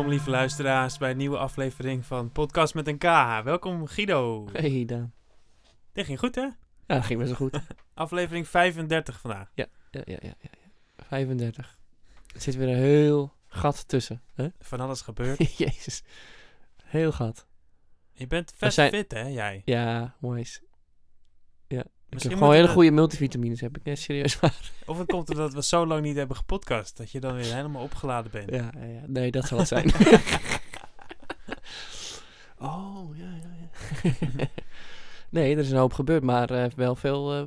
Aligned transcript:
Welkom 0.00 0.18
lieve 0.18 0.30
luisteraars 0.30 0.98
bij 0.98 1.10
een 1.10 1.16
nieuwe 1.16 1.38
aflevering 1.38 2.06
van 2.06 2.32
Podcast 2.32 2.74
met 2.74 2.86
een 2.88 2.98
K. 2.98 3.02
Welkom 3.44 3.86
Guido. 3.86 4.48
Hey 4.52 4.84
Daan. 4.84 5.12
Dit 5.92 6.04
ging 6.06 6.18
goed 6.18 6.34
hè? 6.34 6.40
Ja, 6.40 6.54
dat 6.86 7.04
ging 7.04 7.18
best 7.20 7.38
wel 7.38 7.48
goed. 7.48 7.60
Aflevering 7.94 8.48
35 8.48 9.20
vandaag. 9.20 9.50
ja, 9.54 9.66
ja, 9.90 10.02
ja, 10.04 10.16
ja, 10.20 10.32
ja. 10.40 10.48
35. 11.08 11.78
Er 12.34 12.40
zit 12.40 12.54
weer 12.54 12.68
een 12.68 12.74
heel 12.74 13.34
gat 13.46 13.88
tussen. 13.88 14.22
Hè? 14.34 14.48
Van 14.70 14.80
alles 14.80 15.00
gebeurd. 15.00 15.56
Jezus. 15.58 16.02
Heel 16.84 17.12
gat. 17.12 17.46
Je 18.12 18.26
bent 18.26 18.52
vet 18.56 18.74
zijn- 18.74 18.90
fit 18.90 19.12
hè, 19.12 19.22
jij? 19.26 19.62
Ja, 19.64 20.14
mooi. 20.18 20.46
Ik 22.10 22.16
Misschien 22.16 22.38
heb 22.38 22.44
gewoon 22.46 22.60
hele 22.60 22.74
goede 22.74 22.90
multivitamines, 22.90 23.60
heb 23.60 23.76
ik 23.76 23.84
net 23.84 23.98
serieus 23.98 24.40
waar. 24.40 24.70
Of 24.86 24.98
het 24.98 25.10
komt 25.10 25.30
omdat 25.30 25.52
we 25.52 25.62
zo 25.62 25.86
lang 25.86 26.02
niet 26.02 26.16
hebben 26.16 26.36
gepodcast, 26.36 26.96
dat 26.96 27.10
je 27.10 27.20
dan 27.20 27.34
weer 27.34 27.54
helemaal 27.54 27.82
opgeladen 27.82 28.30
bent. 28.30 28.50
Ja, 28.50 28.70
ja. 28.74 29.02
Nee, 29.06 29.30
dat 29.30 29.46
zal 29.46 29.58
het 29.58 29.68
zijn. 29.68 29.88
oh, 32.58 33.16
ja, 33.16 33.30
ja, 33.42 33.50
ja. 33.60 34.08
nee, 35.30 35.52
er 35.52 35.58
is 35.58 35.70
een 35.70 35.78
hoop 35.78 35.92
gebeurd, 35.92 36.22
maar 36.22 36.50
eh, 36.50 36.70
wel 36.76 36.94
veel 36.94 37.34
eh, 37.34 37.42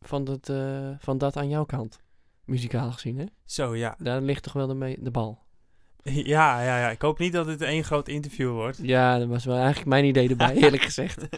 van, 0.00 0.24
dat, 0.24 0.48
eh, 0.48 0.90
van 0.98 1.18
dat 1.18 1.36
aan 1.36 1.48
jouw 1.48 1.64
kant. 1.64 2.00
Muzikaal 2.44 2.92
gezien, 2.92 3.18
hè? 3.18 3.24
Zo 3.44 3.76
ja. 3.76 3.96
Daar 3.98 4.20
ligt 4.20 4.42
toch 4.42 4.52
wel 4.52 4.66
de, 4.66 4.96
de 5.00 5.10
bal. 5.10 5.38
Ja, 6.02 6.62
ja, 6.62 6.78
ja. 6.78 6.90
Ik 6.90 7.02
hoop 7.02 7.18
niet 7.18 7.32
dat 7.32 7.46
dit 7.46 7.62
één 7.62 7.84
groot 7.84 8.08
interview 8.08 8.50
wordt. 8.50 8.78
Ja, 8.82 9.18
dat 9.18 9.28
was 9.28 9.44
wel 9.44 9.56
eigenlijk 9.56 9.86
mijn 9.86 10.04
idee 10.04 10.28
erbij, 10.28 10.54
eerlijk 10.54 10.82
gezegd. 10.82 11.28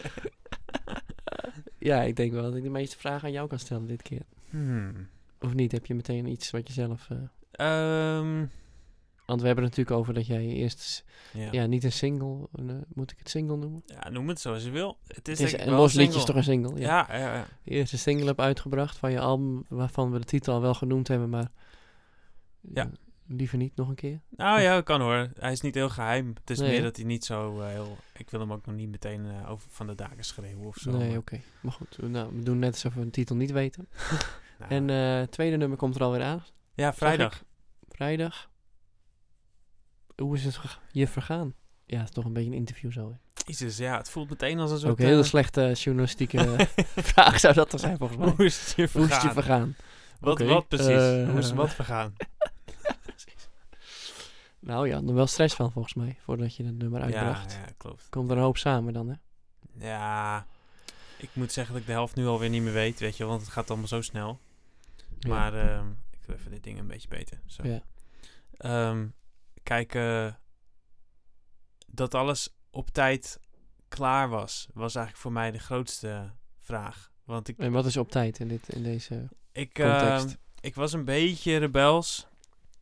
Ja, 1.81 2.01
ik 2.01 2.15
denk 2.15 2.31
wel 2.31 2.43
dat 2.43 2.55
ik 2.55 2.63
de 2.63 2.69
meeste 2.69 2.97
vragen 2.97 3.27
aan 3.27 3.31
jou 3.33 3.47
kan 3.47 3.59
stellen 3.59 3.87
dit 3.87 4.01
keer. 4.01 4.21
Hmm. 4.49 5.07
Of 5.39 5.53
niet? 5.53 5.71
Heb 5.71 5.85
je 5.85 5.93
meteen 5.95 6.25
iets 6.27 6.51
wat 6.51 6.67
je 6.67 6.73
zelf... 6.73 7.07
eh, 7.09 7.17
Ehm, 7.51 8.45
Want 9.25 9.41
we 9.41 9.45
hebben 9.47 9.63
het 9.65 9.75
natuurlijk 9.77 9.91
over 9.97 10.13
dat 10.13 10.27
jij 10.27 10.45
eerst... 10.45 11.05
ja. 11.33 11.47
Ja, 11.51 11.65
niet 11.65 11.83
een 11.83 11.91
single... 11.91 12.47
een, 12.51 12.69
eh, 12.69 12.75
moet 12.93 13.11
ik 13.11 13.17
het 13.19 13.29
single 13.29 13.57
noemen? 13.57 13.83
Ja, 13.85 14.09
noem 14.09 14.27
het 14.27 14.39
zoals 14.39 14.63
je 14.63 14.69
wil. 14.69 14.97
Het 15.07 15.27
is, 15.27 15.39
Het 15.39 15.53
is 15.53 15.65
een 15.65 15.73
los 15.73 15.93
liedje 15.93 16.19
is 16.19 16.25
toch 16.25 16.35
een 16.35 16.43
single? 16.43 16.79
Ja. 16.79 17.05
Ja, 17.09 17.17
ja, 17.17 17.33
ja. 17.35 17.47
De 17.63 17.71
eerste 17.71 17.97
single 17.97 18.25
heb 18.25 18.39
uitgebracht 18.39 18.97
van 18.97 19.11
je 19.11 19.19
album... 19.19 19.65
waarvan 19.67 20.11
we 20.11 20.19
de 20.19 20.25
titel 20.25 20.53
al 20.53 20.61
wel 20.61 20.73
genoemd 20.73 21.07
hebben, 21.07 21.29
maar... 21.29 21.51
Ja. 22.73 22.89
Liever 23.35 23.57
niet 23.57 23.75
nog 23.75 23.87
een 23.89 23.95
keer. 23.95 24.21
Nou 24.29 24.61
ja, 24.61 24.81
kan 24.81 25.01
hoor. 25.01 25.29
Hij 25.39 25.51
is 25.51 25.61
niet 25.61 25.75
heel 25.75 25.89
geheim. 25.89 26.33
Het 26.39 26.49
is 26.49 26.59
Nee, 26.59 26.69
meer 26.71 26.81
dat 26.81 26.95
hij 26.95 27.05
niet 27.05 27.25
zo 27.25 27.59
eh, 27.61 27.67
heel... 27.67 27.97
Ik 28.13 28.29
wil 28.29 28.39
hem 28.39 28.51
ook 28.53 28.65
nog 28.65 28.75
niet 28.75 28.89
meteen 28.89 29.25
eh, 29.25 29.49
over 29.51 29.69
van 29.71 29.87
de 29.87 29.95
daken 29.95 30.23
schreeuwen 30.23 30.65
of 30.67 30.75
zo. 30.77 30.91
nee, 30.91 31.17
oké. 31.17 31.39
Maar 31.61 31.71
goed, 31.71 31.95
we- 31.95 32.07
nou, 32.07 32.35
we 32.35 32.43
doen 32.43 32.59
net 32.59 32.71
alsof 32.73 32.93
we 32.93 33.01
een 33.01 33.11
titel 33.11 33.35
niet 33.35 33.51
weten. 33.51 33.87
Nou, 34.59 34.71
En 34.77 34.89
eh, 34.89 35.19
het 35.19 35.31
tweede 35.31 35.57
nummer 35.57 35.77
komt 35.77 35.95
er 35.95 36.03
alweer 36.03 36.23
aan. 36.23 36.43
ja, 36.73 36.93
vrijdag. 36.93 37.43
Vrijdag. 37.89 38.49
Hoe 40.15 40.35
is 40.35 40.43
het 40.43 40.59
je 40.91 41.07
vergaan? 41.07 41.53
Ja, 41.85 41.97
het 41.97 42.07
is 42.07 42.13
toch 42.13 42.25
een 42.25 42.33
beetje 42.33 42.49
een 42.49 42.55
interview 42.55 42.91
zo. 42.91 43.09
Hè? 43.09 43.15
Jezus, 43.45 43.77
ja, 43.77 43.97
het 43.97 44.09
voelt 44.09 44.29
meteen 44.29 44.59
als 44.59 44.71
een 44.71 44.79
soort... 44.79 44.91
Ook 44.91 44.99
een 44.99 45.05
hele 45.05 45.23
slechte 45.23 45.71
journalistieke 45.73 46.67
vraag 47.11 47.39
zou 47.39 47.53
dat 47.53 47.69
toch 47.69 47.79
zijn 47.79 47.97
volgens 47.97 48.19
mij. 48.19 48.29
Hoe 48.29 48.45
is 48.45 48.59
het 48.59 48.73
je 48.75 48.89
Hoe 48.99 49.05
is 49.07 49.13
het 49.13 49.21
je 49.21 49.31
vergaan? 49.31 49.75
Wat, 50.19 50.39
wat 50.41 50.67
precies? 50.67 50.85
Hoe 51.29 51.37
is 51.39 51.45
het 51.45 51.55
wat 51.55 51.73
vergaan? 51.73 52.13
Nou 54.61 54.87
ja, 54.87 54.95
er 54.95 55.13
wel 55.13 55.27
stress 55.27 55.55
van 55.55 55.71
volgens 55.71 55.93
mij, 55.93 56.17
voordat 56.23 56.55
je 56.55 56.65
het 56.65 56.77
nummer 56.77 57.01
uitbracht. 57.01 57.51
ja, 57.53 57.73
klopt. 57.77 58.09
Komt 58.09 58.31
er 58.31 58.37
een 58.37 58.43
hoop 58.43 58.57
samen 58.57 58.93
dan, 58.93 59.07
hè? 59.07 59.15
Ja, 59.87 60.45
ik 61.17 61.29
moet 61.33 61.51
zeggen 61.51 61.73
dat 61.73 61.81
ik 61.81 61.87
de 61.87 61.93
helft 61.93 62.15
nu 62.15 62.25
alweer 62.25 62.49
niet 62.49 62.61
meer 62.61 62.73
weet, 62.73 62.99
weet 62.99 63.17
je, 63.17 63.25
want 63.25 63.41
het 63.41 63.49
gaat 63.49 63.69
allemaal 63.69 63.87
zo 63.87 64.01
snel. 64.01 64.39
Ja. 65.19 65.29
Maar 65.29 65.53
ehm, 65.53 65.89
ik 66.09 66.25
doe 66.25 66.35
even 66.35 66.51
dit 66.51 66.63
ding 66.63 66.79
een 66.79 66.87
beetje 66.87 67.07
beter. 67.07 67.41
Zo. 67.45 67.67
Ja. 67.67 67.81
Ehm, 68.57 69.07
kijk, 69.63 69.95
eh, 69.95 70.33
dat 71.87 72.13
alles 72.13 72.49
op 72.69 72.89
tijd 72.89 73.39
klaar 73.87 74.29
was, 74.29 74.67
was 74.73 74.95
eigenlijk 74.95 75.23
voor 75.23 75.31
mij 75.31 75.51
de 75.51 75.59
grootste 75.59 76.31
vraag. 76.59 77.11
Want 77.23 77.47
ik, 77.47 77.57
En 77.57 77.71
wat 77.71 77.85
is 77.85 77.97
op 77.97 78.11
tijd 78.11 78.39
in, 78.39 78.47
dit, 78.47 78.69
in 78.69 78.83
deze 78.83 79.27
ik, 79.51 79.73
context? 79.73 80.25
ehm, 80.25 80.35
ik 80.59 80.75
was 80.75 80.93
een 80.93 81.05
beetje 81.05 81.57
rebels. 81.57 82.27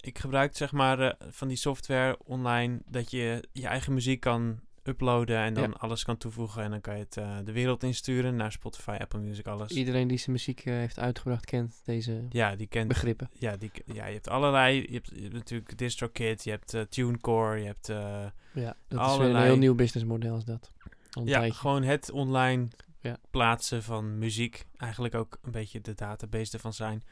Ik 0.02 0.20
gebruikte 0.20 0.58
zeg 0.58 0.72
maar 0.72 1.00
eh, 1.00 1.28
van 1.30 1.48
die 1.48 1.58
software 1.58 2.18
online 2.26 2.80
dat 2.86 3.12
je 3.12 3.44
je 3.52 3.68
eigen 3.68 3.94
muziek 3.94 4.20
kan 4.20 4.60
uploaden 4.84 5.38
en 5.38 5.54
dan 5.54 5.70
Ja. 5.70 5.76
alles 5.78 6.04
kan 6.04 6.18
toevoegen 6.18 6.64
en 6.64 6.72
dan 6.72 6.82
kan 6.82 6.94
je 6.98 7.04
het 7.04 7.18
eh, 7.18 7.38
de 7.44 7.52
wereld 7.52 7.84
insturen 7.84 8.36
naar 8.36 8.52
Spotify, 8.52 8.98
Apple 9.00 9.20
Music, 9.20 9.48
alles. 9.48 9.72
Iedereen 9.72 10.08
die 10.08 10.18
zijn 10.18 10.32
muziek 10.32 10.60
eh, 10.66 10.74
heeft 10.74 11.00
uitgebracht 11.00 11.46
kent 11.46 11.82
deze 11.86 12.26
ja, 12.30 12.56
die 12.56 12.68
kent 12.68 12.88
begrippen. 12.88 13.30
Ja, 13.34 13.58
die, 13.58 13.72
ja, 13.86 14.06
je 14.06 14.14
hebt 14.14 14.30
allerlei. 14.30 14.76
Je 14.88 14.94
hebt, 14.94 15.12
je 15.16 15.22
hebt 15.22 15.34
natuurlijk 15.34 15.78
DistroKid, 15.78 16.44
je 16.44 16.50
hebt 16.50 16.92
TuneCore, 16.92 17.60
je 17.60 17.66
hebt. 17.66 17.88
Ja, 17.88 18.34
dat 18.54 18.56
is 18.56 18.66
weer 18.88 18.96
een 18.98 19.00
Allerlei- 19.00 19.46
heel 19.46 19.58
nieuw 19.58 19.76
businessmodel 19.76 20.38
is 20.38 20.44
dat. 20.46 20.72
Al 21.12 21.26
ja, 21.26 21.40
tijdje. 21.40 21.58
gewoon 21.60 21.84
het 21.84 22.12
online 22.12 22.68
Ja. 23.02 23.18
plaatsen 23.32 23.84
van 23.84 24.18
muziek. 24.18 24.66
Eigenlijk 24.78 25.16
ook 25.16 25.38
een 25.42 25.52
beetje 25.52 25.82
de 25.82 25.94
database 25.94 26.54
ervan 26.54 26.74
zijn. 26.74 27.04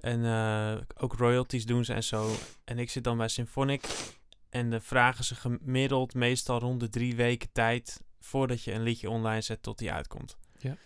En 0.00 0.24
eh, 0.24 0.80
ook 0.96 1.12
royalties 1.14 1.66
doen 1.66 1.84
ze 1.84 1.92
en 1.94 2.04
zo. 2.04 2.34
En 2.64 2.78
ik 2.78 2.90
zit 2.90 3.04
dan 3.04 3.16
bij 3.16 3.28
Symphonic. 3.28 4.10
En 4.48 4.70
de 4.70 4.80
vragen 4.80 5.24
ze 5.24 5.34
gemiddeld 5.34 6.14
meestal 6.14 6.58
rond 6.58 6.80
de 6.80 6.88
drie 6.88 7.16
weken 7.16 7.52
tijd. 7.52 8.02
voordat 8.20 8.62
je 8.62 8.72
een 8.72 8.82
liedje 8.82 9.10
online 9.10 9.40
zet 9.40 9.62
tot 9.62 9.78
die 9.78 9.92
uitkomt. 9.92 10.36
Ja. 10.58 10.76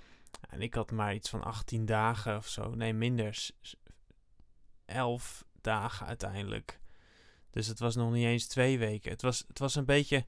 En 0.51 0.61
ik 0.63 0.75
had 0.75 0.91
maar 0.91 1.15
iets 1.15 1.29
van 1.31 1.43
18 1.43 1.87
dagen 1.87 2.37
of 2.37 2.49
zo. 2.49 2.75
Nee, 2.75 2.93
minder. 2.93 3.35
S- 3.35 3.53
s- 3.61 3.75
11 4.85 5.45
dagen 5.61 6.07
uiteindelijk. 6.07 6.81
Dus 7.51 7.67
het 7.67 7.79
was 7.79 7.95
nog 7.97 8.13
niet 8.13 8.25
eens 8.27 8.47
twee 8.47 8.79
weken. 8.79 9.11
Het 9.11 9.23
was, 9.23 9.45
het 9.49 9.59
was 9.59 9.75
een 9.75 9.85
beetje 9.85 10.27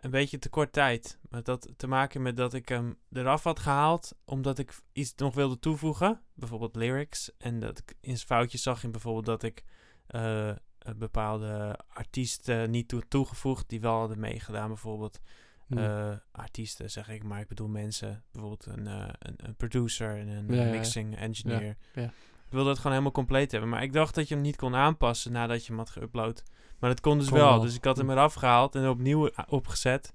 een 0.00 0.10
beetje 0.10 0.38
te 0.38 0.48
kort 0.48 0.72
tijd. 0.72 1.18
Maar 1.30 1.42
dat 1.42 1.68
te 1.76 1.86
maken 1.86 2.22
met 2.22 2.36
dat 2.36 2.54
ik 2.54 2.68
hem 2.68 2.98
eraf 3.12 3.42
had 3.42 3.58
gehaald. 3.58 4.14
Omdat 4.24 4.58
ik 4.58 4.74
iets 4.92 5.14
nog 5.14 5.34
wilde 5.34 5.58
toevoegen. 5.58 6.20
Bijvoorbeeld 6.34 6.76
lyrics. 6.76 7.30
En 7.38 7.60
dat 7.60 7.78
ik 7.78 7.94
in 8.00 8.16
foutjes 8.16 8.62
zag 8.62 8.84
in 8.84 8.90
bijvoorbeeld 8.90 9.26
dat 9.26 9.42
ik 9.42 9.64
eh, 10.06 10.50
een 10.78 10.98
bepaalde 10.98 11.78
artiesten 11.88 12.70
niet 12.70 12.88
toe 12.88 13.02
toegevoegd. 13.08 13.68
Die 13.68 13.80
wel 13.80 13.98
hadden 13.98 14.20
meegedaan. 14.20 14.68
Bijvoorbeeld 14.68 15.20
Hm. 15.66 15.78
eh, 15.78 16.12
artiesten 16.32 16.90
zeg 16.90 17.08
ik. 17.08 17.22
Maar 17.22 17.40
ik 17.40 17.48
bedoel 17.48 17.68
mensen. 17.68 18.24
Bijvoorbeeld 18.32 18.66
een, 18.66 18.86
eh, 18.86 19.08
een, 19.18 19.34
een 19.36 19.56
producer 19.56 20.16
en 20.18 20.28
een 20.28 20.46
Ja, 20.48 20.54
ja, 20.54 20.64
ja. 20.64 20.70
mixing 20.70 21.16
engineer. 21.16 21.76
ja. 21.94 22.04
Ik 22.46 22.52
wilde 22.52 22.68
het 22.68 22.76
gewoon 22.78 22.92
helemaal 22.92 23.12
compleet 23.14 23.50
hebben. 23.50 23.70
Maar 23.70 23.82
ik 23.82 23.92
dacht 23.92 24.14
dat 24.14 24.28
je 24.28 24.34
hem 24.34 24.42
niet 24.42 24.56
kon 24.56 24.74
aanpassen 24.74 25.32
nadat 25.32 25.66
je 25.66 25.72
hem 25.74 25.78
had 25.78 25.90
geüpload. 25.98 26.42
Maar 26.78 26.90
dat 26.90 27.00
kon 27.00 27.18
dus 27.18 27.28
Kon 27.28 27.38
wel. 27.38 27.48
wel. 27.50 27.60
Dus 27.60 27.74
ik 27.74 27.84
had 27.84 27.96
hem 27.96 28.10
eraf 28.10 28.34
gehaald 28.34 28.74
en 28.74 28.88
opnieuw 28.88 29.30
a- 29.38 29.46
opgezet. 29.48 30.14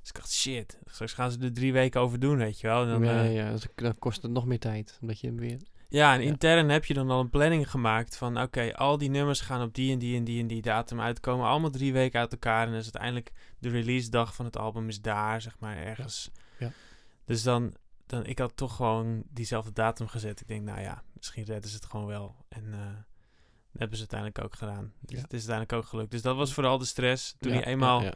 Dus 0.00 0.08
ik 0.08 0.14
dacht, 0.14 0.32
shit, 0.32 0.78
straks 0.84 1.12
gaan 1.12 1.30
ze 1.30 1.38
er 1.38 1.52
drie 1.52 1.72
weken 1.72 2.00
over 2.00 2.20
doen, 2.20 2.36
weet 2.36 2.60
je 2.60 2.66
wel. 2.66 2.82
En 2.82 2.88
dan, 2.88 3.04
ja, 3.04 3.22
eh, 3.22 3.34
ja, 3.34 3.50
dus 3.50 3.66
dan 3.74 3.98
kost 3.98 4.22
het 4.22 4.30
nog 4.32 4.46
meer 4.46 4.58
tijd. 4.58 4.98
Omdat 5.00 5.20
je 5.20 5.26
hem 5.26 5.36
weer... 5.36 5.60
ja, 5.88 6.14
en 6.14 6.20
Ja. 6.20 6.26
intern 6.26 6.68
heb 6.68 6.84
je 6.84 6.94
dan 6.94 7.10
al 7.10 7.20
een 7.20 7.30
planning 7.30 7.70
gemaakt 7.70 8.16
van... 8.16 8.40
oké, 8.40 8.74
al 8.76 8.98
die 8.98 9.10
nummers 9.10 9.40
gaan 9.40 9.62
op 9.62 9.74
die 9.74 9.92
en 9.92 9.98
die 9.98 10.16
en 10.16 10.24
die 10.24 10.40
en 10.40 10.46
die 10.46 10.62
datum 10.62 11.00
uitkomen. 11.00 11.46
Allemaal 11.46 11.70
drie 11.70 11.92
weken 11.92 12.20
uit 12.20 12.32
elkaar. 12.32 12.62
En 12.64 12.68
dan 12.70 12.78
is 12.78 12.82
uiteindelijk 12.84 13.32
de 13.58 13.68
release 13.68 14.10
dag 14.10 14.34
van 14.34 14.44
het 14.44 14.56
album 14.58 14.88
is 14.88 15.00
daar, 15.00 15.40
zeg 15.42 15.58
maar, 15.58 15.76
ergens. 15.76 16.30
Ja. 16.58 16.70
Dus 17.24 17.42
dan, 17.42 17.74
dan... 18.06 18.26
Ik 18.26 18.38
had 18.38 18.56
toch 18.56 18.76
gewoon 18.76 19.22
diezelfde 19.30 19.72
datum 19.72 20.08
gezet. 20.08 20.40
Ik 20.40 20.46
denk, 20.48 20.64
nou 20.64 20.80
ja, 20.80 21.02
misschien 21.16 21.44
redden 21.44 21.70
ze 21.70 21.76
het 21.76 21.84
gewoon 21.86 22.06
wel. 22.06 22.34
En 22.48 22.64
eh, 22.72 22.78
dat 23.74 23.80
hebben 23.80 23.98
ze 23.98 24.06
uiteindelijk 24.10 24.44
ook 24.44 24.54
gedaan. 24.58 24.92
Dus 25.00 25.16
Ja. 25.16 25.22
het 25.22 25.32
is 25.32 25.38
uiteindelijk 25.48 25.72
ook 25.72 25.84
gelukt. 25.90 26.10
Dus 26.10 26.22
dat 26.22 26.36
was 26.36 26.52
vooral 26.54 26.78
de 26.78 26.84
stress. 26.84 27.36
Toen 27.40 27.52
Ja, 27.52 27.58
hij 27.58 27.66
eenmaal... 27.66 28.02
ja. 28.02 28.14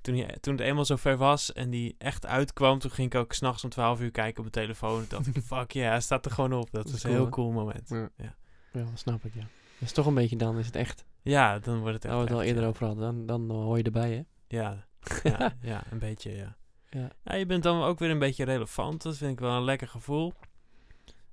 Toen, 0.00 0.14
hij, 0.16 0.36
toen 0.40 0.52
het 0.56 0.62
eenmaal 0.62 0.84
zover 0.84 1.16
was 1.16 1.52
en 1.52 1.70
die 1.70 1.94
echt 1.98 2.26
uitkwam, 2.26 2.78
toen 2.78 2.90
ging 2.90 3.14
ik 3.14 3.20
ook 3.20 3.32
s'nachts 3.32 3.64
om 3.64 3.70
12 3.70 4.00
uur 4.00 4.10
kijken 4.10 4.44
op 4.44 4.52
mijn 4.54 4.66
telefoon. 4.66 5.06
Toen 5.06 5.22
dacht 5.22 5.36
ik, 5.36 5.42
fuck 5.54 5.70
ja, 5.72 5.88
hij 5.90 6.00
staat 6.00 6.24
er 6.24 6.30
gewoon 6.30 6.52
op. 6.52 6.70
Dat 6.70 6.72
Dat 6.72 6.84
is 6.84 6.92
was 6.92 7.02
een 7.02 7.10
cool, 7.10 7.14
heel 7.16 7.24
hè? 7.24 7.30
cool 7.30 7.50
moment. 7.52 7.88
Ja. 7.88 8.10
Ja. 8.16 8.34
Dat 8.72 8.98
snap 8.98 9.24
ik, 9.24 9.34
ja. 9.34 9.40
Dat 9.40 9.88
is 9.88 9.92
toch 9.92 10.06
een 10.06 10.14
beetje 10.14 10.36
dan, 10.36 10.58
is 10.58 10.66
het 10.66 10.76
echt. 10.76 11.04
Ja, 11.22 11.58
dan 11.58 11.78
wordt 11.78 11.92
het 11.94 12.02
Daar 12.02 12.12
echt 12.12 12.20
we 12.20 12.26
het 12.28 12.36
al 12.36 12.42
eerder 12.42 12.66
over 12.66 12.86
hadden, 12.86 13.04
dan, 13.04 13.26
dan 13.26 13.50
eh, 13.50 13.62
hoor 13.64 13.76
je 13.78 13.82
erbij, 13.82 14.12
hè? 14.12 14.22
Ja, 14.56 14.86
ja, 15.22 15.56
ja, 15.60 15.82
een 15.90 15.98
beetje, 15.98 16.30
ja. 16.36 16.56
Ja. 16.90 17.10
ja. 17.24 17.34
Je 17.34 17.46
bent 17.46 17.62
dan 17.62 17.82
ook 17.82 17.98
weer 17.98 18.10
een 18.10 18.18
beetje 18.18 18.44
relevant. 18.44 19.02
Dat 19.02 19.16
vind 19.16 19.32
ik 19.32 19.40
wel 19.40 19.56
een 19.56 19.64
lekker 19.64 19.88
gevoel. 19.88 20.32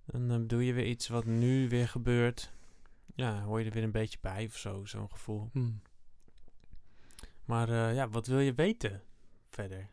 Dan 0.05 0.31
eh, 0.31 0.37
doe 0.47 0.65
je 0.65 0.73
weer 0.73 0.85
iets 0.85 1.07
wat 1.07 1.25
nu 1.25 1.69
weer 1.69 1.87
gebeurt. 1.87 2.51
Ja, 3.19 3.41
hoor 3.41 3.59
je 3.59 3.65
er 3.65 3.71
weer 3.73 3.83
een 3.83 3.91
beetje 3.91 4.17
bij 4.21 4.45
of 4.45 4.57
zo, 4.57 4.85
zo'n 4.85 5.11
gevoel. 5.11 5.49
Hm. 5.53 5.71
Maar 7.45 7.69
eh, 7.69 7.95
ja, 7.95 8.09
wat 8.09 8.27
wil 8.27 8.39
je 8.39 8.53
weten 8.53 9.01
verder? 9.49 9.89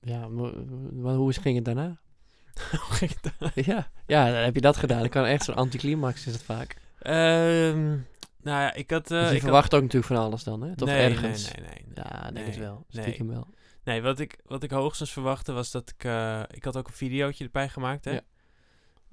Ja, 0.00 0.28
hoe 0.28 1.28
is- 1.28 1.36
ging 1.36 1.56
het 1.56 1.64
daarna? 1.64 2.00
Hoe 2.70 2.94
ging 2.96 3.10
het 3.20 3.32
dan? 3.38 3.50
ja, 3.54 3.90
ja, 4.06 4.24
dan 4.32 4.42
heb 4.42 4.54
je 4.54 4.60
dat 4.60 4.76
gedaan. 4.76 5.00
Dan 5.00 5.08
kan 5.08 5.24
echt 5.24 5.44
zo'n 5.44 5.54
anticlimax 5.54 6.26
is 6.26 6.32
het 6.32 6.42
vaak. 6.42 6.76
Ehm, 6.98 7.88
nou 8.42 8.60
ja, 8.60 8.72
ik 8.74 8.90
had... 8.90 9.10
eh, 9.10 9.18
dus 9.20 9.20
je 9.20 9.26
ik 9.26 9.32
had- 9.32 9.40
verwacht 9.40 9.74
ook 9.74 9.80
natuurlijk 9.82 10.12
van 10.12 10.22
alles 10.22 10.44
dan, 10.44 10.60
hè? 10.62 10.72
Nee, 10.76 10.96
ergens. 11.10 11.52
Nee, 11.54 11.64
nee, 11.66 11.84
nee. 11.84 11.94
Ja, 11.94 12.30
denk 12.30 12.46
het 12.46 12.56
Nee, 12.56 12.64
wel. 12.64 12.84
nee. 12.90 13.02
Stiekem 13.02 13.28
wel. 13.28 13.48
Nee, 13.84 14.02
wat 14.02 14.18
ik, 14.18 14.38
wat 14.44 14.62
ik 14.62 14.70
hoogstens 14.70 15.12
verwachtte 15.12 15.52
was 15.52 15.70
dat 15.70 15.90
ik... 15.90 16.04
eh, 16.04 16.42
ik 16.48 16.64
had 16.64 16.76
ook 16.76 16.86
een 16.88 16.92
videootje 16.94 17.44
erbij 17.44 17.68
gemaakt, 17.68 18.04
hè? 18.04 18.10
Ja. 18.12 18.20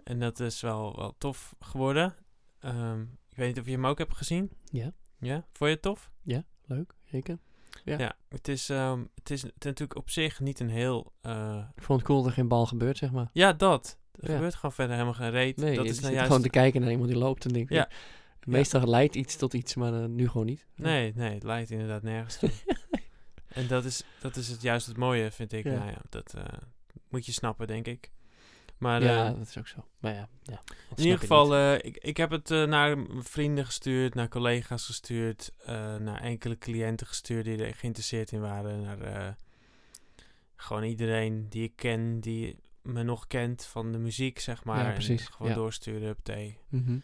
En 0.03 0.19
dat 0.19 0.39
is 0.39 0.61
wel, 0.61 0.95
wel 0.95 1.15
tof 1.17 1.55
geworden. 1.59 2.15
Ehm, 2.59 3.01
ik 3.01 3.37
weet 3.37 3.47
niet 3.47 3.59
of 3.59 3.65
je 3.65 3.71
hem 3.71 3.85
ook 3.85 3.97
hebt 3.97 4.15
gezien. 4.15 4.51
Ja. 4.71 4.91
Ja, 5.19 5.35
vond 5.35 5.57
je 5.57 5.65
het 5.65 5.81
tof? 5.81 6.11
Leuk, 6.65 6.93
zeker. 7.03 7.37
Ja. 7.83 7.97
Ja, 7.97 8.15
het, 8.29 8.47
is, 8.47 8.69
ehm, 8.69 9.03
het, 9.15 9.29
is, 9.29 9.41
het 9.41 9.51
is 9.59 9.63
natuurlijk 9.65 9.99
op 9.99 10.09
zich 10.09 10.39
niet 10.39 10.59
een 10.59 10.69
heel... 10.69 11.13
eh, 11.21 11.63
Ik 11.75 11.83
vond 11.83 11.99
het 11.99 12.07
cool 12.07 12.19
dat 12.19 12.27
er 12.27 12.33
geen 12.33 12.47
bal 12.47 12.65
gebeurt, 12.65 12.97
zeg 12.97 13.11
maar. 13.11 13.29
ja, 13.33 13.53
dat. 13.53 13.97
Er 14.19 14.27
Ja. 14.29 14.33
gebeurt 14.35 14.55
gewoon 14.55 14.71
verder 14.71 14.93
helemaal 14.93 15.13
geen 15.13 15.29
reet. 15.29 15.57
Nee, 15.57 15.75
dat 15.75 15.85
is 15.85 15.99
nou 15.99 16.13
juist... 16.13 16.27
gewoon 16.27 16.41
te 16.43 16.49
kijken 16.49 16.81
naar 16.81 16.91
iemand 16.91 17.09
die 17.09 17.17
loopt 17.17 17.45
en 17.45 17.53
denkt... 17.53 17.69
Ja. 17.69 17.75
Ja. 17.77 17.89
Meestal 18.51 18.87
leidt 18.87 19.15
iets 19.15 19.35
tot 19.35 19.53
iets, 19.53 19.75
maar 19.75 19.93
eh, 19.93 20.05
nu 20.05 20.27
gewoon 20.27 20.45
niet. 20.45 20.65
Nee, 20.75 21.13
nee, 21.15 21.33
het 21.33 21.43
leidt 21.43 21.71
inderdaad 21.71 22.01
nergens 22.03 22.37
toe. 22.39 22.49
en 23.47 23.67
dat 23.67 23.85
is, 23.85 24.03
dat 24.19 24.35
is 24.35 24.47
het 24.47 24.61
juist 24.61 24.87
het 24.87 24.97
mooie, 24.97 25.31
vind 25.31 25.53
ik. 25.53 25.63
Ja. 25.63 25.73
Nou 25.73 25.85
ja, 25.91 25.97
dat 26.09 26.33
eh, 26.33 26.43
moet 27.09 27.25
je 27.25 27.31
snappen, 27.31 27.67
denk 27.67 27.87
ik. 27.87 28.11
Maar 28.79 29.03
ja, 29.03 29.27
eh, 29.27 29.37
dat 29.37 29.47
is 29.47 29.57
ook 29.57 29.67
zo. 29.67 29.85
Maar 29.99 30.13
ja, 30.13 30.29
ja 30.43 30.61
in 30.95 31.03
ieder 31.03 31.19
geval, 31.19 31.55
eh, 31.55 31.73
ik, 31.73 31.97
ik 31.97 32.17
heb 32.17 32.29
het 32.29 32.51
eh, 32.51 32.63
naar 32.63 32.97
vrienden 33.17 33.65
gestuurd, 33.65 34.13
naar 34.13 34.27
collega's 34.27 34.85
gestuurd, 34.85 35.53
naar 35.99 36.21
enkele 36.21 36.57
cliënten 36.57 37.07
gestuurd 37.07 37.45
die 37.45 37.63
er 37.65 37.75
geïnteresseerd 37.75 38.31
in 38.31 38.41
waren. 38.41 38.81
Naar 38.81 39.37
gewoon 40.55 40.83
iedereen 40.83 41.49
die 41.49 41.63
ik 41.63 41.75
ken, 41.75 42.19
die 42.19 42.55
me 42.81 43.03
nog 43.03 43.27
kent 43.27 43.65
van 43.65 43.91
de 43.91 43.97
muziek, 43.97 44.39
zeg 44.39 44.63
maar. 44.63 44.79
Ja, 44.79 44.85
En 44.85 44.93
precies, 44.93 45.27
gewoon 45.27 45.51
ja. 45.51 45.57
doorsturen, 45.57 46.01
huppatee. 46.01 46.57
Mhm. 46.69 46.97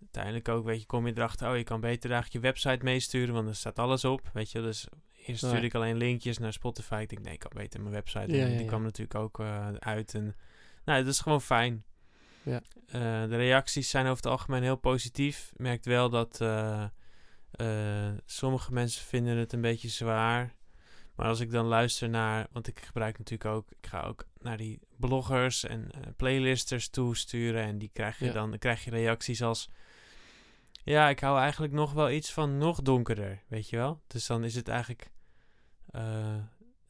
uiteindelijk 0.00 0.48
ook, 0.48 0.64
weet 0.64 0.80
je, 0.80 0.86
kom 0.86 1.06
je 1.06 1.12
erachter, 1.16 1.50
oh, 1.50 1.56
je 1.56 1.64
kan 1.64 1.80
beter 1.80 2.10
eigenlijk 2.10 2.44
je 2.44 2.50
website 2.50 2.84
meesturen, 2.84 3.34
want 3.34 3.48
er 3.48 3.56
staat 3.56 3.78
alles 3.78 4.04
op, 4.04 4.30
weet 4.32 4.50
je. 4.50 4.60
Dus 4.60 4.88
eerst 5.26 5.44
stuurde 5.44 5.66
ik 5.66 5.74
alleen 5.74 5.96
linkjes 5.96 6.38
naar 6.38 6.52
Spotify. 6.52 6.98
Ik 7.02 7.08
denk, 7.08 7.22
nee, 7.22 7.32
ik 7.32 7.38
kan 7.38 7.50
beter 7.54 7.80
mijn 7.80 7.94
website. 7.94 8.36
Ja, 8.36 8.46
Die 8.46 8.66
kwam 8.66 8.82
natuurlijk 8.82 9.14
ook 9.14 9.40
eh, 9.40 9.68
uit. 9.78 10.14
En, 10.14 10.36
nou, 10.84 11.04
dat 11.04 11.12
is 11.12 11.20
gewoon 11.20 11.42
fijn. 11.42 11.84
Ja. 12.42 12.62
Eh, 12.86 13.28
de 13.28 13.36
reacties 13.36 13.90
zijn 13.90 14.04
over 14.04 14.16
het 14.16 14.32
algemeen 14.32 14.62
heel 14.62 14.76
positief. 14.76 15.50
Je 15.56 15.62
merkt 15.62 15.86
wel 15.86 16.10
dat 16.10 16.40
eh, 16.40 16.84
eh, 17.50 18.12
sommige 18.26 18.72
mensen 18.72 19.04
vinden 19.04 19.36
het 19.36 19.52
een 19.52 19.60
beetje 19.60 19.88
zwaar. 19.88 20.54
Maar 21.14 21.26
als 21.26 21.40
ik 21.40 21.50
dan 21.50 21.66
luister 21.66 22.08
naar, 22.08 22.46
want 22.52 22.66
ik 22.66 22.80
gebruik 22.80 23.18
natuurlijk 23.18 23.54
ook, 23.54 23.70
ik 23.70 23.86
ga 23.86 24.02
ook 24.02 24.24
naar 24.38 24.56
die 24.56 24.80
bloggers 24.96 25.64
en 25.64 25.90
playlisters 26.16 26.88
toesturen. 26.88 27.62
En 27.62 27.78
die 27.78 27.90
krijg 27.92 28.18
je 28.18 28.24
Ja. 28.24 28.32
dan, 28.32 28.50
dan 28.50 28.58
krijg 28.58 28.84
je 28.84 28.90
reacties 28.90 29.42
als, 29.42 29.70
ja, 30.84 31.08
ik 31.08 31.20
hou 31.20 31.38
eigenlijk 31.38 31.72
nog 31.72 31.92
wel 31.92 32.10
iets 32.10 32.32
van 32.32 32.58
nog 32.58 32.82
donkerder, 32.82 33.42
weet 33.48 33.68
je 33.68 33.76
wel. 33.76 34.02
Dus 34.06 34.26
dan 34.26 34.44
is 34.44 34.54
het 34.54 34.68
eigenlijk, 34.68 35.10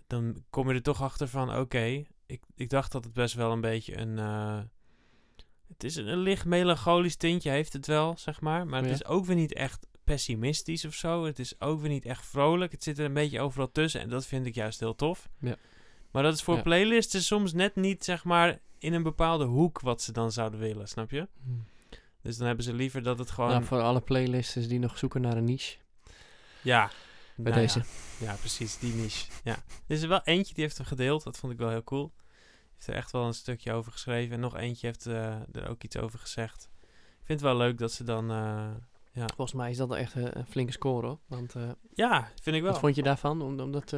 dan 0.06 0.44
kom 0.50 0.68
je 0.68 0.74
er 0.74 0.82
toch 0.82 1.02
achter 1.02 1.28
van, 1.28 1.56
oké, 1.56 2.04
ik, 2.26 2.42
ik 2.54 2.70
dacht 2.70 2.92
dat 2.92 3.04
het 3.04 3.12
best 3.12 3.34
wel 3.34 3.52
een 3.52 3.60
beetje 3.60 3.98
een, 3.98 4.18
eh, 4.18 4.60
het 5.68 5.84
is 5.84 5.96
een, 5.96 6.06
een 6.06 6.18
licht 6.18 6.44
melancholisch 6.44 7.16
tintje 7.16 7.50
heeft 7.50 7.72
het 7.72 7.86
wel, 7.86 8.14
zeg 8.18 8.40
maar. 8.40 8.66
Maar 8.66 8.80
het 8.80 8.88
Ja. 8.88 8.94
is 8.94 9.04
ook 9.04 9.24
weer 9.26 9.36
niet 9.36 9.52
echt 9.54 9.86
pessimistisch 10.04 10.84
of 10.84 10.94
zo. 10.94 11.24
Het 11.24 11.38
is 11.38 11.60
ook 11.60 11.80
weer 11.80 11.88
niet 11.90 12.04
echt 12.04 12.26
vrolijk. 12.26 12.72
Het 12.72 12.82
zit 12.82 12.98
er 12.98 13.04
een 13.04 13.12
beetje 13.12 13.40
overal 13.40 13.72
tussen 13.72 14.00
en 14.00 14.08
dat 14.08 14.26
vind 14.26 14.46
ik 14.46 14.54
juist 14.54 14.80
heel 14.80 14.94
tof. 14.94 15.28
Ja. 15.40 15.56
Maar 16.10 16.22
dat 16.22 16.34
is 16.34 16.42
voor 16.42 16.56
Ja. 16.56 16.62
playlisten 16.62 17.22
soms 17.22 17.52
net 17.52 17.76
niet, 17.76 18.04
zeg 18.04 18.24
maar, 18.24 18.60
in 18.78 18.92
een 18.92 19.02
bepaalde 19.02 19.44
hoek 19.44 19.80
wat 19.80 20.02
ze 20.02 20.12
dan 20.12 20.32
zouden 20.32 20.60
willen, 20.60 20.88
snap 20.88 21.10
je? 21.10 21.28
Mhm. 21.44 21.56
Dus 22.22 22.36
dan 22.36 22.46
hebben 22.46 22.64
ze 22.64 22.72
liever 22.74 23.02
dat 23.02 23.18
het 23.18 23.30
gewoon... 23.30 23.50
Nou, 23.50 23.64
voor 23.64 23.80
alle 23.80 24.00
playlisters 24.00 24.68
die 24.68 24.78
nog 24.78 24.98
zoeken 24.98 25.20
naar 25.20 25.36
een 25.36 25.44
niche. 25.44 25.76
ja. 26.62 26.90
Bij 27.36 27.52
nou 27.52 27.64
deze. 27.64 27.78
Ja, 28.18 28.30
ja, 28.30 28.34
precies, 28.36 28.78
die 28.78 28.94
niche. 28.94 29.30
Ja. 29.44 29.52
Er 29.52 29.62
is 29.86 30.02
er 30.02 30.08
wel 30.08 30.20
eentje 30.24 30.54
die 30.54 30.64
heeft 30.64 30.76
hem 30.76 30.86
gedeeld, 30.86 31.22
dat 31.24 31.36
vond 31.38 31.52
ik 31.52 31.58
wel 31.58 31.68
heel 31.70 31.84
cool. 31.84 32.12
Heeft 32.74 32.86
er 32.86 32.94
echt 32.94 33.10
wel 33.12 33.26
een 33.26 33.34
stukje 33.34 33.72
over 33.72 33.92
geschreven. 33.92 34.34
En 34.34 34.40
nog 34.40 34.56
eentje 34.56 34.86
heeft 34.86 35.06
eh, 35.06 35.34
er 35.52 35.68
ook 35.68 35.82
iets 35.82 35.96
over 35.96 36.18
gezegd. 36.18 36.68
Ik 36.82 37.26
vind 37.28 37.40
het 37.40 37.48
wel 37.48 37.56
leuk 37.56 37.78
dat 37.78 37.92
ze 37.92 38.04
dan... 38.04 38.30
eh, 38.30 38.70
Volgens 39.26 39.52
mij 39.52 39.70
is 39.70 39.76
dat 39.76 39.92
echt 39.94 40.14
eh, 40.14 40.22
een 40.30 40.46
flinke 40.46 40.72
score 40.72 41.06
hoor. 41.06 41.18
Want 41.26 41.54
ja, 41.94 42.30
vind 42.42 42.56
ik 42.56 42.62
wel. 42.62 42.70
wat 42.70 42.80
vond 42.80 42.94
je 42.94 43.02
daarvan? 43.02 43.42
Om, 43.42 43.60
om 43.60 43.72
dat, 43.72 43.90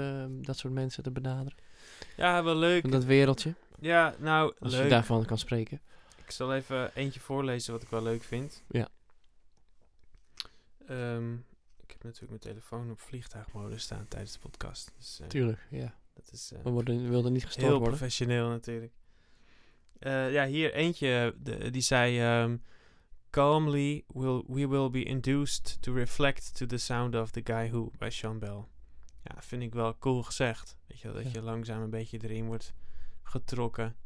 dat 0.45 0.57
soort 0.59 0.73
mensen 0.73 1.03
te 1.03 1.11
benaderen? 1.11 1.59
Ja, 2.17 2.43
wel 2.45 2.57
leuk. 2.57 2.81
Van 2.81 2.91
dat 2.91 3.05
wereldje? 3.05 3.55
Ja, 3.81 4.15
nou, 4.19 4.55
Als 4.61 4.73
leuk. 4.73 4.83
je 4.83 4.89
daarvan 4.89 5.25
kan 5.25 5.39
spreken. 5.39 5.81
Ik 6.25 6.31
zal 6.31 6.55
even 6.55 6.95
eentje 6.95 7.21
voorlezen 7.21 7.73
wat 7.73 7.83
ik 7.83 7.89
wel 7.89 8.03
leuk 8.03 8.23
vind. 8.23 8.63
Ja. 8.69 8.89
Ehm, 10.87 11.33
ik 11.35 11.41
heb 11.95 12.03
natuurlijk 12.03 12.43
mijn 12.43 12.55
telefoon 12.55 12.91
op 12.91 13.01
vliegtuigmodus 13.01 13.83
staan 13.83 14.09
tijdens 14.09 14.33
de 14.33 14.39
podcast. 14.39 14.93
Dus 14.99 15.21
eh, 15.21 15.27
Tuurlijk, 15.27 15.67
ja. 15.71 15.95
dat 16.15 16.29
is 16.33 16.53
eh, 16.53 16.63
We 16.63 16.71
worden, 16.71 17.09
wilden 17.09 17.33
niet 17.33 17.45
gestoord 17.45 17.67
heel 17.67 17.79
worden. 17.79 17.97
professioneel 17.97 18.49
natuurlijk. 18.49 18.93
Eh, 19.99 20.33
ja, 20.33 20.47
hier 20.47 20.73
eentje, 20.75 21.35
de, 21.43 21.71
die 21.71 21.83
zei... 21.83 22.21
ehm, 22.21 22.57
Calmly, 23.31 24.05
will, 24.07 24.43
we 24.47 24.69
will 24.69 24.91
be 24.91 25.03
induced 25.03 25.83
to 25.83 25.93
reflect 25.93 26.57
to 26.57 26.67
the 26.67 26.77
sound 26.77 27.15
of 27.15 27.31
the 27.31 27.41
guy 27.45 27.69
who, 27.71 27.91
bij 27.99 28.11
Sean 28.11 28.39
Bell. 28.39 28.65
Ja, 29.23 29.43
vind 29.43 29.63
ik 29.63 29.73
wel 29.75 29.99
cool 29.99 30.23
gezegd. 30.23 30.77
Weet 30.87 31.01
je, 31.01 31.07
wel, 31.09 31.17
dat 31.17 31.25
Ja. 31.25 31.31
je 31.33 31.43
langzaam 31.43 31.83
een 31.83 31.91
beetje 31.91 32.19
erin 32.23 32.47
wordt 32.47 32.73
getrokken. 33.23 33.97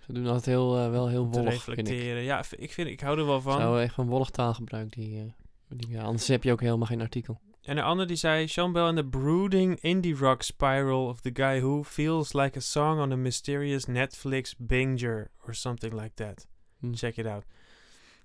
Ze 0.00 0.12
doen 0.12 0.26
altijd 0.26 0.44
heel, 0.46 0.90
wel 0.90 1.08
heel 1.08 1.26
wollig, 1.28 1.62
vind 1.62 1.78
ik. 1.78 1.86
reflecteren. 1.86 2.22
Ja, 2.22 2.44
ik, 2.56 2.72
vind, 2.72 2.88
ik 2.88 3.00
hou 3.00 3.18
er 3.18 3.26
wel 3.26 3.40
van. 3.40 3.60
Zou 3.60 3.80
echt 3.80 3.94
van 3.94 4.06
wollig 4.06 4.30
taalgebruik. 4.30 4.92
Die, 4.92 5.08
die, 5.08 5.34
ja, 5.76 6.02
anders 6.02 6.28
heb 6.28 6.42
je 6.42 6.52
ook 6.52 6.60
helemaal 6.60 6.86
geen 6.86 7.00
artikel. 7.00 7.40
En 7.62 7.76
een 7.76 7.84
ander 7.84 8.06
die 8.06 8.16
zei... 8.16 8.48
Sean 8.48 8.72
Bell 8.72 8.82
and 8.82 8.96
the 8.96 9.04
brooding 9.04 9.80
indie 9.80 10.16
rock 10.16 10.42
spiral 10.42 11.08
of 11.08 11.20
the 11.20 11.30
guy 11.32 11.60
who 11.60 11.82
feels 11.82 12.32
like 12.32 12.58
a 12.58 12.60
song 12.60 13.00
on 13.00 13.12
a 13.12 13.16
mysterious 13.16 13.86
Netflix 13.86 14.54
binger 14.58 15.30
or 15.46 15.54
something 15.54 16.00
like 16.00 16.14
that. 16.14 16.46
Hm. 16.80 16.92
Check 16.92 17.16
it 17.16 17.26
out. 17.26 17.44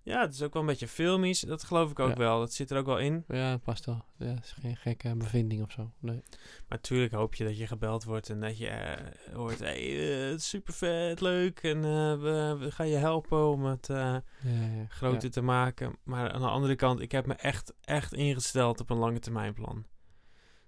Ja, 0.04 0.22
het 0.22 0.34
is 0.34 0.42
ook 0.42 0.54
wel 0.54 0.62
een 0.62 0.68
beetje 0.68 0.88
filmisch. 0.88 1.40
Dat 1.40 1.64
geloof 1.64 1.92
ik 1.92 2.00
ook 2.00 2.10
Ja. 2.10 2.16
wel. 2.16 2.40
Dat 2.40 2.54
zit 2.54 2.72
er 2.72 2.78
ook 2.78 2.86
wel 2.86 2.98
in. 3.00 3.24
Ja, 3.28 3.52
dat 3.52 3.62
past 3.62 3.86
wel. 3.86 4.06
Ja, 4.18 4.26
het 4.26 4.44
is 4.44 4.56
geen 4.62 4.76
gekke 4.78 5.16
bevinding 5.16 5.64
of 5.64 5.72
zo. 5.72 5.92
Nee. 6.00 6.24
Maar 6.68 6.78
natuurlijk 6.78 7.14
hoop 7.14 7.36
je 7.36 7.44
dat 7.44 7.58
je 7.58 7.68
gebeld 7.68 8.04
wordt 8.04 8.30
en 8.30 8.40
dat 8.40 8.58
je 8.58 8.68
eh, 8.68 9.34
hoort... 9.36 9.60
Hey, 9.60 10.32
uh, 10.32 10.38
super 10.38 10.74
vet, 10.74 11.22
leuk. 11.22 11.60
En 11.60 11.78
eh, 11.78 12.20
we, 12.22 12.56
we 12.60 12.72
gaan 12.72 12.88
je 12.88 12.96
helpen 12.98 13.48
om 13.50 13.64
het... 13.66 13.88
Ja, 13.88 14.24
ja, 14.44 14.86
groter 14.88 15.32
te 15.32 15.42
maken. 15.42 15.96
Maar 16.04 16.32
aan 16.32 16.42
de 16.42 16.48
andere 16.48 16.76
kant, 16.76 17.00
ik 17.00 17.12
heb 17.12 17.26
me 17.26 17.34
echt, 17.34 17.74
echt 17.82 18.14
ingesteld 18.14 18.80
op 18.80 18.90
een 18.90 18.98
lange 18.98 19.20
termijn 19.20 19.54
plan. 19.54 19.86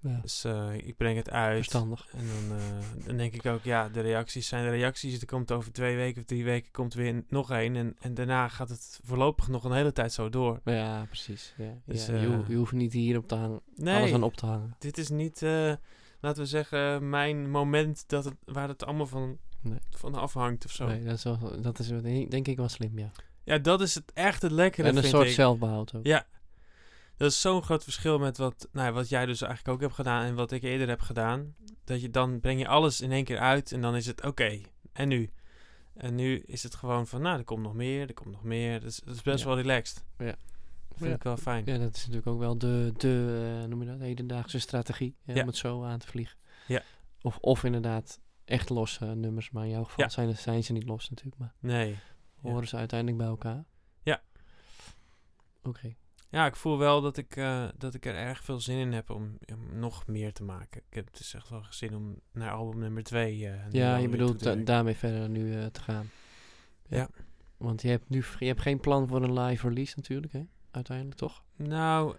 Ja. 0.01 0.20
Dus 0.22 0.43
eh, 0.43 0.74
ik 0.74 0.98
breng 0.98 1.17
het 1.17 1.29
uit. 1.29 1.55
Verstandig. 1.55 2.08
En 2.12 2.25
dan, 2.27 2.58
eh, 2.58 3.05
dan 3.05 3.17
denk 3.17 3.34
ik 3.34 3.46
ook, 3.46 3.63
ja, 3.63 3.89
de 3.89 4.01
reacties 4.01 4.48
zijn 4.48 4.63
de 4.63 4.70
reacties. 4.70 5.20
Er 5.22 5.25
komt 5.27 5.51
over 5.51 5.72
twee 5.72 5.96
weken 5.96 6.22
of 6.22 6.27
drie 6.27 6.43
weken 6.43 6.72
komt 6.72 6.93
weer 6.93 7.24
nog 7.29 7.51
één. 7.51 7.75
En, 7.75 7.96
en 8.00 8.13
daarna 8.13 8.48
gaat 8.48 8.70
het 8.70 9.00
voorlopig 9.03 9.48
nog 9.48 9.63
een 9.63 9.72
hele 9.72 9.91
tijd 9.91 10.13
zo 10.13 10.29
door. 10.29 10.60
Ja, 10.65 11.05
precies. 11.05 11.53
Ja. 11.58 11.74
Dus, 11.86 12.05
ja, 12.05 12.15
je, 12.15 12.27
ho- 12.27 12.41
eh, 12.41 12.48
je 12.50 12.55
hoeft 12.55 12.72
niet 12.72 12.93
hier 12.93 13.17
op 13.17 13.27
te 13.27 13.36
hangen. 13.36 13.62
Nee, 13.75 13.96
Alles 13.98 14.13
aan 14.13 14.24
op 14.24 14.36
te 14.36 14.46
hangen. 14.46 14.75
dit 14.79 14.98
is 14.98 15.10
niet, 15.10 15.41
laten 16.20 16.41
we 16.43 16.46
zeggen, 16.46 17.10
mijn 17.10 17.50
moment 17.50 18.03
dat 18.08 18.25
het, 18.25 18.36
waar 18.46 18.67
het 18.67 18.86
allemaal 18.86 19.08
van, 19.08 19.38
Nee. 19.62 19.79
van 19.89 20.15
afhangt 20.15 20.65
of 20.65 20.72
zo. 20.72 20.88
Nee, 20.88 21.03
dat 21.03 21.13
is, 21.17 21.24
wel, 21.24 21.62
dat 21.62 21.79
is 21.79 21.88
denk 22.29 22.48
ik 22.48 22.58
wel 22.58 22.70
slim, 22.70 22.98
ja. 23.00 23.12
Ja, 23.43 23.58
dat 23.58 23.81
is 23.81 23.96
het 23.96 24.12
echt 24.13 24.41
het 24.41 24.51
lekkere, 24.51 24.88
en 24.88 24.98
een 24.98 25.03
soort 25.03 25.27
ik. 25.27 25.34
zelfbehoud 25.34 25.96
ook. 25.96 26.05
Ja, 26.05 26.25
dat 27.18 27.32
is 27.32 27.41
zo'n 27.41 27.63
groot 27.63 27.84
verschil 27.84 28.20
met 28.20 28.38
wat, 28.38 28.68
nou, 28.72 28.88
ja, 28.88 28.94
wat 28.94 29.10
jij 29.10 29.25
dus 29.25 29.41
eigenlijk 29.41 29.75
ook 29.75 29.82
hebt 29.82 29.94
gedaan 29.94 30.25
en 30.25 30.36
wat 30.36 30.51
ik 30.51 30.63
eerder 30.63 30.88
heb 30.88 31.01
gedaan. 31.01 31.56
Dat 31.84 32.01
je 32.01 32.10
dan 32.10 32.39
breng 32.39 32.60
je 32.60 32.68
alles 32.68 33.01
in 33.01 33.12
één 33.12 33.24
keer 33.24 33.39
uit 33.39 33.72
en 33.72 33.82
dan 33.82 33.96
is 33.96 34.06
het 34.06 34.24
oké. 34.25 34.62
en 34.94 35.08
nu? 35.08 35.30
En 35.94 36.15
nu 36.15 36.39
is 36.39 36.63
het 36.63 36.75
gewoon 36.75 37.08
van, 37.08 37.22
nou, 37.22 37.38
er 37.38 37.44
komt 37.44 37.62
nog 37.63 37.74
meer, 37.74 38.08
er 38.08 38.13
komt 38.13 38.32
nog 38.32 38.44
meer. 38.44 38.80
Dat 38.80 38.89
is, 38.89 39.00
dat 39.06 39.15
is 39.15 39.22
best 39.22 39.39
Ja. 39.39 39.46
wel 39.46 39.56
relaxed. 39.58 40.03
Ja. 40.18 40.25
Dat 40.25 40.98
vind 40.98 41.10
Ja. 41.10 41.15
ik 41.15 41.24
wel 41.24 41.38
fijn. 41.38 41.65
Ja, 41.65 41.77
dat 41.77 41.96
is 41.96 42.00
natuurlijk 42.01 42.27
ook 42.27 42.39
wel 42.39 42.58
de, 42.58 42.94
de 42.98 43.58
eh, 43.62 43.70
noem 43.70 43.82
je 43.84 43.88
dat, 43.88 44.00
hedendaagse 44.00 44.60
strategie. 44.60 45.15
Om 45.25 45.36
het 45.36 45.56
zo 45.56 45.84
aan 45.84 46.00
te 46.00 46.08
vliegen. 46.08 46.38
Ja. 46.68 46.82
Of, 47.22 47.38
of 47.38 47.63
inderdaad 47.63 48.20
echt 48.46 48.70
losse 48.70 49.06
nummers. 49.06 49.51
Maar 49.51 49.63
in 49.63 49.70
jouw 49.70 49.84
geval 49.84 50.10
zijn, 50.10 50.38
zijn 50.38 50.63
ze 50.63 50.74
niet 50.74 50.84
los 50.86 51.10
natuurlijk. 51.10 51.38
Maar 51.38 51.53
Nee. 51.60 52.00
Horen 52.41 52.68
ze 52.68 52.75
uiteindelijk 52.75 53.18
bij 53.20 53.27
elkaar. 53.27 53.65
Ja. 54.03 54.22
Oké. 55.63 55.96
Ja, 56.31 56.45
ik 56.45 56.55
voel 56.55 56.77
wel 56.77 57.01
dat 57.01 57.17
ik, 57.17 57.35
eh, 57.35 57.67
dat 57.77 57.93
ik 57.93 58.05
er 58.05 58.15
erg 58.15 58.43
veel 58.43 58.59
zin 58.59 58.77
in 58.77 58.91
heb 58.93 59.09
om, 59.09 59.38
om 59.53 59.79
nog 59.79 60.07
meer 60.07 60.33
te 60.33 60.43
maken. 60.43 60.81
Ik 60.89 60.93
heb 60.95 61.17
dus 61.17 61.33
echt 61.33 61.50
wel 61.50 61.63
zin 61.69 61.95
om 61.95 62.19
naar 62.31 62.51
album 62.51 62.79
nummer 62.79 63.03
twee 63.03 63.47
eh, 63.47 63.65
nu 63.69 63.79
Ja, 63.79 63.95
je 63.95 64.09
bedoelt 64.09 64.43
da- 64.43 64.55
daarmee 64.55 64.95
verder 64.95 65.29
nu 65.29 65.55
eh, 65.55 65.65
te 65.65 65.81
gaan. 65.81 66.09
Ja. 66.88 67.09
Want 67.57 67.81
je 67.81 67.88
hebt 67.89 68.09
nu 68.09 68.23
je 68.39 68.45
hebt 68.45 68.61
geen 68.61 68.79
plan 68.79 69.07
voor 69.07 69.23
een 69.23 69.39
live 69.39 69.67
release 69.67 69.93
natuurlijk, 69.95 70.33
hè? 70.33 70.41
Uiteindelijk 70.71 71.17
toch? 71.17 71.43
Nou, 71.55 72.15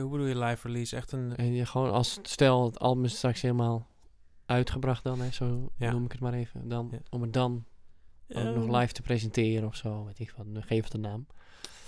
hoe 0.00 0.08
bedoel 0.10 0.26
je 0.26 0.38
live 0.38 0.66
release? 0.66 0.96
Echt 0.96 1.12
een... 1.12 1.36
En 1.36 1.52
je 1.54 1.66
gewoon 1.66 1.90
als 1.92 2.18
stel 2.22 2.64
het 2.64 2.78
album 2.78 3.04
is 3.04 3.16
straks 3.16 3.40
helemaal 3.40 3.88
uitgebracht 4.46 5.04
dan, 5.04 5.20
hè, 5.20 5.30
zo 5.30 5.72
Ja. 5.76 5.90
noem 5.90 6.04
ik 6.04 6.12
het 6.12 6.20
maar 6.20 6.32
even. 6.32 6.68
Dan, 6.68 6.88
Ja. 6.92 6.98
Om 7.10 7.22
het 7.22 7.32
dan 7.32 7.64
ook 8.28 8.54
nog 8.54 8.80
live 8.80 8.92
te 8.92 9.02
presenteren 9.02 9.68
of 9.68 9.76
zo, 9.76 10.04
weet 10.04 10.18
ik 10.18 10.34
wat. 10.36 10.46
Geef 10.64 10.84
het 10.84 10.94
een 10.94 11.00
naam. 11.00 11.26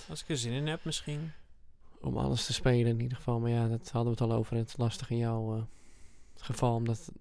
Als 0.09 0.23
ik 0.23 0.29
er 0.29 0.37
zin 0.39 0.53
in 0.53 0.67
heb 0.67 0.85
misschien. 0.85 1.33
Om 2.01 2.17
alles 2.17 2.47
te 2.47 2.53
spelen 2.53 2.87
in 2.93 3.01
ieder 3.01 3.17
geval. 3.17 3.41
Maar 3.41 3.51
ja, 3.51 3.69
dat 3.69 3.91
hadden 3.91 4.15
we 4.17 4.23
het 4.23 4.31
al 4.33 4.37
over. 4.39 4.57
Het 4.57 4.69
is 4.69 4.77
lastig 4.77 5.11
in 5.11 5.17
jouw 5.17 5.57
eh, 5.57 5.63
geval, 6.37 6.75
omdat 6.75 7.13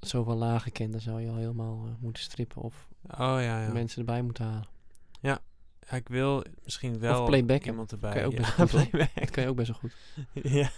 zoveel 0.00 0.34
lagen 0.36 0.72
kent, 0.72 0.92
dan 0.92 1.00
zou 1.00 1.20
je 1.20 1.28
al 1.28 1.36
helemaal 1.36 1.84
eh, 1.86 1.92
moeten 1.98 2.22
strippen 2.22 2.62
of 2.62 2.88
Oh 3.10 3.18
ja, 3.18 3.62
ja. 3.62 3.72
mensen 3.72 3.98
erbij 3.98 4.22
moeten 4.22 4.44
halen. 4.44 4.68
Ja, 5.20 5.38
Ja, 5.90 5.96
ik 5.96 6.08
wil 6.08 6.44
misschien 6.64 6.98
wel 6.98 7.34
iemand 7.44 7.92
erbij. 7.92 8.12
Kan 8.12 8.20
je 8.20 8.26
ook 8.26 8.32
ja, 8.32 8.54
best 8.56 8.70
playback. 8.90 9.14
Dat 9.14 9.30
kan 9.30 9.42
je 9.42 9.48
ook 9.48 9.56
best 9.56 9.68
wel 9.70 9.78
goed. 9.78 9.94
ja. 10.52 10.70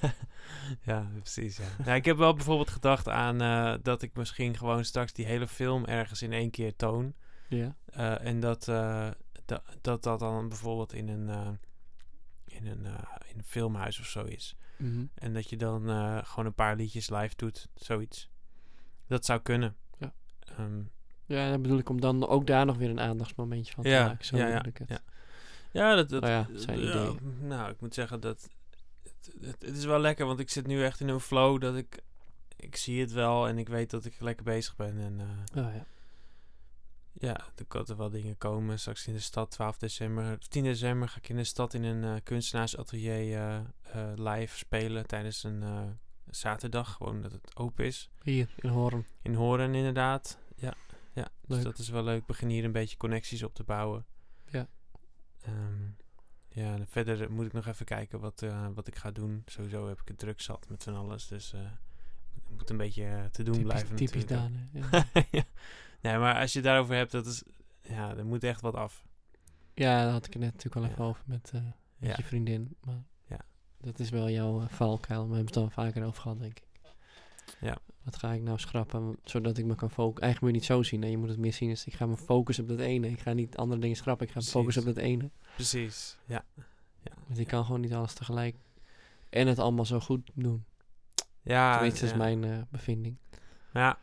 ja, 0.83 1.11
precies. 1.21 1.57
Ja. 1.57 1.65
ja, 1.85 1.95
ik 1.95 2.05
heb 2.05 2.17
wel 2.17 2.35
bijvoorbeeld 2.35 2.71
gedacht 2.71 3.09
aan 3.09 3.41
eh, 3.41 3.75
dat 3.83 4.03
ik 4.03 4.17
misschien 4.17 4.57
gewoon 4.57 4.85
straks 4.85 5.13
die 5.13 5.27
hele 5.27 5.47
film 5.47 5.85
ergens 5.85 6.23
in 6.23 6.33
één 6.33 6.51
keer 6.51 6.77
toon. 6.77 7.15
Ja. 7.49 7.77
En 8.19 8.41
dat, 8.41 8.65
da- 8.65 9.15
dat 9.81 10.03
dat 10.03 10.19
dan 10.19 10.49
bijvoorbeeld 10.49 10.93
in 10.93 11.09
een, 11.09 11.59
in, 12.57 12.67
een, 12.67 12.87
eh, 12.87 13.03
in 13.31 13.39
een 13.39 13.45
filmhuis 13.45 13.99
of 14.01 14.07
zo 14.07 14.25
is. 14.25 14.57
Mhm. 14.77 15.05
En 15.15 15.35
dat 15.35 15.51
je 15.51 15.57
dan 15.57 15.89
eh, 15.91 16.19
gewoon 16.23 16.47
een 16.47 16.55
paar 16.55 16.77
liedjes 16.77 17.11
live 17.11 17.37
doet, 17.37 17.69
zoiets. 17.75 18.31
Dat 19.07 19.25
zou 19.25 19.41
kunnen. 19.41 19.77
Ja. 19.99 20.13
Ehm, 20.57 20.81
Ja, 21.27 21.51
dan 21.51 21.63
bedoel 21.63 21.79
ik 21.79 21.89
om 21.89 22.01
dan 22.01 22.27
ook 22.29 22.47
daar 22.47 22.67
nog 22.67 22.77
weer 22.77 22.91
een 22.91 23.01
aandachtsmomentje 23.01 23.73
van 23.75 23.85
te 23.85 23.91
Ja, 23.91 24.07
maken. 24.07 24.25
Zo 24.25 24.37
ja, 24.37 24.49
ja, 24.49 24.65
ik 24.65 24.77
het. 24.79 24.89
ja. 24.89 25.01
ja, 25.73 25.95
dat, 25.95 26.09
dat, 26.09 26.23
Nou 26.23 26.33
ja, 26.33 26.59
zijn 26.59 26.79
ideeën. 26.83 27.19
Nou, 27.41 27.71
ik 27.71 27.81
moet 27.81 27.95
zeggen 27.95 28.21
dat 28.21 28.49
het, 29.03 29.35
het, 29.41 29.63
het 29.63 29.77
is 29.77 29.85
wel 29.85 29.99
lekker, 30.01 30.27
want 30.27 30.39
ik 30.41 30.51
zit 30.51 30.67
nu 30.67 30.85
echt 30.85 31.01
in 31.01 31.09
een 31.09 31.21
flow 31.21 31.61
dat 31.61 31.77
ik 31.77 32.01
ik 32.57 32.77
zie 32.77 33.01
het 33.01 33.13
wel 33.13 33.49
en 33.49 33.59
ik 33.59 33.69
weet 33.69 33.91
dat 33.91 34.05
ik 34.05 34.21
lekker 34.21 34.45
bezig 34.45 34.77
ben 34.77 34.99
en 34.99 35.21
eh, 35.21 35.65
Oh, 35.65 35.75
ja. 35.75 35.87
Ja, 37.19 37.37
er 37.57 37.65
kunnen 37.67 37.97
wel 37.97 38.11
dingen 38.11 38.39
komen. 38.39 38.79
Straks 38.79 39.07
in 39.07 39.13
de 39.13 39.21
stad, 39.21 39.51
12 39.51 39.79
december, 39.79 40.39
10 40.49 40.63
december 40.63 41.09
ga 41.09 41.17
ik 41.17 41.29
in 41.29 41.37
de 41.37 41.45
stad 41.45 41.75
in 41.75 41.83
een 41.83 42.05
eh, 42.05 42.23
kunstenaarsatelier 42.23 43.13
eh, 43.13 43.57
eh, 43.57 44.13
live 44.15 44.57
spelen 44.57 45.07
tijdens 45.07 45.43
een 45.43 45.65
zaterdag, 46.31 46.93
gewoon 46.93 47.21
dat 47.21 47.33
het 47.33 47.57
open 47.57 47.85
is. 47.85 48.11
Hier, 48.23 48.55
in 48.57 48.69
Hoorn. 48.69 49.07
In 49.23 49.35
Horen 49.35 49.75
inderdaad. 49.75 50.39
Ja, 50.57 50.75
ja. 51.13 51.29
dus 51.47 51.63
dat 51.63 51.79
is 51.79 51.89
wel 51.89 52.05
leuk. 52.05 52.21
Ik 52.21 52.27
begin 52.27 52.49
hier 52.49 52.65
een 52.65 52.73
beetje 52.73 52.97
connecties 52.97 53.43
op 53.43 53.55
te 53.55 53.65
bouwen. 53.65 54.07
Ja. 54.49 54.69
Ehm, 55.41 55.89
ja, 56.49 56.79
verder 56.87 57.33
moet 57.33 57.47
ik 57.47 57.53
nog 57.53 57.67
even 57.67 57.87
kijken 57.87 58.21
wat, 58.21 58.45
wat 58.75 58.87
ik 58.87 58.97
ga 58.97 59.11
doen. 59.11 59.43
Sowieso 59.47 59.89
heb 59.89 60.01
ik 60.01 60.09
het 60.09 60.19
druk 60.19 60.41
zat 60.41 60.69
met 60.69 60.83
van 60.83 60.95
alles. 60.95 61.29
Dus 61.29 61.51
het 62.35 62.51
moet 62.51 62.71
een 62.71 62.77
beetje 62.77 63.29
te 63.33 63.43
doen 63.43 63.55
Typisch, 63.55 63.73
blijven 63.73 63.97
typisch 63.97 64.25
natuurlijk. 64.25 64.91
Daan, 64.93 65.27
ja. 65.31 65.45
Nee, 66.07 66.19
maar 66.19 66.41
als 66.41 66.53
je 66.53 66.59
het 66.59 66.67
daarover 66.69 66.95
hebt, 66.95 67.11
dat 67.13 67.27
is... 67.27 67.43
Ja, 67.81 68.17
er 68.17 68.27
moet 68.27 68.45
echt 68.45 68.61
wat 68.61 68.75
af. 68.75 69.05
ja, 69.75 70.03
daar 70.05 70.13
had 70.13 70.27
ik 70.27 70.33
het 70.33 70.43
net 70.43 70.53
natuurlijk 70.53 70.77
al 70.87 70.91
even 70.91 71.03
Ja. 71.05 71.09
over 71.11 71.23
met, 71.27 71.51
eh, 71.55 71.61
met 71.97 72.11
Ja. 72.11 72.15
je 72.17 72.23
vriendin. 72.23 72.77
Maar 72.85 73.03
Ja. 73.27 73.41
dat 73.81 73.99
is 73.99 74.11
wel 74.11 74.31
jouw 74.31 74.61
uh, 74.61 74.69
valkuil. 74.69 75.21
We 75.21 75.27
hebben 75.35 75.45
het 75.45 75.55
dan 75.55 75.71
vaker 75.71 76.05
over 76.05 76.23
gehad, 76.23 76.39
denk 76.39 76.59
ik. 76.59 76.65
Ja. 77.61 77.77
Wat 78.03 78.17
ga 78.17 78.33
ik 78.33 78.43
nou 78.43 78.59
schrappen, 78.59 79.17
zodat 79.25 79.59
ik 79.59 79.65
me 79.65 79.75
kan 79.75 79.91
focussen? 79.91 80.23
Eigenlijk 80.23 80.41
moet 80.41 80.51
je 80.51 80.57
niet 80.75 80.79
zo 80.79 80.83
zien. 80.91 81.03
Hè? 81.03 81.09
Je 81.09 81.17
moet 81.19 81.29
het 81.29 81.39
meer 81.39 81.53
zien 81.53 81.71
als 81.71 81.85
ik 81.87 81.95
ga 81.95 82.07
me 82.07 82.17
focussen 82.17 82.65
op 82.65 82.71
dat 82.71 82.79
ene. 82.81 83.09
Ik 83.09 83.21
ga 83.21 83.33
niet 83.33 83.57
andere 83.57 83.81
dingen 83.81 83.97
schrappen. 83.97 84.27
Ik 84.27 84.33
ga 84.33 84.39
me 84.41 84.47
focussen 84.47 84.83
op 84.89 84.95
dat 84.95 85.05
ene. 85.05 85.31
Precies, 85.55 86.19
ja. 86.25 86.45
ja. 87.03 87.13
Want 87.27 87.39
ik 87.39 87.47
kan 87.47 87.65
gewoon 87.65 87.81
niet 87.81 87.93
alles 87.95 88.15
tegelijk. 88.15 88.57
En 89.31 89.47
het 89.47 89.59
allemaal 89.59 89.85
zo 89.85 90.01
goed 90.01 90.31
doen. 90.35 90.65
Ja, 91.43 91.73
Tenminste, 91.73 92.01
dat 92.01 92.11
is 92.11 92.17
mijn 92.19 92.45
eh, 92.45 92.59
bevinding. 92.71 93.17
Ja, 93.73 93.99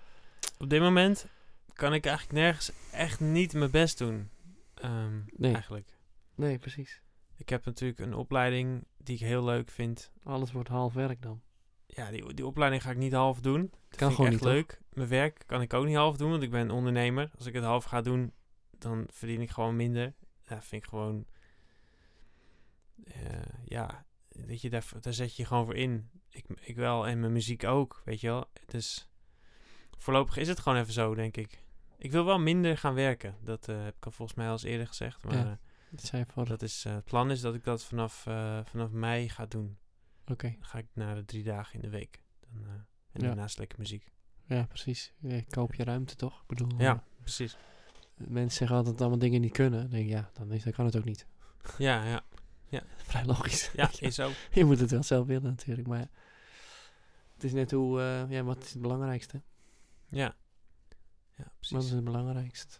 op 0.59 0.69
dit 0.69 0.81
moment 0.81 1.27
kan 1.73 1.93
ik 1.93 2.05
eigenlijk 2.05 2.37
nergens 2.37 2.71
echt 2.91 3.19
niet 3.19 3.53
mijn 3.53 3.71
best 3.71 3.97
doen. 3.97 4.29
Ehm, 4.73 5.19
Nee. 5.25 5.53
Eigenlijk. 5.53 5.97
Nee, 6.35 6.57
precies. 6.59 7.01
Ik 7.37 7.49
heb 7.49 7.65
natuurlijk 7.65 7.99
een 7.99 8.13
opleiding 8.13 8.83
die 8.97 9.15
ik 9.15 9.21
heel 9.21 9.43
leuk 9.43 9.69
vind. 9.71 10.11
Alles 10.23 10.51
wordt 10.51 10.69
half 10.69 10.93
werk 10.93 11.21
dan. 11.21 11.41
Ja, 11.87 12.11
die, 12.11 12.33
die 12.33 12.45
opleiding 12.45 12.81
ga 12.81 12.89
ik 12.91 12.97
niet 12.97 13.13
half 13.13 13.39
doen. 13.41 13.61
Dat 13.61 13.69
Kan 13.69 13.79
vind 13.89 14.09
ik 14.11 14.15
gewoon 14.15 14.31
echt 14.31 14.31
niet, 14.31 14.41
toch? 14.41 14.51
leuk. 14.53 14.81
Mijn 14.93 15.07
werk 15.09 15.43
kan 15.45 15.61
ik 15.61 15.73
ook 15.73 15.85
niet 15.85 15.95
half 15.95 16.17
doen, 16.17 16.29
want 16.29 16.43
ik 16.43 16.51
ben 16.51 16.71
ondernemer. 16.71 17.31
Als 17.37 17.45
ik 17.45 17.53
het 17.53 17.63
half 17.63 17.83
ga 17.83 18.01
doen, 18.01 18.33
dan 18.77 19.07
verdien 19.11 19.41
ik 19.41 19.49
gewoon 19.49 19.75
minder. 19.75 20.13
Ja, 20.41 20.61
vind 20.61 20.83
ik 20.83 20.89
gewoon... 20.89 21.25
eh, 23.03 23.41
ja, 23.65 24.05
weet 24.29 24.61
je, 24.61 24.69
daar, 24.69 24.85
daar 25.01 25.13
zet 25.13 25.35
je 25.35 25.41
je 25.41 25.47
gewoon 25.47 25.65
voor 25.65 25.75
in. 25.75 26.09
Ik, 26.29 26.45
ik 26.59 26.75
wel, 26.75 27.07
en 27.07 27.19
mijn 27.19 27.31
muziek 27.33 27.63
ook, 27.63 28.01
weet 28.05 28.19
je 28.21 28.27
wel. 28.27 28.45
Dus 28.65 29.09
voorlopig 29.97 30.37
is 30.37 30.47
het 30.47 30.59
gewoon 30.59 30.79
even 30.79 30.93
zo, 30.93 31.15
denk 31.15 31.37
ik. 31.37 31.62
Ik 32.03 32.11
wil 32.11 32.25
wel 32.25 32.39
minder 32.39 32.77
gaan 32.77 32.93
werken. 32.93 33.35
Dat 33.43 33.67
eh, 33.67 33.83
heb 33.83 33.95
ik 33.95 34.05
al 34.05 34.11
volgens 34.11 34.37
mij 34.37 34.45
al 34.47 34.51
eens 34.53 34.63
eerder 34.63 34.87
gezegd. 34.87 35.23
Maar 35.23 35.33
Ja. 35.35 35.43
eh, 35.51 35.51
Dat 35.91 36.01
zei 36.05 36.23
je 36.27 36.31
voor. 36.33 36.45
dat 36.45 36.61
is, 36.61 36.85
eh, 36.85 36.93
het 36.93 37.03
plan 37.05 37.31
is 37.31 37.41
dat 37.41 37.55
ik 37.55 37.63
dat 37.63 37.83
vanaf, 37.83 38.21
vanaf 38.63 38.89
mei 38.91 39.29
ga 39.29 39.45
doen. 39.45 39.77
Oké. 40.27 40.47
Dan 40.49 40.65
ga 40.65 40.77
ik 40.77 40.87
naar 40.93 41.15
de 41.15 41.25
drie 41.25 41.43
dagen 41.43 41.73
in 41.75 41.81
de 41.81 41.89
week. 41.89 42.23
Dan, 42.39 42.63
en 43.11 43.21
Ja. 43.21 43.27
daarnaast 43.27 43.57
lekker 43.57 43.79
muziek. 43.79 44.11
Ja, 44.45 44.65
precies. 44.65 45.13
Je 45.19 45.45
koop 45.49 45.73
je 45.73 45.83
ruimte 45.83 46.15
toch? 46.15 46.41
Ik 46.41 46.47
bedoel, 46.47 46.69
Ja, 46.77 47.03
precies. 47.19 47.57
mensen 48.15 48.57
zeggen 48.57 48.75
altijd 48.77 48.93
dat 48.97 49.01
allemaal 49.07 49.19
dingen 49.27 49.41
niet 49.41 49.51
kunnen. 49.53 49.79
Dan 49.81 49.89
denk 49.89 50.03
ik, 50.05 50.09
ja, 50.11 50.29
dan, 50.33 50.51
is, 50.51 50.63
dan 50.63 50.73
kan 50.73 50.85
het 50.85 50.97
ook 50.97 51.03
niet. 51.05 51.25
Ja, 51.77 52.03
ja. 52.05 52.23
Vrij 52.97 53.25
logisch. 53.25 53.71
Ja, 53.75 53.89
is 53.99 54.19
ook. 54.19 54.33
je 54.51 54.65
moet 54.65 54.79
het 54.79 54.91
wel 54.91 55.03
zelf 55.03 55.27
willen 55.27 55.43
natuurlijk. 55.49 55.87
Maar 55.87 55.99
ja. 55.99 56.09
het 57.33 57.43
is 57.43 57.53
net 57.53 57.71
hoe, 57.71 57.99
ja, 58.29 58.43
wat 58.43 58.63
is 58.63 58.73
het 58.73 58.81
belangrijkste? 58.81 59.41
Ja. 60.07 60.35
Ja, 61.37 61.43
Wat 61.43 61.53
is 61.61 61.67
precies. 61.69 61.89
het 61.91 62.03
belangrijkste? 62.03 62.77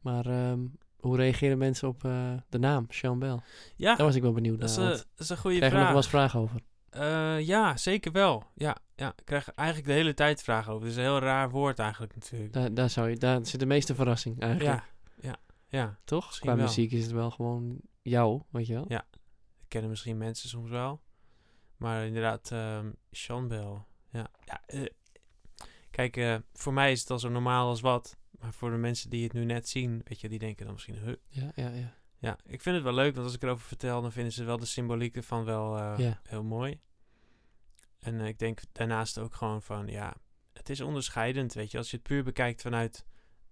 Maar 0.00 0.26
ehm, 0.26 0.60
hoe 0.96 1.16
reageren 1.16 1.58
mensen 1.58 1.88
op 1.88 2.04
eh, 2.04 2.32
de 2.48 2.58
naam, 2.58 2.86
Sean 2.88 3.18
Bell? 3.18 3.38
Ja, 3.76 3.94
Daar 3.94 4.06
was 4.06 4.14
ik 4.14 4.22
wel 4.22 4.32
benieuwd 4.32 4.60
dat 4.60 4.70
is, 4.70 4.76
naar. 4.76 4.90
dat 4.90 5.06
is 5.16 5.28
een 5.28 5.36
goede 5.36 5.56
Krijg 5.56 5.72
je 5.72 5.78
nog 5.78 5.86
vraag. 5.88 5.94
wel 5.94 5.96
eens 6.02 6.08
vragen 6.12 6.40
over? 6.40 6.60
Eh, 6.90 7.46
ja, 7.46 7.76
zeker 7.76 8.12
wel. 8.12 8.44
Ja, 8.54 8.76
ja, 8.96 9.12
ik 9.16 9.24
krijg 9.24 9.48
eigenlijk 9.48 9.88
de 9.88 9.94
hele 9.94 10.14
tijd 10.14 10.42
vragen 10.42 10.72
over. 10.72 10.82
Het 10.86 10.92
is 10.92 10.96
een 10.98 11.04
heel 11.10 11.18
raar 11.18 11.50
woord 11.50 11.78
eigenlijk 11.78 12.14
natuurlijk. 12.14 12.52
Daar, 12.52 12.74
daar, 12.74 12.90
zou 12.90 13.08
je, 13.10 13.16
daar 13.16 13.46
zit 13.46 13.60
de 13.60 13.66
meeste 13.66 13.94
verrassing 13.94 14.40
eigenlijk. 14.40 14.84
Ja, 15.20 15.28
ja, 15.30 15.36
ja. 15.68 15.98
Toch? 16.04 16.38
Qua 16.38 16.56
wel. 16.56 16.64
muziek 16.64 16.92
is 16.92 17.02
het 17.02 17.12
wel 17.12 17.30
gewoon 17.30 17.78
jou, 18.02 18.42
weet 18.50 18.66
je 18.66 18.74
wel? 18.74 18.84
Ja. 18.88 19.04
Ik 19.60 19.68
kennen 19.68 19.90
misschien 19.90 20.16
mensen 20.18 20.48
soms 20.48 20.70
wel. 20.70 21.00
Maar 21.76 22.06
inderdaad, 22.06 22.50
ehm 22.50 22.90
Sean 23.10 23.48
Bell. 23.48 23.82
Ja, 24.10 24.26
ja 24.44 24.60
eh, 24.66 24.84
kijk, 25.94 26.16
eh, 26.16 26.36
voor 26.52 26.72
mij 26.72 26.92
is 26.92 27.00
het 27.00 27.10
al 27.10 27.18
zo 27.18 27.28
normaal 27.28 27.68
als 27.68 27.80
wat. 27.80 28.16
Maar 28.30 28.52
voor 28.52 28.70
de 28.70 28.76
mensen 28.76 29.10
die 29.10 29.22
het 29.24 29.32
nu 29.32 29.44
net 29.44 29.68
zien, 29.68 30.00
weet 30.04 30.20
je, 30.20 30.28
die 30.28 30.38
denken 30.38 30.64
dan 30.64 30.74
misschien... 30.74 30.98
Huh. 30.98 31.14
Ja, 31.28 31.50
ja, 31.54 31.68
ja. 31.68 31.94
Ja, 32.18 32.38
ik 32.46 32.62
vind 32.62 32.74
het 32.74 32.84
wel 32.84 32.94
leuk, 32.94 33.14
want 33.14 33.26
als 33.26 33.34
ik 33.34 33.42
erover 33.42 33.66
vertel, 33.66 34.02
dan 34.02 34.12
vinden 34.12 34.32
ze 34.32 34.44
wel 34.44 34.58
de 34.58 34.66
symboliek 34.66 35.16
ervan 35.16 35.44
wel 35.44 35.78
eh, 35.78 35.94
Ja. 35.98 36.20
heel 36.22 36.42
mooi. 36.44 36.80
En 37.98 38.20
eh, 38.20 38.26
ik 38.26 38.38
denk 38.38 38.60
daarnaast 38.72 39.18
ook 39.18 39.34
gewoon 39.34 39.62
van, 39.62 39.86
ja, 39.86 40.14
het 40.52 40.70
is 40.70 40.80
onderscheidend, 40.80 41.52
weet 41.52 41.70
je. 41.70 41.78
Als 41.78 41.90
je 41.90 41.96
het 41.96 42.06
puur 42.06 42.24
bekijkt 42.24 42.62
vanuit 42.62 43.04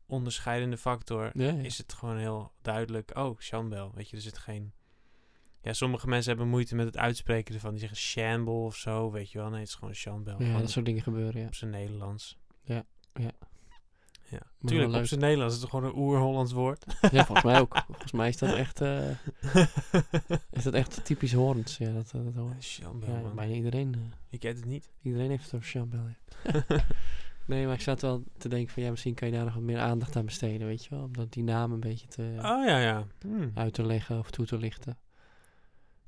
onderscheidende 0.07 0.77
factor, 0.77 1.31
Ja, 1.35 1.47
ja. 1.53 1.63
is 1.63 1.79
het 1.79 1.93
gewoon 1.93 2.17
heel 2.19 2.53
duidelijk, 2.63 3.17
oh, 3.17 3.39
Shanbel, 3.41 3.93
weet 3.95 4.11
je. 4.11 4.17
Er 4.17 4.23
zit 4.23 4.39
geen... 4.39 4.73
Ja, 5.63 5.73
sommige 5.73 6.09
mensen 6.09 6.31
hebben 6.31 6.49
moeite 6.49 6.75
met 6.75 6.87
het 6.87 6.97
uitspreken 6.97 7.55
ervan. 7.55 7.71
Die 7.71 7.81
zeggen 7.81 7.99
Shamble 7.99 8.53
of 8.53 8.77
zo, 8.77 9.11
weet 9.11 9.31
je 9.31 9.39
wel. 9.39 9.49
Nee, 9.49 9.61
het 9.61 9.69
is 9.69 9.75
gewoon 9.75 9.95
Shanbel. 9.95 10.43
ja, 10.43 10.59
dat 10.59 10.71
soort 10.71 10.85
dingen 10.85 11.03
gebeuren, 11.03 11.41
ja. 11.41 11.47
op 11.47 11.55
zijn 11.55 11.71
Nederlands. 11.71 12.39
Ja, 12.65 12.85
ja. 13.15 13.31
Ja, 14.31 14.39
wel 14.59 14.71
tuurlijk, 14.71 14.95
op 14.95 15.07
zijn 15.07 15.21
Nederlands. 15.21 15.55
Het 15.55 15.65
is 15.65 15.71
toch 15.71 15.81
gewoon 15.81 15.95
een 15.95 16.03
oer-Hollands 16.03 16.53
woord. 16.53 16.85
Ja, 17.11 17.25
volgens 17.25 17.43
mij 17.43 17.61
ook. 17.61 17.83
Volgens 17.87 18.13
mij 18.13 18.29
is 18.29 18.37
dat 18.37 18.55
echt, 18.55 18.81
eh, 18.81 19.09
is 20.51 20.63
dat 20.63 20.75
echt 20.75 21.05
typisch 21.05 21.33
Horns. 21.33 21.77
Ja, 21.79 21.93
dat, 21.93 22.11
dat, 22.11 22.35
hoor. 22.35 22.57
Ja, 22.59 22.91
bijna 23.35 23.55
iedereen, 23.55 23.95
eh, 23.95 24.01
Ik 24.31 24.41
kent 24.41 24.57
het 24.57 24.67
niet. 24.67 24.91
iedereen 25.03 25.31
heeft 25.31 25.45
het 25.45 25.55
over 25.55 25.67
Chambel. 25.67 26.01
Ja. 26.45 26.65
nee, 27.47 27.65
maar 27.67 27.75
ik 27.75 27.81
zat 27.81 28.01
wel 28.01 28.23
te 28.39 28.49
denken 28.49 28.73
van 28.73 28.83
ja, 28.83 28.91
misschien 28.91 29.15
kan 29.15 29.29
je 29.29 29.35
daar 29.35 29.45
nog 29.45 29.55
wat 29.55 29.63
meer 29.63 29.79
aandacht 29.79 30.17
aan 30.17 30.25
besteden, 30.25 30.67
weet 30.67 30.85
je 30.85 30.91
wel. 30.91 31.03
Om 31.05 31.13
dat 31.13 31.33
die 31.33 31.45
naam 31.45 31.73
een 31.73 31.81
beetje 31.81 32.07
te, 32.07 32.23
Oh, 32.37 32.67
ja, 32.67 32.81
ja. 32.81 33.07
Hmm. 33.21 33.51
uit 33.55 33.75
te 33.75 33.87
leggen 33.87 34.19
of 34.19 34.31
toe 34.31 34.47
te 34.47 34.59
lichten. 34.59 34.99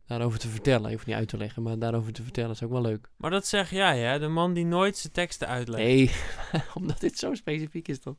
Daarover 0.06 0.38
te 0.38 0.48
vertellen, 0.48 0.90
hoeft 0.90 1.06
niet 1.06 1.16
uit 1.16 1.28
te 1.28 1.36
leggen, 1.36 1.62
maar 1.62 1.78
daarover 1.78 2.12
te 2.12 2.22
vertellen 2.22 2.50
is 2.50 2.62
ook 2.62 2.70
wel 2.70 2.80
leuk. 2.80 3.10
Maar 3.16 3.30
dat 3.30 3.46
zeg 3.46 3.70
jij, 3.70 4.00
hè? 4.00 4.18
De 4.18 4.28
man 4.28 4.52
die 4.52 4.64
nooit 4.64 4.96
zijn 4.96 5.12
teksten 5.12 5.48
uitlegt. 5.48 5.82
Nee, 5.82 6.10
omdat 6.74 7.00
dit 7.00 7.18
zo 7.18 7.34
specifiek 7.34 7.88
is 7.88 7.98
toch? 7.98 8.16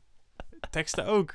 Teksten 0.70 1.06
ook. 1.06 1.34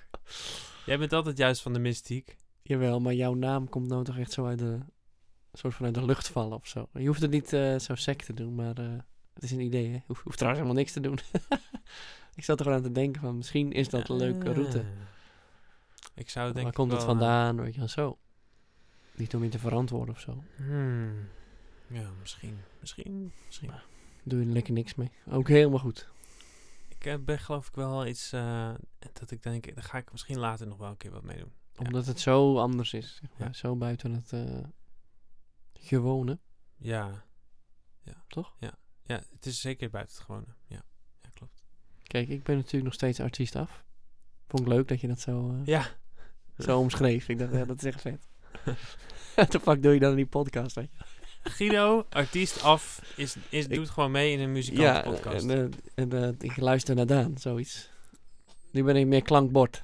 Jij 0.86 0.98
bent 0.98 1.14
altijd 1.14 1.38
juist 1.38 1.62
van 1.62 1.74
de 1.74 1.80
mystiek. 1.80 2.38
Jawel, 2.62 3.00
maar 3.00 3.14
jouw 3.14 3.34
naam 3.34 3.70
komt 3.70 3.88
nou 3.88 4.04
toch 4.04 4.18
echt 4.18 4.32
zo 4.32 4.46
uit 4.46 4.60
de, 4.60 4.80
soort 5.54 5.74
van 5.74 5.86
uit 5.86 5.96
de 5.96 6.06
lucht 6.06 6.28
vallen 6.28 6.58
of 6.58 6.68
zo. 6.68 6.88
Je 6.94 7.08
hoeft 7.08 7.22
het 7.22 7.32
niet 7.32 7.54
eh, 7.54 7.80
zo 7.80 7.96
sec 7.96 8.22
te 8.22 8.34
doen, 8.34 8.56
maar 8.56 8.78
eh, 8.78 8.98
het 9.34 9.44
is 9.44 9.52
een 9.52 9.60
idee, 9.60 9.88
hè. 9.88 9.94
Je 9.94 10.04
hoeft, 10.08 10.24
hoeft 10.24 10.38
trouwens 10.38 10.64
helemaal 10.64 10.84
niks 10.84 10.94
te 10.94 11.00
doen. 11.00 11.20
ik 12.36 12.44
zat 12.44 12.60
er 12.60 12.66
gewoon 12.66 12.80
aan 12.80 12.86
te 12.86 12.92
denken 12.92 13.22
van, 13.22 13.38
misschien 13.38 13.72
is 13.72 13.90
dat 13.90 14.10
een 14.10 14.16
leuke 14.16 14.54
route. 14.54 14.80
Ah. 14.80 14.86
Ik 16.16 16.30
zou 16.30 16.52
denk 16.52 16.64
Waar 16.64 16.74
komt 16.74 16.92
het 16.92 17.04
vandaan, 17.04 17.62
weet 17.62 17.74
je 17.74 17.80
wel, 17.80 17.90
zo. 17.90 18.18
Niet 19.22 19.36
om 19.36 19.44
je 19.44 19.50
te 19.50 19.60
verantwoorden 19.60 20.14
of 20.16 20.20
zo. 20.20 20.44
hmm. 20.56 21.28
Ja, 21.88 22.10
misschien. 22.20 22.58
Misschien. 22.80 23.32
Misschien. 23.46 23.72
Doe 24.24 24.40
je 24.40 24.46
er 24.46 24.52
lekker 24.52 24.74
niks 24.74 24.96
mee. 24.96 25.12
Ook 25.30 25.48
helemaal 25.48 25.80
goed. 25.80 26.10
Ik 26.88 27.06
eh, 27.06 27.16
ben 27.20 27.40
geloof 27.40 27.68
ik 27.68 27.76
wel 27.76 28.06
iets 28.08 28.32
eh, 28.32 28.74
dat 29.14 29.32
ik 29.32 29.44
denk, 29.44 29.76
daar 29.76 29.84
ga 29.84 29.98
ik 29.98 30.12
misschien 30.12 30.40
later 30.40 30.68
nog 30.68 30.78
wel 30.78 30.90
een 30.90 30.98
keer 30.98 31.12
wat 31.12 31.24
mee 31.24 31.38
doen. 31.38 31.52
Ja. 31.74 31.86
Omdat 31.86 32.06
het 32.06 32.20
zo 32.20 32.58
anders 32.60 32.94
is. 32.94 33.16
Zeg 33.22 33.30
maar. 33.38 33.48
Ja. 33.48 33.54
Zo 33.54 33.76
buiten 33.76 34.12
het 34.14 34.34
eh, 34.34 34.64
gewone. 35.74 36.40
Ja. 36.78 37.26
Ja. 38.04 38.24
Toch? 38.28 38.56
Ja. 38.60 38.74
Ja, 39.04 39.24
het 39.32 39.46
is 39.46 39.62
zeker 39.62 39.90
buiten 39.90 40.16
het 40.16 40.26
gewone. 40.26 40.46
Ja. 40.68 40.84
Ja, 41.22 41.30
klopt. 41.34 41.64
Kijk, 42.04 42.28
ik 42.28 42.44
ben 42.44 42.56
natuurlijk 42.56 42.84
nog 42.84 42.94
steeds 42.94 43.20
artiest 43.20 43.56
af. 43.56 43.84
Vond 44.48 44.62
ik 44.64 44.68
leuk 44.68 44.88
dat 44.88 45.02
je 45.02 45.08
dat 45.08 45.20
zo... 45.20 45.50
eh, 45.52 45.66
Ja. 45.66 45.86
zo 46.58 46.80
omschreef. 46.80 47.30
Ik 47.30 47.38
dacht, 47.40 47.52
ja, 47.54 47.66
dat 47.66 47.78
is 47.78 47.84
echt 47.84 48.02
vet. 48.02 48.30
Wat 49.36 49.52
de 49.52 49.60
fuck 49.60 49.84
doe 49.84 49.94
je 49.94 50.00
dan 50.00 50.10
in 50.10 50.16
die 50.16 50.26
podcast, 50.26 50.76
je? 50.76 50.90
Guido, 51.44 52.06
artiest 52.10 52.64
af, 52.64 53.02
is, 53.16 53.36
is, 53.50 53.66
Ik- 53.68 53.74
doet 53.76 53.90
gewoon 53.90 54.12
mee 54.12 54.32
in 54.32 54.40
een 54.40 54.46
Ja, 54.46 54.52
muzikantenpodcast. 54.52 55.46
en, 55.50 55.72
eh, 55.96 56.04
en 56.04 56.24
eh, 56.24 56.30
ik 56.40 56.58
luister 56.58 56.96
naar 56.96 57.06
Daan, 57.06 57.38
zoiets. 57.38 57.90
Nu 58.72 58.84
ben 58.84 58.96
ik 58.96 59.08
meer 59.08 59.22
klankbord. 59.22 59.84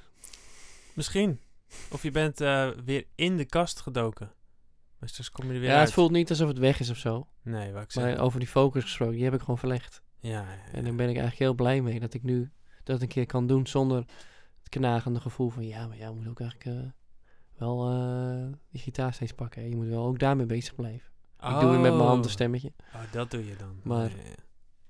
Misschien. 0.94 1.40
Of 1.90 2.02
je 2.02 2.10
bent 2.10 2.40
eh, 2.40 2.68
weer 2.84 3.04
in 3.14 3.36
de 3.36 3.44
kast 3.44 3.80
gedoken. 3.80 4.32
Maar 4.98 5.10
kom 5.32 5.46
je 5.48 5.52
er 5.54 5.60
weer 5.60 5.68
Ja, 5.68 5.76
uit. 5.76 5.84
het 5.84 5.94
voelt 5.94 6.10
niet 6.10 6.30
alsof 6.30 6.48
het 6.48 6.58
weg 6.58 6.80
is 6.80 6.90
of 6.90 6.96
zo. 6.96 7.26
Nee, 7.42 7.72
wat 7.72 7.82
ik 7.82 7.94
Maar 7.94 8.10
zeg. 8.10 8.18
over 8.18 8.38
die 8.38 8.48
focus 8.48 8.82
gesproken, 8.82 9.14
die 9.14 9.24
heb 9.24 9.34
ik 9.34 9.40
gewoon 9.40 9.58
verlegd. 9.58 10.02
Ja, 10.20 10.30
ja, 10.30 10.38
ja. 10.40 10.72
En 10.72 10.84
daar 10.84 10.94
ben 10.94 11.08
ik 11.08 11.16
eigenlijk 11.16 11.38
heel 11.38 11.54
blij 11.54 11.80
mee 11.82 12.00
dat 12.00 12.14
ik 12.14 12.22
nu 12.22 12.50
dat 12.84 13.00
een 13.02 13.08
keer 13.08 13.26
kan 13.26 13.46
doen 13.46 13.66
zonder 13.66 13.98
het 14.58 14.68
knagende 14.68 15.20
gevoel 15.20 15.50
van 15.50 15.66
ja, 15.66 15.86
maar 15.86 15.96
jij 15.96 16.10
moet 16.10 16.28
ook 16.28 16.40
eigenlijk 16.40 16.92
wel 17.58 17.90
eh, 17.90 18.56
die 18.70 18.80
gitaar 18.80 19.12
steeds 19.14 19.32
pakken. 19.32 19.62
hè. 19.62 19.68
Je 19.68 19.76
moet 19.76 19.86
wel 19.86 20.04
ook 20.06 20.18
daarmee 20.18 20.46
bezig 20.46 20.74
blijven. 20.74 21.10
Ik 21.40 21.60
doe 21.60 21.70
het 21.72 21.80
met 21.80 21.80
mijn 21.80 21.94
hand 22.06 22.18
een 22.18 22.24
Oh. 22.24 22.30
stemmetje. 22.30 22.72
Oh, 22.94 23.12
dat 23.12 23.30
doe 23.30 23.46
je 23.46 23.56
dan. 23.56 23.80
Maar-. 23.82 24.12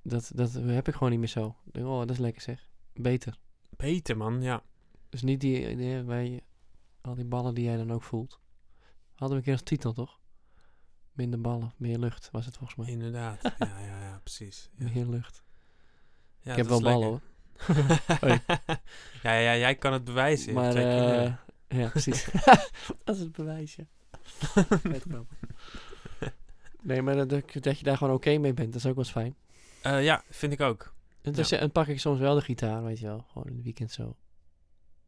Dat, 0.02 0.30
dat 0.34 0.52
heb 0.52 0.88
ik 0.88 0.94
gewoon 0.94 1.10
niet 1.10 1.18
meer 1.18 1.28
zo. 1.28 1.56
Ik 1.66 1.72
denk, 1.72 1.86
oh, 1.86 1.98
dat 1.98 2.10
is 2.10 2.18
lekker 2.18 2.42
zeg. 2.42 2.68
Beter. 2.94 3.38
Beter, 3.76 4.16
man. 4.16 4.42
Ja. 4.42 4.62
Dus 5.08 5.22
niet 5.22 5.40
die, 5.40 5.76
die 5.76 6.02
wij, 6.02 6.40
al 7.00 7.14
die 7.14 7.24
ballen 7.24 7.54
die 7.54 7.64
jij 7.64 7.76
dan 7.76 7.92
ook 7.92 8.02
voelt. 8.02 8.40
Hadden 9.14 9.28
we 9.28 9.34
een 9.36 9.42
keer 9.42 9.52
als 9.52 9.62
titel, 9.62 9.92
toch? 9.92 10.20
Minder 11.12 11.40
ballen, 11.40 11.72
meer 11.76 11.98
lucht 11.98 12.28
was 12.32 12.46
het 12.46 12.56
volgens 12.56 12.78
mij. 12.78 12.88
Inderdaad. 12.88 13.42
ja, 13.58 13.78
ja, 13.78 14.02
ja, 14.02 14.20
precies. 14.22 14.70
Ja. 14.74 14.90
Meer 14.94 15.06
lucht. 15.06 15.44
Ja, 16.40 16.50
ik 16.50 16.56
heb 16.56 16.66
wel 16.66 16.82
ballen 16.82 17.08
hoor. 17.08 17.20
ja, 19.22 19.32
ja, 19.32 19.56
jij 19.56 19.74
kan 19.74 19.92
het 19.92 20.04
bewijzen. 20.04 20.54
Maar, 20.54 20.74
eh, 20.74 21.32
ja, 21.68 21.88
precies. 21.88 22.28
dat 23.04 23.16
is 23.16 23.20
het 23.20 23.32
bewijsje. 23.32 23.86
Nee, 26.82 27.02
maar 27.02 27.16
dat, 27.26 27.42
dat 27.52 27.78
je 27.78 27.84
daar 27.84 27.96
gewoon 27.96 28.14
oké 28.14 28.38
mee 28.38 28.54
bent, 28.54 28.72
dat 28.72 28.82
is 28.82 28.86
ook 28.86 28.94
wel 28.94 29.04
eens 29.04 29.12
fijn. 29.12 29.34
Eh, 29.82 30.04
ja, 30.04 30.22
vind 30.30 30.52
ik 30.52 30.60
ook. 30.60 30.94
En 31.22 31.32
dan, 31.32 31.72
pak 31.72 31.86
ik 31.86 32.00
soms 32.00 32.18
wel 32.18 32.34
de 32.34 32.40
gitaar, 32.40 32.84
weet 32.84 32.98
je 32.98 33.06
wel. 33.06 33.24
Gewoon 33.28 33.48
in 33.48 33.54
het 33.54 33.64
weekend 33.64 33.92
zo. 33.92 34.16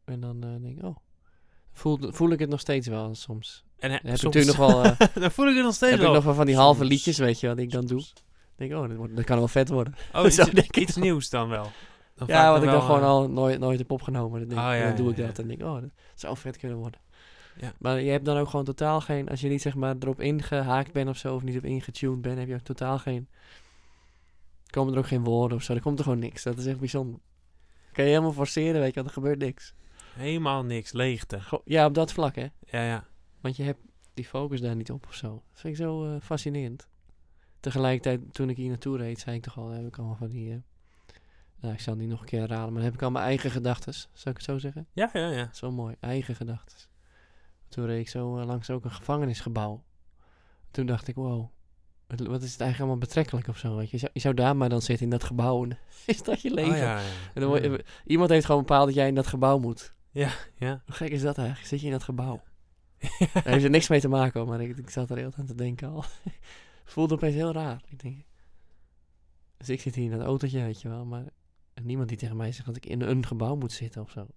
En 0.05 0.19
dan 0.19 0.43
eh, 0.43 0.49
denk 0.61 0.77
ik, 0.77 0.83
oh. 0.83 0.95
Voel, 1.71 1.97
voel 2.01 2.31
ik 2.31 2.39
het 2.39 2.49
nog 2.49 2.59
steeds 2.59 2.87
wel 2.87 3.15
soms. 3.15 3.63
En, 3.79 3.91
he, 3.91 3.97
heb 4.01 4.17
soms, 4.17 4.19
ik 4.19 4.23
natuurlijk 4.23 4.57
nog 4.57 4.67
wel, 4.67 4.83
eh, 5.07 5.15
dan 5.21 5.31
voel 5.31 5.47
ik 5.47 5.55
het 5.55 5.63
nog 5.63 5.73
steeds 5.73 5.91
heb 5.91 5.99
ik 5.99 6.05
wel. 6.05 6.15
nog 6.15 6.23
wel 6.23 6.33
van 6.33 6.45
die 6.45 6.55
halve 6.55 6.79
Soms. 6.79 6.89
liedjes, 6.89 7.17
weet 7.17 7.39
je 7.39 7.47
wat 7.47 7.57
ik 7.57 7.71
dan 7.71 7.85
doe. 7.85 7.99
Soms. 7.99 8.13
Dan 8.13 8.23
denk 8.55 8.71
ik, 8.71 8.77
oh, 8.77 8.87
dat, 8.87 8.97
wordt, 8.97 9.15
dat 9.15 9.25
kan 9.25 9.37
wel 9.37 9.47
vet 9.47 9.69
worden. 9.69 9.95
Oh, 10.13 10.25
iets, 10.71 10.95
nieuws 10.95 11.29
dan 11.29 11.49
wel. 11.49 11.71
Dan 12.15 12.27
ja, 12.27 12.51
wat 12.51 12.63
ik 12.63 12.69
dan 12.69 12.81
gewoon 12.81 12.99
eh, 13.01 13.07
al 13.07 13.29
nooit, 13.29 13.59
nooit 13.59 13.79
heb 13.79 13.91
opgenomen. 13.91 14.39
Dan, 14.39 14.49
denk 14.49 14.61
Oh, 14.61 14.67
ja, 14.75 14.87
dan 14.87 14.95
doe 14.95 15.09
ik 15.11 15.17
dat. 15.17 15.39
En 15.39 15.47
denk 15.47 15.59
ik, 15.59 15.65
oh, 15.65 15.81
dat 15.81 15.89
zou 16.15 16.37
vet 16.37 16.57
kunnen 16.57 16.77
worden. 16.77 16.99
Ja. 17.59 17.73
Maar 17.79 18.01
je 18.01 18.11
hebt 18.11 18.25
dan 18.25 18.37
ook 18.37 18.49
gewoon 18.49 18.65
totaal 18.65 19.01
geen... 19.01 19.29
Als 19.29 19.41
je 19.41 19.49
niet 19.49 19.61
zeg 19.61 19.75
maar 19.75 19.95
erop 19.99 20.19
ingehaakt 20.19 20.91
bent 20.91 21.09
of 21.09 21.17
zo, 21.17 21.35
of 21.35 21.43
niet 21.43 21.57
op 21.57 21.63
ingetuned 21.63 22.21
bent, 22.21 22.37
heb 22.37 22.47
je 22.47 22.53
ook 22.53 22.59
totaal 22.61 22.99
geen... 22.99 23.27
Komen 24.69 24.93
er 24.93 24.99
ook 24.99 25.07
geen 25.07 25.23
woorden 25.23 25.57
of 25.57 25.63
zo. 25.63 25.73
Er 25.73 25.81
komt 25.81 25.97
er 25.97 26.03
gewoon 26.03 26.19
niks. 26.19 26.43
Dat 26.43 26.57
is 26.57 26.65
echt 26.65 26.79
bijzonder. 26.79 27.19
Kan 27.91 28.03
je 28.03 28.09
helemaal 28.09 28.33
forceren, 28.33 28.81
weet 28.81 28.89
je, 28.89 28.95
want 28.95 29.07
er 29.07 29.13
gebeurt 29.13 29.39
niks. 29.39 29.73
Helemaal 30.13 30.63
niks, 30.63 30.91
leegte. 30.91 31.41
Go- 31.41 31.61
ja, 31.65 31.85
op 31.85 31.93
dat 31.93 32.11
vlak, 32.11 32.35
hè. 32.35 32.47
Ja, 32.65 32.83
ja. 32.83 33.05
Want 33.41 33.55
je 33.55 33.63
hebt 33.63 33.79
die 34.13 34.25
focus 34.25 34.61
daar 34.61 34.75
niet 34.75 34.91
op 34.91 35.05
of 35.07 35.13
zo. 35.13 35.27
Dat 35.51 35.59
vind 35.61 35.73
ik 35.77 35.83
zo 35.83 36.05
eh, 36.05 36.21
fascinerend. 36.21 36.87
Tegelijkertijd, 37.59 38.33
toen 38.33 38.49
ik 38.49 38.57
hier 38.57 38.69
naartoe 38.69 38.97
reed, 38.97 39.19
zei 39.19 39.35
ik 39.35 39.41
toch 39.41 39.57
al, 39.57 39.69
heb 39.69 39.85
ik 39.87 39.97
allemaal 39.97 40.15
van 40.15 40.29
die... 40.29 40.51
eh, 40.51 40.57
nou, 41.61 41.73
ik 41.73 41.79
zal 41.79 41.95
niet 41.95 42.09
nog 42.09 42.19
een 42.19 42.25
keer 42.25 42.39
herhalen, 42.39 42.73
maar 42.73 42.81
dan 42.81 42.91
heb 42.91 42.93
ik 42.93 43.01
al 43.01 43.11
mijn 43.11 43.25
eigen 43.25 43.51
gedachten. 43.51 43.93
Zou 43.93 44.09
ik 44.13 44.35
het 44.35 44.43
zo 44.43 44.57
zeggen? 44.57 44.87
Ja, 44.93 45.09
ja, 45.13 45.29
ja. 45.29 45.49
Zo 45.53 45.71
mooi, 45.71 45.95
eigen 45.99 46.35
gedachten. 46.35 46.77
Toen 47.69 47.85
reed 47.85 47.99
ik 47.99 48.09
zo 48.09 48.37
eh, 48.37 48.45
langs 48.45 48.69
ook 48.69 48.83
een 48.85 48.91
gevangenisgebouw. 48.91 49.83
Toen 50.71 50.85
dacht 50.85 51.07
ik, 51.07 51.15
wow, 51.15 51.49
wat, 52.07 52.19
is 52.19 52.51
het 52.51 52.61
eigenlijk 52.61 52.79
allemaal 52.79 52.97
betrekkelijk 52.97 53.47
of 53.47 53.57
zo? 53.57 53.75
Weet 53.75 53.89
je? 53.89 53.91
Je, 53.91 53.97
zou, 53.97 54.11
je 54.13 54.19
zou 54.19 54.33
daar 54.33 54.55
maar 54.55 54.69
dan 54.69 54.81
zitten 54.81 55.05
in 55.05 55.11
dat 55.11 55.23
gebouw 55.23 55.63
en 55.63 55.77
is 56.05 56.23
dat 56.23 56.41
je 56.41 56.53
leven. 56.53 56.71
Oh, 56.71 56.77
ja, 56.77 56.99
ja. 56.99 57.05
En 57.33 57.41
dan 57.41 57.81
iemand 58.05 58.29
heeft 58.29 58.45
gewoon 58.45 58.61
bepaald 58.61 58.85
dat 58.85 58.95
jij 58.95 59.07
in 59.07 59.15
dat 59.15 59.27
gebouw 59.27 59.57
moet. 59.59 59.93
ja. 60.11 60.31
Hoe 60.57 60.81
gek 60.85 61.09
is 61.09 61.21
dat 61.21 61.37
eigenlijk? 61.37 61.67
Zit 61.67 61.79
je 61.79 61.85
in 61.85 61.91
dat 61.91 62.03
gebouw? 62.03 62.41
Daar 63.33 63.43
heeft 63.43 63.63
er 63.63 63.69
niks 63.69 63.87
mee 63.87 63.99
te 63.99 64.07
maken, 64.07 64.39
hoor, 64.39 64.49
maar 64.49 64.61
ik, 64.61 64.77
ik 64.77 64.89
zat 64.89 65.09
er 65.09 65.17
heel 65.17 65.31
aan 65.37 65.45
te 65.45 65.55
denken 65.55 65.89
al. 65.89 66.03
Voelde 66.83 67.13
opeens 67.13 67.35
heel 67.35 67.51
raar. 67.51 67.81
Ik 67.89 67.99
denk, 67.99 68.25
dus 69.57 69.69
ik 69.69 69.81
zit 69.81 69.95
hier 69.95 70.11
in 70.11 70.17
dat 70.17 70.27
autootje, 70.27 70.63
weet 70.63 70.81
je 70.81 70.89
wel, 70.89 71.05
maar 71.05 71.23
niemand 71.73 72.09
die 72.09 72.17
tegen 72.17 72.35
mij 72.37 72.51
zegt 72.51 72.65
dat 72.65 72.75
ik 72.75 72.85
in 72.85 73.01
een 73.01 73.25
gebouw 73.25 73.55
moet 73.55 73.71
zitten 73.71 74.01
of 74.01 74.11
zo. 74.11 74.27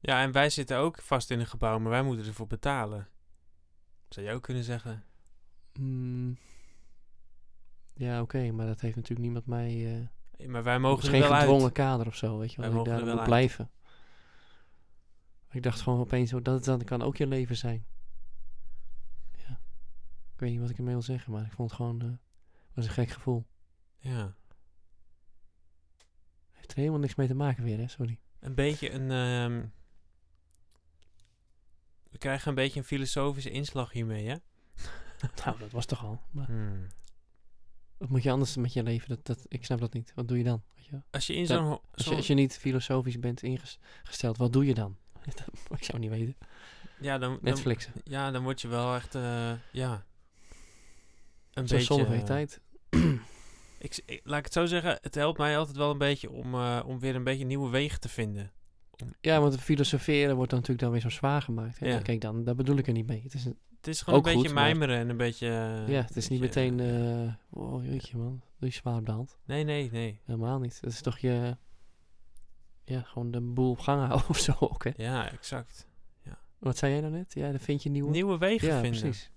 Ja, 0.00 0.22
en 0.22 0.32
wij 0.32 0.50
zitten 0.50 0.76
ook 0.76 1.00
vast 1.02 1.30
in 1.30 1.40
een 1.40 1.46
gebouw, 1.46 1.78
maar 1.78 1.90
wij 1.90 2.02
moeten 2.02 2.26
ervoor 2.26 2.46
betalen. 2.46 3.08
Zou 4.08 4.26
je 4.26 4.32
ook 4.32 4.42
kunnen 4.42 4.62
zeggen? 4.64 5.04
Mm, 5.78 6.38
ja, 7.94 8.20
oké, 8.22 8.50
maar 8.50 8.66
dat 8.66 8.80
heeft 8.80 8.94
natuurlijk 8.96 9.22
niemand 9.22 9.46
mij... 9.46 9.72
Ja, 9.76 10.48
Maar 10.48 10.62
wij 10.62 10.72
het 10.72 10.82
mogen 10.82 10.98
is 11.02 11.04
er 11.08 11.10
geen 11.20 11.28
wel 11.28 11.38
gedwongen 11.38 11.64
uit. 11.64 11.72
kader 11.72 12.06
of 12.06 12.16
zo, 12.16 12.38
weet 12.38 12.52
je 12.52 12.60
Wij 12.60 12.70
wel. 12.70 12.84
Dat 12.84 12.86
ik 12.86 12.92
mogen 12.92 13.00
er 13.00 13.06
daar 13.06 13.16
wel 13.16 13.24
blijven. 13.24 13.70
Ik 15.50 15.62
dacht 15.62 15.80
gewoon 15.80 16.00
opeens, 16.00 16.30
zo, 16.30 16.42
dat, 16.42 16.64
dat 16.64 16.84
kan 16.84 17.02
ook 17.02 17.16
je 17.16 17.26
leven 17.26 17.56
zijn. 17.56 17.86
Ja. 19.32 19.60
Ik 20.34 20.40
weet 20.40 20.50
niet 20.50 20.60
wat 20.60 20.70
ik 20.70 20.76
ermee 20.78 20.92
wil 20.92 21.02
zeggen, 21.02 21.32
maar 21.32 21.44
ik 21.44 21.52
vond 21.52 21.70
het 21.70 21.76
gewoon... 21.78 22.02
eh 22.02 22.08
was 22.74 22.84
een 22.86 22.90
gek 22.92 23.10
gevoel. 23.10 23.46
Ja. 23.98 24.34
Heeft 26.66 26.78
er 26.78 26.84
helemaal 26.84 27.04
niks 27.06 27.14
mee 27.18 27.26
te 27.28 27.34
maken 27.34 27.64
weer, 27.64 27.78
hè? 27.78 27.88
Sorry. 27.88 28.18
Een 28.40 28.54
beetje 28.54 28.90
een... 28.90 29.10
ehm, 29.10 29.64
we 32.10 32.18
krijgen 32.18 32.48
een 32.48 32.54
beetje 32.54 32.78
een 32.80 32.86
filosofische 32.86 33.50
inslag 33.50 33.92
hiermee, 33.92 34.26
hè? 34.28 34.36
Nou, 35.44 35.58
dat 35.58 35.70
was 35.72 35.86
toch 35.86 36.04
al. 36.04 36.20
Maar 36.30 36.46
Hmm. 36.46 36.86
wat 37.96 38.08
moet 38.08 38.22
je 38.22 38.30
anders 38.30 38.56
met 38.56 38.72
je 38.72 38.82
leven? 38.82 39.08
Dat, 39.08 39.26
dat, 39.26 39.44
ik 39.48 39.64
snap 39.64 39.80
dat 39.80 39.92
niet. 39.92 40.12
Wat 40.14 40.28
doe 40.28 40.38
je 40.38 40.44
dan? 40.44 40.62
Weet 40.74 40.84
je? 40.86 41.00
Als 41.10 41.26
je 41.26 41.34
in 41.34 41.46
zo'n... 41.46 41.64
ho- 41.64 41.70
Als, 41.70 41.80
je, 41.96 42.02
zo'n- 42.02 42.16
als 42.16 42.26
je 42.26 42.34
niet 42.34 42.58
filosofisch 42.58 43.18
bent 43.18 43.42
ingesteld, 43.42 44.36
wat 44.36 44.52
doe 44.52 44.66
je 44.66 44.74
dan? 44.74 44.96
ik 45.76 45.84
zou 45.84 45.98
niet 45.98 46.10
weten. 46.10 46.36
ja, 47.00 47.18
dan, 47.18 47.30
dan, 47.30 47.38
Netflixen. 47.42 47.92
ja, 48.04 48.30
dan 48.30 48.42
word 48.42 48.60
je 48.60 48.68
wel 48.68 48.94
echt... 48.94 49.14
eh, 49.14 49.52
ja. 49.72 50.04
Een 51.52 51.62
beetje... 51.66 51.80
zonnige 51.80 52.22
tijd. 52.22 52.60
Ik, 53.78 54.20
laat 54.24 54.38
ik 54.38 54.44
het 54.44 54.52
zo 54.52 54.66
zeggen, 54.66 54.98
het 55.00 55.14
helpt 55.14 55.38
mij 55.38 55.58
altijd 55.58 55.76
wel 55.76 55.90
een 55.90 55.98
beetje 55.98 56.30
om, 56.30 56.54
eh, 56.54 56.82
om 56.86 56.98
weer 56.98 57.14
een 57.14 57.24
beetje 57.24 57.44
nieuwe 57.44 57.70
wegen 57.70 58.00
te 58.00 58.08
vinden. 58.08 58.52
Ja, 59.20 59.40
want 59.40 59.52
het 59.52 59.62
filosoferen 59.62 60.36
wordt 60.36 60.50
dan 60.50 60.58
natuurlijk 60.60 60.86
dan 60.86 60.90
weer 60.90 61.10
zo 61.10 61.16
zwaar 61.16 61.42
gemaakt. 61.42 61.78
Hè? 61.78 61.88
Ja. 61.88 61.98
Kijk, 61.98 62.20
dan, 62.20 62.44
daar 62.44 62.54
bedoel 62.54 62.76
ik 62.76 62.86
er 62.86 62.92
niet 62.92 63.06
mee. 63.06 63.22
Het 63.22 63.34
is 63.34 63.44
een, 63.44 63.58
Het 63.76 63.86
is 63.86 64.02
gewoon 64.02 64.18
een 64.18 64.24
beetje 64.24 64.40
goed, 64.40 64.52
maar- 64.52 64.64
mijmeren 64.64 64.98
en 64.98 65.08
een 65.08 65.16
beetje... 65.16 65.48
eh, 65.48 65.88
ja, 65.88 66.00
het 66.02 66.16
is 66.16 66.28
niet 66.28 66.40
beetje, 66.40 66.70
meteen... 66.72 67.26
eh 67.50 67.62
oh, 67.62 67.84
jeetje 67.84 68.16
man, 68.16 68.42
doe 68.58 68.68
je 68.68 68.74
zwaar 68.74 68.96
op 68.96 69.06
de 69.06 69.12
hand. 69.12 69.38
Nee, 69.44 69.64
nee, 69.64 69.90
nee. 69.92 70.20
Helemaal 70.24 70.58
niet. 70.58 70.78
Dat 70.82 70.92
is 70.92 71.00
toch 71.00 71.18
je... 71.18 71.56
Ja, 72.84 73.00
gewoon 73.02 73.30
de 73.30 73.40
boel 73.40 73.70
op 73.70 73.78
gang 73.78 74.06
houden 74.06 74.28
of 74.28 74.38
zo 74.38 74.52
ook, 74.58 74.84
hè? 74.84 74.90
Ja, 74.96 75.30
exact. 75.30 75.86
Wat 76.58 76.78
zei 76.78 76.92
jij 76.92 77.00
nou 77.00 77.12
net? 77.12 77.34
Ja, 77.34 77.50
dan 77.50 77.60
vind 77.60 77.82
je 77.82 77.90
nieuwe... 77.90 78.10
Nieuwe 78.10 78.38
wegen 78.38 78.68
ja, 78.68 78.80
vinden. 78.80 79.00
precies. 79.00 79.30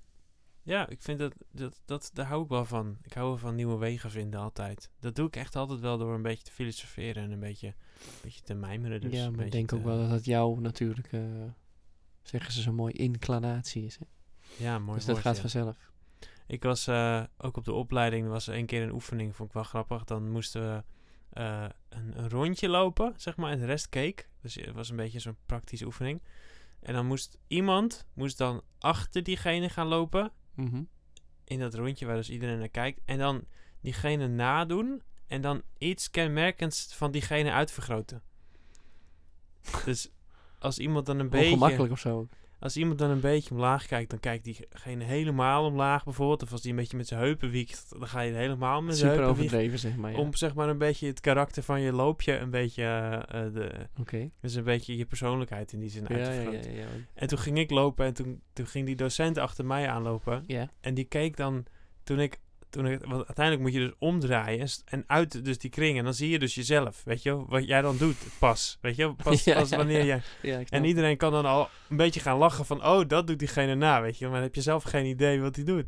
Ja, 0.69 0.88
ik 0.88 1.01
vind 1.01 1.19
dat, 1.19 1.34
dat, 1.51 1.82
dat, 1.86 2.12
daar 2.13 2.25
hou 2.25 2.43
ik 2.43 2.49
wel 2.49 2.65
van. 2.65 2.97
Ik 3.01 3.13
hou 3.13 3.39
van 3.39 3.55
nieuwe 3.55 3.77
wegen 3.77 4.12
vinden 4.12 4.39
altijd. 4.39 4.89
Dat 4.99 5.15
doe 5.15 5.27
ik 5.27 5.36
echt 5.36 5.55
altijd 5.55 5.79
wel 5.79 5.97
door 5.97 6.13
een 6.13 6.21
beetje 6.21 6.43
te 6.43 6.51
filosoferen 6.51 7.23
en 7.23 7.32
een 7.32 7.39
beetje, 7.39 7.67
een 7.67 8.21
beetje 8.21 8.41
te 8.41 8.53
mijmeren. 8.53 9.01
Dus 9.01 9.13
ja, 9.13 9.29
maar 9.29 9.45
ik 9.45 9.51
denk 9.51 9.73
ook 9.73 9.84
wel 9.84 9.97
dat 9.97 10.10
het 10.10 10.25
jou 10.25 10.62
natuurlijk... 10.62 11.12
eh, 11.12 11.21
zeggen 12.21 12.53
ze 12.53 12.62
zo 12.62 12.71
mooi, 12.71 12.93
inclinatie 12.93 13.86
is. 13.86 13.97
Hè? 13.97 14.05
Ja, 14.63 14.79
mooi 14.79 14.97
dus 14.97 15.05
dat 15.05 15.13
woord, 15.13 15.25
gaat 15.27 15.36
ja. 15.36 15.41
vanzelf. 15.41 15.91
Ik 16.47 16.63
was 16.63 16.88
eh, 16.88 17.23
ook 17.38 17.58
op 17.58 17.65
de 17.65 17.73
opleiding, 17.73 18.23
er 18.25 18.32
was 18.32 18.47
één 18.47 18.65
keer 18.65 18.84
een 18.84 18.93
oefening, 18.93 19.36
vond 19.36 19.49
ik 19.49 19.55
wel 19.55 19.63
grappig. 19.63 20.03
Dan 20.03 20.32
moesten 20.32 20.62
we 20.62 20.84
eh, 21.29 21.65
een, 21.89 22.19
een 22.19 22.29
rondje 22.29 22.69
lopen, 22.69 23.13
zeg 23.17 23.38
maar, 23.38 23.51
en 23.51 23.60
de 23.60 23.65
rest 23.65 23.89
keek. 23.89 24.29
Dus 24.41 24.55
het 24.55 24.73
was 24.73 24.89
een 24.89 24.95
beetje 24.95 25.19
zo'n 25.19 25.38
praktische 25.45 25.86
oefening. 25.86 26.21
En 26.79 26.93
dan 26.93 27.05
moest 27.05 27.38
iemand, 27.47 28.08
moest 28.13 28.38
dan 28.38 28.62
achter 28.79 29.23
diegene 29.23 29.69
gaan 29.69 29.88
lopen, 29.88 30.32
Mhm. 30.59 30.83
in 31.43 31.59
dat 31.59 31.73
rondje 31.73 32.05
waar 32.05 32.15
dus 32.15 32.29
iedereen 32.29 32.59
naar 32.59 32.69
kijkt. 32.69 32.99
En 33.05 33.17
dan 33.17 33.43
diegene 33.81 34.27
nadoen 34.27 35.01
en 35.27 35.41
dan 35.41 35.61
iets 35.77 36.09
kenmerkends 36.09 36.93
van 36.95 37.11
diegene 37.11 37.51
uitvergroten. 37.51 38.21
dus 39.85 40.09
als 40.59 40.79
iemand 40.79 41.05
dan 41.05 41.19
een 41.19 41.29
beetje... 41.29 41.51
Ongemakkelijk 41.51 41.91
of 41.91 41.99
zo. 41.99 42.27
Als 42.59 42.77
iemand 42.77 42.99
dan 42.99 43.09
een 43.09 43.19
beetje 43.19 43.51
omlaag 43.51 43.85
kijkt, 43.85 44.09
dan 44.09 44.19
kijkt 44.19 44.43
diegene 44.43 45.03
helemaal 45.03 45.65
omlaag 45.65 46.03
bijvoorbeeld. 46.03 46.43
Of 46.43 46.51
als 46.51 46.61
die 46.61 46.71
een 46.71 46.77
beetje 46.77 46.97
met 46.97 47.07
zijn 47.07 47.19
heupen 47.19 47.49
wiekt, 47.49 47.85
dan 47.89 48.07
ga 48.07 48.21
je 48.21 48.33
helemaal 48.33 48.81
met 48.81 48.97
zijn 48.97 49.09
heupen 49.09 49.27
overdreven, 49.27 49.79
zeg 49.79 49.95
maar. 49.95 50.11
Ja. 50.11 50.17
Om 50.17 50.35
zeg 50.35 50.53
maar 50.53 50.69
een 50.69 50.77
beetje 50.77 51.07
het 51.07 51.19
karakter 51.19 51.63
van 51.63 51.81
je 51.81 51.91
loopje 51.91 52.37
een 52.37 52.49
beetje, 52.49 52.83
eh, 52.83 53.53
de, 53.53 53.71
Oké. 53.99 54.29
dus 54.41 54.55
een 54.55 54.63
beetje 54.63 54.97
je 54.97 55.05
persoonlijkheid 55.05 55.73
in 55.73 55.79
die 55.79 55.89
zin 55.89 56.05
Ja, 56.07 56.15
uit 56.15 56.25
te 56.25 56.31
ja, 56.31 56.51
ja, 56.51 56.79
ja. 56.79 56.87
En 57.13 57.27
toen 57.27 57.39
ging 57.39 57.57
ik 57.57 57.69
lopen 57.69 58.05
en 58.05 58.13
toen, 58.13 58.41
toen 58.53 58.67
ging 58.67 58.85
die 58.85 58.95
docent 58.95 59.37
achter 59.37 59.65
mij 59.65 59.89
aanlopen. 59.89 60.43
Ja. 60.47 60.69
En 60.81 60.93
die 60.93 61.05
keek 61.05 61.37
dan, 61.37 61.65
toen 62.03 62.19
ik 62.19 62.39
toen 62.69 62.88
ik, 62.88 62.99
want 63.05 63.25
uiteindelijk 63.25 63.65
moet 63.65 63.73
je 63.73 63.79
dus 63.79 63.95
omdraaien 63.99 64.67
en, 64.86 65.03
uit 65.08 65.45
dus 65.45 65.58
die 65.58 65.69
kring. 65.69 65.97
En 65.97 66.03
dan 66.03 66.13
zie 66.13 66.29
je 66.29 66.39
dus 66.39 66.55
jezelf, 66.55 67.01
weet 67.03 67.23
je 67.23 67.45
wat 67.45 67.67
jij 67.67 67.82
dan 67.82 67.97
doet 67.97 68.17
pas. 68.39 68.77
Weet 68.82 68.95
je 68.95 69.13
pas, 69.23 69.43
Ja, 69.43 69.53
pas 69.53 69.69
wanneer 69.69 70.05
jij... 70.05 70.21
Ja, 70.41 70.62
En 70.69 70.84
iedereen 70.84 71.17
kan 71.17 71.32
dan 71.32 71.45
al 71.45 71.69
een 71.89 71.97
beetje 71.97 72.19
gaan 72.19 72.38
lachen 72.38 72.65
van, 72.65 72.86
oh, 72.86 73.08
dat 73.08 73.27
doet 73.27 73.39
diegene 73.39 73.75
na, 73.75 74.01
weet 74.01 74.17
je. 74.17 74.25
Maar 74.25 74.34
dan 74.34 74.43
heb 74.43 74.55
je 74.55 74.62
zelf 74.62 74.84
geen 74.84 75.05
idee 75.05 75.41
wat 75.41 75.55
hij 75.55 75.65
doet. 75.65 75.86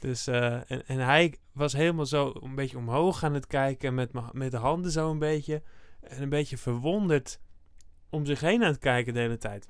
Dus, 0.00 0.26
eh, 0.26 0.70
en, 0.70 0.86
en 0.86 0.98
hij 0.98 1.34
was 1.52 1.72
helemaal 1.72 2.06
zo 2.06 2.32
een 2.40 2.54
beetje 2.54 2.76
omhoog 2.78 3.24
aan 3.24 3.34
het 3.34 3.46
kijken, 3.46 3.94
met, 3.94 4.10
met 4.32 4.50
de 4.50 4.56
handen 4.56 4.90
zo 4.90 5.10
een 5.10 5.18
beetje. 5.18 5.62
En 6.00 6.22
een 6.22 6.28
beetje 6.28 6.56
verwonderd 6.58 7.40
om 8.10 8.26
zich 8.26 8.40
heen 8.40 8.62
aan 8.62 8.70
het 8.70 8.78
kijken 8.78 9.14
de 9.14 9.20
hele 9.20 9.38
tijd. 9.38 9.68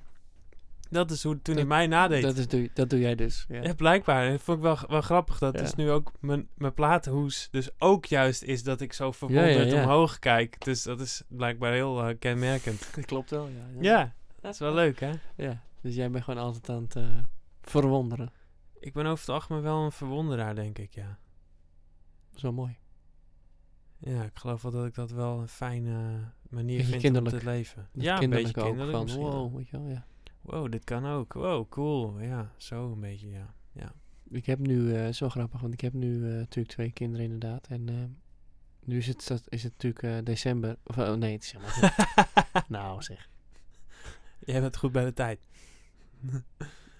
Dat 0.93 1.11
is 1.11 1.23
hoe 1.23 1.41
toen 1.41 1.53
hij 1.55 1.63
Dat- 1.63 1.73
mij 1.73 1.87
nadeed. 1.87 2.21
dat, 2.21 2.37
is, 2.37 2.47
doe, 2.47 2.69
dat 2.73 2.89
doe 2.89 2.99
jij 2.99 3.15
dus. 3.15 3.45
Ja. 3.47 3.61
Ja, 3.61 3.73
blijkbaar. 3.73 4.31
Dat 4.31 4.41
vond 4.41 4.57
ik 4.57 4.63
wel, 4.63 4.77
wel 4.87 5.01
grappig. 5.01 5.37
Dat 5.39 5.61
is 5.61 5.75
nu 5.75 5.89
ook 5.91 6.11
mijn, 6.19 6.47
mijn 6.55 6.73
platenhoes. 6.73 7.47
Dus 7.51 7.69
ook 7.77 8.05
juist 8.05 8.41
is 8.43 8.63
dat 8.63 8.81
ik 8.81 8.93
zo 8.93 9.11
verwonderd 9.11 9.73
omhoog 9.73 10.19
kijk. 10.19 10.63
Dus 10.65 10.83
dat 10.83 10.99
is 10.99 11.23
blijkbaar 11.27 11.71
heel 11.73 12.03
eh, 12.07 12.15
kenmerkend. 12.19 12.89
Dat 12.95 13.05
klopt 13.05 13.29
wel, 13.29 13.47
ja. 13.47 13.65
Ja, 13.81 14.13
dat 14.41 14.53
is 14.53 14.59
wel 14.59 14.73
leuk, 14.73 14.99
hè? 14.99 15.11
Ja, 15.35 15.61
dus 15.81 15.95
jij 15.95 16.11
bent 16.11 16.23
gewoon 16.23 16.43
altijd 16.43 16.69
aan 16.69 16.83
het 16.83 16.95
eh, 16.95 17.17
verwonderen. 17.61 18.31
Ik 18.79 18.93
ben 18.93 19.05
over 19.05 19.19
het 19.25 19.29
algemeen 19.35 19.61
wel 19.61 19.83
een 19.83 19.91
verwonderaar, 19.91 20.55
denk 20.55 20.77
ik, 20.77 20.93
ja. 20.95 21.17
Wel 22.41 22.53
mooi. 22.53 22.77
Ja, 23.97 24.23
ik 24.23 24.31
geloof 24.33 24.61
wel 24.61 24.71
dat 24.71 24.85
ik 24.85 24.93
dat 24.95 25.11
wel 25.11 25.39
een 25.39 25.47
fijne 25.47 26.19
manier 26.49 26.75
Beetje 26.77 26.91
vind 26.91 27.01
kinderlijk. 27.01 27.33
om 27.35 27.39
te 27.41 27.45
leven. 27.45 27.89
Dat 27.93 28.03
ja, 28.03 28.21
een 28.21 28.29
beetje 28.29 28.53
kinderlijk 28.53 28.97
ook 28.97 29.09
van, 29.09 29.19
wow, 29.19 29.55
weet 29.55 29.69
je 29.69 29.77
wel, 29.77 29.87
ja. 29.87 30.05
Wow, 30.43 30.71
dit 30.71 30.83
kan 30.83 31.05
ook. 31.05 31.33
Wow, 31.33 31.69
cool. 31.69 32.19
Ja, 32.19 32.51
zo 32.57 32.91
een 32.91 32.99
beetje, 32.99 33.29
ja. 33.29 33.53
ja. 33.71 33.93
Ik 34.29 34.45
heb 34.45 34.59
nu, 34.59 34.95
eh 34.95 35.13
zo 35.13 35.29
grappig, 35.29 35.61
want 35.61 35.73
ik 35.73 35.81
heb 35.81 35.93
nu 35.93 36.29
eh, 36.29 36.35
natuurlijk 36.37 36.67
twee 36.75 36.91
kinderen 36.91 37.25
inderdaad. 37.25 37.67
En 37.67 37.89
eh, 37.89 37.95
nu 38.83 38.97
is 38.97 39.07
het, 39.07 39.27
dat- 39.27 39.43
is 39.49 39.63
het 39.63 39.71
natuurlijk 39.83 40.25
december. 40.25 40.77
Of, 40.83 40.97
oh, 40.97 41.13
nee, 41.13 41.33
het 41.33 41.43
is 41.43 41.51
helemaal 41.51 41.91
nou 42.67 43.01
zeg. 43.01 43.29
Jij 44.39 44.61
bent 44.61 44.77
goed 44.77 44.91
bij 44.91 45.03
de 45.05 45.13
tijd. 45.13 45.39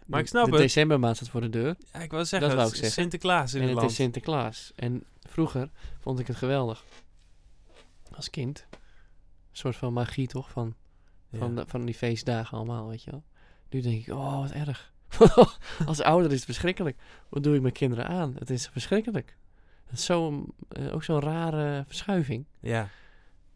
Maar 0.08 0.20
ik 0.20 0.26
De- 0.26 0.32
snap 0.32 0.46
de 0.46 0.52
het. 0.52 0.60
decembermaand 0.62 1.16
staat 1.16 1.30
voor 1.30 1.42
de 1.42 1.50
deur. 1.50 1.76
Ja, 1.94 2.00
ik 2.00 2.12
wou 2.12 2.26
zeggen, 2.26 2.48
Dat 2.50 2.58
wou 2.58 2.70
ik 2.70 2.76
zeggen. 2.76 3.02
Sinterklaas 3.02 3.54
in 3.54 3.62
en 3.62 3.62
het 3.62 3.70
het 3.70 3.78
land. 3.80 3.90
is 3.92 3.96
Sinterklaas. 3.98 4.72
En 4.76 5.04
vroeger 5.20 5.70
vond 6.00 6.20
ik 6.20 6.28
het 6.28 6.36
geweldig. 6.36 6.86
Als 8.12 8.30
kind. 8.30 8.66
Een 8.72 8.78
soort 9.52 9.76
van 9.76 9.94
magie 9.94 10.28
toch? 10.28 10.52
Van, 10.52 10.76
van, 11.34 11.50
Ja. 11.56 11.62
de- 11.64 11.68
van 11.70 11.86
die 11.86 11.96
feestdagen 11.96 12.58
allemaal, 12.58 12.88
weet 12.88 13.04
je 13.04 13.12
wel. 13.12 13.24
Nu 13.74 13.82
denk 13.82 14.08
ik, 14.08 14.14
oh 14.14 14.40
wat 14.40 14.52
erg. 14.52 14.94
Als 15.86 16.02
ouder 16.02 16.28
is 16.32 16.36
het 16.36 16.46
verschrikkelijk. 16.46 16.98
Wat 17.30 17.44
doe 17.44 17.56
ik 17.56 17.62
mijn 17.62 17.74
kinderen 17.74 18.08
aan? 18.08 18.36
Het 18.40 18.50
is 18.50 18.68
verschrikkelijk. 18.68 19.38
Het 19.86 19.98
is 19.98 20.06
zo, 20.06 20.46
eh, 20.70 20.94
ook 20.94 21.04
zo'n 21.04 21.20
rare 21.20 21.84
verschuiving. 21.88 22.46
ja. 22.60 22.90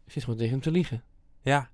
Je 0.04 0.14
zit 0.14 0.22
gewoon 0.22 0.38
tegen 0.38 0.52
hem 0.54 0.62
te 0.62 0.70
liegen. 0.70 1.02
Ja. 1.42 1.70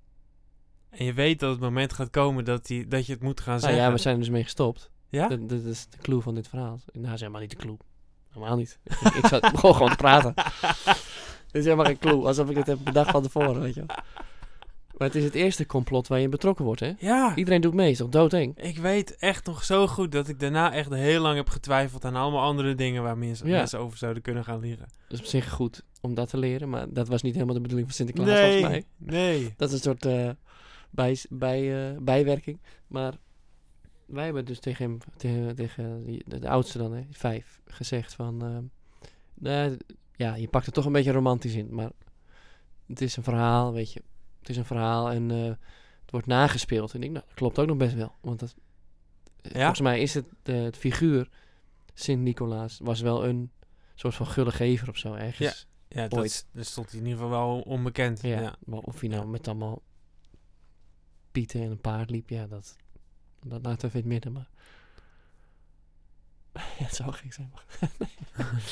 En 0.89 1.05
je 1.05 1.13
weet 1.13 1.39
dat 1.39 1.51
het 1.51 1.59
moment 1.59 1.93
gaat 1.93 2.09
komen 2.09 2.45
dat, 2.45 2.65
die, 2.65 2.87
dat 2.87 3.05
je 3.05 3.13
het 3.13 3.21
moet 3.21 3.39
gaan 3.39 3.49
Nou 3.53 3.59
zeggen. 3.59 3.81
ja, 3.81 3.91
we 3.91 3.97
zijn 3.97 4.13
er 4.13 4.19
dus 4.19 4.29
mee 4.29 4.43
gestopt. 4.43 4.91
Ja? 5.09 5.27
Dat, 5.27 5.49
dat 5.49 5.63
is 5.63 5.87
de 5.89 5.97
clue 5.97 6.21
van 6.21 6.35
dit 6.35 6.47
verhaal. 6.47 6.79
Nou, 6.93 7.13
is 7.13 7.19
helemaal 7.19 7.41
niet 7.41 7.49
de 7.49 7.55
clue. 7.55 7.77
Helemaal 8.29 8.55
niet. 8.57 8.79
ik, 8.83 9.13
ik 9.13 9.25
zat 9.25 9.45
gewoon 9.59 9.89
te 9.89 9.95
praten. 9.95 10.33
Dit 11.51 11.63
is 11.63 11.63
helemaal 11.63 11.85
geen 11.85 11.97
clue. 11.97 12.25
Alsof 12.25 12.49
ik 12.49 12.55
het 12.55 12.67
heb 12.67 12.77
bedacht 12.83 13.11
van 13.11 13.23
tevoren, 13.23 13.61
weet 13.61 13.73
je 13.73 13.83
wel. 13.85 13.95
Maar 14.97 15.07
het 15.07 15.15
is 15.17 15.23
het 15.23 15.33
eerste 15.35 15.65
complot 15.65 16.07
waar 16.07 16.17
je 16.17 16.23
in 16.23 16.29
betrokken 16.29 16.65
wordt, 16.65 16.79
hè? 16.81 16.93
Ja. 16.99 17.35
Iedereen 17.35 17.61
doet 17.61 17.73
mee, 17.73 17.91
is 17.91 17.97
toch 17.97 18.09
doodeng? 18.09 18.57
Ik 18.57 18.77
weet 18.77 19.15
echt 19.15 19.45
nog 19.45 19.63
zo 19.63 19.87
goed 19.87 20.11
dat 20.11 20.27
ik 20.27 20.39
daarna 20.39 20.73
echt 20.73 20.89
heel 20.93 21.21
lang 21.21 21.35
heb 21.35 21.49
getwijfeld 21.49 22.05
aan 22.05 22.15
allemaal 22.15 22.41
andere 22.43 22.75
dingen 22.75 23.03
waar 23.03 23.17
mensen, 23.17 23.47
Ja. 23.47 23.57
mensen 23.57 23.79
over 23.79 23.97
zouden 23.97 24.21
kunnen 24.21 24.43
gaan 24.43 24.59
liegen. 24.59 24.85
Dat 25.07 25.19
is 25.19 25.19
op 25.19 25.25
zich 25.25 25.49
goed 25.51 25.83
om 26.01 26.13
dat 26.13 26.29
te 26.29 26.37
leren, 26.37 26.69
maar 26.69 26.85
dat 26.93 27.07
was 27.07 27.21
niet 27.21 27.33
helemaal 27.33 27.53
de 27.55 27.61
bedoeling 27.61 27.87
van 27.87 27.95
Sinterklaas, 27.97 28.27
nee, 28.39 28.51
volgens 28.51 28.69
mij. 28.71 28.83
nee. 28.97 29.53
Dat 29.57 29.67
is 29.69 29.75
een 29.75 29.81
soort 29.81 30.05
eh, 30.05 30.29
bij, 30.89 31.17
bij, 31.29 31.89
eh, 31.91 31.97
bijwerking. 32.01 32.59
Maar 32.87 33.13
wij 34.05 34.25
hebben 34.25 34.45
dus 34.45 34.59
tegen 34.59 34.85
hem, 34.85 34.97
tegen, 35.17 35.55
tegen 35.55 36.03
de, 36.25 36.39
de 36.39 36.49
oudste 36.49 36.77
dan, 36.77 36.93
hè, 36.93 37.01
vijf, 37.11 37.61
gezegd 37.65 38.13
van... 38.13 38.41
ehm, 38.43 38.63
nou, 39.33 39.77
ja, 40.15 40.35
je 40.35 40.47
pakt 40.47 40.65
er 40.65 40.71
toch 40.73 40.85
een 40.85 40.91
beetje 40.91 41.11
romantisch 41.11 41.55
in, 41.55 41.67
maar 41.71 41.89
het 42.87 43.01
is 43.01 43.17
een 43.17 43.23
verhaal, 43.23 43.73
weet 43.73 43.93
je. 43.93 44.01
Het 44.45 44.49
is 44.53 44.57
een 44.57 44.65
verhaal 44.65 45.09
en 45.11 45.31
eh, 45.31 45.43
het 46.01 46.11
wordt 46.11 46.27
nagespeeld. 46.27 46.89
En 46.89 46.95
ik 46.95 47.01
denk, 47.01 47.13
nou, 47.13 47.25
dat 47.25 47.35
klopt 47.35 47.59
ook 47.59 47.67
nog 47.67 47.77
best 47.77 47.93
wel. 47.95 48.15
Want 48.21 48.39
dat, 48.39 48.55
eh, 49.41 49.51
Ja? 49.51 49.57
volgens 49.59 49.79
mij 49.81 50.01
is 50.01 50.13
het, 50.13 50.25
eh, 50.43 50.61
het 50.63 50.77
figuur 50.77 51.29
Sint-Nicolaas 51.93 52.79
was 52.83 53.01
wel 53.01 53.25
een 53.25 53.51
soort 53.95 54.15
van 54.15 54.27
gullegever 54.27 54.89
of 54.89 54.97
zo 54.97 55.13
ergens. 55.13 55.67
Ja, 55.87 56.07
dat, 56.07 56.19
Ooit. 56.19 56.25
is- 56.31 56.45
dat 56.51 56.65
stond 56.65 56.93
in 56.93 56.97
ieder 56.97 57.11
geval 57.13 57.29
wel 57.29 57.59
onbekend. 57.61 58.21
Ja, 58.21 58.41
Ja. 58.41 58.55
maar 58.65 58.79
of 58.79 58.99
hij 58.99 59.09
nou 59.09 59.27
met 59.27 59.47
allemaal 59.47 59.81
pieten 61.31 61.61
en 61.61 61.71
een 61.71 61.81
paard 61.81 62.09
liep, 62.09 62.29
ja, 62.29 62.47
dat, 62.47 62.75
dat 63.45 63.65
laat 63.65 63.83
even 63.83 63.89
in 63.89 63.99
het 63.99 64.05
midden, 64.05 64.31
maar... 64.31 64.49
ja, 66.79 66.83
het 66.85 66.95
zou 66.95 67.11
gek 67.11 67.33
zijn, 67.33 67.51
maar... 67.53 67.65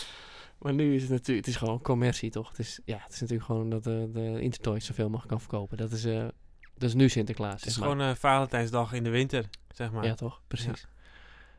maar 0.64 0.74
nu 0.74 0.96
is 0.96 1.02
het 1.02 1.12
natuurlijk, 1.12 1.46
het 1.46 1.56
is 1.56 1.60
gewoon 1.62 1.82
commercie, 1.82 2.30
toch? 2.30 2.50
Het 2.50 2.60
is, 2.60 2.80
ja, 2.86 2.98
het 3.04 3.14
is 3.14 3.20
natuurlijk 3.20 3.48
gewoon 3.48 3.70
dat 3.70 3.84
de, 3.84 4.10
de 4.14 4.42
Intertoys 4.42 4.86
zoveel 4.86 5.06
mogelijk 5.06 5.30
kan 5.30 5.40
verkopen. 5.40 5.78
Dat 5.78 5.92
is, 5.92 6.06
eh, 6.06 6.28
dat 6.74 6.90
is 6.90 6.94
nu 6.94 7.10
Sinterklaas, 7.10 7.54
Het 7.60 7.66
is 7.66 7.74
zeg 7.74 7.84
maar. 7.84 7.92
gewoon 7.92 8.10
eh, 8.10 8.16
Valentijnsdag 8.16 8.94
in 8.94 9.04
de 9.04 9.10
winter, 9.10 9.46
zeg 9.74 9.92
maar. 9.92 10.06
Ja, 10.06 10.14
toch? 10.14 10.42
Precies. 10.48 10.88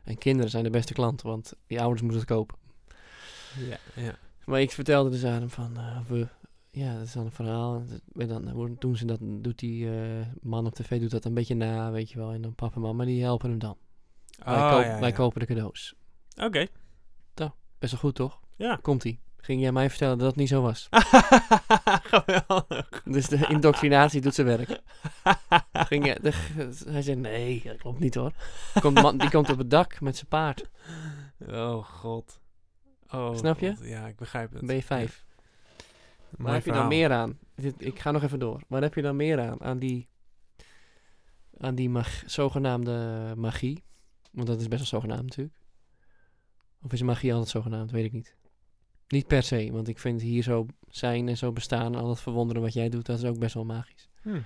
En 0.03 0.17
kinderen 0.17 0.51
zijn 0.51 0.63
de 0.63 0.69
beste 0.69 0.93
klanten, 0.93 1.27
want 1.27 1.53
die 1.67 1.79
ouders 1.81 2.01
moeten 2.01 2.19
het 2.19 2.29
kopen. 2.29 2.57
ja. 3.69 3.77
ja. 3.95 4.15
Maar 4.45 4.61
ik 4.61 4.71
vertelde 4.71 5.09
dus 5.09 5.23
aan 5.25 5.31
hem 5.39 5.49
van, 5.49 5.77
eh, 5.77 5.99
we, 6.07 6.27
ja, 6.71 6.93
dat 6.97 7.05
is 7.05 7.11
dan 7.13 7.25
een 7.25 7.31
verhaal. 7.31 7.83
En 8.15 8.27
dan 8.27 8.53
wordt- 8.53 8.81
doen 8.81 8.95
ze 8.97 9.05
dat, 9.05 9.19
doet 9.21 9.59
die 9.59 9.89
eh, 9.99 10.25
man 10.41 10.65
op 10.65 10.73
tv 10.75 10.99
doet 10.99 11.11
dat 11.11 11.25
een 11.25 11.33
beetje 11.33 11.55
na, 11.55 11.91
weet 11.91 12.09
je 12.11 12.17
wel. 12.17 12.31
En 12.31 12.41
dan 12.41 12.55
papa 12.55 12.75
en 12.75 12.81
mama, 12.81 13.05
die 13.05 13.21
helpen 13.23 13.49
hem 13.49 13.59
dan. 13.59 13.77
wij, 14.43 14.55
Oh, 14.55 14.69
koop- 14.71 14.83
ja, 14.83 14.99
wij 14.99 15.09
ja. 15.09 15.15
kopen 15.15 15.39
de 15.39 15.45
cadeaus. 15.45 15.95
Oké. 16.43 16.67
Best 17.79 17.91
wel 17.91 18.01
goed, 18.01 18.15
toch? 18.15 18.39
Ja. 18.55 18.75
Komt-ie. 18.81 19.19
Ging 19.37 19.61
jij 19.61 19.71
mij 19.71 19.89
vertellen 19.89 20.17
dat 20.17 20.27
dat 20.27 20.35
niet 20.35 20.47
zo 20.47 20.61
was? 20.61 20.87
Geweldig. 22.13 23.01
Dus 23.03 23.27
de 23.27 23.47
indoctrinatie 23.47 24.21
doet 24.21 24.33
zijn 24.35 24.47
werk. 24.47 24.81
Ging 25.89 26.13
de- 26.13 26.83
hij 26.87 27.01
zei, 27.01 27.15
nee, 27.15 27.61
dat 27.63 27.77
klopt 27.77 27.99
niet 27.99 28.15
hoor. 28.15 28.31
Komt, 28.81 29.01
man, 29.01 29.17
die 29.17 29.29
komt 29.29 29.49
op 29.49 29.57
het 29.57 29.69
dak 29.69 30.01
met 30.01 30.15
zijn 30.15 30.27
paard. 30.27 30.69
Oh, 31.47 31.85
god. 31.85 32.39
Oh, 33.09 33.35
Snap 33.35 33.59
je? 33.59 33.75
God. 33.75 33.85
Ja, 33.87 34.07
ik 34.07 34.15
begrijp 34.15 34.49
het. 34.49 34.57
Dan 34.57 34.67
ben 34.67 34.75
je 34.75 34.83
vijf. 34.83 35.25
Mooi 36.29 36.43
Waar 36.43 36.53
heb 36.53 36.65
je 36.65 36.71
dan 36.71 36.87
meer 36.87 37.11
aan? 37.11 37.39
Ik 37.77 37.99
ga 37.99 38.11
nog 38.11 38.23
even 38.23 38.39
door. 38.39 38.61
Waar 38.67 38.81
heb 38.81 38.93
je 38.93 39.01
dan 39.01 39.15
meer 39.15 39.39
aan? 39.39 39.61
Aan 39.61 39.79
die, 39.79 40.07
aan 41.57 41.75
die 41.75 41.89
mag, 41.89 42.23
zogenaamde 42.25 43.33
magie. 43.37 43.83
Want 44.31 44.47
dat 44.47 44.59
is 44.59 44.67
best 44.67 44.79
wel 44.91 45.01
zogenaamd 45.01 45.23
natuurlijk. 45.23 45.57
Of 46.81 46.93
is 46.93 47.01
magie 47.01 47.31
altijd 47.31 47.49
zogenaamd? 47.51 47.91
Weet 47.91 48.05
ik 48.05 48.11
niet. 48.11 48.35
Niet 49.07 49.27
per 49.27 49.43
se, 49.43 49.71
want 49.71 49.87
ik 49.87 49.99
vind 49.99 50.21
hier 50.21 50.43
zo 50.43 50.65
zijn 50.89 51.27
en 51.27 51.37
zo 51.37 51.51
bestaan 51.51 51.93
en 51.93 51.99
al 51.99 52.07
dat 52.07 52.21
verwonderen 52.21 52.61
wat 52.61 52.73
jij 52.73 52.89
doet, 52.89 53.05
dat 53.05 53.17
is 53.17 53.25
ook 53.25 53.39
best 53.39 53.53
wel 53.53 53.65
magisch. 53.65 54.09
Hm. 54.21 54.41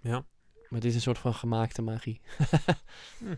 Ja. 0.00 0.24
Maar 0.68 0.80
dit 0.80 0.90
is 0.90 0.94
een 0.94 1.00
soort 1.00 1.18
van 1.18 1.34
gemaakte 1.34 1.82
magie. 1.82 2.20
Hm. 3.18 3.34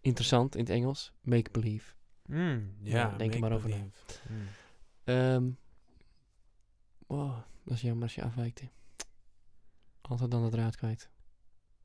Interessant 0.00 0.54
in 0.54 0.60
het 0.60 0.70
Engels. 0.70 1.12
Make 1.20 1.50
believe. 1.50 1.94
Hm, 2.26 2.60
ja, 2.82 2.96
Ja, 2.98 3.16
denk 3.16 3.34
er 3.34 3.40
maar 3.40 3.52
over 3.52 3.68
na. 3.68 5.40
oh, 7.06 7.38
dat 7.64 7.74
is 7.74 7.80
jammer 7.80 8.02
als 8.02 8.14
je 8.14 8.22
afwijkt. 8.22 8.62
Altijd 10.00 10.30
dan 10.30 10.44
de 10.44 10.50
draad 10.50 10.76
kwijt. 10.76 11.10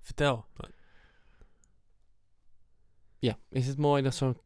Vertel. 0.01 0.45
Ja, 3.19 3.39
is 3.49 3.67
het 3.67 3.77
mooi 3.77 4.03
dat 4.03 4.15
zo'n 4.15 4.38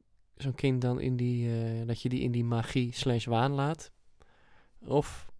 zo'n 0.42 0.56
kind 0.56 0.82
dan 0.82 1.00
in 1.00 1.16
die, 1.16 1.64
eh, 1.64 1.88
dat 1.88 2.02
je 2.02 2.10
die 2.10 2.22
in 2.22 2.32
die 2.32 2.44
magie 2.44 2.94
slash 2.94 3.26
waan 3.26 3.52
laat? 3.52 3.92
Of 4.80 5.32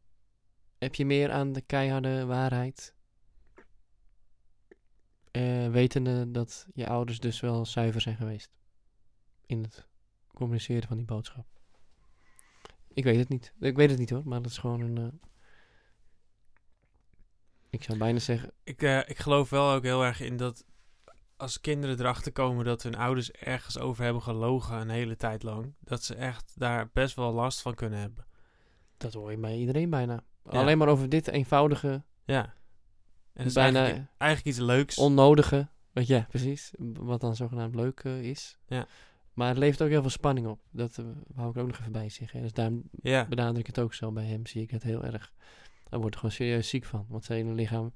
heb 0.78 0.96
je 0.96 1.06
meer 1.06 1.32
aan 1.32 1.54
de 1.54 1.62
keiharde 1.62 2.26
waarheid? 2.26 2.96
Eh, 5.32 5.70
wetende 5.70 6.32
dat 6.32 6.68
je 6.74 6.88
ouders 6.88 7.20
dus 7.20 7.40
wel 7.40 7.66
zuiver 7.66 8.02
zijn 8.02 8.16
geweest. 8.16 8.52
In 9.46 9.64
het 9.64 9.88
communiceren 10.34 10.88
van 10.88 10.98
die 10.98 11.06
boodschap. 11.06 11.46
Ik 12.94 13.04
weet 13.04 13.18
het 13.18 13.30
niet. 13.30 13.54
Ik 13.60 13.76
weet 13.76 13.90
het 13.90 14.00
niet 14.00 14.10
hoor, 14.10 14.28
maar 14.28 14.42
dat 14.42 14.52
is 14.52 14.58
gewoon 14.58 14.82
een... 14.82 14.98
eh, 14.98 15.28
ik 17.70 17.84
zou 17.84 17.98
bijna 17.98 18.20
zeggen... 18.20 18.54
Ik, 18.64 18.82
ik 19.08 19.18
geloof 19.18 19.50
wel 19.50 19.72
ook 19.72 19.84
heel 19.84 20.04
erg 20.04 20.20
in 20.20 20.38
dat 20.38 20.66
als 21.42 21.62
kinderen 21.62 22.00
erachter 22.00 22.32
komen 22.32 22.66
dat 22.66 22.84
hun 22.84 22.96
ouders 22.96 23.32
ergens 23.32 23.78
over 23.78 24.04
hebben 24.04 24.22
gelogen 24.22 24.78
een 24.78 24.90
hele 24.90 25.16
tijd 25.16 25.44
lang, 25.44 25.74
dat 25.80 26.04
ze 26.04 26.16
echt 26.16 26.54
daar 26.56 26.90
best 26.94 27.16
wel 27.16 27.34
last 27.34 27.62
van 27.62 27.76
kunnen 27.76 28.00
hebben. 28.00 28.26
Dat 28.98 29.14
hoor 29.14 29.32
je 29.32 29.38
bij 29.38 29.58
iedereen 29.58 29.90
bijna. 29.90 30.24
Ja. 30.44 30.60
Alleen 30.60 30.78
maar 30.78 30.88
over 30.88 31.10
dit 31.10 31.28
eenvoudige, 31.28 32.04
Ja. 32.26 32.54
En 33.34 33.46
is 33.46 33.54
bijna 33.54 33.80
eigenlijk, 33.80 34.12
eigenlijk 34.18 34.58
iets 34.58 34.66
leuks. 34.66 34.98
onnodige, 34.98 35.70
weet 35.92 36.08
je, 36.08 36.14
ja, 36.14 36.26
precies, 36.30 36.72
wat 36.94 37.22
dan 37.22 37.36
zogenaamd 37.36 37.76
leuk 37.76 38.00
eh, 38.00 38.22
is. 38.22 38.58
Ja. 38.66 38.88
Maar 39.34 39.48
het 39.48 39.58
levert 39.58 39.82
ook 39.82 39.90
heel 39.90 40.02
veel 40.02 40.10
spanning 40.10 40.48
op. 40.48 40.62
Dat 40.72 40.98
eh, 40.98 41.06
wou 41.28 41.50
ik 41.50 41.58
ook 41.58 41.68
nog 41.68 41.80
even 41.80 41.92
bij 41.92 42.10
zeggen. 42.10 42.42
Dus 42.42 42.54
daarom 42.54 42.84
Ja, 43.02 43.26
benadruk 43.28 43.60
ik 43.60 43.76
het 43.76 43.80
ook 43.80 43.94
zo 43.94 44.12
bij 44.12 44.26
hem. 44.26 44.46
Zie 44.46 44.62
ik 44.62 44.72
het 44.72 44.84
heel 44.84 45.04
erg. 45.04 45.34
Hij 45.90 46.00
wordt 46.00 46.14
er 46.14 46.20
gewoon 46.20 46.36
serieus 46.36 46.70
ziek 46.70 46.86
van. 46.86 47.06
Want 47.10 47.24
zijn 47.24 47.44
hele 47.44 47.56
lichaam 47.56 47.94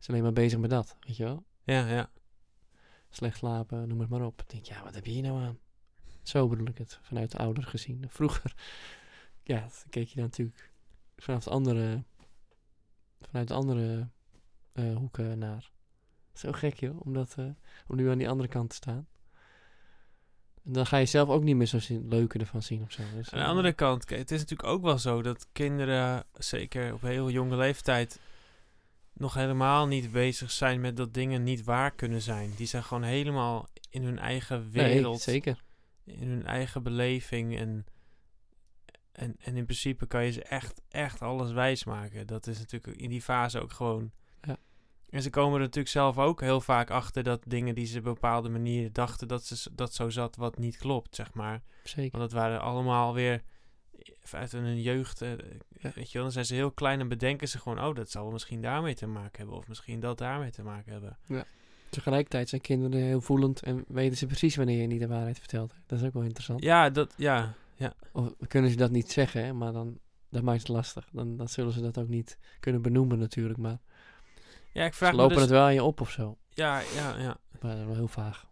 is 0.00 0.08
alleen 0.08 0.22
maar 0.22 0.32
bezig 0.32 0.58
met 0.58 0.70
dat. 0.70 0.96
Weet 1.00 1.16
je 1.16 1.24
wel? 1.24 1.44
ja, 1.64 1.86
ja. 1.88 2.10
Slecht 3.10 3.36
slapen, 3.36 3.88
noem 3.88 4.00
het 4.00 4.08
maar 4.08 4.24
op. 4.24 4.40
Ik 4.40 4.48
denk, 4.48 4.64
ja, 4.64 4.82
wat 4.82 4.94
heb 4.94 5.06
je 5.06 5.12
hier 5.12 5.22
nou 5.22 5.42
aan? 5.42 5.58
Zo 6.22 6.48
bedoel 6.48 6.66
ik 6.66 6.78
het. 6.78 6.98
Vanuit 7.02 7.30
de 7.30 7.38
ouder 7.38 7.62
gezien. 7.62 8.04
Vroeger, 8.08 8.54
ja, 9.42 9.60
dan 9.60 9.90
keek 9.90 10.08
je 10.08 10.14
daar 10.14 10.24
natuurlijk 10.24 10.72
vanaf 11.16 11.44
de 11.44 11.50
andere, 11.50 12.04
vanuit 13.20 13.48
de 13.48 13.54
andere 13.54 14.08
eh, 14.72 14.96
hoeken 14.96 15.38
naar. 15.38 15.70
Zo 16.34 16.52
gek, 16.52 16.80
joh. 16.80 17.06
Om, 17.06 17.12
dat, 17.12 17.34
eh, 17.38 17.44
om 17.86 17.96
nu 17.96 18.10
aan 18.10 18.18
die 18.18 18.28
andere 18.28 18.48
kant 18.48 18.70
te 18.70 18.76
staan. 18.76 19.06
En 20.64 20.72
dan 20.72 20.86
ga 20.86 20.96
je 20.96 21.06
zelf 21.06 21.28
ook 21.28 21.42
niet 21.42 21.56
meer 21.56 21.66
zo 21.66 21.78
leuke 22.08 22.38
ervan 22.38 22.62
zien 22.62 22.82
of 22.82 22.92
zo. 22.92 23.02
Dus, 23.14 23.30
Aan 23.30 23.40
de 23.40 23.46
andere 23.46 23.72
kant, 23.72 24.10
het 24.10 24.30
is 24.30 24.40
natuurlijk 24.40 24.68
ook 24.68 24.82
wel 24.82 24.98
zo 24.98 25.22
dat 25.22 25.46
kinderen, 25.52 26.24
zeker 26.32 26.94
op 26.94 27.00
heel 27.00 27.30
jonge 27.30 27.56
leeftijd, 27.56 28.20
nog 29.18 29.34
helemaal 29.34 29.86
niet 29.86 30.12
bezig 30.12 30.50
zijn 30.50 30.80
met 30.80 30.96
dat 30.96 31.14
dingen 31.14 31.42
niet 31.42 31.64
waar 31.64 31.94
kunnen 31.94 32.22
zijn. 32.22 32.52
Die 32.56 32.66
zijn 32.66 32.84
gewoon 32.84 33.02
helemaal 33.02 33.68
in 33.90 34.02
hun 34.02 34.18
eigen 34.18 34.60
nee, 34.60 34.70
wereld, 34.70 35.20
zeker. 35.20 35.62
in 36.04 36.28
hun 36.28 36.46
eigen 36.46 36.82
beleving. 36.82 37.56
En, 37.56 37.86
en, 39.12 39.36
en 39.38 39.56
in 39.56 39.64
principe 39.64 40.06
kan 40.06 40.24
je 40.24 40.32
ze 40.32 40.42
echt, 40.42 40.82
echt 40.88 41.22
alles 41.22 41.52
wijsmaken. 41.52 42.26
Dat 42.26 42.46
is 42.46 42.58
natuurlijk 42.58 42.96
in 42.96 43.08
die 43.08 43.22
fase 43.22 43.60
ook 43.60 43.72
gewoon. 43.72 44.12
Ja. 44.42 44.56
En 45.10 45.22
ze 45.22 45.30
komen 45.30 45.54
er 45.54 45.60
natuurlijk 45.60 45.88
zelf 45.88 46.18
ook 46.18 46.40
heel 46.40 46.60
vaak 46.60 46.90
achter 46.90 47.22
dat 47.22 47.42
dingen 47.46 47.74
die 47.74 47.86
ze 47.86 47.98
op 47.98 48.04
bepaalde 48.04 48.48
manier 48.48 48.92
dachten 48.92 49.28
dat, 49.28 49.44
ze, 49.44 49.70
dat 49.74 49.94
zo 49.94 50.10
zat, 50.10 50.36
wat 50.36 50.58
niet 50.58 50.76
klopt, 50.76 51.14
zeg 51.14 51.34
maar. 51.34 51.62
Zeker. 51.84 52.18
Want 52.18 52.22
het 52.22 52.40
waren 52.40 52.60
allemaal 52.60 53.14
weer 53.14 53.42
uit 54.34 54.52
hun 54.52 54.80
jeugd. 54.80 55.22
eh, 55.22 55.30
Ja. 55.80 55.92
Weet 55.94 56.06
je 56.06 56.12
wel, 56.12 56.22
dan 56.22 56.32
zijn 56.32 56.44
ze 56.44 56.54
heel 56.54 56.70
klein 56.70 57.00
en 57.00 57.08
bedenken 57.08 57.48
ze 57.48 57.58
gewoon, 57.58 57.84
oh, 57.84 57.94
dat 57.94 58.10
zal 58.10 58.30
misschien 58.30 58.60
daarmee 58.62 58.94
te 58.94 59.06
maken 59.06 59.38
hebben. 59.38 59.56
Of 59.56 59.68
misschien 59.68 60.00
dat 60.00 60.18
daarmee 60.18 60.50
te 60.50 60.62
maken 60.62 60.92
hebben. 60.92 61.16
Tegelijkertijd 61.90 62.48
zijn 62.48 62.60
kinderen 62.60 63.00
heel 63.00 63.20
voelend 63.20 63.62
en 63.62 63.84
weten 63.88 64.16
ze 64.16 64.26
precies 64.26 64.56
wanneer 64.56 64.80
je 64.80 64.86
niet 64.86 65.00
de 65.00 65.06
waarheid 65.06 65.38
vertelt. 65.38 65.74
Dat 65.86 66.00
is 66.00 66.06
ook 66.06 66.12
wel 66.12 66.22
interessant. 66.22 66.62
Ja, 66.62 66.90
dat, 66.90 67.14
ja, 67.16 67.54
Of 68.12 68.32
kunnen 68.48 68.70
ze 68.70 68.76
dat 68.76 68.90
niet 68.90 69.12
zeggen, 69.12 69.44
hè, 69.44 69.52
maar 69.52 69.72
dan 69.72 69.98
dat 70.30 70.42
maakt 70.42 70.58
het 70.58 70.68
lastig. 70.68 71.08
Dan, 71.12 71.36
dan 71.36 71.48
zullen 71.48 71.72
ze 71.72 71.80
dat 71.80 71.98
ook 71.98 72.08
niet 72.08 72.38
kunnen 72.60 72.82
benoemen 72.82 73.18
natuurlijk, 73.18 73.58
maar 73.58 73.78
ja, 74.72 74.84
ik 74.84 74.92
ze 74.92 74.98
vraag 74.98 75.10
me 75.10 75.16
lopen 75.16 75.34
dus, 75.34 75.42
het 75.42 75.52
wel 75.52 75.62
aan 75.62 75.74
je 75.74 75.82
op 75.82 76.00
of 76.00 76.10
zo. 76.10 76.36
Ja, 76.48 76.80
ja, 76.94 77.16
ja. 77.18 77.36
Maar 77.60 77.70
dat 77.70 77.80
is 77.80 77.86
wel 77.86 77.94
heel 77.94 78.08
vaag. 78.08 78.46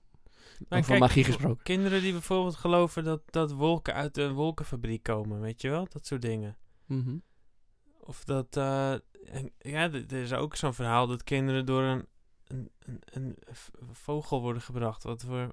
Maar 0.68 0.82
kijk, 0.82 1.00
magie 1.00 1.24
gesproken. 1.24 1.64
Kinderen 1.64 2.02
die 2.02 2.12
bijvoorbeeld 2.12 2.56
geloven 2.56 3.04
dat, 3.04 3.20
dat 3.26 3.52
wolken 3.52 3.94
uit 3.94 4.16
een 4.18 4.32
wolkenfabriek 4.32 5.02
komen, 5.02 5.40
weet 5.40 5.60
je 5.60 5.68
wel? 5.70 5.86
Dat 5.90 6.06
soort 6.06 6.22
dingen. 6.22 6.56
Mhm. 6.86 7.16
Of 8.00 8.24
dat, 8.24 8.56
eh, 8.56 8.92
en- 8.92 9.52
ja, 9.58 9.90
er 9.92 10.12
is 10.12 10.32
ook 10.32 10.56
zo'n 10.56 10.74
verhaal 10.74 11.06
dat 11.06 11.24
kinderen 11.24 11.66
door 11.66 11.82
een, 11.82 12.08
een, 12.46 13.00
een, 13.04 13.36
vogel 13.92 14.40
worden 14.40 14.62
gebracht. 14.62 15.02
Wat 15.02 15.22
voor, 15.22 15.50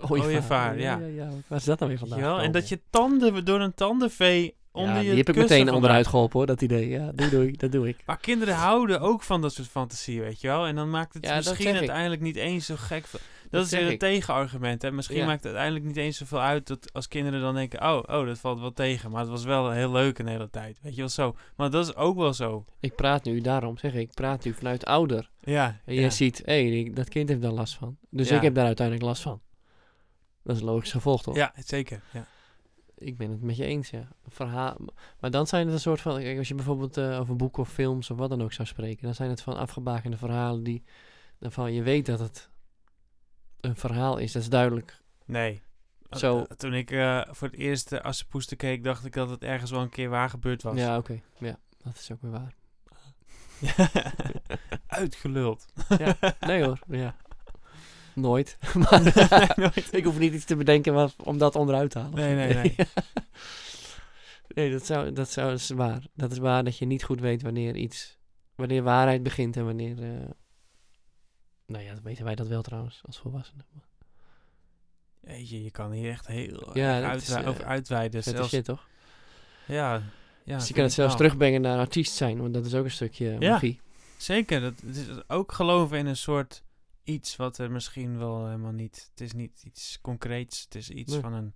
Ooievaar, 0.10 0.78
ja. 0.78 0.98
ja, 0.98 1.06
ja. 1.06 1.30
Waar 1.46 1.58
is 1.58 1.64
dat 1.64 1.78
nou 1.78 1.90
weer 1.90 2.00
vandaan 2.00 2.20
wel? 2.20 2.40
En 2.40 2.52
dat 2.52 2.68
je 2.68 2.80
tanden 2.90 3.44
door 3.44 3.60
een 3.60 3.74
tandenvee 3.74 4.56
onder 4.72 4.94
ja, 4.94 5.00
je 5.00 5.08
die 5.08 5.16
heb 5.18 5.28
ik 5.28 5.36
meteen 5.36 5.70
onderuit 5.72 6.06
geholpen 6.06 6.38
hoor, 6.38 6.46
dat 6.46 6.62
idee. 6.62 6.88
Ja, 6.88 7.12
doe, 7.14 7.28
doe, 7.28 7.52
dat 7.56 7.72
doe 7.72 7.88
ik. 7.88 7.96
Maar 8.06 8.18
kinderen 8.18 8.54
houden 8.54 9.00
ook 9.00 9.22
van 9.22 9.40
dat 9.40 9.52
soort 9.52 9.68
fantasie, 9.68 10.20
weet 10.20 10.40
je 10.40 10.48
wel? 10.48 10.66
En 10.66 10.74
dan 10.74 10.90
maakt 10.90 11.14
het 11.14 11.24
Ja, 11.26 11.34
dat 11.34 11.44
misschien 11.44 11.68
ik. 11.72 11.76
uiteindelijk 11.78 12.20
niet 12.22 12.36
eens 12.36 12.66
zo 12.66 12.74
gek. 12.78 13.04
Dat, 13.50 13.64
is 13.64 13.70
weer 13.70 13.82
een 13.86 13.90
ik. 13.92 13.98
tegenargument. 13.98 14.82
Hè? 14.82 14.90
Misschien 14.92 15.16
Ja. 15.16 15.24
maakt 15.26 15.36
het 15.36 15.46
uiteindelijk 15.46 15.84
niet 15.84 15.96
eens 15.96 16.16
zoveel 16.16 16.40
uit 16.40 16.66
dat 16.66 16.92
als 16.92 17.08
kinderen 17.08 17.40
dan 17.40 17.54
denken: 17.54 17.82
oh, 17.82 18.02
oh, 18.06 18.26
dat 18.26 18.38
valt 18.38 18.60
wel 18.60 18.72
tegen. 18.72 19.10
Maar 19.10 19.20
het 19.20 19.30
was 19.30 19.44
wel 19.44 19.70
heel 19.70 19.90
leuk 19.92 20.18
een 20.18 20.26
hele 20.26 20.50
tijd. 20.50 20.78
Weet 20.82 20.94
je 20.94 21.00
wel 21.00 21.08
zo. 21.08 21.36
Maar 21.56 21.70
dat 21.70 21.86
is 21.88 21.94
ook 21.94 22.16
wel 22.16 22.32
zo. 22.32 22.64
Ik 22.80 22.94
praat 22.94 23.24
nu, 23.24 23.40
daarom 23.40 23.78
zeg 23.78 23.92
ik, 23.94 24.00
ik 24.00 24.14
praat 24.14 24.44
nu 24.44 24.52
vanuit 24.52 24.84
ouder. 24.84 25.30
Ja. 25.40 25.80
En 25.84 25.94
jij 25.94 26.10
ziet, 26.10 26.42
hé, 26.44 26.62
die- 26.62 26.92
dat 26.92 27.08
kind 27.08 27.28
heeft 27.28 27.42
daar 27.42 27.50
last 27.52 27.74
van. 27.74 27.96
Dus 28.10 28.30
ik 28.30 28.40
heb 28.42 28.54
daar 28.54 28.66
uiteindelijk 28.66 29.06
last 29.06 29.22
van. 29.22 29.40
Dat 30.44 30.54
is 30.56 30.62
een 30.62 30.68
logisch 30.68 30.92
gevolg, 30.92 31.22
toch? 31.22 31.36
Ja, 31.36 31.52
zeker. 31.64 32.00
Ja. 32.12 32.26
Ik 33.02 33.16
ben 33.16 33.30
het 33.30 33.42
met 33.42 33.56
je 33.56 33.64
eens, 33.64 33.90
ja. 33.90 34.08
Verhaal, 34.28 34.76
maar 35.20 35.30
dan 35.30 35.46
zijn 35.46 35.64
het 35.64 35.74
een 35.74 35.80
soort 35.80 36.00
van... 36.00 36.18
Kijk, 36.18 36.38
als 36.38 36.48
je 36.48 36.54
bijvoorbeeld 36.54 36.96
eh, 36.96 37.20
over 37.20 37.36
boeken 37.36 37.62
of 37.62 37.72
films 37.72 38.10
of 38.10 38.18
wat 38.18 38.30
dan 38.30 38.42
ook 38.42 38.52
zou 38.52 38.68
spreken... 38.68 39.02
dan 39.02 39.14
zijn 39.14 39.30
het 39.30 39.42
van 39.42 39.56
afgebakende 39.56 40.16
verhalen 40.16 40.62
die... 40.62 40.82
Waarvan 41.38 41.72
je 41.72 41.82
weet 41.82 42.06
dat 42.06 42.18
het 42.18 42.50
een 43.60 43.76
verhaal 43.76 44.18
is. 44.18 44.32
Dat 44.32 44.42
is 44.42 44.48
duidelijk. 44.48 45.00
Nee. 45.24 45.62
Zo. 46.10 46.38
Eh, 46.38 46.56
Toen 46.56 46.74
ik 46.74 46.90
eh, 46.90 47.22
voor 47.30 47.48
het 47.48 47.56
eerst 47.56 47.92
uh, 47.92 48.00
Assepoester 48.00 48.56
keek, 48.56 48.84
dacht 48.84 49.04
ik 49.04 49.12
dat 49.12 49.30
het 49.30 49.42
ergens 49.42 49.70
wel 49.70 49.80
een 49.80 49.88
keer 49.88 50.08
waar 50.08 50.30
gebeurd 50.30 50.62
was. 50.62 50.76
Ja, 50.76 50.96
oké. 50.96 51.20
Ja, 51.38 51.58
dat 51.82 51.94
is 51.94 52.12
ook 52.12 52.22
weer 52.22 52.30
waar. 52.30 52.54
Uitgeluld. 54.86 55.66
Nee 56.40 56.64
hoor, 56.64 56.78
ja. 56.88 57.16
Nooit. 58.14 58.56
maar 58.90 59.02
Nooit. 59.56 59.88
ik 59.94 60.04
hoef 60.04 60.18
niet 60.18 60.32
iets 60.32 60.44
te 60.44 60.56
bedenken 60.56 61.10
om 61.24 61.38
dat 61.38 61.56
onderuit 61.56 61.90
te 61.90 61.98
halen. 61.98 62.14
Nee, 62.14 62.34
nee, 62.34 62.54
nee. 62.54 62.74
nee, 64.48 64.70
dat, 64.72 64.86
zou, 64.86 65.12
dat, 65.12 65.30
zou, 65.30 65.50
dat 65.50 65.58
is 65.58 65.70
waar. 65.70 66.02
Dat 66.14 66.32
is 66.32 66.38
waar 66.38 66.64
dat 66.64 66.76
je 66.78 66.84
niet 66.86 67.04
goed 67.04 67.20
weet 67.20 67.42
wanneer 67.42 67.76
iets... 67.76 68.18
Wanneer 68.54 68.82
waarheid 68.82 69.22
begint 69.22 69.56
en 69.56 69.64
wanneer... 69.64 70.02
eh, 70.02 70.28
nou 71.66 71.84
ja, 71.84 71.94
dat 71.94 72.02
weten 72.02 72.24
wij 72.24 72.34
dat 72.34 72.46
wel 72.48 72.62
trouwens, 72.62 73.00
als 73.04 73.18
volwassenen. 73.18 73.64
Jeetje, 75.20 75.62
je 75.62 75.70
kan 75.70 75.90
hier 75.92 76.10
echt 76.10 76.26
heel 76.26 76.70
Ja, 76.72 76.94
erg 76.94 77.00
dat 77.02 77.10
uitwe- 77.10 77.36
is, 77.38 77.42
eh, 77.42 77.48
over 77.48 77.64
uitweiden. 77.64 78.22
Vette 78.22 78.36
Zelfs, 78.38 78.52
shit, 78.54 78.64
toch? 78.64 78.86
ja, 79.66 80.02
ja, 80.44 80.56
dus 80.56 80.68
je 80.68 80.74
kan 80.74 80.82
het 80.82 80.92
zelfs 80.92 81.10
wel. 81.14 81.20
terugbrengen 81.22 81.60
naar 81.60 81.78
artiest 81.78 82.14
zijn, 82.14 82.38
want 82.40 82.54
dat 82.54 82.66
is 82.66 82.74
ook 82.74 82.84
een 82.84 82.90
stukje 82.90 83.36
Ja. 83.38 83.50
magie. 83.52 83.80
Zeker, 84.16 84.60
dat 84.60 84.80
het 84.86 84.96
is 84.96 85.06
ook 85.28 85.52
geloven 85.52 85.98
in 85.98 86.06
een 86.06 86.16
soort 86.16 86.62
iets 87.04 87.36
wat 87.36 87.58
er 87.58 87.70
misschien 87.70 88.18
wel 88.18 88.44
helemaal 88.46 88.72
niet... 88.72 89.08
Het 89.10 89.20
is 89.20 89.32
niet 89.32 89.62
iets 89.64 89.98
concreets, 90.00 90.62
het 90.62 90.74
is 90.74 90.90
iets 90.90 91.12
Nee. 91.12 91.20
van 91.20 91.32
een 91.32 91.54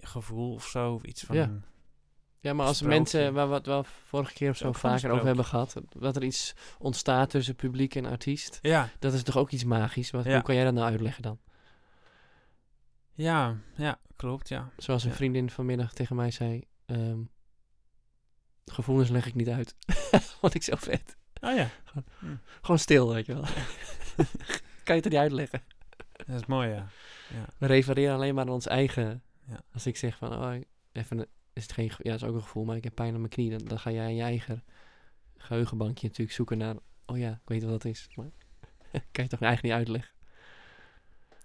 gevoel 0.00 0.52
of 0.54 0.66
zo. 0.66 0.92
Of 0.94 1.02
iets 1.02 1.22
van 1.22 1.36
Ja. 1.36 1.50
Ja, 2.40 2.52
maar 2.52 2.66
als 2.66 2.76
Sprookje. 2.76 2.96
mensen, 2.98 3.34
waar 3.34 3.48
we 3.48 3.54
het 3.54 3.66
wel 3.66 3.84
vorige 3.84 4.32
keer 4.32 4.50
of 4.50 4.56
zo 4.56 4.66
Ook 4.68 4.74
vaker 4.76 5.10
over 5.10 5.26
hebben 5.26 5.44
gehad, 5.44 5.74
dat 5.98 6.16
er 6.16 6.24
iets 6.24 6.54
ontstaat 6.78 7.30
tussen 7.30 7.54
publiek 7.54 7.94
en 7.94 8.04
artiest, 8.06 8.58
Ja, 8.62 8.88
dat 8.98 9.12
is 9.12 9.22
toch 9.22 9.36
ook 9.36 9.50
iets 9.50 9.64
magisch? 9.64 10.10
Wat, 10.10 10.24
Ja. 10.24 10.32
Hoe 10.34 10.42
kan 10.42 10.54
jij 10.54 10.64
dat 10.64 10.74
nou 10.74 10.86
uitleggen 10.90 11.22
dan? 11.22 11.38
ja, 13.12 13.56
ja, 13.76 14.00
klopt, 14.16 14.48
ja. 14.48 14.70
Zoals 14.76 15.04
een 15.04 15.10
Ja. 15.10 15.14
vriendin 15.16 15.50
vanmiddag 15.50 15.92
tegen 15.92 16.16
mij 16.16 16.30
zei, 16.30 16.64
ehm, 16.86 17.20
gevoelens 18.64 19.08
leg 19.08 19.26
ik 19.26 19.34
niet 19.34 19.48
uit. 19.48 19.74
Vond 20.40 20.54
ik 20.54 20.62
zo 20.62 20.76
vet. 20.76 21.16
Oh 21.44 21.54
ja, 21.56 21.68
Gewoon 22.60 22.78
stil, 22.78 23.08
weet 23.14 23.26
je 23.26 23.34
wel. 23.34 23.42
kan 24.84 24.94
je 24.96 25.02
het 25.02 25.04
er 25.04 25.10
niet 25.10 25.20
uitleggen. 25.20 25.62
dat 26.26 26.40
is 26.40 26.46
mooi, 26.46 26.68
ja. 26.68 26.86
We 27.58 27.66
refereren 27.66 28.14
alleen 28.14 28.34
maar 28.34 28.44
aan 28.44 28.52
ons 28.52 28.66
eigen. 28.66 29.22
Ja. 29.48 29.60
Als 29.72 29.86
ik 29.86 29.96
zeg 29.96 30.16
van, 30.16 30.32
oh, 30.32 30.54
even, 30.92 31.26
is 31.52 31.62
het 31.62 31.72
geen, 31.72 31.90
ge- 31.90 32.00
ja, 32.04 32.10
dat 32.10 32.22
is 32.22 32.28
ook 32.28 32.34
een 32.34 32.42
gevoel, 32.42 32.64
maar 32.64 32.76
ik 32.76 32.84
heb 32.84 32.94
pijn 32.94 33.12
aan 33.14 33.18
mijn 33.20 33.30
knie. 33.32 33.50
Dan, 33.50 33.58
dan 33.68 33.78
ga 33.78 33.90
jij 33.90 34.08
in 34.08 34.14
je 34.16 34.22
eigen 34.22 34.64
geheugenbankje 35.36 36.06
natuurlijk 36.06 36.36
zoeken 36.36 36.58
naar, 36.58 36.74
oh 37.06 37.18
ja, 37.18 37.30
ik 37.30 37.38
weet 37.48 37.62
wat 37.62 37.70
dat 37.72 37.84
is. 37.84 38.08
Maar 38.14 38.30
kan 39.12 39.24
je 39.24 39.30
toch 39.30 39.40
eigenlijk 39.40 39.62
niet 39.62 39.72
uitleggen? 39.72 40.12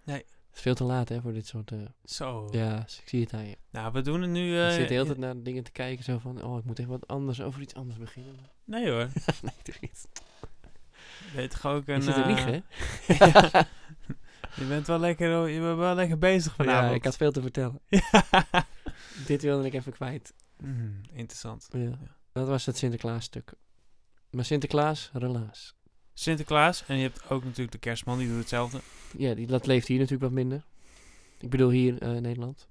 Nee. 0.04 0.18
Het 0.18 0.58
is 0.58 0.62
veel 0.62 0.76
te 0.76 0.84
laat, 0.84 1.10
hè, 1.10 1.22
voor 1.22 1.34
dit 1.34 1.48
soort, 1.48 1.72
eh, 1.72 1.80
Zo. 2.04 2.48
ja, 2.52 2.80
dus 2.80 3.00
ik 3.02 3.10
zie 3.10 3.22
het 3.22 3.34
aan 3.34 3.48
je. 3.48 3.58
Nou, 3.70 3.92
we 3.92 4.02
doen 4.02 4.22
het 4.22 4.30
nu... 4.32 4.54
ik 4.60 4.68
eh, 4.70 4.74
zit 4.76 4.88
de 4.88 4.94
hele 4.94 5.06
tijd 5.06 5.18
naar 5.18 5.44
dingen 5.44 5.64
te 5.64 5.72
kijken, 5.72 6.04
zo 6.04 6.18
van, 6.18 6.44
oh, 6.44 6.58
ik 6.58 6.64
moet 6.64 6.80
even 6.80 6.92
wat 6.92 7.08
anders, 7.08 7.42
over 7.42 7.62
iets 7.62 7.74
anders 7.74 7.98
beginnen. 8.00 8.36
Nee 8.70 8.90
hoor, 8.90 9.08
nee, 9.42 9.54
toch 9.64 9.80
niet. 9.82 10.08
weet 11.36 11.52
toch 11.52 11.66
ook 11.66 11.88
een... 11.88 11.96
Je 11.96 12.02
zit 12.02 12.16
eh, 12.16 12.26
liegen, 12.26 12.52
hè? 12.54 12.62
ja. 13.26 13.68
Je 14.56 14.66
bent 14.68 14.88
wel 14.88 15.00
lekker, 15.00 15.48
je 15.48 15.60
bent 15.60 15.78
wel 15.78 15.96
lekker 15.96 16.18
bezig 16.18 16.58
Ja, 16.58 16.64
vanavond. 16.64 16.96
ik 16.96 17.04
had 17.04 17.18
veel 17.18 17.32
te 17.32 17.42
vertellen. 17.42 17.80
Dit 19.26 19.42
wilde 19.42 19.66
ik 19.66 19.74
even 19.74 19.92
kwijt. 19.92 20.34
Mhm, 20.58 20.90
interessant. 21.14 21.68
Ja. 21.72 21.98
Dat 22.32 22.48
was 22.48 22.66
het 22.66 22.78
Sinterklaas 22.78 23.24
stuk. 23.26 23.54
Maar 24.32 24.46
Sinterklaas, 24.46 25.10
relaas. 25.14 25.76
Sinterklaas. 26.14 26.84
En 26.88 26.96
je 26.96 27.02
hebt 27.02 27.30
ook 27.30 27.44
natuurlijk 27.44 27.72
de 27.72 27.78
kerstman, 27.78 28.18
die 28.18 28.28
doet 28.28 28.38
hetzelfde. 28.38 28.80
Ja, 29.18 29.34
die, 29.34 29.48
dat 29.48 29.66
leeft 29.66 29.88
hier 29.88 29.98
natuurlijk 29.98 30.24
wat 30.24 30.32
minder. 30.32 30.64
Ik 31.40 31.50
bedoel 31.50 31.70
hier 31.70 32.02
eh, 32.02 32.16
in 32.16 32.22
Nederland. 32.22 32.68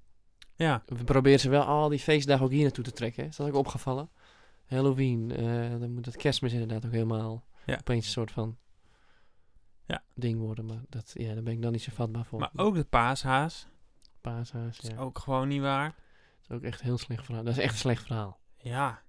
Ja, 0.55 0.83
We 0.85 1.03
proberen 1.03 1.39
ze 1.39 1.49
wel 1.49 1.63
al 1.63 1.89
die 1.89 1.99
feestdagen 1.99 2.45
ook 2.45 2.51
hier 2.51 2.63
naartoe 2.63 2.83
te 2.83 2.91
trekken. 2.91 3.23
hè. 3.23 3.29
Is 3.29 3.35
dat 3.35 3.47
ook 3.47 3.55
opgevallen? 3.55 4.09
Halloween, 4.69 5.31
eh, 5.31 5.79
dan 5.79 5.93
moet 5.93 6.05
het 6.05 6.15
kerstmis 6.15 6.53
inderdaad 6.53 6.85
ook 6.85 6.91
helemaal 6.91 7.45
Ja. 7.65 7.77
opeens 7.79 8.05
een 8.05 8.11
soort 8.11 8.31
van 8.31 8.57
Ja. 9.85 10.03
ding 10.13 10.39
worden. 10.39 10.65
Maar 10.65 10.81
dat, 10.89 11.11
ja, 11.13 11.33
daar 11.33 11.43
ben 11.43 11.53
ik 11.53 11.61
dan 11.61 11.71
niet 11.71 11.81
zo 11.81 11.91
vatbaar 11.93 12.25
voor. 12.25 12.39
maar 12.39 12.51
ook 12.55 12.75
de 12.75 12.83
paashaas. 12.85 13.67
Paashaas, 14.21 14.75
Dat 14.75 14.83
is 14.91 14.95
ja. 14.95 14.97
ook 15.01 15.19
gewoon 15.19 15.47
niet 15.47 15.61
waar. 15.61 15.87
Dat 15.87 16.49
is 16.49 16.55
ook 16.55 16.63
echt 16.63 16.81
heel 16.81 16.97
slecht 16.97 17.25
verhaal. 17.25 17.43
Dat 17.43 17.57
is 17.57 17.63
echt 17.63 17.71
een 17.73 17.79
slecht 17.79 18.03
verhaal. 18.05 18.39
Ja, 18.57 19.03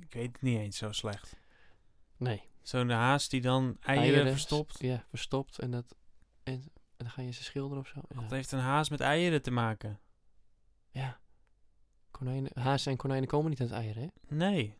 ik 0.00 0.12
weet 0.12 0.32
het 0.32 0.42
niet 0.42 0.58
eens 0.58 0.76
zo 0.76 0.92
slecht. 0.92 1.36
Nee. 2.16 2.42
Zo'n 2.62 2.90
haas 2.90 3.28
die 3.28 3.40
dan 3.40 3.76
eieren, 3.80 4.30
verstopt. 4.30 4.78
Ja, 4.80 5.04
verstopt. 5.08 5.58
En 5.58 5.70
dat... 5.70 5.96
En 6.42 6.52
En 6.96 7.04
dan 7.04 7.10
ga 7.10 7.22
je 7.22 7.30
ze 7.30 7.42
schilderen 7.44 7.82
of 7.82 7.88
zo. 7.88 8.00
Ja. 8.08 8.20
Wat 8.20 8.30
heeft 8.30 8.52
een 8.52 8.58
haas 8.58 8.88
met 8.88 9.00
eieren 9.00 9.42
te 9.42 9.50
maken? 9.50 10.00
ja. 10.90 11.20
Konijnen, 12.10 12.50
hazen 12.60 12.90
en 12.92 12.96
konijnen 12.98 13.28
komen 13.28 13.50
niet 13.50 13.60
uit 13.60 13.70
eieren, 13.70 14.02
hè? 14.02 14.08
Nee, 14.36 14.76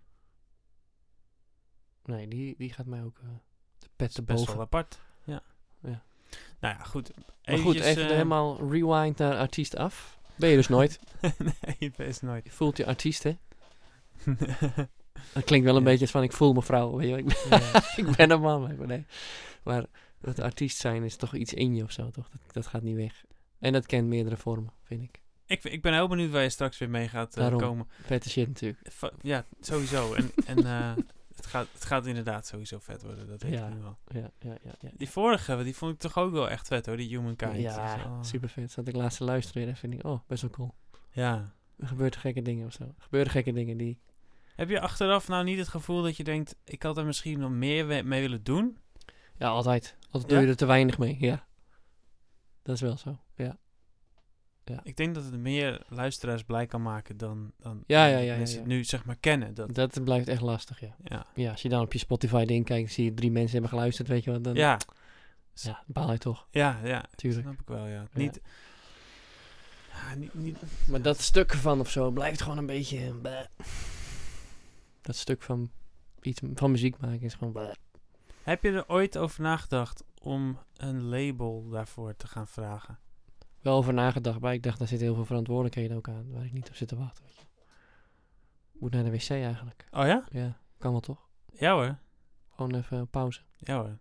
Nee, 2.05 2.29
die, 2.29 2.55
die 2.59 2.73
gaat 2.73 2.87
mij 2.87 3.03
ook 3.03 3.19
eh, 3.19 3.29
de 3.79 3.89
pet 3.97 4.15
te 4.15 4.23
best 4.23 4.39
boven. 4.39 4.55
wel 4.55 4.63
apart. 4.65 4.99
Ja. 5.25 5.43
Ja. 5.83 6.03
Nou 6.61 6.75
ja, 6.79 6.85
goed. 6.85 7.11
Maar 7.45 7.59
goed, 7.59 7.81
even 7.81 8.03
eh, 8.03 8.09
helemaal 8.11 8.71
rewind 8.71 9.19
naar 9.19 9.37
artiest 9.37 9.77
af. 9.77 10.19
Ben 10.37 10.49
je 10.51 10.57
dus 10.57 10.69
nooit. 10.69 11.01
nee, 11.81 11.93
best 11.97 12.23
nooit. 12.23 12.45
Je 12.45 12.51
voelt 12.51 12.77
je 12.77 12.87
artiest, 12.87 13.23
hè? 13.23 13.37
Dat 15.33 15.45
klinkt 15.45 15.67
wel 15.67 15.75
een 15.77 15.81
Ja. 15.83 15.87
beetje 15.87 16.01
als 16.01 16.11
van 16.11 16.23
ik 16.23 16.33
voel 16.33 16.53
me 16.53 16.63
vrouw. 16.63 16.97
Weet 16.97 17.09
je, 17.09 17.17
ik, 17.17 17.47
ben, 17.49 17.61
ik 18.11 18.17
ben 18.17 18.31
een 18.31 18.41
man. 18.41 18.77
Maar, 18.77 18.87
nee. 18.87 19.05
maar 19.65 19.85
het 20.21 20.41
artiest 20.41 20.77
zijn 20.77 21.03
is 21.05 21.17
toch 21.17 21.35
iets 21.35 21.55
in 21.55 21.75
je 21.75 21.83
of 21.83 21.93
zo, 21.93 22.11
toch? 22.11 22.29
Dat, 22.31 22.41
dat 22.55 22.67
gaat 22.67 22.83
niet 22.83 22.97
weg. 22.97 23.25
En 23.59 23.73
dat 23.73 23.87
kent 23.87 24.09
meerdere 24.09 24.37
vormen, 24.37 24.73
vind 24.83 25.03
ik. 25.03 25.21
ik, 25.47 25.65
ik 25.65 25.83
ben 25.83 25.93
heel 25.93 26.09
benieuwd 26.09 26.31
waar 26.31 26.43
je 26.43 26.49
straks 26.49 26.79
weer 26.79 26.91
mee 26.91 27.09
gaat 27.09 27.35
eh, 27.35 27.43
Daarom. 27.43 27.61
komen. 27.61 27.89
Vette 28.03 28.31
shit 28.31 28.49
natuurlijk. 28.49 28.81
Va- 28.93 29.13
Ja, 29.21 29.45
sowieso. 29.61 30.15
En, 30.15 30.31
en 30.47 30.67
het, 31.45 31.53
gaat, 31.53 31.67
het 31.73 31.85
gaat 31.85 32.07
inderdaad 32.07 32.47
sowieso 32.47 32.79
vet 32.79 33.03
worden. 33.03 33.29
Dat 33.29 33.43
weet 33.43 33.53
Ja. 33.53 33.67
ik 33.67 33.75
nu 33.75 33.81
wel. 33.81 33.99
Ja, 34.07 34.31
ja, 34.39 34.57
ja. 34.63 34.73
ja. 34.81 34.91
Die 34.97 35.11
vorige, 35.11 35.63
die 35.65 35.77
vond 35.77 35.93
ik 35.93 35.99
toch 35.99 36.19
ook 36.19 36.33
wel 36.33 36.51
echt 36.51 36.67
vet 36.67 36.87
hoor. 36.87 36.97
Die 36.97 37.09
Humankind. 37.09 37.57
Ja, 37.57 37.97
wel- 37.97 38.25
super 38.25 38.49
vet. 38.49 38.71
Zat 38.71 38.89
ik 38.89 38.95
laatst 38.97 39.19
te 39.19 39.25
luisteren 39.25 39.69
en 39.69 39.77
vind 39.77 39.95
ik, 39.95 40.05
oh, 40.05 40.21
best 40.27 40.43
wel 40.43 40.51
cool. 40.51 40.75
Ja. 41.11 41.53
Er 41.79 41.87
gebeuren 41.87 42.19
gekke 42.19 42.43
dingen 42.43 42.67
of 42.67 42.73
zo. 42.73 42.83
Er 42.85 42.95
gebeuren 43.03 43.31
gekke 43.31 43.53
dingen 43.53 43.77
die... 43.77 43.99
Heb 44.55 44.69
je 44.69 44.81
achteraf 44.81 45.29
nou 45.29 45.45
niet 45.45 45.59
het 45.59 45.69
gevoel 45.69 46.03
dat 46.03 46.17
je 46.17 46.25
denkt... 46.25 46.57
Ik 46.65 46.83
had 46.83 46.97
er 46.97 47.05
misschien 47.05 47.39
nog 47.39 47.51
meer 47.51 47.87
mee 48.07 48.21
willen 48.21 48.43
doen? 48.43 48.79
Ja, 49.37 49.49
altijd. 49.49 49.97
Altijd 50.11 50.33
doe 50.33 50.41
je 50.43 50.47
er 50.47 50.57
te 50.57 50.67
weinig 50.67 50.99
mee, 50.99 51.17
ja. 51.21 51.47
Dat 52.63 52.75
is 52.75 52.81
wel 52.81 52.97
zo, 52.97 53.19
ja. 53.37 53.59
Ik 54.83 54.97
denk 54.97 55.15
dat 55.15 55.25
het 55.25 55.39
meer 55.39 55.83
luisteraars 55.89 56.43
blij 56.43 56.67
kan 56.67 56.83
maken 56.83 57.17
dan, 57.17 57.53
dan 57.59 57.83
Ja, 57.87 58.07
ja, 58.07 58.17
ja, 58.17 58.23
ja, 58.23 58.37
mensen 58.37 58.57
ja. 58.57 58.63
het 58.63 58.71
nu 58.71 58.85
zeg 58.85 59.05
maar 59.05 59.17
kennen. 59.21 59.55
Dat, 59.55 59.75
Dat 59.75 60.05
blijft 60.05 60.29
echt 60.29 60.41
lastig, 60.41 60.81
ja. 60.81 60.97
ja. 61.05 61.27
Ja, 61.35 61.51
als 61.51 61.63
je 61.63 61.69
dan 61.69 61.83
op 61.83 61.93
je 61.93 61.99
Spotify 61.99 62.45
ding 62.45 62.65
kijkt, 62.65 62.93
zie 62.93 63.05
je 63.05 63.15
drie 63.15 63.31
mensen 63.31 63.53
hebben 63.53 63.71
geluisterd, 63.71 64.09
weet 64.09 64.25
je 64.25 64.31
wat, 64.31 64.45
dan 64.45 64.55
Ja, 64.55 64.79
ja, 65.55 65.83
baal 65.87 66.13
je 66.13 66.19
toch, 66.19 66.47
ja, 66.51 66.81
ja. 66.85 67.05
tuurlijk. 67.15 67.43
Snap 67.43 67.61
ik 67.61 67.67
wel, 67.67 67.87
ja. 67.87 68.07
Niet, 68.13 68.41
ja, 69.93 70.15
niet, 70.15 70.35
niet, 70.35 70.59
Maar 70.89 71.03
dat 71.03 71.21
stuk 71.21 71.53
ervan 71.53 71.81
of 71.81 71.91
zo 71.91 72.11
blijft 72.11 72.43
gewoon 72.43 72.59
een 72.59 72.67
beetje... 72.67 73.15
bleh. 73.15 73.45
Dat 75.01 75.17
stuk 75.17 75.43
van 75.43 75.71
iets 76.21 76.41
van 76.55 76.71
muziek 76.71 76.99
maken 76.99 77.23
is 77.23 77.35
gewoon... 77.35 77.53
bleh. 77.53 77.73
Heb 78.43 78.63
je 78.63 78.71
er 78.71 78.89
ooit 78.89 79.19
over 79.19 79.43
nagedacht 79.43 80.05
om 80.19 80.59
een 80.77 81.03
label 81.03 81.69
daarvoor 81.69 82.17
te 82.17 82.27
gaan 82.27 82.49
vragen? 82.49 82.99
Wel 83.65 83.77
over 83.77 83.95
nagedacht, 83.95 84.41
maar 84.41 84.53
ik 84.53 84.63
dacht, 84.63 84.79
daar 84.79 84.89
zit 84.89 85.01
heel 85.01 85.15
veel 85.15 85.25
verantwoordelijkheden 85.25 85.97
ook 85.97 86.09
aan, 86.09 86.33
waar 86.33 86.45
ik 86.45 86.53
niet 86.53 86.69
op 86.69 86.75
zit 86.75 86.89
te 86.89 86.97
wachten, 86.97 87.25
weet 87.25 87.37
je. 87.37 87.43
Moet 88.73 88.91
naar 88.91 89.05
de 89.05 89.11
wc 89.11 89.31
eigenlijk. 89.31 89.85
Oh 89.91 90.07
ja? 90.07 90.25
Ja, 90.31 90.59
kan 90.79 90.91
wel 90.91 91.01
toch? 91.01 91.29
Ja 91.53 91.73
hoor. 91.73 91.99
Gewoon 92.55 92.75
even 92.75 93.09
pauze. 93.09 93.41
Ja 93.57 93.77
hoor. 93.77 93.99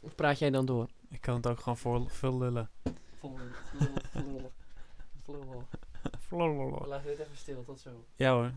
Of 0.00 0.14
praat 0.14 0.38
jij 0.38 0.50
dan 0.50 0.66
door? 0.66 0.88
Ik 1.08 1.20
kan 1.20 1.34
het 1.34 1.46
ook 1.46 1.60
gewoon 1.60 1.76
voor 1.76 2.10
veel 2.10 2.38
lullen. 2.38 2.70
Vol 3.18 3.38
lullen. 3.72 4.50
Vol 5.22 5.64
Flololol. 6.20 6.86
laten 6.86 7.06
dit 7.10 7.18
even 7.18 7.36
stil, 7.36 7.64
tot 7.64 7.80
zo. 7.80 8.04
Ja 8.16 8.32
hoor. 8.32 8.52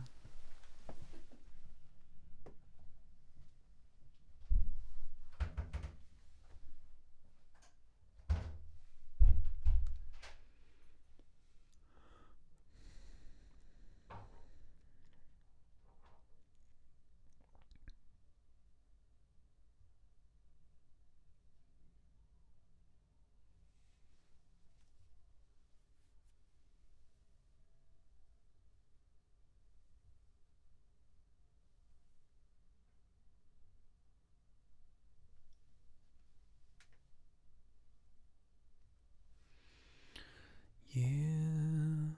Humankind, 40.93 42.13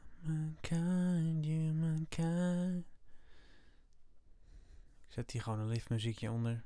humankind. 1.45 2.85
Ik 5.04 5.04
zet 5.15 5.31
hier 5.31 5.41
gewoon 5.41 5.59
een 5.59 5.67
lief 5.67 5.89
muziekje 5.89 6.31
onder. 6.31 6.63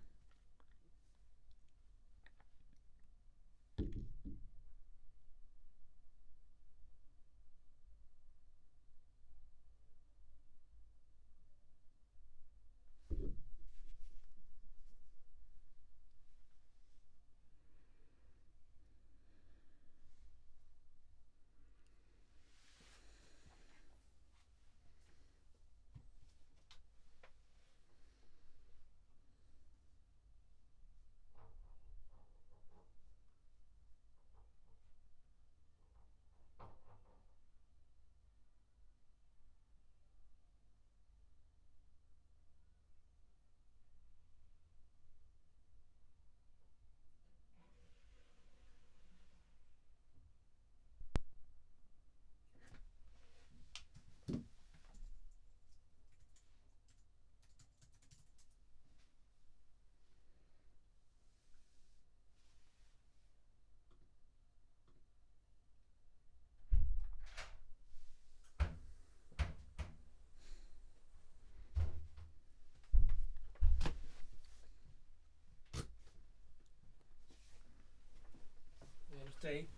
thee? 79.40 79.70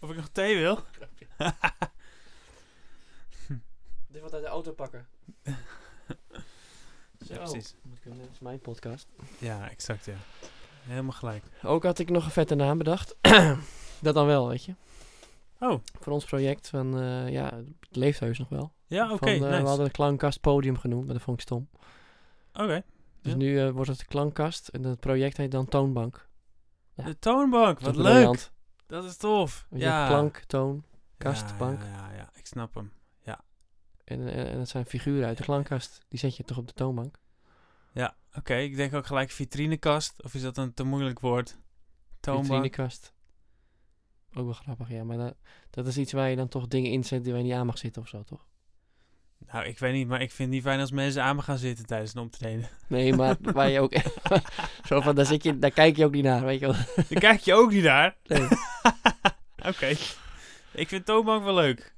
Of 0.00 0.10
ik 0.10 0.16
nog 0.16 0.23
thee 0.34 0.56
wil? 0.56 0.78
Dit 4.08 4.22
wat 4.22 4.32
uit 4.34 4.42
de 4.42 4.48
auto 4.48 4.72
pakken. 4.72 5.06
Ja, 7.26 7.36
precies. 7.36 7.74
Dat 8.04 8.14
is 8.32 8.38
mijn 8.40 8.60
podcast. 8.60 9.08
Ja, 9.38 9.70
exact 9.70 10.04
ja. 10.04 10.14
Helemaal 10.82 11.12
gelijk. 11.12 11.44
Ook 11.62 11.82
had 11.82 11.98
ik 11.98 12.10
nog 12.10 12.24
een 12.24 12.30
vette 12.30 12.54
naam 12.54 12.78
bedacht. 12.78 13.16
dat 14.02 14.14
dan 14.14 14.26
wel, 14.26 14.48
weet 14.48 14.64
je. 14.64 14.74
Oh, 15.60 15.80
Voor 16.00 16.12
ons 16.12 16.24
project 16.24 16.68
van, 16.68 16.98
eh, 17.00 17.28
ja, 17.28 17.54
het 17.80 17.96
leeft 17.96 18.20
heus 18.20 18.38
nog 18.38 18.48
wel. 18.48 18.72
ja, 18.86 19.12
oké. 19.12 19.26
Eh, 19.30 19.40
nice. 19.40 19.62
We 19.62 19.68
hadden 19.68 19.84
een 19.86 19.90
klankkast 19.92 20.40
podium 20.40 20.78
genoemd, 20.78 21.04
maar 21.04 21.14
dat 21.14 21.22
vond 21.22 21.36
ik 21.36 21.42
stom. 21.46 21.68
Oké. 22.52 22.82
Dus 23.22 23.32
Ja. 23.32 23.38
nu 23.38 23.60
eh, 23.60 23.70
wordt 23.70 23.88
het 23.90 23.98
de 23.98 24.04
klankkast 24.04 24.68
en 24.68 24.82
het 24.84 25.00
project 25.00 25.36
heet 25.36 25.50
dan 25.50 25.66
Toonbank. 25.66 26.28
Ja. 26.94 27.04
De 27.04 27.18
toonbank, 27.18 27.80
wat 27.80 27.96
leuk. 27.96 28.04
briljant. 28.12 28.52
Dat 28.86 29.04
is 29.04 29.16
tof. 29.16 29.66
Je 29.70 29.78
Ja. 29.78 30.06
klank, 30.06 30.36
toon 30.46 30.84
Ja, 30.90 31.02
kast, 31.18 31.56
bank. 31.58 31.82
Ja, 31.82 31.88
ja, 31.88 32.16
ja, 32.16 32.30
ik 32.34 32.46
snap 32.46 32.74
hem. 32.74 32.92
en, 34.04 34.28
en, 34.28 34.46
en 34.46 34.58
dat 34.58 34.68
zijn 34.68 34.86
figuren 34.86 35.26
uit 35.26 35.36
de 35.36 35.42
klankkast. 35.44 36.04
Die 36.08 36.18
zet 36.18 36.36
je 36.36 36.44
toch 36.44 36.58
op 36.58 36.66
de 36.66 36.72
toonbank? 36.72 37.18
Ja, 37.92 38.16
oké. 38.34 38.54
Ik 38.54 38.76
denk 38.76 38.94
ook 38.94 39.06
gelijk 39.06 39.30
vitrinekast. 39.30 40.22
Of 40.22 40.34
is 40.34 40.42
dat 40.42 40.56
een 40.56 40.74
te 40.74 40.84
moeilijk 40.84 41.20
woord? 41.20 41.58
Toonbank. 42.20 42.44
Vitrinekast. 42.46 43.12
Ook 44.34 44.44
wel 44.44 44.52
grappig, 44.52 44.88
ja. 44.88 45.04
Maar 45.04 45.16
dat, 45.16 45.34
dat 45.70 45.86
is 45.86 45.98
iets 45.98 46.12
waar 46.12 46.30
je 46.30 46.36
dan 46.36 46.48
toch 46.48 46.66
dingen 46.68 46.90
inzet 46.90 47.22
die 47.22 47.32
waar 47.32 47.40
je 47.42 47.48
niet 47.48 47.56
aan 47.56 47.66
mag 47.66 47.78
zitten 47.78 48.02
of 48.02 48.08
zo, 48.08 48.22
toch? 48.22 48.46
Nou, 49.38 49.64
ik 49.66 49.78
weet 49.78 49.92
niet, 49.92 50.08
maar 50.08 50.20
ik 50.22 50.30
vind 50.30 50.38
het 50.38 50.48
niet 50.48 50.62
fijn 50.62 50.80
als 50.80 50.90
mensen 50.90 51.22
aan 51.22 51.36
me 51.36 51.42
gaan 51.42 51.58
zitten 51.58 51.86
tijdens 51.86 52.14
een 52.14 52.22
optreden. 52.22 52.68
Nee, 52.88 53.12
maar 53.14 53.36
waar 53.52 53.68
je 53.70 53.80
ook... 53.80 53.92
zo 54.88 55.00
van, 55.00 55.14
daar, 55.14 55.26
zit 55.26 55.42
je, 55.42 55.58
daar 55.58 55.70
kijk 55.70 55.96
je 55.96 56.04
ook 56.04 56.12
niet 56.12 56.24
naar, 56.24 56.44
weet 56.44 56.60
je 56.60 56.66
wel. 56.66 56.76
Dan 57.08 57.18
kijk 57.18 57.40
je 57.40 57.54
ook 57.54 57.70
niet 57.70 57.84
naar. 57.84 58.16
Nee. 58.24 58.48
Oké. 59.70 59.94
Ik 60.72 60.88
vind 60.88 61.04
toonbank 61.06 61.44
wel 61.44 61.54
leuk. 61.54 61.94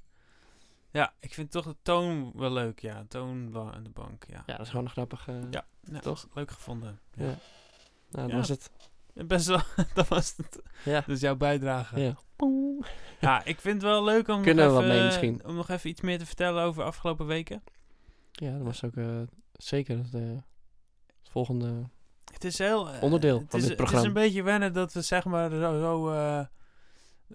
Ja, 0.91 1.13
ik 1.21 1.35
vind 1.35 1.51
toch 1.51 1.65
de 1.65 1.77
toon 1.83 2.33
wel 2.35 2.51
leuk. 2.53 2.81
Ja, 2.81 3.05
toonbank 3.09 3.75
en 3.75 3.83
de 3.83 3.91
bank. 3.91 4.25
Ja, 4.29 4.43
Ja, 4.47 4.57
dat 4.57 4.61
is 4.67 4.69
gewoon 4.71 4.85
een 4.85 4.91
grappig. 4.91 5.29
eh, 5.29 5.35
Ja. 5.51 5.65
Ja, 5.93 5.99
toch? 5.99 6.27
Leuk 6.35 6.51
gevonden. 6.51 7.01
Ja. 7.15 7.25
Ja. 7.25 7.29
Nou, 7.29 7.39
dat 8.11 8.31
Ja. 8.31 8.37
was 8.37 8.49
het. 8.49 8.71
Best 9.13 9.47
wel, 9.47 9.61
dat 9.95 10.09
was 10.09 10.35
het. 10.37 10.63
Ja. 10.85 11.03
Dus 11.07 11.21
jouw 11.21 11.37
bijdrage. 11.37 12.01
Ja. 12.01 12.17
Ja. 13.21 13.45
ik 13.45 13.61
vind 13.61 13.75
het 13.75 13.83
wel 13.91 14.05
leuk 14.05 14.29
om, 14.29 14.43
Kunnen 14.43 14.67
nog 14.67 14.77
even, 14.77 14.89
mee 14.89 15.05
misschien. 15.05 15.45
om 15.47 15.55
nog 15.55 15.69
even 15.69 15.91
iets 15.91 16.01
meer 16.01 16.19
te 16.19 16.27
vertellen 16.27 16.63
over 16.65 16.83
de 16.83 16.89
afgelopen 16.89 17.27
weken. 17.27 17.63
ja, 18.33 18.53
dat 18.53 18.63
was 18.63 18.85
ook 18.85 18.97
eh, 18.97 19.21
zeker 19.53 19.99
het, 19.99 20.15
eh, 20.15 20.21
het 21.23 21.29
volgende. 21.31 21.89
Het 22.33 22.45
is 22.45 22.59
heel... 22.59 22.91
eh, 22.91 23.03
Onderdeel 23.03 23.39
het 23.39 23.51
van 23.51 23.61
is, 23.61 23.67
dit 23.67 23.69
Het 23.69 23.77
programma. 23.77 24.01
is 24.01 24.07
een 24.17 24.23
beetje 24.23 24.43
wennen 24.43 24.73
dat 24.73 24.93
we 24.93 25.03
zeg 25.03 25.25
maar 25.25 25.51
zo, 25.51 25.59
zo 25.81 26.11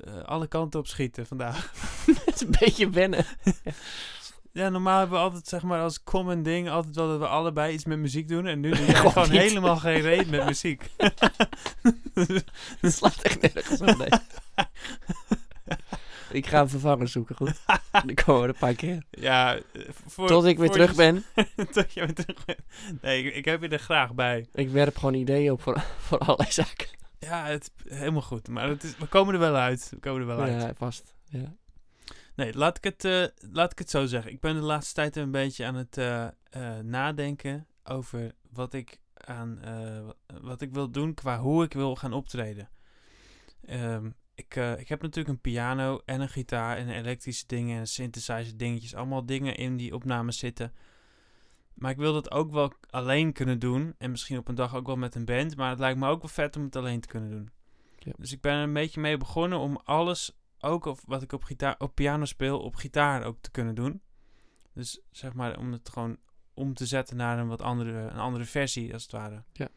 eh, 0.03 0.23
alle 0.23 0.47
kanten 0.47 0.79
op 0.79 0.87
schieten 0.87 1.25
vandaag. 1.27 1.71
het 2.05 2.33
is 2.35 2.41
een 2.45 2.55
beetje 2.59 2.89
wennen. 2.89 3.25
Ja, 4.53 4.69
normaal 4.69 4.99
hebben 4.99 5.17
we 5.17 5.23
altijd 5.23 5.47
zeg 5.47 5.61
maar 5.63 5.81
als 5.81 6.03
common 6.03 6.43
ding 6.43 6.69
altijd 6.69 6.95
wel 6.95 7.07
dat 7.07 7.19
we 7.19 7.27
allebei 7.27 7.73
iets 7.73 7.85
met 7.85 7.97
muziek 7.99 8.27
doen. 8.27 8.45
En 8.45 8.59
nu 8.59 8.69
doe 8.75 8.85
jij 8.85 8.95
Gewoon 8.95 9.29
niet. 9.31 9.41
helemaal 9.41 9.77
geen 9.77 10.01
reet 10.01 10.29
met 10.29 10.45
muziek. 10.45 10.89
Het 12.81 12.93
slaat 12.93 13.21
echt 13.21 13.41
nergens 13.53 13.81
op. 13.81 13.97
Nee. 13.97 14.09
ik 16.31 16.47
ga 16.47 16.59
een 16.59 16.69
vervanger 16.69 17.07
zoeken, 17.07 17.35
goed? 17.35 17.61
Dan 17.91 18.13
komen 18.25 18.41
we 18.41 18.47
er 18.47 18.53
een 18.53 18.59
paar 18.59 18.73
keer. 18.75 19.03
ja, 19.09 19.55
eh, 19.55 19.61
voor, 20.07 20.27
Tot 20.27 20.45
ik 20.45 20.57
weer 20.57 20.69
terug 20.69 20.89
je- 20.89 20.95
ben. 20.95 21.23
Tot 21.71 21.93
je 21.93 21.99
weer 22.05 22.13
terug 22.13 22.45
bent. 22.45 22.59
Nee, 23.01 23.23
ik, 23.23 23.35
ik 23.35 23.45
heb 23.45 23.61
je 23.61 23.67
er 23.67 23.79
graag 23.79 24.13
bij. 24.13 24.47
Ik 24.53 24.69
werp 24.69 24.97
gewoon 24.97 25.13
ideeën 25.13 25.51
op 25.51 25.61
voor, 25.61 25.83
voor 25.99 26.17
allerlei 26.17 26.51
zaken. 26.51 26.87
Ja, 27.21 27.45
het, 27.45 27.71
helemaal 27.87 28.21
goed. 28.21 28.47
Maar 28.47 28.69
het 28.69 28.83
is, 28.83 28.97
we 28.97 29.05
komen 29.05 29.33
er 29.33 29.39
wel 29.39 29.55
uit. 29.55 29.89
We 29.89 29.99
komen 29.99 30.21
er 30.21 30.27
wel 30.27 30.39
uit. 30.39 30.61
Ja, 30.61 30.73
vast. 30.73 31.15
Ja. 31.25 31.55
Nee, 32.35 32.53
laat 32.53 32.77
ik, 32.77 32.83
het, 32.83 33.05
eh, 33.05 33.25
laat 33.51 33.71
ik 33.71 33.79
het 33.79 33.89
zo 33.89 34.05
zeggen. 34.05 34.31
Ik 34.31 34.39
ben 34.39 34.55
de 34.55 34.61
laatste 34.61 34.93
tijd 34.93 35.15
een 35.15 35.31
beetje 35.31 35.65
aan 35.65 35.75
het 35.75 35.97
eh, 35.97 36.27
eh, 36.49 36.79
nadenken 36.83 37.67
over 37.83 38.31
wat 38.49 38.73
ik, 38.73 38.99
aan, 39.13 39.59
wat, 40.41 40.61
ik 40.61 40.73
wil 40.73 40.91
doen 40.91 41.13
qua 41.13 41.39
hoe 41.39 41.63
ik 41.63 41.73
wil 41.73 41.95
gaan 41.95 42.13
optreden. 42.13 42.69
Ehm, 43.65 44.09
ik, 44.35 44.55
ik 44.55 44.89
heb 44.89 45.01
natuurlijk 45.01 45.27
een 45.27 45.41
piano 45.41 46.01
en 46.05 46.21
een 46.21 46.29
gitaar 46.29 46.77
en 46.77 46.89
elektrische 46.89 47.47
dingen 47.47 47.79
en 47.79 47.87
synthesizer 47.87 48.57
dingetjes. 48.57 48.95
Allemaal 48.95 49.25
dingen 49.25 49.55
in 49.55 49.77
die 49.77 49.93
opnames 49.93 50.37
zitten. 50.37 50.73
Maar 51.73 51.91
ik 51.91 51.97
wil 51.97 52.13
dat 52.13 52.31
ook 52.31 52.51
wel 52.51 52.73
alleen 52.89 53.33
kunnen 53.33 53.59
doen. 53.59 53.95
En 53.97 54.11
misschien 54.11 54.37
op 54.37 54.47
een 54.47 54.55
dag 54.55 54.75
ook 54.75 54.85
wel 54.85 54.95
met 54.95 55.15
een 55.15 55.25
band. 55.25 55.55
Maar 55.55 55.69
het 55.69 55.79
lijkt 55.79 55.99
me 55.99 56.07
ook 56.07 56.21
wel 56.21 56.31
vet 56.31 56.55
om 56.55 56.63
het 56.63 56.75
alleen 56.75 57.01
te 57.01 57.07
kunnen 57.07 57.29
doen. 57.29 57.49
Ja. 57.97 58.11
Dus 58.17 58.31
ik 58.31 58.41
ben 58.41 58.53
er 58.53 58.63
een 58.63 58.73
beetje 58.73 59.01
mee 59.01 59.17
begonnen 59.17 59.59
om 59.59 59.81
alles 59.83 60.35
ook 60.59 60.85
of 60.85 61.03
wat 61.05 61.21
ik 61.21 61.31
op, 61.31 61.43
gitaar, 61.43 61.75
op 61.77 61.95
piano 61.95 62.25
speel, 62.25 62.59
op 62.59 62.75
gitaar 62.75 63.23
ook 63.23 63.37
te 63.41 63.51
kunnen 63.51 63.75
doen. 63.75 64.01
Dus 64.73 65.01
zeg 65.11 65.33
maar 65.33 65.57
om 65.57 65.71
het 65.71 65.89
gewoon 65.89 66.17
om 66.53 66.73
te 66.73 66.85
zetten 66.85 67.17
naar 67.17 67.39
een 67.39 67.47
wat 67.47 67.61
andere, 67.61 67.91
een 67.91 68.19
andere 68.19 68.45
versie, 68.45 68.93
als 68.93 69.03
het 69.03 69.11
ware. 69.11 69.43
Ja. 69.51 69.69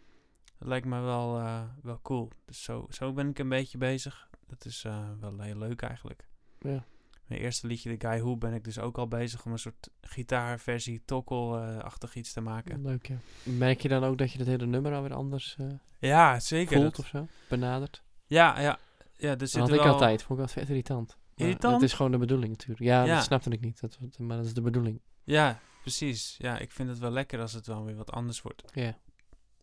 Dat 0.58 0.68
lijkt 0.68 0.86
me 0.86 1.00
wel, 1.00 1.38
eh, 1.38 1.62
wel 1.82 2.00
cool. 2.02 2.30
Dus 2.44 2.62
zo, 2.62 2.86
zo 2.88 3.12
ben 3.12 3.28
ik 3.28 3.38
een 3.38 3.48
beetje 3.48 3.78
bezig. 3.78 4.28
Dat 4.46 4.64
is 4.64 4.84
eh, 4.84 5.08
wel 5.20 5.40
heel 5.40 5.58
leuk 5.58 5.82
eigenlijk. 5.82 6.28
Ja. 6.60 6.84
Mijn 7.26 7.40
eerste 7.40 7.66
liedje, 7.66 7.96
The 7.96 8.08
Guy 8.08 8.20
Who, 8.20 8.36
ben 8.36 8.52
ik 8.54 8.64
dus 8.64 8.78
ook 8.78 8.98
al 8.98 9.08
bezig 9.08 9.44
om 9.44 9.52
een 9.52 9.58
soort 9.58 9.88
gitaarversie, 10.00 11.02
tokkel-achtig 11.04 12.14
iets 12.14 12.32
te 12.32 12.40
maken. 12.40 12.82
Leuk, 12.82 13.06
ja. 13.06 13.16
Merk 13.42 13.80
je 13.80 13.88
dan 13.88 14.04
ook 14.04 14.18
dat 14.18 14.32
je 14.32 14.38
het 14.38 14.46
hele 14.46 14.66
nummer 14.66 14.94
alweer 14.94 15.14
anders 15.14 15.56
eh, 15.58 15.66
Ja, 15.98 16.40
zeker. 16.40 16.76
voelt 16.76 16.96
dat- 16.96 16.98
of 17.04 17.06
zo? 17.06 17.26
Benadert? 17.48 18.02
ja, 18.26 18.60
ja. 18.60 18.78
Ja, 19.16 19.34
Dat 19.34 19.48
zit 19.50 19.60
had 19.60 19.68
ik 19.72 19.74
wel... 19.80 19.92
altijd. 19.92 20.22
Vond 20.22 20.38
ik 20.38 20.44
altijd 20.46 20.58
vet 20.66 20.68
irritant. 20.68 21.08
Maar 21.08 21.46
Irritant? 21.46 21.72
Dat 21.74 21.82
is 21.82 21.92
gewoon 21.92 22.10
de 22.12 22.18
bedoeling 22.18 22.50
natuurlijk. 22.50 22.80
Ja, 22.80 23.04
Ja. 23.04 23.14
dat 23.14 23.24
snapte 23.24 23.50
ik 23.50 23.60
niet. 23.60 23.80
Dat, 23.80 23.98
maar 24.18 24.36
dat 24.36 24.46
is 24.46 24.54
de 24.54 24.60
bedoeling. 24.60 25.00
Ja, 25.24 25.60
precies. 25.80 26.34
Ja, 26.38 26.58
ik 26.58 26.70
vind 26.72 26.88
het 26.88 26.98
wel 26.98 27.10
lekker 27.10 27.40
als 27.40 27.52
het 27.52 27.66
wel 27.66 27.84
weer 27.84 27.96
wat 27.96 28.12
anders 28.12 28.42
wordt. 28.42 28.62
Ja. 28.74 28.98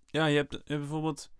Ja, 0.07 0.25
je 0.25 0.35
hebt, 0.35 0.51
je 0.51 0.57
hebt 0.65 0.79
bijvoorbeeld... 0.79 1.31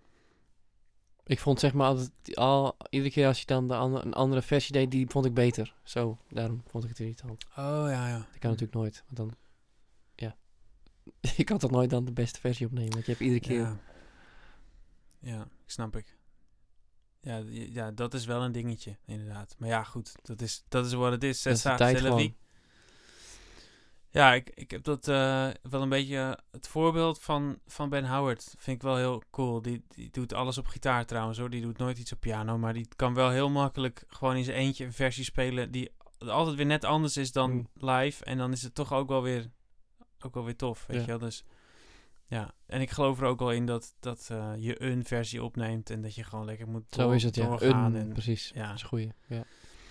Ik 1.24 1.40
vond 1.40 1.60
zeg 1.60 1.74
maar 1.74 1.88
altijd, 1.88 2.36
al, 2.36 2.78
iedere 2.90 3.12
keer 3.12 3.28
als 3.28 3.40
je 3.40 3.46
dan 3.46 3.68
de 3.68 3.76
ander- 3.76 4.06
een 4.06 4.14
andere 4.14 4.42
versie 4.42 4.74
deed, 4.74 4.92
die 4.92 5.10
vond 5.10 5.26
ik 5.26 5.34
beter. 5.34 5.76
Zo, 5.84 6.18
daarom 6.30 6.64
vond 6.68 6.84
ik 6.84 6.90
het 6.90 7.00
irritant. 7.00 7.46
Oh, 7.50 7.86
ja, 7.88 8.08
ja. 8.08 8.18
Dat 8.18 8.40
kan 8.40 8.50
natuurlijk 8.50 8.74
nooit, 8.74 9.04
want 9.06 9.18
dan, 9.18 9.36
ja. 10.16 10.36
je 11.38 11.44
kan 11.44 11.58
toch 11.58 11.72
nooit 11.72 11.90
dan 11.90 12.06
de 12.06 12.12
beste 12.12 12.40
versie 12.40 12.66
opnemen, 12.66 12.92
want 12.92 13.06
je 13.06 13.12
hebt 13.12 13.24
iedere 13.24 13.42
keer... 13.42 13.60
Ja. 13.60 13.80
ja, 15.20 15.48
snap 15.66 15.96
ik. 15.96 16.18
Ja, 17.22 17.44
ja, 17.52 17.92
dat 17.92 18.14
is 18.14 18.26
wel 18.26 18.42
een 18.44 18.52
dingetje, 18.52 18.98
inderdaad. 19.06 19.56
Maar 19.58 19.70
ja, 19.70 19.84
goed, 19.84 20.16
dat 20.22 20.42
is, 20.42 20.64
dat 20.68 20.86
is 20.86 20.94
wat 20.94 21.12
het 21.12 21.24
is. 21.24 21.46
Is 21.46 21.62
de 21.62 22.34
Ja, 24.14 24.34
ik, 24.34 24.50
ik 24.54 24.72
heb 24.72 24.84
dat 24.84 25.08
eh, 25.08 25.50
wel 25.70 25.82
een 25.82 25.90
beetje... 25.90 26.18
eh, 26.18 26.32
het 26.52 26.68
voorbeeld 26.68 27.22
van, 27.22 27.60
van 27.68 27.90
Ben 27.90 28.06
Howard 28.06 28.56
vind 28.58 28.76
ik 28.78 28.82
wel 28.84 28.96
heel 28.98 29.24
cool. 29.32 29.62
Die, 29.62 29.84
die 29.88 30.10
doet 30.12 30.34
alles 30.34 30.58
op 30.58 30.68
gitaar 30.68 31.06
trouwens 31.06 31.38
hoor. 31.38 31.50
Die 31.50 31.62
doet 31.62 31.78
nooit 31.78 31.98
iets 31.98 32.12
op 32.14 32.20
piano. 32.20 32.58
Maar 32.58 32.74
die 32.74 32.88
kan 32.96 33.14
wel 33.14 33.30
heel 33.30 33.50
makkelijk 33.50 34.04
gewoon 34.08 34.36
in 34.36 34.44
zijn 34.44 34.58
eentje 34.58 34.86
een 34.86 34.94
versie 34.94 35.24
spelen... 35.24 35.72
die 35.72 35.92
altijd 36.18 36.56
weer 36.56 36.66
net 36.66 36.84
anders 36.84 37.18
is 37.18 37.32
dan 37.32 37.52
Mm. 37.52 37.68
live. 37.74 38.24
En 38.26 38.38
dan 38.38 38.52
is 38.52 38.62
het 38.62 38.76
toch 38.76 38.94
ook 38.94 39.08
wel 39.08 39.22
weer, 39.22 39.50
ook 40.20 40.34
wel 40.34 40.44
weer 40.46 40.56
tof, 40.56 40.86
weet 40.88 40.98
Ja. 40.98 41.02
je 41.04 41.08
wel. 41.10 41.18
Dus 41.20 41.44
ja, 42.28 42.52
en 42.66 42.82
ik 42.82 42.90
geloof 42.90 43.20
er 43.22 43.26
ook 43.28 43.40
wel 43.40 43.52
in 43.52 43.66
dat, 43.66 43.96
dat 44.00 44.28
eh, 44.32 44.52
je 44.58 44.82
een 44.84 45.06
versie 45.06 45.44
opneemt... 45.44 45.90
en 45.90 46.02
dat 46.02 46.16
je 46.16 46.24
gewoon 46.24 46.46
lekker 46.46 46.68
moet 46.68 46.84
Zo 46.90 47.02
door- 47.04 47.16
is 47.16 47.24
het, 47.24 47.36
ja. 47.36 47.56
Een, 47.60 47.96
en, 47.96 48.10
precies. 48.14 48.52
ja. 48.56 48.66
Dat 48.68 48.76
is 48.76 48.82
een 48.82 48.88
goeie. 48.88 49.12
Ja. 49.28 49.44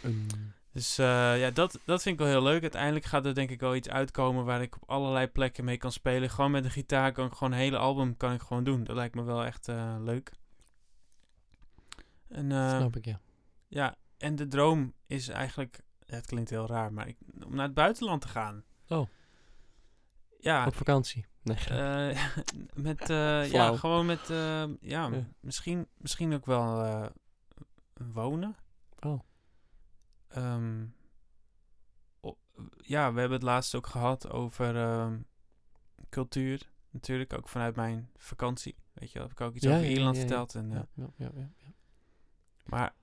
Een. 0.03 0.27
Dus 0.73 0.99
eh, 0.99 1.41
ja, 1.41 1.51
dat, 1.51 1.79
dat 1.85 2.03
vind 2.03 2.15
ik 2.15 2.21
wel 2.21 2.31
heel 2.31 2.43
leuk. 2.43 2.63
Uiteindelijk 2.63 3.05
gaat 3.05 3.27
er 3.27 3.35
denk 3.35 3.51
ik 3.51 3.61
wel 3.61 3.75
iets 3.75 3.89
uitkomen 3.89 4.45
waar 4.45 4.63
ik 4.63 4.77
op 4.77 4.91
allerlei 4.91 5.27
plekken 5.27 5.65
mee 5.65 5.77
kan 5.77 5.93
spelen. 5.93 6.31
Gewoon 6.31 6.51
met 6.51 6.65
een 6.65 6.71
gitaar 6.71 7.13
kan 7.13 7.27
ik 7.27 7.33
gewoon 7.33 7.53
een 7.53 7.59
hele 7.59 7.77
album 7.77 8.17
kan 8.17 8.33
ik 8.33 8.41
gewoon 8.41 8.65
doen. 8.65 8.85
Dat 8.85 8.97
lijkt 8.97 9.15
me 9.15 9.23
wel 9.23 9.45
echt 9.45 9.69
eh, 9.69 9.97
leuk. 9.99 10.33
En, 12.29 12.53
eh, 12.53 12.77
Snap 12.77 12.97
ik, 12.97 13.05
ja. 13.05 13.21
ja, 13.69 13.97
en 14.17 14.37
de 14.37 14.49
droom 14.49 14.95
is 15.07 15.29
eigenlijk, 15.29 15.81
het 16.07 16.27
klinkt 16.27 16.51
heel 16.51 16.67
raar, 16.67 16.93
maar 16.93 17.09
ik, 17.09 17.17
om 17.45 17.55
naar 17.55 17.67
het 17.67 17.75
buitenland 17.75 18.21
te 18.21 18.29
gaan. 18.29 18.65
Oh. 18.89 19.09
Ja, 20.41 20.67
Op 20.67 20.75
vakantie. 20.75 21.27
Nee, 21.43 21.57
met, 22.75 23.07
ja, 23.51 23.77
gewoon 23.77 24.07
met, 24.07 24.27
ja, 24.27 24.69
Ja. 24.81 25.11
Misschien, 25.41 25.87
misschien 25.97 26.35
ook 26.35 26.47
wel 26.47 27.11
wonen. 27.95 28.57
Oh. 29.01 29.21
Ehm, 30.31 30.85
ja, 32.77 33.13
we 33.13 33.21
hebben 33.21 33.39
het 33.39 33.43
laatst 33.43 33.75
ook 33.75 33.87
gehad 33.87 34.31
over 34.31 34.77
ehm, 34.77 35.19
cultuur. 36.09 36.71
Natuurlijk 36.91 37.33
ook 37.33 37.49
vanuit 37.49 37.77
mijn 37.77 38.11
vakantie. 38.17 38.77
Weet 38.93 39.13
je 39.13 39.19
heb 39.19 39.31
ik 39.31 39.41
ook 39.41 39.55
iets 39.55 39.65
Ja, 39.65 39.75
over 39.75 39.85
ja, 39.85 39.91
Ierland 39.91 40.17
ja, 40.17 40.21
verteld. 40.21 40.55
En, 40.55 40.73
eh, 40.73 40.81
ja, 40.95 41.11
ja, 41.17 41.31
ja. 41.35 41.51
Maar 42.65 42.95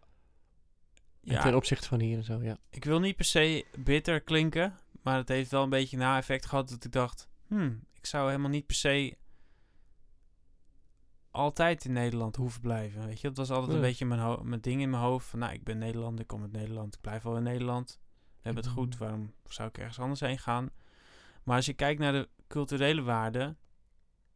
ja, 1.22 1.42
ten 1.42 1.56
opzichte 1.56 1.88
van 1.88 2.00
hier 2.00 2.18
en 2.18 2.24
zo, 2.24 2.42
ja. 2.42 2.58
ik 2.70 2.84
wil 2.84 3.00
niet 3.00 3.16
per 3.16 3.26
se 3.26 3.66
bitter 3.78 4.22
klinken. 4.22 4.78
Maar 5.02 5.18
het 5.18 5.28
heeft 5.28 5.52
wel 5.52 5.64
een 5.64 5.70
beetje 5.70 5.98
na-effect 5.98 6.46
gehad 6.46 6.70
dat 6.70 6.84
ik 6.84 6.92
dacht... 6.92 7.28
Hmm, 7.48 7.84
ik 7.94 8.06
zou 8.06 8.28
helemaal 8.28 8.50
niet 8.50 8.66
per 8.66 8.76
se 8.76 9.18
altijd 11.38 11.86
in 11.86 11.94
Nederland 11.94 12.36
hoeven 12.36 12.62
blijven. 12.62 13.06
Weet 13.06 13.22
je, 13.22 13.28
dat 13.28 13.38
was 13.38 13.50
altijd 13.52 13.76
een 13.76 13.82
beetje 13.82 14.06
mijn, 14.06 14.62
ding 14.62 14.82
in 14.82 14.90
mijn 14.90 15.04
hoofd. 15.04 15.28
Van, 15.28 15.40
nou, 15.40 15.54
ik 15.54 15.64
ben 15.64 15.78
Nederlander, 15.78 16.22
ik 16.22 16.28
kom 16.28 16.42
uit 16.42 16.52
Nederland, 16.52 16.96
ik 16.96 17.02
blijf 17.02 17.24
wel 17.24 17.38
in 17.38 17.44
Nederland. 17.44 18.00
We 18.02 18.44
hebben 18.44 18.64
het 18.64 18.72
goed, 18.74 18.90
Mhm. 18.94 19.00
waarom 19.04 19.34
zou 19.46 19.70
ik 19.70 19.78
ergens 19.78 20.00
anders 20.00 20.20
heen 20.20 20.40
gaan? 20.40 20.70
Maar 21.44 21.56
als 21.56 21.66
je 21.66 21.74
kijkt 21.74 22.00
naar 22.00 22.12
de 22.12 22.30
culturele 22.48 23.02
waarden, 23.02 23.58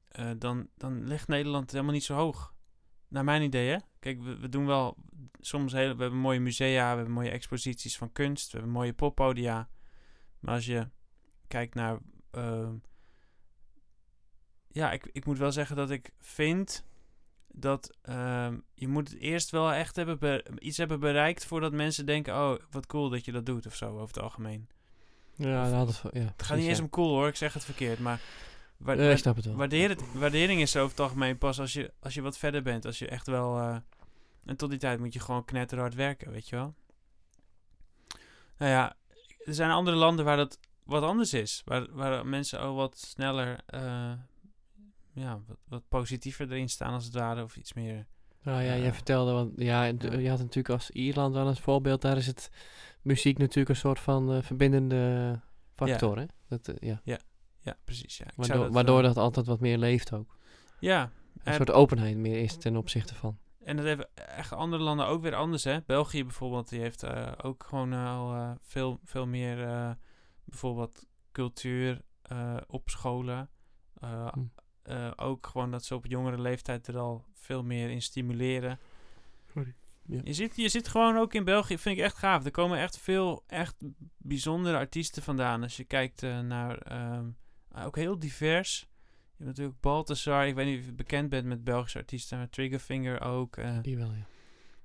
eh, 0.08 0.30
dan, 0.38 0.68
dan 0.78 1.04
ligt 1.04 1.28
Nederland 1.28 1.72
helemaal 1.72 1.94
niet 1.94 2.04
zo 2.04 2.16
hoog. 2.16 2.54
Naar 3.08 3.24
mijn 3.24 3.42
idee, 3.42 3.70
hè? 3.70 3.78
Kijk, 4.00 4.22
we, 4.22 4.38
we 4.38 4.50
doen 4.50 4.66
wel 4.66 4.98
soms 5.40 5.72
hele, 5.74 5.96
we 5.96 6.02
hebben 6.02 6.20
mooie 6.20 6.40
musea, 6.40 6.90
we 6.90 6.96
hebben 6.96 7.14
mooie 7.14 7.30
exposities 7.30 7.98
van 7.98 8.12
kunst, 8.12 8.52
we 8.52 8.58
hebben 8.58 8.76
mooie 8.76 8.94
poppodia. 8.94 9.70
Maar 10.40 10.54
als 10.54 10.66
je 10.66 10.90
kijkt 11.48 11.76
naar, 11.76 12.00
ehm, 12.32 12.76
ja, 14.68 14.92
ik, 14.92 15.10
ik 15.12 15.26
moet 15.26 15.38
wel 15.38 15.52
zeggen 15.52 15.76
dat 15.76 15.90
ik 15.90 16.12
vind 16.20 16.86
dat 17.54 17.96
ehm, 18.02 18.58
je 18.74 18.88
moet 18.88 19.10
het 19.10 19.20
eerst 19.20 19.50
wel 19.50 19.72
echt 19.74 19.96
hebben 19.96 20.20
be- 20.20 20.46
iets 20.60 20.78
hebben 20.78 21.00
bereikt 21.00 21.46
voordat 21.46 21.72
mensen 21.72 22.06
denken, 22.06 22.34
oh, 22.34 22.56
wat 22.72 22.86
cool 22.86 23.10
dat 23.10 23.26
je 23.26 23.32
dat 23.32 23.46
doet 23.46 23.66
of 23.66 23.76
zo, 23.76 23.86
over 23.94 24.08
het 24.16 24.20
algemeen. 24.24 24.70
Ja, 25.36 25.70
dat 25.86 26.02
ja 26.14 26.20
Het 26.20 26.44
gaat 26.44 26.58
niet 26.58 26.68
eens 26.68 26.80
om 26.80 26.90
cool 26.90 27.10
hoor, 27.10 27.28
ik 27.28 27.36
zeg 27.36 27.54
het 27.54 27.64
verkeerd, 27.66 28.00
maar 28.00 28.20
wa- 28.78 28.94
Nee, 28.94 29.06
wa- 29.06 29.12
ik 29.12 29.18
snap 29.18 29.36
het 29.36 29.46
wel. 29.46 29.56
het, 29.90 30.14
waardering 30.14 30.62
is 30.62 30.76
over 30.76 30.90
het 30.90 31.00
algemeen 31.00 31.38
pas 31.38 31.60
als 31.60 31.74
je, 31.74 31.94
als 32.00 32.14
je 32.14 32.22
wat 32.22 32.38
verder 32.38 32.62
bent, 32.62 32.86
als 32.86 33.00
je 33.00 33.08
echt 33.08 33.28
wel, 33.28 33.58
eh, 33.58 33.76
en 34.46 34.58
tot 34.58 34.70
die 34.70 34.80
tijd 34.80 35.00
moet 35.00 35.14
je 35.14 35.20
gewoon 35.20 35.46
knetterhard 35.46 35.94
werken, 35.96 36.32
weet 36.32 36.50
je 36.50 36.56
wel. 36.56 36.74
Nou 38.58 38.72
ja, 38.72 38.96
er 39.46 39.54
zijn 39.54 39.72
andere 39.72 39.98
landen 39.98 40.26
waar 40.26 40.38
dat 40.38 40.60
wat 40.84 41.04
anders 41.04 41.34
is, 41.34 41.62
waar, 41.66 41.88
waar 41.92 42.26
mensen 42.28 42.60
al 42.60 42.76
wat 42.76 42.98
sneller, 42.98 43.60
eh, 43.66 44.12
ja, 45.14 45.40
wat, 45.48 45.58
wat 45.68 45.84
positiever 45.88 46.52
erin 46.52 46.70
staan 46.70 46.94
als 46.94 47.06
het 47.06 47.14
ware, 47.14 47.44
of 47.44 47.58
iets 47.58 47.74
meer 47.74 48.08
Nou 48.44 48.62
ja, 48.62 48.76
jij 48.76 48.88
Eh, 48.88 48.94
vertelde, 48.94 49.32
want 49.32 49.52
ja, 49.56 49.84
ja. 49.84 49.94
je 50.18 50.30
had 50.30 50.40
natuurlijk 50.40 50.70
als 50.70 50.92
Ierland 50.92 51.34
wel 51.34 51.48
als 51.48 51.60
voorbeeld, 51.60 52.02
daar 52.02 52.18
is 52.18 52.28
het 52.28 52.50
muziek 53.02 53.38
natuurlijk 53.38 53.70
een 53.70 53.76
soort 53.76 54.00
van 54.00 54.34
eh, 54.34 54.42
verbindende 54.42 55.40
factor, 55.76 56.18
hè? 56.18 56.26
Dat, 56.48 56.68
eh, 56.68 56.90
ja. 57.04 57.20
Ja, 57.64 57.78
precies. 57.84 58.18
Ja. 58.18 58.26
Ik 58.26 58.32
zou 58.34 58.48
Waardoor, 58.48 58.66
dat, 58.66 58.74
waardoor 58.74 59.02
dat 59.02 59.18
altijd 59.18 59.46
wat 59.46 59.60
meer 59.60 59.78
leeft 59.78 60.14
ook. 60.14 60.38
Ja, 60.80 61.02
Een 61.04 61.12
en, 61.44 61.54
soort 61.54 61.72
openheid 61.72 62.18
meer 62.18 62.42
is 62.42 62.58
ten 62.58 62.78
opzichte 62.78 63.16
van. 63.16 63.38
en 63.64 63.76
dat 63.76 63.86
hebben 63.86 64.10
echt 64.16 64.54
andere 64.54 64.84
landen 64.84 65.08
ook 65.08 65.22
weer 65.22 65.36
anders, 65.36 65.64
hè. 65.64 65.82
België 65.86 66.24
bijvoorbeeld, 66.24 66.70
die 66.70 66.80
heeft 66.80 67.06
ook 67.44 67.64
gewoon 67.64 67.94
al 67.94 68.58
veel, 68.62 69.00
veel 69.04 69.28
meer 69.28 69.58
bijvoorbeeld 70.44 71.06
cultuur 71.32 72.02
op 72.68 72.90
scholen. 72.90 73.50
Hm. 74.00 74.40
Eh, 74.92 75.12
ook 75.16 75.48
gewoon 75.48 75.72
dat 75.72 75.86
ze 75.86 75.96
op 75.96 76.06
jongere 76.06 76.42
leeftijd 76.42 76.88
er 76.88 76.98
al 76.98 77.26
veel 77.34 77.64
meer 77.64 77.90
in 77.90 78.02
stimuleren. 78.02 78.80
Sorry. 79.54 79.74
Ja. 80.06 80.22
Je, 80.24 80.34
zit, 80.34 80.56
je 80.56 80.70
zit 80.70 80.88
gewoon 80.88 81.18
ook 81.18 81.34
in 81.34 81.44
België, 81.44 81.78
vind 81.78 81.98
ik 81.98 82.04
echt 82.04 82.18
gaaf. 82.18 82.46
Er 82.46 82.52
komen 82.52 82.80
echt 82.80 82.98
veel 82.98 83.44
echt 83.48 83.76
bijzondere 84.18 84.78
artiesten 84.78 85.24
vandaan. 85.24 85.64
Als 85.64 85.78
je 85.78 85.84
kijkt 85.84 86.24
eh, 86.24 86.40
naar, 86.40 86.78
ehm, 86.78 87.26
ook 87.86 87.96
heel 87.96 88.20
divers. 88.20 88.80
Je 88.80 89.48
hebt 89.48 89.50
natuurlijk 89.50 89.80
Balthazar, 89.80 90.48
ik 90.48 90.56
weet 90.56 90.66
niet 90.66 90.80
of 90.80 90.86
je 90.86 90.94
bekend 90.94 91.30
bent 91.30 91.46
met 91.46 91.64
Belgische 91.64 91.98
artiesten, 91.98 92.38
maar 92.38 92.50
Triggerfinger 92.50 93.22
ook. 93.22 93.58
eh, 93.58 93.78
Die 93.82 93.98
wel, 93.98 94.12
ja. 94.12 94.26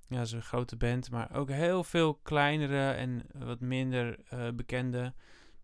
ja, 0.09 0.17
dat 0.17 0.27
is 0.27 0.33
een 0.33 0.43
grote 0.43 0.77
band, 0.77 1.11
maar 1.11 1.35
ook 1.37 1.51
heel 1.51 1.85
veel 1.85 2.15
kleinere 2.15 2.91
en 2.91 3.23
wat 3.33 3.61
minder 3.61 4.19
bekende. 4.55 5.15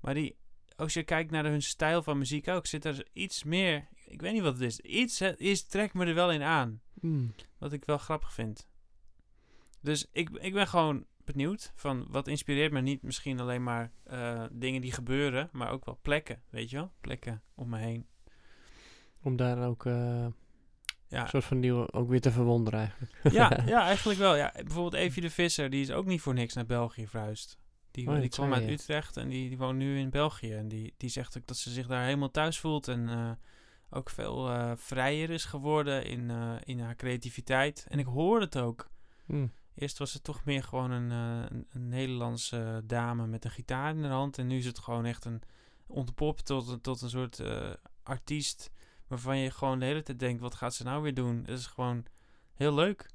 Maar 0.01 0.15
die, 0.15 0.37
als 0.77 0.95
je 0.95 1.03
kijkt 1.03 1.31
naar 1.31 1.45
hun 1.45 1.63
stijl 1.63 2.03
van 2.03 2.19
muziek 2.19 2.49
ook, 2.49 2.67
zit 2.67 2.85
er 2.85 3.07
iets 3.13 3.45
meer. 3.45 3.89
Ik 4.13 4.21
weet 4.21 4.33
niet 4.33 4.43
wat 4.43 4.53
het 4.53 4.63
is. 4.63 4.81
Iets 4.81 5.21
is, 5.21 5.67
trekt 5.67 5.95
me 5.95 6.07
er 6.07 6.15
wel 6.15 6.33
in 6.33 6.43
aan. 6.43 6.81
Hmm. 7.01 7.35
Wat 7.59 7.73
ik 7.73 7.85
wel 7.85 7.99
grappig 7.99 8.33
vind. 8.33 8.69
Dus 9.81 10.07
ik, 10.13 10.31
ik 10.31 10.53
ben 10.53 10.69
gewoon 10.69 11.05
benieuwd 11.25 11.73
van 11.75 12.07
wat 12.09 12.29
inspireert 12.29 12.73
me 12.73 12.81
niet 12.81 13.03
misschien 13.03 13.41
alleen 13.41 13.63
maar 13.63 13.93
eh, 14.05 14.45
dingen 14.51 14.81
die 14.81 14.93
gebeuren, 14.93 15.49
maar 15.53 15.71
ook 15.71 15.85
wel 15.85 15.99
plekken, 16.03 16.43
weet 16.51 16.71
je 16.71 16.77
wel? 16.77 16.93
Plekken 17.01 17.43
om 17.55 17.69
me 17.69 17.79
heen. 17.79 18.07
Om 19.23 19.37
daar 19.37 19.67
ook 19.67 19.87
eh, 19.87 20.27
Ja, 21.09 21.23
een 21.23 21.29
soort 21.29 21.45
van 21.45 21.61
nieuwe, 21.61 21.93
ook 21.93 22.09
weer 22.09 22.21
te 22.21 22.31
verwonderen 22.31 22.81
eigenlijk. 22.81 23.13
ja, 23.41 23.63
ja, 23.75 23.87
eigenlijk 23.87 24.19
wel. 24.19 24.37
Ja, 24.37 24.53
bijvoorbeeld 24.55 24.95
Evie 24.95 25.23
de 25.23 25.31
Visser, 25.31 25.71
die 25.71 25.83
is 25.83 25.91
ook 25.91 26.07
niet 26.07 26.21
voor 26.21 26.35
niks 26.35 26.55
naar 26.55 26.67
België 26.67 27.07
verhuisd. 27.07 27.59
Die, 27.91 28.09
Oh, 28.09 28.21
die 28.21 28.29
kwam 28.29 28.55
uit. 28.55 28.69
Utrecht 28.69 29.17
en 29.17 29.29
die, 29.29 29.49
die 29.49 29.59
woont 29.59 29.79
nu 29.79 29.99
in 29.99 30.11
België. 30.11 30.53
En 30.53 30.69
die, 30.69 30.95
die 30.97 31.11
zegt 31.11 31.39
ook 31.39 31.47
dat 31.47 31.57
ze 31.57 31.71
zich 31.71 31.87
daar 31.87 32.05
helemaal 32.05 32.31
thuis 32.31 32.59
voelt. 32.59 32.89
En 32.89 33.09
eh, 33.09 33.31
ook 33.95 34.11
veel 34.11 34.51
eh, 34.51 34.73
vrijer 34.77 35.31
is 35.31 35.45
geworden 35.45 36.05
in, 36.07 36.31
eh, 36.31 36.55
in 36.65 36.81
haar 36.81 36.97
creativiteit. 36.97 37.87
En 37.89 37.99
ik 37.99 38.07
hoor 38.07 38.41
het 38.41 38.57
ook. 38.59 38.91
Hmm. 39.27 39.53
Eerst 39.75 39.99
was 39.99 40.13
het 40.13 40.25
toch 40.25 40.45
meer 40.45 40.63
gewoon 40.63 40.91
een, 40.91 41.11
eh, 41.11 41.51
een, 41.51 41.67
een 41.73 41.89
Nederlandse 41.89 42.83
dame 42.85 43.27
met 43.27 43.45
een 43.45 43.51
gitaar 43.51 43.95
in 43.95 44.03
haar 44.03 44.13
hand. 44.13 44.39
En 44.39 44.47
nu 44.47 44.57
is 44.59 44.67
het 44.67 44.79
gewoon 44.79 45.05
echt 45.05 45.25
een 45.25 45.43
ontpopt 45.87 46.45
tot, 46.45 46.69
een- 46.69 46.81
tot 46.81 47.01
een 47.03 47.11
soort 47.11 47.43
artiest. 48.03 48.71
Waarvan 49.07 49.39
je 49.39 49.51
gewoon 49.51 49.79
de 49.79 49.85
hele 49.87 50.03
tijd 50.03 50.19
denkt, 50.19 50.41
wat 50.41 50.55
gaat 50.55 50.75
ze 50.75 50.85
nou 50.85 51.03
weer 51.03 51.15
doen? 51.15 51.37
Het 51.47 51.59
is 51.59 51.67
gewoon 51.67 52.05
heel 52.55 52.75
leuk. 52.75 53.11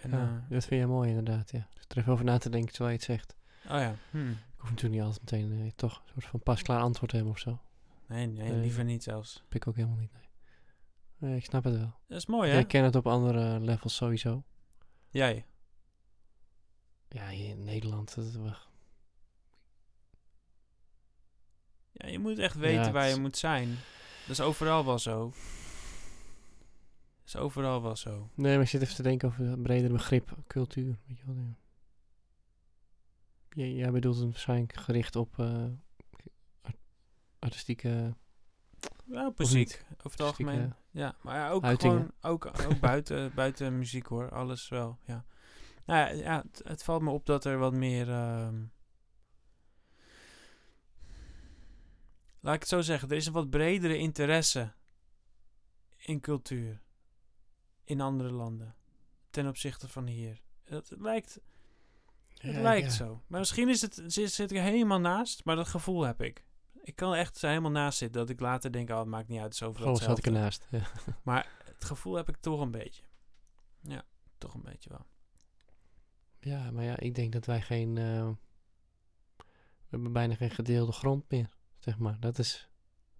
En, 0.00 0.10
Ja, 0.10 0.46
dat 0.48 0.64
vind 0.64 0.80
jij 0.80 0.86
mooi 0.86 1.08
inderdaad, 1.08 1.50
ja. 1.50 1.68
Dus 1.74 1.84
er 1.88 1.98
even 1.98 2.12
over 2.12 2.24
na 2.24 2.38
te 2.38 2.50
denken 2.50 2.70
terwijl 2.72 2.90
je 2.90 2.96
het 2.96 3.06
zegt. 3.06 3.36
oh 3.64 3.78
ja. 3.80 3.94
Hm. 4.10 4.30
Ik 4.30 4.56
hoef 4.56 4.70
natuurlijk 4.70 4.94
niet 5.02 5.02
altijd 5.14 5.30
meteen 5.48 5.72
toch 5.76 6.02
een 6.06 6.12
soort 6.12 6.26
van 6.26 6.40
pasklaar 6.42 6.80
antwoord 6.80 7.10
te 7.10 7.16
hebben 7.16 7.34
of 7.34 7.40
zo. 7.40 7.60
Nee, 8.10 8.26
nee, 8.26 8.50
Nee. 8.50 8.60
liever 8.60 8.84
niet 8.84 9.02
zelfs. 9.02 9.40
heb 9.42 9.54
ik 9.54 9.66
ook 9.66 9.76
helemaal 9.76 9.96
niet, 9.98 10.12
nee. 10.12 10.28
Nee, 11.16 11.36
ik 11.36 11.44
snap 11.44 11.64
het 11.64 11.76
wel. 11.76 11.94
Dat 12.06 12.18
is 12.18 12.26
mooi, 12.26 12.48
hè? 12.48 12.54
Jij 12.54 12.66
kent 12.66 12.84
het 12.86 12.94
op 12.96 13.06
andere 13.06 13.60
levels 13.60 13.94
sowieso. 13.96 14.44
Jij. 15.08 15.46
Ja, 17.08 17.28
hier 17.28 17.48
in 17.48 17.64
Nederland. 17.64 18.14
Dat, 18.14 18.30
wel- 18.32 18.54
Ja, 21.92 22.08
je 22.08 22.18
moet 22.18 22.38
echt 22.38 22.56
weten 22.56 22.82
het 22.82 22.92
waar 22.92 23.08
je 23.08 23.20
moet 23.20 23.36
zijn. 23.36 23.68
Dat 24.26 24.30
is 24.38 24.40
overal 24.40 24.84
wel 24.84 24.98
zo. 24.98 25.28
Dat 27.18 27.26
is 27.26 27.36
overal 27.36 27.82
wel 27.82 27.96
zo. 27.96 28.30
nee, 28.34 28.52
maar 28.54 28.62
ik 28.62 28.68
zit 28.68 28.82
even 28.82 28.94
te 28.94 29.02
denken 29.02 29.28
over 29.28 29.44
het 29.46 29.62
bredere 29.62 29.92
begrip 29.92 30.36
cultuur. 30.46 30.98
Weet 31.06 31.18
je 31.18 31.24
wel, 31.26 31.34
ja. 31.34 31.54
Jij, 33.50 33.72
jij 33.72 33.90
bedoelt 33.90 34.16
het 34.16 34.24
waarschijnlijk 34.24 34.74
gericht 34.76 35.16
op 35.16 35.38
eh, 35.38 35.64
artistieke... 37.40 38.14
Ja, 39.04 39.32
muziek. 39.36 39.84
Over 39.92 40.10
het 40.10 40.20
algemeen. 40.20 40.74
Ja, 40.90 41.16
maar 41.22 41.36
ja, 41.36 41.50
ook 41.50 41.64
uitingen. 41.64 41.96
gewoon 41.96 42.12
ook, 42.20 42.46
ook 42.46 42.80
buiten, 42.80 43.32
buiten 43.34 43.78
muziek 43.78 44.06
hoor. 44.06 44.30
Alles 44.30 44.68
wel, 44.68 44.98
ja. 45.04 45.24
Nou 45.84 46.00
ja, 46.00 46.22
ja 46.22 46.42
het, 46.46 46.62
het 46.64 46.82
valt 46.82 47.02
me 47.02 47.10
op 47.10 47.26
dat 47.26 47.44
er 47.44 47.58
wat 47.58 47.72
meer... 47.72 48.10
ehm, 48.10 48.62
laat 52.40 52.54
ik 52.54 52.60
het 52.60 52.68
zo 52.68 52.80
zeggen. 52.80 53.08
Er 53.08 53.16
is 53.16 53.26
een 53.26 53.32
wat 53.32 53.50
bredere 53.50 53.96
interesse 53.96 54.72
in 55.96 56.20
cultuur. 56.20 56.82
In 57.84 58.00
andere 58.00 58.30
landen. 58.30 58.74
Ten 59.30 59.46
opzichte 59.48 59.88
van 59.88 60.06
hier. 60.06 60.40
Het 60.64 60.92
lijkt, 60.98 61.40
het 62.28 62.54
Ja, 62.54 62.60
lijkt 62.60 62.86
ja. 62.86 62.92
zo. 62.92 63.22
Maar 63.26 63.38
misschien 63.38 63.68
is 63.68 63.80
het, 63.80 64.02
zit, 64.06 64.32
zit 64.32 64.50
ik 64.50 64.56
er 64.56 64.62
helemaal 64.62 65.00
naast. 65.00 65.44
Maar 65.44 65.56
dat 65.56 65.68
gevoel 65.68 66.02
heb 66.02 66.22
ik. 66.22 66.44
Ik 66.82 66.96
kan 66.96 67.14
echt 67.14 67.40
helemaal 67.40 67.70
naast 67.70 67.98
zitten. 67.98 68.20
Dat 68.20 68.30
ik 68.30 68.40
later 68.40 68.72
denk, 68.72 68.90
oh 68.90 68.98
het 68.98 69.06
maakt 69.06 69.28
niet 69.28 69.36
uit. 69.40 69.46
Het 69.46 69.54
is 69.54 69.62
overal 69.62 69.94
Gewoon 69.94 70.08
zat 70.08 70.18
ik 70.18 70.24
hetzelfde. 70.24 70.66
ernaast. 70.68 71.24
Ja. 71.24 71.44
Het 71.64 71.84
gevoel 71.84 72.14
heb 72.14 72.28
ik 72.28 72.36
toch 72.36 72.60
een 72.60 72.70
beetje. 72.70 73.02
Ja, 73.82 74.04
toch 74.38 74.54
een 74.54 74.62
beetje 74.62 74.90
wel. 74.90 75.06
ja, 76.40 76.70
maar 76.70 76.84
ja, 76.84 76.98
ik 76.98 77.14
denk 77.14 77.32
dat 77.32 77.44
wij 77.46 77.60
geen... 77.62 77.98
eh, 77.98 78.28
we 79.36 79.96
hebben 79.96 80.12
bijna 80.12 80.34
geen 80.34 80.50
gedeelde 80.50 80.92
grond 80.92 81.30
meer, 81.30 81.48
zeg 81.78 81.98
maar. 81.98 82.20
Dat 82.20 82.38
is 82.38 82.68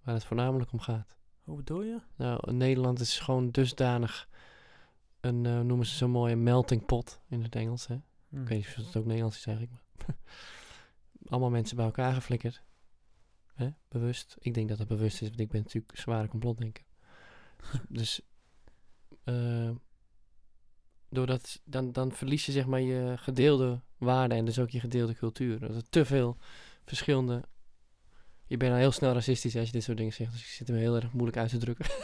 waar 0.03 0.13
het 0.13 0.23
voornamelijk 0.25 0.71
om 0.71 0.79
gaat. 0.79 1.17
Hoe 1.43 1.55
bedoel 1.55 1.81
je? 1.83 2.01
Nou, 2.15 2.53
Nederland 2.53 2.99
is 2.99 3.19
gewoon 3.19 3.49
dusdanig 3.51 4.29
een, 5.19 5.45
eh, 5.45 5.59
noemen 5.59 5.85
ze 5.85 5.95
zo 5.95 6.07
mooi, 6.07 6.33
een 6.33 6.43
melting 6.43 6.85
pot 6.85 7.21
in 7.27 7.43
het 7.43 7.55
Engels. 7.55 7.87
Hè? 7.87 7.97
Hm. 8.29 8.41
Ik 8.41 8.47
weet 8.47 8.57
niet 8.57 8.67
of 8.77 8.85
het 8.85 8.95
ook 8.95 9.05
Nederlands 9.05 9.37
is 9.37 9.45
eigenlijk. 9.45 9.77
Maar 9.97 10.15
Allemaal 11.29 11.49
mensen 11.49 11.75
bij 11.75 11.85
elkaar 11.85 12.13
geflikkerd. 12.13 12.63
Hè? 13.61 13.69
Bewust. 13.87 14.35
Ik 14.39 14.53
denk 14.53 14.69
dat 14.69 14.79
het 14.79 14.87
bewust 14.87 15.21
is, 15.21 15.27
want 15.27 15.39
ik 15.39 15.49
ben 15.49 15.61
natuurlijk 15.61 15.97
zware 15.97 16.27
complotdenker. 16.27 16.83
dus 17.89 18.21
eh, 19.23 19.69
doordat, 21.09 21.61
dan, 21.63 21.91
dan 21.91 22.11
verlies 22.11 22.45
je 22.45 22.51
zeg 22.51 22.65
maar 22.65 22.81
je 22.81 23.13
gedeelde 23.17 23.81
waarden 23.97 24.37
en 24.37 24.45
dus 24.45 24.59
ook 24.59 24.69
je 24.69 24.79
gedeelde 24.79 25.15
cultuur. 25.15 25.59
Dat 25.59 25.75
er 25.75 25.89
te 25.89 26.05
veel 26.05 26.37
verschillende... 26.85 27.41
Je 28.47 28.57
bent 28.57 28.71
al 28.71 28.77
heel 28.77 28.91
snel 28.91 29.13
racistisch 29.13 29.55
als 29.55 29.65
je 29.65 29.71
dit 29.71 29.83
soort 29.83 29.97
dingen 29.97 30.13
zegt. 30.13 30.31
Dus 30.31 30.41
ik 30.41 30.47
zit 30.47 30.67
hem 30.67 30.77
heel 30.77 30.95
erg 30.95 31.11
moeilijk 31.11 31.37
uit 31.37 31.49
te 31.49 31.57
drukken. 31.57 31.85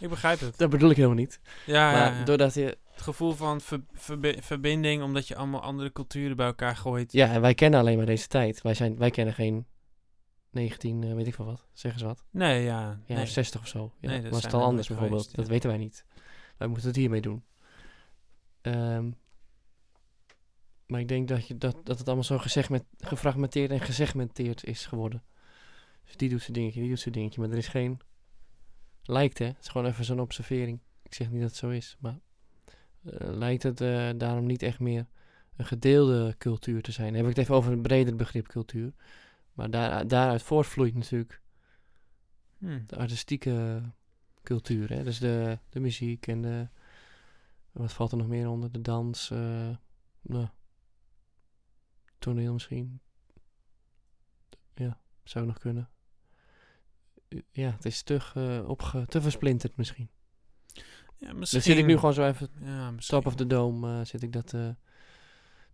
Ik 0.00 0.08
begrijp 0.08 0.40
het. 0.40 0.58
Dat 0.58 0.70
bedoel 0.70 0.90
ik 0.90 0.96
helemaal 0.96 1.16
niet. 1.16 1.40
Ja, 1.66 1.92
ja, 1.92 1.98
maar 1.98 2.18
ja. 2.18 2.24
doordat 2.24 2.54
je... 2.54 2.78
het 2.90 3.02
gevoel 3.02 3.32
van 3.32 3.60
ver- 3.60 3.84
verbi- 3.92 4.42
verbinding, 4.42 5.02
omdat 5.02 5.28
je 5.28 5.36
allemaal 5.36 5.60
andere 5.60 5.92
culturen 5.92 6.36
bij 6.36 6.46
elkaar 6.46 6.76
gooit. 6.76 7.12
Ja, 7.12 7.32
en 7.32 7.40
wij 7.40 7.54
kennen 7.54 7.80
alleen 7.80 7.96
maar 7.96 8.06
deze 8.06 8.26
tijd. 8.26 8.62
Wij, 8.62 8.74
zijn, 8.74 8.98
wij 8.98 9.10
kennen 9.10 9.34
geen 9.34 9.66
19, 10.50 11.02
eh, 11.04 11.14
weet 11.14 11.26
ik 11.26 11.34
veel 11.34 11.44
wat. 11.44 11.66
Zeg 11.72 11.92
eens 11.92 12.02
wat. 12.02 12.24
Nee, 12.30 12.62
ja. 12.62 13.00
Ja, 13.06 13.16
nee. 13.16 13.26
60 13.26 13.60
of 13.60 13.66
zo. 13.68 13.92
Ja, 14.00 14.08
Nee, 14.08 14.22
dat 14.22 14.30
was 14.32 14.42
het 14.42 14.54
al 14.54 14.60
er 14.60 14.66
anders 14.66 14.88
bijvoorbeeld. 14.88 15.34
Dat 15.34 15.48
weten 15.48 15.68
wij 15.68 15.78
niet. 15.78 16.04
Wij 16.56 16.68
moeten 16.68 16.86
het 16.86 16.96
hiermee 16.96 17.20
doen. 17.20 17.44
Ehm, 18.60 19.10
maar 20.86 21.00
ik 21.00 21.08
denk 21.08 21.28
dat, 21.28 21.46
je, 21.46 21.58
dat, 21.58 21.76
dat 21.84 21.98
het 21.98 22.06
allemaal 22.06 22.24
zo 22.24 22.38
gefragmenteerd 22.98 23.70
en 23.70 23.80
gesegmenteerd 23.80 24.64
is 24.64 24.86
geworden. 24.86 25.22
Dus 26.04 26.16
die 26.16 26.28
doet 26.28 26.40
zijn 26.42 26.52
dingetje, 26.52 26.80
die 26.80 26.88
doet 26.88 27.00
zijn 27.00 27.14
dingetje. 27.14 27.40
Maar 27.40 27.50
er 27.50 27.56
is 27.56 27.68
geen... 27.68 28.00
Lijkt 29.02 29.38
hè, 29.38 29.44
het 29.46 29.56
is 29.60 29.68
gewoon 29.68 29.86
even 29.86 30.04
zo'n 30.04 30.20
observering. 30.20 30.80
Ik 31.02 31.14
zeg 31.14 31.30
niet 31.30 31.40
dat 31.40 31.48
het 31.50 31.58
zo 31.58 31.68
is, 31.68 31.96
maar... 32.00 32.18
eh, 33.04 33.28
lijkt 33.30 33.62
het 33.62 33.80
eh, 33.80 34.08
daarom 34.16 34.46
niet 34.46 34.62
echt 34.62 34.78
meer 34.80 35.06
een 35.56 35.64
gedeelde 35.64 36.34
cultuur 36.38 36.82
te 36.82 36.92
zijn. 36.92 37.06
Dan 37.06 37.16
heb 37.16 37.24
ik 37.24 37.30
het 37.36 37.38
even 37.44 37.54
over 37.54 37.72
een 37.72 37.82
breder 37.82 38.16
begrip 38.16 38.46
cultuur. 38.46 38.92
Maar 39.58 39.70
daar, 39.70 40.06
daaruit 40.08 40.42
voortvloeit 40.42 40.94
natuurlijk 40.94 41.40
Hm. 42.58 42.80
de 42.86 42.96
artistieke 42.96 43.82
cultuur. 44.42 44.88
Hè? 44.88 45.04
Dus 45.04 45.18
de, 45.18 45.58
de 45.68 45.80
muziek 45.80 46.26
en 46.26 46.42
de... 46.42 46.68
Wat 47.72 47.92
valt 47.92 48.10
er 48.12 48.18
nog 48.18 48.26
meer 48.26 48.48
onder? 48.48 48.72
De 48.72 48.80
dans. 48.80 49.30
eh 49.30 49.76
nou, 50.22 50.48
toneel 52.18 52.52
misschien. 52.52 53.00
Ja, 54.74 55.00
zou 55.24 55.46
nog 55.46 55.58
kunnen. 55.58 55.88
Ja, 57.50 57.70
het 57.70 57.84
is 57.84 58.02
te, 58.02 58.20
ge- 58.20 58.64
opge, 58.66 59.04
te 59.06 59.20
versplinterd 59.20 59.76
misschien. 59.76 60.10
Ja, 61.16 61.26
Dan 61.26 61.38
misschien. 61.38 61.62
zit 61.62 61.78
ik 61.78 61.86
nu 61.86 61.94
gewoon 61.94 62.14
zo 62.14 62.26
even 62.26 62.48
Ja, 62.60 62.90
misschien. 62.90 63.16
top 63.18 63.26
of 63.26 63.34
the 63.36 63.46
dome. 63.46 63.98
eh, 63.98 64.04
zit 64.04 64.22
ik 64.22 64.32
dat 64.32 64.52
eh, 64.54 64.70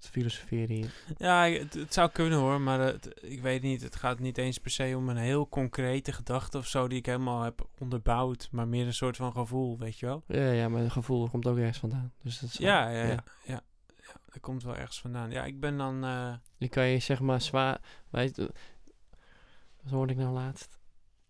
filosoferen 0.08 0.76
hier. 0.76 0.94
Ja, 1.16 1.44
het, 1.48 1.74
het 1.74 1.94
zou 1.94 2.10
kunnen 2.10 2.38
hoor, 2.38 2.60
maar 2.60 2.80
het, 2.80 3.18
ik 3.22 3.42
weet 3.42 3.62
niet. 3.62 3.82
Het 3.82 3.96
gaat 3.96 4.18
niet 4.18 4.38
eens 4.38 4.58
per 4.58 4.70
se 4.70 4.94
om 4.96 5.08
een 5.08 5.16
heel 5.16 5.48
concrete 5.48 6.12
gedachte 6.12 6.58
of 6.58 6.66
zo 6.66 6.88
die 6.88 6.98
ik 6.98 7.06
helemaal 7.06 7.42
heb 7.42 7.68
onderbouwd, 7.78 8.48
maar 8.50 8.68
meer 8.68 8.86
een 8.86 8.94
soort 8.94 9.16
van 9.16 9.32
gevoel, 9.32 9.78
weet 9.78 9.98
je 9.98 10.06
wel? 10.06 10.22
Ja, 10.26 10.50
ja, 10.50 10.68
maar 10.68 10.82
het 10.82 10.92
gevoel 10.92 11.28
komt 11.28 11.46
ook 11.46 11.56
ergens 11.56 11.78
vandaan. 11.78 12.12
Dus 12.22 12.38
dat 12.38 12.50
is 12.50 12.56
Ja, 12.56 12.88
ja, 12.90 13.02
ja. 13.02 13.24
ja. 13.44 13.60
ja, 13.96 14.20
dat 14.26 14.40
komt 14.40 14.62
wel 14.62 14.76
ergens 14.76 15.00
vandaan. 15.00 15.30
Ja, 15.30 15.44
ik 15.44 15.60
ben 15.60 15.76
dan. 15.76 16.04
eh, 16.04 16.34
Die 16.58 16.68
kan 16.68 16.86
je 16.86 16.98
zeg 16.98 17.20
maar 17.20 17.40
zwaar... 17.40 17.80
Wij, 18.10 18.32
wat 19.82 19.92
hoorde 19.92 20.12
ik 20.12 20.18
nou 20.18 20.32
laatst? 20.32 20.78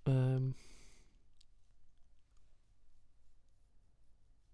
Ehm, 0.02 0.42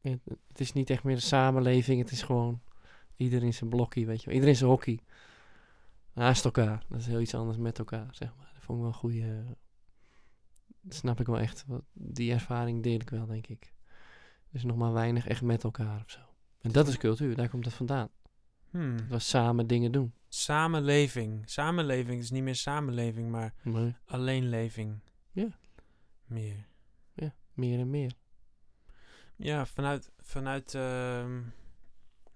het- 0.00 0.20
het 0.48 0.60
is 0.60 0.72
niet 0.72 0.90
echt 0.90 1.02
meer 1.04 1.14
een 1.14 1.22
samenleving. 1.22 2.00
Het 2.00 2.10
is 2.10 2.22
gewoon 2.22 2.60
iedereen 3.20 3.54
zijn 3.54 3.70
blokkie, 3.70 4.06
weet 4.06 4.18
je 4.20 4.24
wel. 4.26 4.34
Iedereen 4.34 4.56
zijn 4.56 4.70
hockey. 4.70 5.00
Naast 6.12 6.44
elkaar. 6.44 6.84
Dat 6.88 7.00
is 7.00 7.06
heel 7.06 7.20
iets 7.20 7.34
anders 7.34 7.58
met 7.58 7.78
elkaar, 7.78 8.08
zeg 8.14 8.34
maar. 8.36 8.50
Dat 8.54 8.62
vond 8.62 8.78
ik 8.78 8.84
wel 8.84 8.92
een 8.92 8.98
goede... 8.98 9.56
Dat 10.80 10.94
snap 10.94 11.20
ik 11.20 11.26
wel 11.26 11.38
echt. 11.38 11.64
Die 11.92 12.32
ervaring 12.32 12.82
deel 12.82 13.00
ik 13.00 13.10
wel, 13.10 13.26
denk 13.26 13.46
ik. 13.46 13.72
Is 14.52 14.64
nog 14.64 14.76
maar 14.76 14.92
weinig 14.92 15.26
echt 15.26 15.42
met 15.42 15.64
elkaar 15.64 16.00
of 16.04 16.10
zo. 16.10 16.20
En 16.60 16.72
dat 16.72 16.88
is 16.88 16.96
cultuur, 16.96 17.34
daar 17.36 17.48
komt 17.48 17.64
het 17.64 17.74
vandaan. 17.74 18.08
hmm, 18.70 18.96
Dat 18.96 19.06
was 19.08 19.28
samen 19.28 19.66
dingen 19.66 19.92
doen. 19.92 20.12
Samenleving. 20.28 21.42
Samenleving 21.50 22.20
is 22.20 22.30
niet 22.30 22.42
meer 22.42 22.54
samenleving, 22.54 23.30
maar 23.30 23.54
Nee. 23.62 23.94
alleenleving. 24.04 24.98
Ja. 25.32 25.48
Meer. 26.26 26.68
Meer 27.52 27.78
en 27.78 27.90
meer. 27.90 28.12
Ja, 29.36 29.66
vanuit, 29.66 30.10
vanuit 30.20 30.74
ehm, 30.74 31.40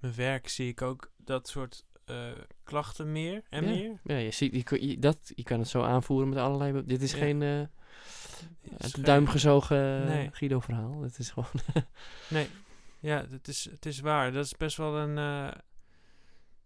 mijn 0.05 0.17
werk 0.17 0.49
zie 0.49 0.69
ik 0.69 0.83
ook 0.83 1.13
dat 1.17 1.49
soort 1.49 1.85
eh, 2.05 2.31
klachten 2.65 3.13
meer 3.13 3.43
en 3.51 3.65
Ja. 3.65 3.71
meer. 3.71 4.01
Ja, 4.05 4.17
je, 4.17 4.31
ziet, 4.31 4.69
je, 4.71 4.89
je- 4.89 4.99
dat, 4.99 5.33
je 5.35 5.43
kan 5.43 5.59
het 5.59 5.69
zo 5.69 5.83
aanvoeren 5.83 6.29
met 6.29 6.39
allerlei... 6.39 6.85
Dit 6.85 7.03
is 7.03 7.13
Ja. 7.13 7.19
geen 7.19 7.43
eh 7.43 7.49
uit 7.59 8.85
is 8.85 8.87
de 8.87 8.95
geen- 8.95 9.05
duim 9.05 9.27
gezogen 9.27 10.05
Nee. 10.07 10.31
Guido-verhaal. 10.33 11.03
Het 11.03 11.19
is 11.19 11.31
gewoon... 11.31 11.51
Nee, 12.31 12.49
ja, 13.01 13.27
het 13.31 13.49
is, 13.49 13.65
het 13.71 13.87
is 13.87 14.01
waar. 14.01 14.33
Dat 14.33 14.45
is 14.45 14.57
best 14.57 14.77
wel 14.77 14.97
een... 14.99 15.19
eh, 15.19 15.61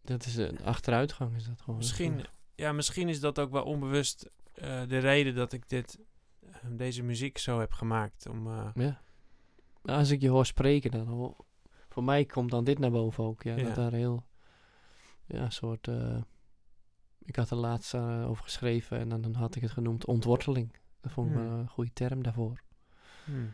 dat 0.03 0.27
is 0.27 0.37
een 0.37 0.65
achteruitgang, 0.65 1.37
is 1.37 1.45
dat 1.47 1.61
gewoon. 1.61 1.77
misschien, 1.79 2.25
ja, 2.55 2.73
misschien 2.73 3.09
is 3.09 3.21
dat 3.21 3.39
ook 3.39 3.51
wel 3.51 3.65
onbewust 3.65 4.31
eh, 4.55 4.83
de 4.89 4.99
reden 4.99 5.35
dat 5.35 5.53
ik 5.53 5.69
dit, 5.69 5.99
eh, 6.47 6.55
deze 6.71 7.03
muziek 7.03 7.39
zo 7.39 7.61
heb 7.61 7.73
gemaakt. 7.73 8.29
Om, 8.29 8.47
eh, 8.47 8.69
Ja. 8.75 9.01
Nou, 9.83 9.99
Als 9.99 10.11
ik 10.11 10.21
je 10.21 10.29
hoor 10.29 10.47
spreken, 10.47 10.91
dan... 10.91 11.37
voor 11.99 12.07
mij 12.07 12.25
komt 12.25 12.51
dan 12.51 12.65
dit 12.65 12.79
naar 12.79 12.91
boven 12.91 13.25
ook. 13.25 13.43
Ja, 13.43 13.57
Ja. 13.57 13.63
dat 13.65 13.75
daar 13.75 13.93
heel... 13.93 14.25
Ja, 15.27 15.43
een 15.43 15.53
soort... 15.53 15.89
eh, 15.89 16.17
ik 17.25 17.37
had 17.37 17.51
er 17.51 17.57
laatst 17.57 17.95
eh, 17.95 18.29
over 18.31 18.43
geschreven 18.45 18.99
en 18.99 19.09
dan, 19.09 19.21
dan 19.21 19.35
had 19.35 19.55
ik 19.55 19.63
het 19.63 19.71
genoemd 19.71 20.05
ontworteling. 20.07 20.73
Dat 21.01 21.13
vond 21.13 21.31
ik 21.31 21.37
Hmm. 21.37 21.47
een 21.47 21.69
goede 21.69 21.93
term 21.93 22.23
daarvoor. 22.23 22.63
hmm. 23.25 23.53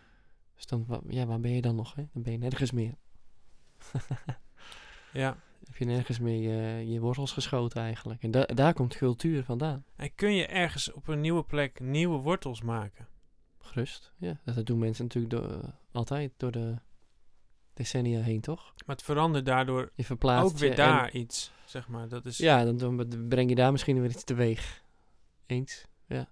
Dus 0.55 0.67
dan, 0.67 0.85
wa- 0.87 1.01
ja, 1.09 1.27
waar 1.27 1.41
ben 1.41 1.51
je 1.51 1.61
dan 1.61 1.75
nog? 1.75 1.95
Hè? 1.95 2.05
Dan 2.13 2.23
ben 2.23 2.33
je 2.33 2.39
nergens 2.39 2.71
meer. 2.73 2.95
Ja, 5.13 5.37
heb 5.65 5.77
je 5.77 5.85
nergens 5.85 6.19
meer 6.19 6.41
je, 6.51 6.91
je 6.93 7.01
wortels 7.01 7.33
geschoten 7.33 7.83
eigenlijk. 7.83 8.23
En 8.23 8.31
da- 8.31 8.45
daar 8.47 8.73
komt 8.75 8.97
cultuur 8.97 9.45
vandaan. 9.45 9.85
en 9.97 10.15
kun 10.15 10.35
je 10.35 10.47
ergens 10.47 10.93
op 10.93 11.09
een 11.09 11.21
nieuwe 11.21 11.45
plek 11.45 11.81
nieuwe 11.81 12.19
wortels 12.19 12.63
maken? 12.63 13.09
Gerust. 13.59 14.13
Ja, 14.19 14.41
dat 14.45 14.67
doen 14.67 14.79
mensen 14.79 15.05
natuurlijk 15.05 15.35
door, 15.35 15.75
altijd 15.93 16.33
door 16.37 16.51
de 16.51 16.75
decennia 17.75 18.21
heen, 18.21 18.41
toch? 18.41 18.73
Maar 18.87 18.97
het 18.97 19.05
verandert 19.05 19.47
daardoor 19.47 19.91
Je 19.95 20.05
verplaatst 20.05 20.53
ook 20.53 20.59
weer 20.59 20.71
je 20.71 20.77
en- 20.77 20.89
daar 20.89 21.11
iets, 21.11 21.53
zeg 21.65 21.89
maar. 21.89 22.09
Dat 22.09 22.27
is, 22.27 22.37
ja, 22.39 22.65
dan, 22.65 22.77
dan 22.77 23.27
breng 23.29 23.49
je 23.49 23.55
daar 23.55 23.73
misschien 23.73 24.01
weer 24.01 24.11
iets 24.11 24.25
teweeg. 24.25 24.83
Eens, 25.47 25.87
ja. 26.07 26.29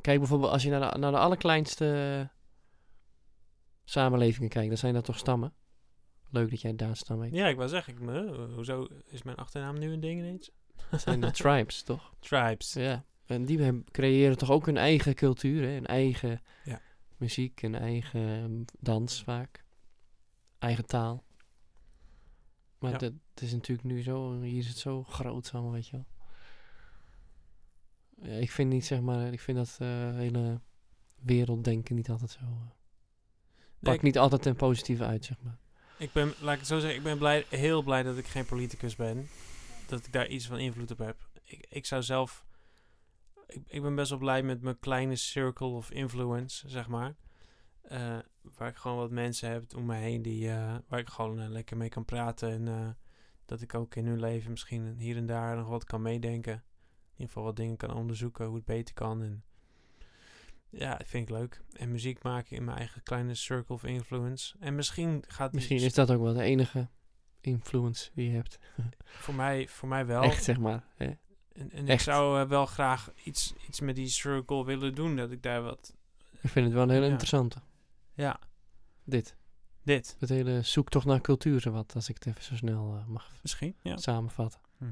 Kijk 0.00 0.18
bijvoorbeeld, 0.18 0.52
als 0.52 0.62
je 0.62 0.70
naar 0.70 0.92
de, 0.92 0.98
naar 0.98 1.10
de 1.12 1.18
allerkleinste 1.18 2.28
samenlevingen 3.84 4.48
kijkt, 4.48 4.68
dan 4.68 4.78
zijn 4.78 4.94
dat 4.94 5.04
toch 5.04 5.18
stammen? 5.18 5.52
Leuk 6.30 6.50
dat 6.50 6.60
jij 6.60 6.74
daar 6.76 6.96
stam 6.96 7.18
weet. 7.18 7.32
Ja, 7.32 7.48
ik 7.48 7.56
wou 7.56 7.68
zeggen, 7.68 7.92
ik, 7.92 8.00
me, 8.00 8.46
hoezo 8.54 8.88
is 9.06 9.22
mijn 9.22 9.36
achternaam 9.36 9.78
nu 9.78 9.92
een 9.92 10.00
ding 10.00 10.18
ineens? 10.18 10.50
Dat 10.90 11.00
zijn 11.00 11.20
de 11.20 11.30
tribes, 11.42 11.82
toch? 11.82 12.14
Tribes. 12.20 12.72
Ja, 12.72 13.04
en 13.26 13.44
die 13.44 13.84
creëren 13.90 14.38
toch 14.38 14.50
ook 14.50 14.66
hun 14.66 14.76
eigen 14.76 15.14
cultuur, 15.14 15.62
hè? 15.62 15.72
hun 15.72 15.86
eigen 15.86 16.42
Ja. 16.64 16.80
muziek, 17.16 17.62
een 17.62 17.74
eigen 17.74 18.64
dans 18.80 19.22
vaak, 19.22 19.63
eigen 20.64 20.86
taal. 20.86 21.24
Maar 22.78 22.90
Ja. 22.90 22.98
dat, 22.98 23.12
is 23.34 23.52
natuurlijk 23.52 23.88
nu 23.88 24.02
zo, 24.02 24.40
hier 24.40 24.58
is 24.58 24.68
het 24.68 24.78
zo 24.78 25.02
groot 25.02 25.50
allemaal, 25.52 25.72
weet 25.72 25.88
je 25.88 25.92
wel. 25.96 26.06
Ja, 28.30 28.36
ik 28.40 28.50
vind 28.50 28.70
niet, 28.70 28.84
zeg 28.86 29.00
maar, 29.00 29.32
ik 29.32 29.40
vind 29.40 29.56
dat 29.56 29.76
eh, 29.78 29.88
hele 30.14 30.60
werelddenken 31.14 31.94
niet 31.94 32.08
altijd 32.10 32.30
zo, 32.30 32.74
pakt 33.78 33.96
ik, 33.96 34.02
niet 34.02 34.18
altijd 34.18 34.42
ten 34.42 34.56
positieve 34.56 35.04
uit, 35.04 35.24
zeg 35.24 35.36
maar. 35.40 35.58
ik 35.98 36.12
ben, 36.12 36.34
laat 36.40 36.52
ik 36.52 36.58
het 36.58 36.68
zo 36.68 36.78
zeggen, 36.78 36.98
ik 36.98 37.04
ben 37.04 37.18
blij, 37.18 37.46
heel 37.48 37.82
blij 37.82 38.02
dat 38.02 38.16
ik 38.18 38.26
geen 38.26 38.46
politicus 38.46 38.96
ben. 38.96 39.28
Dat 39.86 40.06
ik 40.06 40.12
daar 40.12 40.28
iets 40.28 40.46
van 40.46 40.58
invloed 40.58 40.90
op 40.90 40.98
heb. 40.98 41.28
Ik, 41.42 41.66
ik 41.68 41.86
zou 41.86 42.02
zelf... 42.02 42.44
Ik, 43.46 43.62
ik 43.66 43.82
ben 43.82 43.94
best 43.94 44.10
wel 44.10 44.18
blij 44.18 44.42
met 44.42 44.62
mijn 44.62 44.78
kleine 44.78 45.16
circle 45.16 45.66
of 45.66 45.90
influence, 45.90 46.68
zeg 46.68 46.88
maar. 46.88 47.14
Eh, 47.82 48.18
waar 48.56 48.68
ik 48.68 48.76
gewoon 48.76 48.96
wat 48.96 49.10
mensen 49.10 49.50
heb 49.50 49.64
om 49.76 49.84
me 49.86 49.94
heen 49.94 50.22
die, 50.22 50.50
eh, 50.50 50.74
waar 50.88 50.98
ik 51.00 51.08
gewoon 51.08 51.40
eh, 51.40 51.48
lekker 51.48 51.76
mee 51.76 51.88
kan 51.88 52.04
praten. 52.04 52.50
En 52.50 52.68
eh, 52.68 52.88
dat 53.46 53.60
ik 53.60 53.74
ook 53.74 53.94
in 53.94 54.06
hun 54.06 54.20
leven 54.20 54.50
misschien 54.50 54.96
hier 54.98 55.16
en 55.16 55.26
daar 55.26 55.56
nog 55.56 55.68
wat 55.68 55.84
kan 55.84 56.02
meedenken. 56.02 56.52
In 56.52 57.10
ieder 57.10 57.26
geval 57.26 57.42
wat 57.42 57.56
dingen 57.56 57.76
kan 57.76 57.94
onderzoeken, 57.94 58.46
hoe 58.46 58.56
het 58.56 58.64
beter 58.64 58.94
kan. 58.94 59.22
En 59.22 59.44
ja, 60.70 60.96
dat 60.96 61.06
vind 61.06 61.28
ik 61.28 61.34
leuk. 61.34 61.62
En 61.72 61.90
muziek 61.90 62.22
maken 62.22 62.56
in 62.56 62.64
mijn 62.64 62.76
eigen 62.78 63.02
kleine 63.02 63.34
circle 63.34 63.74
of 63.74 63.84
influence. 63.84 64.56
En 64.60 64.74
misschien 64.74 65.24
gaat 65.28 65.52
Misschien 65.52 65.80
is 65.80 65.94
dat 65.94 66.10
ook 66.10 66.22
wel 66.22 66.34
de 66.34 66.42
enige 66.42 66.88
influence 67.40 68.10
die 68.14 68.28
je 68.28 68.34
hebt. 68.34 68.58
voor 69.24 69.34
mij, 69.34 69.68
voor 69.68 69.88
mij 69.88 70.06
wel. 70.06 70.22
Echt, 70.22 70.44
zeg 70.44 70.58
maar. 70.58 70.84
Hè? 70.96 71.12
En, 71.52 71.70
en 71.70 71.88
ik 71.88 72.00
zou 72.00 72.48
wel 72.48 72.66
graag 72.66 73.12
iets, 73.24 73.54
iets 73.68 73.80
met 73.80 73.96
die 73.96 74.08
circle 74.08 74.64
willen 74.64 74.94
doen. 74.94 75.16
Dat 75.16 75.30
ik 75.30 75.42
daar 75.42 75.62
wat. 75.62 75.94
Ik 76.40 76.50
vind 76.50 76.64
het 76.64 76.74
wel 76.74 76.82
een 76.82 76.90
hele 76.90 77.04
Ja. 77.04 77.10
interessante. 77.10 77.58
Ja, 78.14 78.38
Dit. 79.04 79.36
dit. 79.82 80.16
Het 80.18 80.28
hele 80.28 80.62
zoektocht 80.62 81.06
naar 81.06 81.20
cultuur, 81.20 81.60
zo 81.60 81.70
wat, 81.70 81.94
als 81.94 82.08
ik 82.08 82.14
het 82.14 82.26
even 82.26 82.42
zo 82.42 82.56
snel 82.56 82.96
eh, 82.96 83.06
mag 83.06 83.32
Misschien. 83.42 83.76
Ja. 83.82 83.96
samenvatten. 83.96 84.60
Hm. 84.78 84.84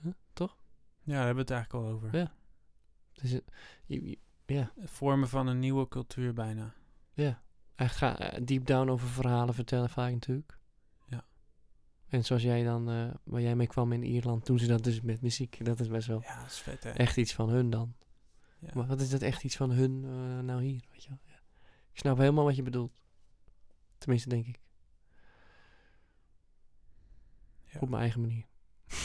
Huh? 0.00 0.12
Toch? 0.32 0.56
Ja, 1.02 1.12
daar 1.14 1.24
hebben 1.26 1.34
we 1.34 1.40
het 1.40 1.50
eigenlijk 1.50 1.84
al 1.84 1.92
over. 1.92 2.16
Ja. 2.16 2.32
Dus, 3.12 3.30
het- 3.30 3.50
je- 3.86 4.08
je- 4.10 4.18
ja, 4.46 4.72
Het 4.80 4.90
vormen 4.90 5.28
van 5.28 5.46
een 5.46 5.58
nieuwe 5.58 5.88
cultuur 5.88 6.32
bijna. 6.34 6.74
ja. 7.12 7.42
Echt 7.74 7.96
ga 7.96 8.18
eh, 8.18 8.44
deep 8.46 8.66
down 8.66 8.88
over 8.90 9.08
verhalen 9.08 9.54
vertellen 9.54 9.90
vaak 9.90 10.12
natuurlijk. 10.12 10.58
Ja. 11.06 11.24
En 12.08 12.24
zoals 12.24 12.42
jij 12.42 12.64
dan, 12.64 12.90
eh, 12.90 13.14
waar 13.24 13.40
jij 13.40 13.56
mee 13.56 13.66
kwam 13.66 13.92
in 13.92 14.02
Ierland, 14.04 14.46
doen 14.46 14.58
ze 14.58 14.66
dat 14.66 14.84
dus 14.84 15.00
met 15.00 15.20
muziek. 15.20 15.64
Dat 15.64 15.80
is 15.80 15.88
best 15.88 16.06
wel 16.06 16.20
Ja, 16.22 16.40
dat 16.40 16.50
is 16.50 16.58
vet 16.58 16.82
hè. 16.82 16.90
echt 16.90 17.16
iets 17.16 17.34
van 17.34 17.48
hun 17.48 17.70
dan. 17.70 17.94
Ja. 18.58 18.70
Maar 18.74 18.86
wat 18.86 19.00
is 19.00 19.10
dat 19.10 19.22
echt 19.22 19.44
iets 19.44 19.56
van 19.56 19.70
hun 19.70 20.00
nou 20.44 20.62
hier, 20.62 20.84
weet 20.90 21.02
je 21.04 21.08
wel? 21.08 21.18
Ik 21.98 22.04
snap 22.04 22.18
helemaal 22.18 22.44
wat 22.44 22.56
je 22.56 22.62
bedoelt. 22.62 23.00
Tenminste, 23.98 24.28
denk 24.28 24.46
ik. 24.46 24.60
Ja. 27.64 27.80
Op 27.80 27.88
mijn 27.88 28.02
eigen 28.02 28.20
manier. 28.20 28.46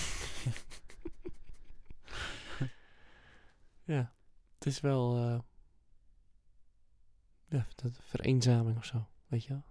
ja, 3.93 4.13
het 4.53 4.65
is 4.65 4.79
wel... 4.79 5.17
eh, 5.17 5.39
ja, 7.47 7.67
dat 7.75 7.99
vereenzaming 8.01 8.77
of 8.77 8.85
zo, 8.85 9.07
weet 9.27 9.43
je 9.43 9.49
wel? 9.49 9.63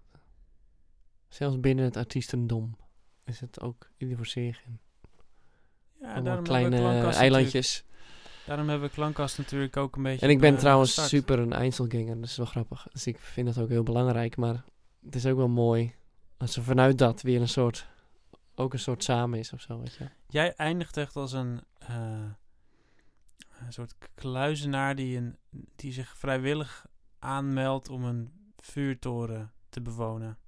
Zelfs 1.29 1.61
binnen 1.61 1.85
het 1.85 1.97
artiestendom 1.97 2.77
is 3.25 3.41
het 3.41 3.61
ook 3.61 3.91
ieder 3.97 4.17
voor 4.17 4.27
zich. 4.27 4.65
En 4.65 4.81
Ja, 6.01 6.21
daarom 6.21 6.45
kleine 6.45 7.09
eilandjes. 7.11 7.85
Daarom 8.47 8.69
hebben 8.69 8.89
we 8.89 8.95
Klankkast 8.95 9.39
natuurlijk 9.39 9.77
ook 9.77 9.97
een 9.97 10.03
beetje. 10.03 10.27
En 10.27 10.33
ik 10.33 10.41
ben 10.41 10.55
eh, 10.55 10.59
trouwens 10.59 11.09
super 11.09 11.39
een 11.39 11.53
Einzelganger, 11.53 12.15
dat 12.15 12.25
is 12.29 12.37
wel 12.37 12.47
grappig. 12.47 12.87
Dus 12.93 13.07
ik 13.07 13.19
vind 13.19 13.47
dat 13.47 13.59
ook 13.59 13.69
heel 13.69 13.83
belangrijk, 13.83 14.37
maar 14.37 14.65
het 15.05 15.15
is 15.15 15.27
ook 15.27 15.37
wel 15.37 15.49
mooi 15.49 15.95
als 16.37 16.57
er 16.57 16.63
vanuit 16.63 16.99
dat 16.99 17.23
weer 17.23 17.41
een 17.41 17.49
soort, 17.49 17.89
ook 18.55 18.73
een 18.73 18.79
soort 18.79 19.05
samen 19.05 19.39
is 19.39 19.53
of 19.53 19.61
zo, 19.61 19.81
weet 19.81 19.95
je. 19.95 20.09
Jij 20.29 20.55
eindigt 20.55 20.97
echt 20.97 21.17
als 21.17 21.33
een, 21.33 21.65
eh, 21.79 22.31
een 23.59 23.73
soort 23.73 23.95
kluizenaar 24.15 24.95
die, 24.95 25.17
een, 25.17 25.37
die 25.77 25.93
zich 25.93 26.17
vrijwillig 26.17 26.87
aanmeldt 27.19 27.89
om 27.89 28.05
een 28.05 28.33
vuurtoren 28.57 29.53
te 29.69 29.81
bewonen. 29.81 30.39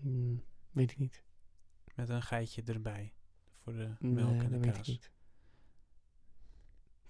Hmm, 0.00 0.42
weet 0.70 0.90
ik 0.90 0.98
niet. 0.98 1.22
Met 1.94 2.08
een 2.08 2.22
geitje 2.22 2.62
erbij. 2.62 3.12
Voor 3.62 3.72
de 3.72 3.94
Nee, 3.98 4.12
melk 4.12 4.42
en 4.42 4.60
de 4.60 4.72
kaas. 4.72 5.10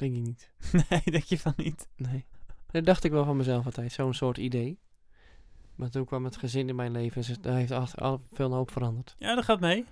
Denk 0.02 0.16
ik 0.16 0.22
niet. 0.22 0.52
nee, 0.88 1.02
denk 1.04 1.24
je 1.24 1.38
van 1.38 1.52
niet? 1.56 1.88
Nee. 1.96 2.26
Dat 2.70 2.84
dacht 2.84 3.04
ik 3.04 3.10
wel 3.10 3.24
van 3.24 3.36
mezelf 3.36 3.64
altijd, 3.64 3.92
zo'n 3.92 4.14
soort 4.14 4.38
idee. 4.38 4.78
Maar 5.74 5.90
toen 5.90 6.04
kwam 6.04 6.24
het 6.24 6.36
gezin 6.36 6.68
in 6.68 6.74
mijn 6.74 6.92
leven. 6.92 7.22
Dus 7.22 7.40
daar 7.40 7.56
heeft 7.56 7.70
al, 7.70 7.86
al 7.94 8.22
veel 8.32 8.46
een 8.46 8.52
hoop 8.52 8.70
veranderd. 8.70 9.14
Ja, 9.18 9.34
dat 9.34 9.44
gaat 9.44 9.60
mee. 9.60 9.84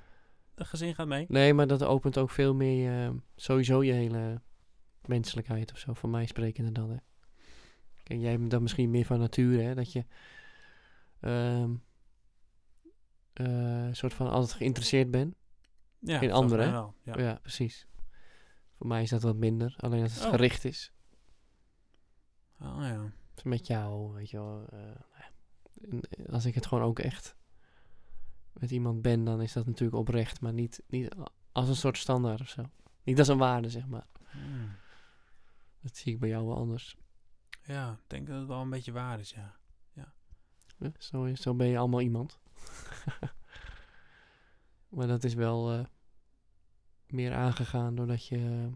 Dat 0.54 0.66
gezin 0.66 0.94
gaat 0.94 1.06
mee. 1.06 1.24
Nee, 1.28 1.54
maar 1.54 1.66
dat 1.66 1.82
opent 1.82 2.18
ook 2.18 2.30
veel 2.30 2.54
meer 2.54 3.12
sowieso 3.36 3.82
je 3.82 3.92
hele 3.92 4.40
menselijkheid 5.04 5.72
of 5.72 5.78
zo. 5.78 5.92
Voor 5.94 6.08
mij 6.08 6.26
sprekende 6.26 6.72
dan. 6.72 6.90
Hè. 6.90 6.96
Kijk, 8.02 8.20
jij 8.20 8.38
bent 8.38 8.50
dan 8.50 8.62
misschien 8.62 8.90
meer 8.90 9.04
van 9.04 9.18
nature, 9.18 9.62
hè. 9.62 9.74
Dat 9.74 9.92
je 9.92 10.04
eh, 13.32 13.88
soort 13.92 14.14
van 14.14 14.30
altijd 14.30 14.52
geïnteresseerd 14.52 15.10
bent. 15.10 15.34
Ja, 15.98 16.20
In 16.20 16.32
anderen, 16.32 16.72
wel. 16.72 16.94
Ja. 17.02 17.38
precies. 17.42 17.88
Voor 18.80 18.88
mij 18.88 19.02
is 19.02 19.10
dat 19.10 19.22
wat 19.22 19.36
minder. 19.36 19.74
Alleen 19.76 20.00
dat 20.00 20.12
het 20.12 20.24
Oh. 20.24 20.30
gericht 20.30 20.64
is. 20.64 20.92
Oh 22.60 22.78
ja. 22.80 23.12
Dus 23.34 23.42
met 23.42 23.66
jou, 23.66 24.12
weet 24.12 24.30
je 24.30 24.36
wel. 24.36 24.66
eh, 24.72 24.78
nou 25.74 26.02
eh, 26.10 26.32
als 26.32 26.44
ik 26.44 26.54
het 26.54 26.66
gewoon 26.66 26.84
ook 26.84 26.98
echt 26.98 27.36
met 28.52 28.70
iemand 28.70 29.02
ben, 29.02 29.24
dan 29.24 29.42
is 29.42 29.52
dat 29.52 29.66
natuurlijk 29.66 29.98
oprecht. 29.98 30.40
Maar 30.40 30.52
niet, 30.52 30.82
niet 30.86 31.14
als 31.52 31.68
een 31.68 31.76
soort 31.76 31.98
standaard 31.98 32.40
of 32.40 32.48
zo. 32.48 32.70
Niet 33.02 33.18
als 33.18 33.28
een 33.28 33.38
waarde, 33.38 33.70
zeg 33.70 33.86
maar. 33.86 34.06
Hmm. 34.30 34.70
Dat 35.80 35.96
zie 35.96 36.12
ik 36.12 36.20
bij 36.20 36.28
jou 36.28 36.46
wel 36.46 36.56
anders. 36.56 36.96
Ja, 37.62 37.92
ik 37.92 38.04
denk 38.06 38.26
dat 38.26 38.38
het 38.38 38.48
wel 38.48 38.60
een 38.60 38.70
beetje 38.70 38.92
waar 38.92 39.18
is, 39.20 39.30
ja. 39.30 39.58
Ja, 39.92 40.12
zo, 40.98 41.34
zo 41.34 41.54
ben 41.54 41.66
je 41.66 41.78
allemaal 41.78 42.00
iemand. 42.00 42.38
maar 44.88 45.06
dat 45.06 45.24
is 45.24 45.34
wel 45.34 45.72
eh, 45.72 45.84
meer 47.12 47.34
aangegaan 47.34 47.94
doordat 47.94 48.26
je... 48.26 48.70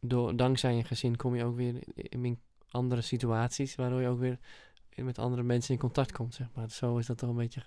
Door, 0.00 0.36
dankzij 0.36 0.74
je 0.74 0.84
gezin 0.84 1.16
kom 1.16 1.34
je 1.34 1.44
ook 1.44 1.56
weer 1.56 1.74
in, 1.94 2.24
in 2.24 2.40
andere 2.70 3.00
situaties... 3.00 3.74
waardoor 3.74 4.00
je 4.00 4.08
ook 4.08 4.18
weer 4.18 4.38
met 4.94 5.18
andere 5.18 5.42
mensen 5.42 5.74
in 5.74 5.80
contact 5.80 6.12
komt, 6.12 6.34
zeg 6.34 6.48
maar. 6.54 6.70
Zo 6.70 6.98
is 6.98 7.06
dat 7.06 7.18
toch 7.18 7.30
een 7.30 7.36
beetje... 7.36 7.62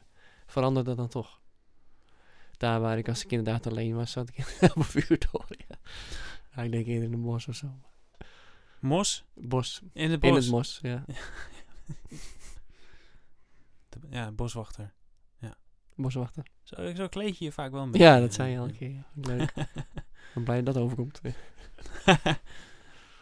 Verandert 0.46 0.86
dat 0.86 0.98
dan 0.98 1.08
toch. 1.08 1.42
Daar 2.58 2.80
waar 2.80 2.98
ik 2.98 3.08
als 3.08 3.24
ik 3.24 3.32
inderdaad 3.32 3.68
alleen 3.68 3.96
was, 3.96 4.12
zat 4.12 4.30
ik 4.30 4.58
op 4.62 4.76
een 4.76 4.84
vuurtoren. 4.84 5.58
Ja. 5.68 5.76
Ja, 6.56 6.64
ik 6.64 6.72
denk 6.72 6.86
eerder 6.86 7.08
in 7.08 7.14
een 7.14 7.22
bos 7.22 7.48
of 7.48 7.56
zo. 7.56 7.68
Mos? 8.80 9.26
Bos. 9.34 9.82
In 9.94 10.12
het 10.12 10.20
bos? 10.20 10.30
In 10.30 10.36
het 10.36 10.50
bos, 10.50 10.80
ja. 10.82 11.06
Ja, 14.10 14.32
boswachter. 14.32 14.94
Boswachter. 16.02 16.46
Zo, 16.64 16.94
zo 16.96 17.08
kleed 17.08 17.38
je 17.38 17.46
je 17.46 17.52
vaak 17.52 17.72
wel 17.72 17.82
beetje. 17.92 18.08
Ja, 18.08 18.20
dat 18.20 18.34
zei 18.34 18.52
je 18.52 18.58
al 18.60 18.66
een 18.66 18.78
keer. 18.78 19.06
Leuk. 19.32 19.52
Ik 19.56 20.32
ben 20.34 20.44
blij 20.44 20.64
dat 20.64 20.74
dat 20.74 20.84
overkomt. 20.84 21.22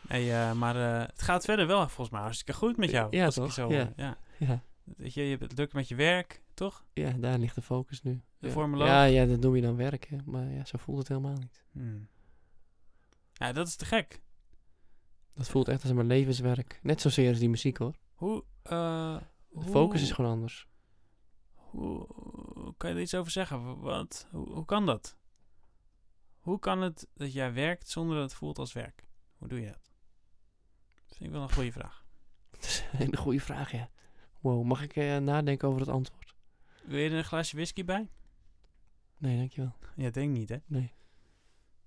nee, 0.10 0.32
eh, 0.34 0.54
maar 0.54 0.76
eh, 1.02 1.08
het 1.08 1.22
gaat 1.22 1.46
verder 1.46 1.68
wel 1.68 1.80
volgens 1.88 2.10
mij 2.10 2.22
hartstikke 2.22 2.54
goed 2.54 2.78
met 2.78 2.90
jou. 2.90 3.16
Ja, 3.16 3.30
toch? 3.30 3.54
Zo, 3.54 3.72
Ja. 3.72 3.94
ja. 3.96 4.18
Ja. 4.38 4.64
Je, 4.98 5.24
je 5.24 5.30
hebt 5.30 5.42
het 5.42 5.56
druk 5.56 5.74
met 5.74 5.88
je 5.88 5.96
werk, 5.96 6.42
toch? 6.54 6.86
Ja, 6.94 7.12
daar 7.12 7.38
ligt 7.40 7.56
de 7.56 7.62
focus 7.62 8.04
nu. 8.04 8.22
De 8.40 8.48
ja. 8.48 8.54
formoloog? 8.54 8.88
Ja, 8.88 9.04
ja, 9.04 9.26
dat 9.26 9.40
noem 9.40 9.56
je 9.56 9.62
dan 9.62 9.76
werken. 9.76 10.22
Maar 10.26 10.52
ja, 10.52 10.66
zo 10.66 10.78
voelt 10.78 10.98
het 10.98 11.08
helemaal 11.08 11.36
niet. 11.38 11.64
Hmm. 11.72 12.08
Ja, 13.34 13.52
dat 13.52 13.68
is 13.68 13.76
te 13.76 13.86
gek. 13.86 14.22
Dat 15.34 15.50
voelt 15.50 15.68
echt 15.68 15.84
als 15.84 15.92
mijn 15.92 16.08
levenswerk. 16.08 16.80
Net 16.84 17.02
zozeer 17.02 17.30
als 17.30 17.40
die 17.40 17.50
muziek 17.50 17.78
hoor. 17.78 17.96
Hoe, 18.14 18.44
eh, 18.64 19.18
De 19.18 19.22
hoe- 19.50 19.64
focus 19.64 20.02
is 20.02 20.12
gewoon 20.12 20.32
anders. 20.32 20.68
Hoe 21.54 22.08
kan 22.78 22.90
je 22.90 22.96
er 22.96 23.02
iets 23.02 23.16
over 23.16 23.32
zeggen? 23.32 23.80
Wat, 23.80 24.28
hoe, 24.32 24.50
hoe 24.50 24.66
kan 24.66 24.86
dat? 24.86 25.18
Hoe 26.40 26.60
kan 26.60 26.82
het 26.82 27.08
dat 27.14 27.34
jij 27.34 27.54
werkt 27.54 27.90
zonder 27.90 28.16
dat 28.16 28.24
het 28.24 28.34
voelt 28.40 28.60
als 28.60 28.74
werk? 28.74 29.06
Hoe 29.38 29.48
doe 29.48 29.62
je 29.62 29.68
dat? 29.68 29.92
Dat 31.08 31.18
vind 31.18 31.30
ik 31.30 31.32
wel 31.32 31.42
een 31.42 31.54
goede 31.54 31.72
vraag. 31.72 32.06
Dat 32.52 32.64
is 32.64 32.84
een 32.92 32.98
hele 32.98 33.18
goede 33.18 33.40
vraag, 33.40 33.72
ja. 33.72 33.90
Wow, 34.40 34.66
mag 34.66 34.82
ik 34.82 34.96
eh, 34.96 35.18
nadenken 35.18 35.68
over 35.68 35.80
het 35.80 35.90
antwoord? 35.90 36.36
Wil 36.84 37.00
je 37.00 37.10
er 37.10 37.18
een 37.18 37.24
glaasje 37.24 37.56
whisky 37.56 37.86
bij? 37.86 38.10
Nee, 39.18 39.38
dankjewel. 39.38 39.76
Ja, 39.96 40.10
denk 40.10 40.32
niet, 40.32 40.50
hè? 40.50 40.58
Nee. 40.66 40.94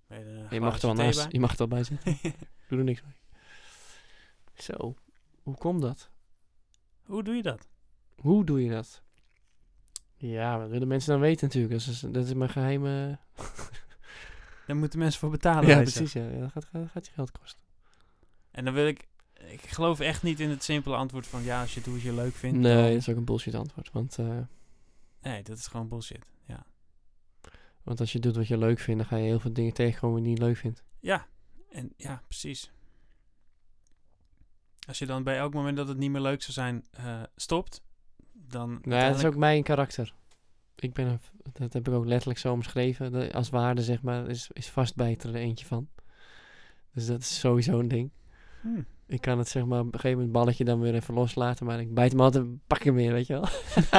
Je, 0.08 0.46
Je 0.50 0.60
mag, 0.60 0.74
er 0.74 0.86
wel 0.86 0.94
naast, 0.94 1.22
bij? 1.22 1.28
je 1.30 1.40
mag 1.40 1.50
er 1.50 1.56
wel 1.56 1.68
bij 1.68 1.84
zitten. 1.84 2.18
Doe 2.68 2.78
er 2.78 2.84
niks 2.84 3.02
mee. 3.02 3.14
Zo, 4.54 4.94
hoe 5.42 5.56
komt 5.56 5.82
dat? 5.82 6.10
Hoe 7.02 7.22
doe 7.22 7.34
je 7.34 7.42
dat? 7.42 7.68
Hoe 8.14 8.44
doe 8.44 8.62
je 8.62 8.70
dat? 8.70 9.02
Ja, 10.20 10.58
wat 10.58 10.68
willen 10.68 10.88
mensen 10.88 11.10
dan 11.12 11.20
weten 11.20 11.46
natuurlijk. 11.46 11.72
Dat 11.72 11.94
is, 11.94 12.00
dat 12.00 12.24
is 12.26 12.34
mijn 12.34 12.50
geheime... 12.50 13.18
Daar 14.66 14.76
moeten 14.76 14.98
mensen 14.98 15.20
voor 15.20 15.30
betalen. 15.30 15.68
ja, 15.68 15.76
precies. 15.76 16.12
Ja. 16.12 16.28
Ja, 16.28 16.38
dat 16.38 16.50
gaat, 16.52 16.64
gaat, 16.64 16.90
gaat 16.90 17.06
je 17.06 17.12
geld 17.12 17.30
kosten. 17.32 17.64
En 18.50 18.64
dan 18.64 18.74
wil 18.74 18.86
ik... 18.86 19.08
Ik 19.48 19.60
geloof 19.60 20.00
echt 20.00 20.22
niet 20.22 20.40
in 20.40 20.50
het 20.50 20.62
simpele 20.62 20.96
antwoord 20.96 21.26
van... 21.26 21.42
Ja, 21.42 21.60
als 21.60 21.74
je 21.74 21.80
doet 21.80 21.94
wat 21.94 22.02
je 22.02 22.12
leuk 22.14 22.34
vindt. 22.34 22.58
Nee, 22.58 22.74
dan- 22.74 22.82
dat 22.82 22.92
is 22.92 23.08
ook 23.08 23.16
een 23.16 23.24
bullshit 23.24 23.54
antwoord. 23.54 23.90
Want, 23.92 24.18
eh, 24.18 24.38
nee, 25.22 25.42
dat 25.42 25.58
is 25.58 25.66
gewoon 25.66 25.88
bullshit. 25.88 26.24
Ja. 26.46 26.66
want 27.82 28.00
als 28.00 28.12
je 28.12 28.18
doet 28.18 28.36
wat 28.36 28.48
je 28.48 28.58
leuk 28.58 28.78
vindt, 28.78 29.00
dan 29.00 29.08
ga 29.08 29.16
je 29.16 29.24
heel 29.28 29.40
veel 29.40 29.52
dingen 29.52 29.72
tegenkomen 29.72 30.16
die 30.22 30.24
je 30.24 30.30
niet 30.38 30.42
leuk 30.46 30.56
vindt. 30.56 30.82
Ja, 31.00 31.26
en 31.70 31.92
ja, 31.96 32.22
precies. 32.28 32.70
Als 34.88 34.98
je 34.98 35.06
dan 35.06 35.22
bij 35.22 35.36
elk 35.38 35.54
moment 35.54 35.76
dat 35.76 35.88
het 35.88 35.98
niet 35.98 36.10
meer 36.10 36.20
leuk 36.20 36.42
zou 36.42 36.52
zijn 36.52 36.84
eh, 36.90 37.22
stopt, 37.36 37.82
dan... 38.48 38.78
Nou 38.82 39.02
ja, 39.02 39.08
dat 39.08 39.18
is 39.18 39.24
ook 39.24 39.36
mijn 39.36 39.62
karakter. 39.62 40.14
Ik 40.76 40.92
ben 40.92 41.06
een, 41.06 41.20
dat 41.52 41.72
heb 41.72 41.88
ik 41.88 41.94
ook 41.94 42.06
letterlijk 42.06 42.38
zo 42.38 42.52
omschreven. 42.52 43.32
Als 43.32 43.50
waarde, 43.50 43.82
zeg 43.82 44.02
maar, 44.02 44.28
is, 44.28 44.50
is 44.52 44.68
vastbijten 44.68 45.34
er 45.34 45.40
eentje 45.40 45.66
van. 45.66 45.88
Dus 46.92 47.06
dat 47.06 47.20
is 47.20 47.38
sowieso 47.38 47.78
een 47.78 47.88
ding. 47.88 48.10
Hmm. 48.60 48.86
Ik 49.06 49.20
kan 49.20 49.38
het 49.38 49.48
zeg 49.48 49.64
maar 49.64 49.80
op 49.80 49.86
een 49.86 49.92
gegeven 49.92 50.16
moment 50.16 50.32
balletje 50.32 50.64
dan 50.64 50.80
weer 50.80 50.94
even 50.94 51.14
loslaten, 51.14 51.66
maar 51.66 51.80
ik 51.80 51.94
bijt 51.94 52.10
hem 52.10 52.20
altijd, 52.20 52.66
pak 52.66 52.82
hem 52.82 52.94
weer, 52.94 53.12
weet 53.12 53.26
je 53.26 53.32
wel. 53.32 53.48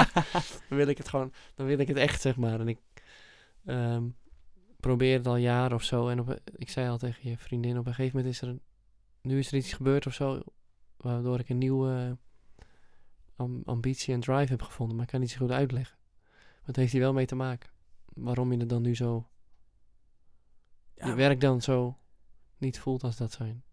dan 0.69 0.77
wil 0.77 0.87
ik 0.87 0.97
het 0.97 1.09
gewoon, 1.09 1.33
dan 1.55 1.65
wil 1.65 1.79
ik 1.79 1.87
het 1.87 1.97
echt, 1.97 2.21
zeg 2.21 2.35
maar. 2.35 2.59
En 2.59 2.67
ik 2.67 2.79
ehm, 3.65 4.03
probeer 4.79 5.17
het 5.17 5.27
al 5.27 5.35
jaren 5.35 5.75
of 5.75 5.83
zo. 5.83 6.07
En 6.07 6.19
op, 6.19 6.39
ik 6.55 6.69
zei 6.69 6.89
al 6.89 6.97
tegen 6.97 7.29
je 7.29 7.37
vriendin, 7.37 7.77
op 7.77 7.87
een 7.87 7.93
gegeven 7.93 8.17
moment 8.17 8.35
is 8.35 8.41
er 8.41 8.47
een, 8.47 8.61
nu 9.21 9.39
is 9.39 9.51
er 9.51 9.57
iets 9.57 9.73
gebeurd 9.73 10.07
of 10.07 10.13
zo, 10.13 10.41
waardoor 10.97 11.39
ik 11.39 11.49
een 11.49 11.57
nieuwe 11.57 12.17
ambitie 13.65 14.13
en 14.13 14.19
drive 14.19 14.51
heb 14.51 14.61
gevonden. 14.61 14.95
Maar 14.95 15.05
ik 15.05 15.11
kan 15.11 15.19
niet 15.19 15.31
zo 15.31 15.37
goed 15.37 15.51
uitleggen. 15.51 15.97
Wat 16.65 16.75
heeft 16.75 16.91
hier 16.91 17.01
wel 17.01 17.13
mee 17.13 17.25
te 17.25 17.35
maken? 17.35 17.69
Waarom 18.13 18.51
je 18.51 18.57
het 18.59 18.69
dan 18.69 18.81
nu 18.81 18.95
zo, 18.95 19.27
Ja, 20.95 21.07
je 21.07 21.13
werk 21.13 21.39
dan 21.39 21.61
zo 21.61 21.97
niet 22.57 22.79
voelt 22.79 23.03
als 23.03 23.17
dat 23.17 23.31
zijn. 23.31 23.63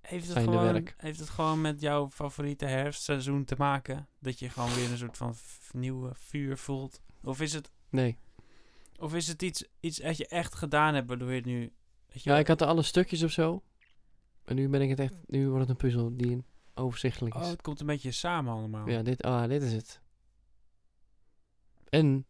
heeft, 0.00 0.28
het 0.28 0.38
gewoon, 0.38 0.88
heeft 0.96 1.18
het 1.18 1.28
gewoon 1.28 1.60
met 1.60 1.80
jouw 1.80 2.10
favoriete 2.10 2.66
herfstseizoen 2.66 3.44
te 3.44 3.54
maken? 3.58 4.08
Dat 4.18 4.38
je 4.38 4.48
gewoon 4.50 4.74
weer 4.74 4.90
een 4.90 4.98
soort 4.98 5.16
van 5.16 5.34
nieuwe 5.72 6.10
vuur 6.14 6.58
voelt? 6.58 7.00
Of 7.22 7.40
is 7.40 7.52
het, 7.52 7.70
Nee. 7.88 8.16
of 8.98 9.14
is 9.14 9.28
het 9.28 9.42
iets, 9.42 9.64
iets 9.80 9.98
dat 9.98 10.16
je 10.16 10.26
echt 10.26 10.54
gedaan 10.54 10.94
hebt 10.94 11.08
waardoor 11.08 11.30
je 11.30 11.36
het 11.36 11.44
nu... 11.44 11.72
je 12.06 12.20
Ja, 12.22 12.38
ik 12.38 12.46
had 12.46 12.60
er 12.60 12.66
alle 12.66 12.82
stukjes 12.82 13.22
of 13.22 13.30
zo. 13.30 13.62
En 14.44 14.56
nu 14.56 14.68
ben 14.68 14.80
ik 14.80 14.88
het 14.88 15.00
echt, 15.00 15.14
nu 15.26 15.44
wordt 15.46 15.60
het 15.60 15.70
een 15.70 15.76
puzzel 15.76 16.16
die 16.16 16.44
overzichtelijk 16.74 17.34
Oh, 17.34 17.42
is. 17.42 17.48
het 17.48 17.62
komt 17.62 17.80
een 17.80 17.86
beetje 17.86 18.10
samen 18.10 18.52
allemaal. 18.52 18.88
Ja, 18.88 19.02
dit, 19.02 19.22
ah, 19.22 19.48
dit 19.48 19.62
is 19.62 19.72
het. 19.72 20.00
En 21.88 22.26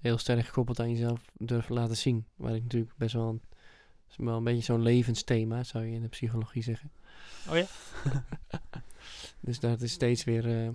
heel 0.00 0.18
sterk 0.18 0.46
gekoppeld 0.46 0.80
aan 0.80 0.90
jezelf 0.90 1.24
durven 1.34 1.74
laten 1.74 1.96
zien. 1.96 2.26
Waar 2.36 2.54
ik 2.54 2.62
natuurlijk 2.62 2.96
best 2.96 3.14
wel 3.14 3.28
een, 3.28 3.42
wel 4.16 4.36
een 4.36 4.44
beetje 4.44 4.62
zo'n 4.62 4.82
levensthema, 4.82 5.62
zou 5.64 5.84
je 5.84 5.94
in 5.94 6.02
de 6.02 6.08
psychologie 6.08 6.62
zeggen. 6.62 6.92
Oh 7.48 7.56
ja? 7.56 7.66
Dus 9.40 9.60
dat 9.60 9.80
is 9.80 9.92
steeds 9.92 10.24
weer 10.24 10.64
eh, 10.64 10.70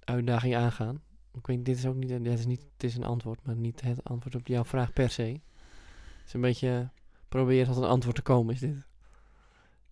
uitdaging 0.00 0.56
aangaan. 0.56 1.02
Ik 1.34 1.46
weet, 1.46 1.64
dit 1.64 1.76
is 1.76 1.86
ook 1.86 1.94
niet, 1.94 2.08
dit 2.08 2.38
is 2.38 2.46
niet, 2.46 2.60
het 2.72 2.84
is 2.84 2.96
een 2.96 3.04
antwoord, 3.04 3.42
maar 3.42 3.56
niet 3.56 3.80
het 3.80 4.04
antwoord 4.04 4.34
op 4.34 4.46
jouw 4.46 4.64
vraag 4.64 4.92
per 4.92 5.10
se. 5.10 5.22
Het 5.22 6.26
is 6.26 6.32
een 6.32 6.40
beetje 6.40 6.90
proberen 7.28 7.66
tot 7.66 7.82
een 7.82 7.88
antwoord 7.88 8.16
te 8.16 8.22
komen, 8.22 8.54
is 8.54 8.60
dit. 8.60 8.86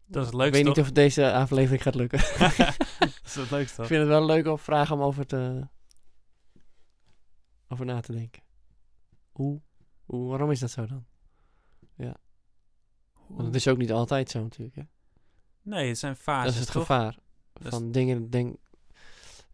Dat 0.06 0.22
is 0.22 0.30
het 0.30 0.34
Ik 0.34 0.40
leukste, 0.40 0.64
weet 0.64 0.76
niet 0.76 0.84
of 0.84 0.92
deze 0.92 1.32
aflevering 1.32 1.82
gaat 1.82 1.94
lukken. 1.94 2.18
dat 2.98 3.10
is 3.24 3.34
het 3.34 3.50
leukste, 3.50 3.82
Ik 3.82 3.88
vind 3.88 4.00
het 4.00 4.08
wel 4.08 4.20
een 4.20 4.26
leuke 4.26 4.58
vraag 4.58 4.92
om 4.92 5.00
over, 5.00 5.26
te, 5.26 5.68
over 7.68 7.86
na 7.86 8.00
te 8.00 8.12
denken. 8.12 8.42
Hoe, 9.32 9.60
hoe? 10.04 10.28
Waarom 10.28 10.50
is 10.50 10.58
dat 10.60 10.70
zo 10.70 10.86
dan? 10.86 11.04
Want 13.26 13.46
het 13.46 13.54
is 13.54 13.68
ook 13.68 13.78
niet 13.78 13.92
altijd 13.92 14.30
zo 14.30 14.42
natuurlijk. 14.42 14.76
Hè? 14.76 14.82
Nee, 15.62 15.88
het 15.88 15.98
zijn 15.98 16.16
fases, 16.16 16.44
dat 16.44 16.52
is 16.54 16.58
het 16.60 16.70
toch? 16.72 16.82
gevaar. 16.82 17.18
Is- 17.62 17.68
Van 17.68 17.92
dingen, 17.92 18.30
denk, 18.30 18.56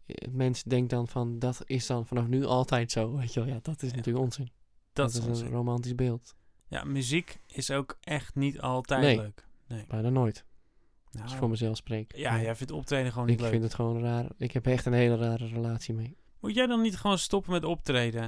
het 0.05 0.33
mens 0.33 0.63
denkt 0.63 0.89
dan 0.89 1.07
van, 1.07 1.39
dat 1.39 1.61
is 1.65 1.85
dan 1.87 2.07
vanaf 2.07 2.27
nu 2.27 2.45
altijd 2.45 2.91
zo. 2.91 3.15
Weet 3.17 3.33
je 3.33 3.39
wel, 3.39 3.49
ja, 3.53 3.59
dat 3.61 3.81
is 3.81 3.89
Ja, 3.89 3.95
natuurlijk 3.95 4.25
onzin. 4.25 4.51
Dat, 4.93 5.13
is 5.13 5.41
een 5.41 5.49
romantisch 5.49 5.95
beeld. 5.95 6.35
Ja, 6.67 6.83
muziek 6.83 7.39
is 7.47 7.71
ook 7.71 7.97
echt 8.01 8.35
niet 8.35 8.61
altijd 8.61 9.01
Nee. 9.01 9.17
leuk. 9.17 9.47
Nee. 9.73 9.85
Bijna 9.87 10.09
nooit, 10.09 10.45
Nou, 11.11 11.23
als 11.23 11.33
ik 11.33 11.37
voor 11.39 11.49
mezelf 11.49 11.77
spreek. 11.77 12.15
ja, 12.15 12.41
jij 12.41 12.55
vindt 12.55 12.71
optreden 12.73 13.11
gewoon 13.11 13.27
ik 13.27 13.31
niet 13.33 13.41
leuk. 13.41 13.49
vind 13.51 13.63
het 13.63 13.73
gewoon 13.73 14.01
raar. 14.01 14.25
Ik 14.37 14.51
heb 14.51 14.67
echt 14.67 14.85
een 14.85 14.93
hele 14.93 15.15
rare 15.15 15.47
relatie 15.47 15.93
mee. 15.93 16.17
Moet 16.39 16.55
jij 16.55 16.65
dan 16.67 16.81
niet 16.81 16.97
gewoon 16.97 17.17
stoppen 17.17 17.51
met 17.51 17.63
optreden? 17.65 18.23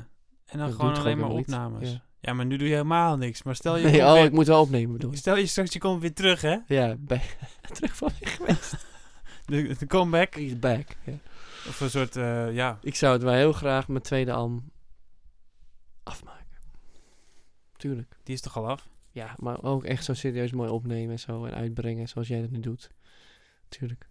En 0.45 0.57
dan 0.57 0.67
Dat 0.67 0.75
gewoon 0.75 0.95
alleen 0.97 1.17
maar 1.17 1.29
opnames? 1.29 1.99
Ja. 2.19 2.33
maar 2.33 2.45
nu 2.45 2.57
doe 2.57 2.67
je 2.67 2.73
helemaal 2.73 3.17
niks. 3.17 3.43
Maar 3.43 3.55
stel 3.55 3.77
je, 3.77 3.83
Nee, 3.85 4.01
oh, 4.05 4.13
weer- 4.13 4.23
ik 4.23 4.31
moet 4.31 4.47
wel 4.47 4.61
opnemen 4.61 4.91
bedoel 4.91 5.15
stel 5.15 5.37
je 5.37 5.45
straks 5.45 5.73
je 5.73 5.79
komt 5.79 6.01
weer 6.01 6.13
terug, 6.13 6.41
hè? 6.41 6.57
Ja, 6.67 6.95
bij, 6.99 7.21
terug 7.73 7.95
van 7.95 8.09
weg 8.19 8.35
geweest. 8.35 8.75
de, 9.45 9.75
de 9.79 9.85
comeback. 9.87 10.33
He's 10.35 10.59
back. 10.59 10.87
Ja. 11.05 11.13
Of 11.67 11.79
een 11.81 11.89
soort, 11.89 12.15
eh, 12.15 12.53
ja. 12.53 12.79
Ik 12.81 12.95
zou 12.95 13.13
het 13.13 13.23
wel 13.23 13.33
heel 13.33 13.53
graag 13.53 13.87
mijn 13.87 14.03
tweede 14.03 14.31
album 14.31 14.71
afmaken. 16.03 16.45
Tuurlijk. 17.77 18.17
Die 18.23 18.33
is 18.35 18.41
toch 18.41 18.57
al 18.57 18.67
af? 18.69 18.87
Ja, 19.15 19.35
maar 19.39 19.63
ook 19.63 19.83
echt 19.83 20.03
zo 20.03 20.13
serieus 20.13 20.51
mooi 20.51 20.69
opnemen 20.69 21.11
en 21.11 21.19
zo. 21.19 21.45
En 21.45 21.53
uitbrengen 21.53 22.07
zoals 22.07 22.27
jij 22.27 22.41
dat 22.41 22.49
nu 22.49 22.59
doet. 22.59 22.89
Tuurlijk. 23.67 24.09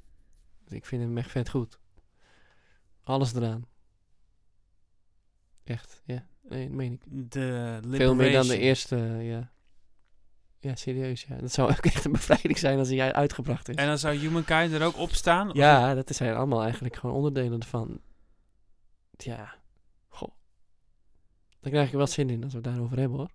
Ik 0.69 0.85
vind 0.85 1.03
hem 1.03 1.19
echt 1.19 1.31
vet 1.31 1.49
goed. 1.49 1.79
Alles 3.03 3.35
eraan. 3.35 3.67
Echt, 5.65 6.03
ja. 6.05 6.27
Nee, 6.43 6.67
dat 6.67 6.77
meen 6.77 6.93
ik. 6.93 7.03
De 7.31 7.81
Veel 7.91 8.15
meer 8.15 8.33
dan 8.33 8.47
de 8.47 8.59
eerste, 8.59 8.97
ja. 9.21 9.53
Ja, 10.59 10.75
serieus, 10.77 11.23
ja. 11.25 11.37
Dat 11.37 11.53
zou 11.53 11.71
ook 11.71 11.85
echt 11.87 12.05
een 12.05 12.13
bevrijding 12.13 12.59
zijn 12.59 12.79
als 12.79 12.89
hij 12.89 13.13
uitgebracht 13.13 13.69
is. 13.69 13.75
En 13.75 13.87
dan 13.87 13.99
zou 13.99 14.17
Humankind 14.17 14.73
er 14.73 14.83
ook 14.83 14.97
op 14.97 15.11
staan? 15.13 15.49
Of- 15.51 15.57
Ja, 15.57 15.95
dat 15.95 16.15
zijn 16.15 16.35
allemaal 16.35 16.63
eigenlijk 16.63 16.97
gewoon 16.97 17.17
onderdelen 17.17 17.61
ervan. 17.61 18.01
Ja, 19.17 19.55
goh. 20.09 20.35
Dan 21.61 21.71
krijg 21.73 21.89
ik 21.89 21.95
wel 21.95 22.07
zin 22.07 22.31
in 22.31 22.43
als 22.45 22.53
we 22.53 22.59
het 22.59 22.67
daarover 22.67 22.99
hebben, 22.99 23.19
hoor. 23.19 23.31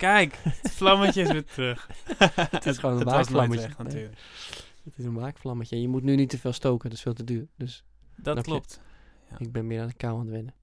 Kijk, 0.00 0.38
het 0.42 0.70
vlammetje 0.72 1.22
is 1.22 1.32
weer 1.32 1.44
terug. 1.44 1.88
Het 2.50 2.66
is 2.66 2.78
gewoon 2.78 2.98
een 3.00 3.04
waakvlammetje. 3.04 3.66
weg, 3.66 3.78
Nee. 3.78 3.86
natuurlijk. 3.86 4.18
Het 4.84 4.98
is 4.98 5.04
een 5.04 5.14
waakvlammetje. 5.14 5.76
En 5.76 5.82
je 5.82 5.88
moet 5.88 6.02
nu 6.02 6.16
niet 6.16 6.30
te 6.30 6.38
veel 6.38 6.52
stoken, 6.52 6.88
dat 6.88 6.98
is 6.98 7.04
veel 7.04 7.12
te 7.14 7.24
duur. 7.24 7.48
Dus 7.56 7.84
Dat 8.16 8.42
klopt. 8.42 8.80
Ja. 9.30 9.38
ik 9.38 9.52
ben 9.52 9.66
meer 9.66 9.80
aan 9.80 9.86
de 9.88 9.94
kou 9.94 10.12
aan 10.14 10.20
het 10.20 10.30
wennen. 10.30 10.54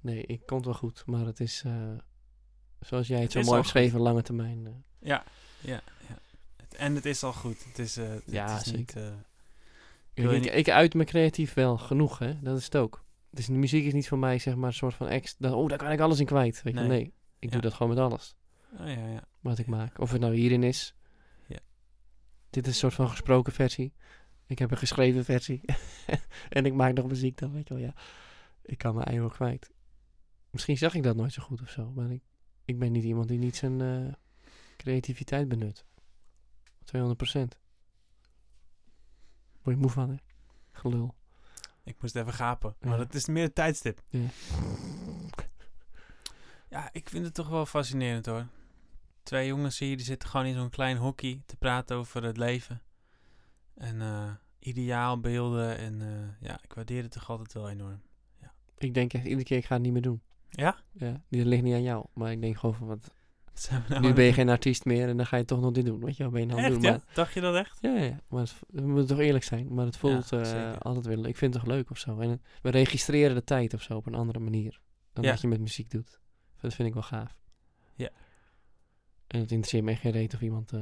Nee, 0.00 0.22
ik 0.26 0.46
komt 0.46 0.64
wel 0.64 0.74
goed, 0.74 1.02
maar 1.06 1.26
het 1.26 1.40
is, 1.40 1.62
eh, 1.66 1.72
zoals 2.80 3.06
jij 3.06 3.20
het, 3.20 3.32
Het 3.32 3.44
zo 3.44 3.50
mooi 3.50 3.62
beschreven, 3.62 4.00
lange 4.00 4.22
termijn. 4.22 4.66
eh. 4.66 4.72
Ja, 5.08 5.24
ja, 5.60 5.80
ja. 6.08 6.18
Het- 6.56 6.74
En 6.74 6.94
het 6.94 7.04
is 7.06 7.22
al 7.22 7.32
goed. 7.32 7.64
Het 7.64 7.78
is, 7.78 7.96
eh, 7.96 8.08
het 8.08 8.22
Ja, 8.26 8.58
is 8.60 8.64
niet... 8.72 8.90
zeker. 8.90 9.12
je 10.14 10.36
ik, 10.36 10.44
ik 10.44 10.68
uit 10.70 10.94
me 10.94 11.04
creatief 11.04 11.54
wel 11.54 11.78
genoeg, 11.78 12.18
hè. 12.18 12.40
Dat 12.40 12.58
is 12.58 12.64
het 12.64 12.76
ook. 12.76 13.04
Dus 13.30 13.46
de 13.46 13.52
muziek 13.52 13.84
is 13.84 13.92
niet 13.92 14.08
voor 14.08 14.18
mij, 14.18 14.38
zeg 14.38 14.54
maar, 14.54 14.68
een 14.68 14.74
soort 14.74 14.94
van 14.94 15.08
ex... 15.08 15.36
Oh, 15.40 15.68
daar 15.68 15.78
kan 15.78 15.90
ik 15.90 16.00
alles 16.00 16.20
in 16.20 16.26
kwijt, 16.26 16.62
weet 16.62 16.74
je. 16.74 16.80
Nee. 16.80 16.88
Nee, 16.88 17.12
ik 17.38 17.48
Ja. 17.48 17.50
doe 17.50 17.60
dat 17.60 17.72
gewoon 17.72 17.94
met 17.94 17.98
alles. 18.04 18.36
Oh 18.80 18.86
ja, 18.86 19.08
ja. 19.08 19.24
wat 19.40 19.58
ik 19.58 19.66
maak. 19.66 19.98
Of 19.98 20.10
het 20.10 20.20
nou 20.20 20.34
hierin 20.34 20.62
is. 20.62 20.94
Ja. 21.46 21.58
Dit 22.50 22.66
is 22.66 22.72
een 22.72 22.78
soort 22.78 22.94
van 22.94 23.08
gesproken 23.08 23.52
versie. 23.52 23.92
Ik 24.46 24.58
heb 24.58 24.70
een 24.70 24.76
geschreven 24.76 25.24
versie. 25.24 25.60
en 26.48 26.66
ik 26.66 26.74
maak 26.74 26.92
nog 26.94 27.06
muziek 27.06 27.38
dan, 27.38 27.52
weet 27.52 27.68
je 27.68 27.74
wel. 27.74 27.82
Ja, 27.82 27.94
ik 28.62 28.78
kan 28.78 28.94
mijn 28.94 29.06
ei 29.06 29.18
wel 29.20 29.28
kwijt. 29.28 29.72
Misschien 30.50 30.76
zag 30.78 30.94
ik 30.94 31.02
dat 31.02 31.16
nooit 31.16 31.32
zo 31.32 31.42
goed 31.42 31.62
of 31.62 31.70
zo. 31.70 31.90
Maar 31.92 32.10
ik, 32.10 32.22
ik 32.64 32.78
ben 32.78 32.92
niet 32.92 33.04
iemand 33.04 33.28
die 33.28 33.38
niet 33.38 33.56
zijn 33.56 33.80
eh, 33.80 34.12
creativiteit 34.76 35.48
benut. 35.48 35.84
200 36.84 37.22
procent. 37.22 37.58
Word 39.62 39.76
je 39.76 39.82
moe 39.82 39.90
van, 39.90 40.10
hè? 40.10 40.16
Gelul. 40.72 41.14
Ik 41.84 41.96
moest 42.00 42.16
even 42.16 42.32
gapen. 42.32 42.76
Maar 42.80 42.90
Ja. 42.90 42.96
dat 42.96 43.14
is 43.14 43.26
meer 43.26 43.44
een 43.44 43.52
tijdstip. 43.52 44.02
Ja. 44.08 44.28
Ja, 46.70 46.88
ik 46.92 47.08
vind 47.08 47.24
het 47.24 47.34
toch 47.34 47.48
wel 47.48 47.66
fascinerend 47.66 48.26
hoor. 48.26 48.46
Twee 49.24 49.46
jongens 49.46 49.78
hier, 49.78 49.96
die 49.96 50.06
zitten 50.06 50.28
gewoon 50.28 50.46
in 50.46 50.54
zo'n 50.54 50.70
klein 50.70 50.96
hockey 50.96 51.42
te 51.46 51.56
praten 51.56 51.96
over 51.96 52.22
het 52.24 52.36
leven. 52.36 52.82
En 53.74 54.00
eh, 54.00 54.30
ideaalbeelden. 54.58 55.78
En 55.78 56.02
eh, 56.02 56.48
ja, 56.48 56.58
ik 56.62 56.72
waardeer 56.72 57.02
het 57.02 57.12
toch 57.12 57.30
altijd 57.30 57.52
wel 57.52 57.70
enorm. 57.70 58.02
Ik 58.78 58.94
denk 58.94 59.12
echt 59.12 59.24
iedere 59.24 59.44
keer, 59.44 59.56
ik 59.56 59.64
ga 59.64 59.74
het 59.74 59.82
niet 59.82 59.92
meer 59.92 60.02
doen. 60.02 60.22
Ja? 60.48 60.76
Ja, 60.92 61.20
dit 61.28 61.46
ligt 61.46 61.62
niet 61.62 61.74
aan 61.74 61.82
jou. 61.82 62.06
Maar 62.14 62.32
ik 62.32 62.40
denk 62.40 62.56
gewoon 62.58 62.74
van, 62.74 62.86
wat, 62.86 63.10
nou 63.88 64.00
nu 64.00 64.12
ben 64.12 64.24
je 64.24 64.32
geen 64.40 64.48
artiest 64.48 64.84
meer 64.84 65.08
en 65.08 65.16
dan 65.16 65.26
ga 65.26 65.36
je 65.36 65.44
toch 65.44 65.60
nog 65.60 65.72
dit 65.72 65.84
doen. 65.84 66.04
Weet 66.04 66.16
je 66.16 66.22
wel, 66.22 66.32
ben 66.32 66.40
je 66.40 66.46
nou 66.46 66.58
aan 66.58 66.64
het 66.64 66.72
Echt, 66.74 66.82
doen. 66.82 66.92
ja? 66.92 66.96
Maar, 67.06 67.14
Dacht 67.14 67.34
je 67.34 67.40
dat 67.40 67.54
echt? 67.54 67.78
Ja, 67.80 67.94
ja, 67.94 68.02
ja. 68.02 68.20
maar 68.28 68.40
het, 68.40 68.54
we 68.68 68.80
moeten 68.86 69.06
toch 69.06 69.18
eerlijk 69.24 69.44
zijn. 69.44 69.74
Maar 69.74 69.84
het 69.86 69.96
voelt 69.96 70.28
Ja, 70.28 70.72
eh, 70.72 70.78
altijd 70.80 71.06
weer 71.06 71.16
leuk. 71.16 71.26
Ik 71.26 71.36
vind 71.36 71.54
het 71.54 71.62
toch 71.62 71.72
leuk 71.72 71.90
of 71.90 71.98
zo. 71.98 72.18
En 72.20 72.30
het- 72.30 72.42
we 72.62 72.70
registreren 72.70 73.34
de 73.34 73.44
tijd 73.44 73.74
of 73.74 73.82
zo 73.82 73.96
op 73.96 74.06
een 74.06 74.14
andere 74.14 74.38
manier. 74.38 74.80
Dan 75.12 75.24
Ja. 75.24 75.30
wat 75.30 75.40
je 75.40 75.48
met 75.48 75.60
muziek 75.60 75.90
doet. 75.90 76.20
Dat 76.60 76.74
vind 76.74 76.88
ik 76.88 76.94
wel 76.94 77.02
gaaf. 77.02 77.36
Ja. 77.94 78.10
En 79.26 79.40
het 79.40 79.50
interesseert 79.50 79.84
me 79.84 79.90
echt 79.90 80.00
geen 80.00 80.12
reet 80.12 80.34
of 80.34 80.40
iemand 80.40 80.72
eh, 80.72 80.80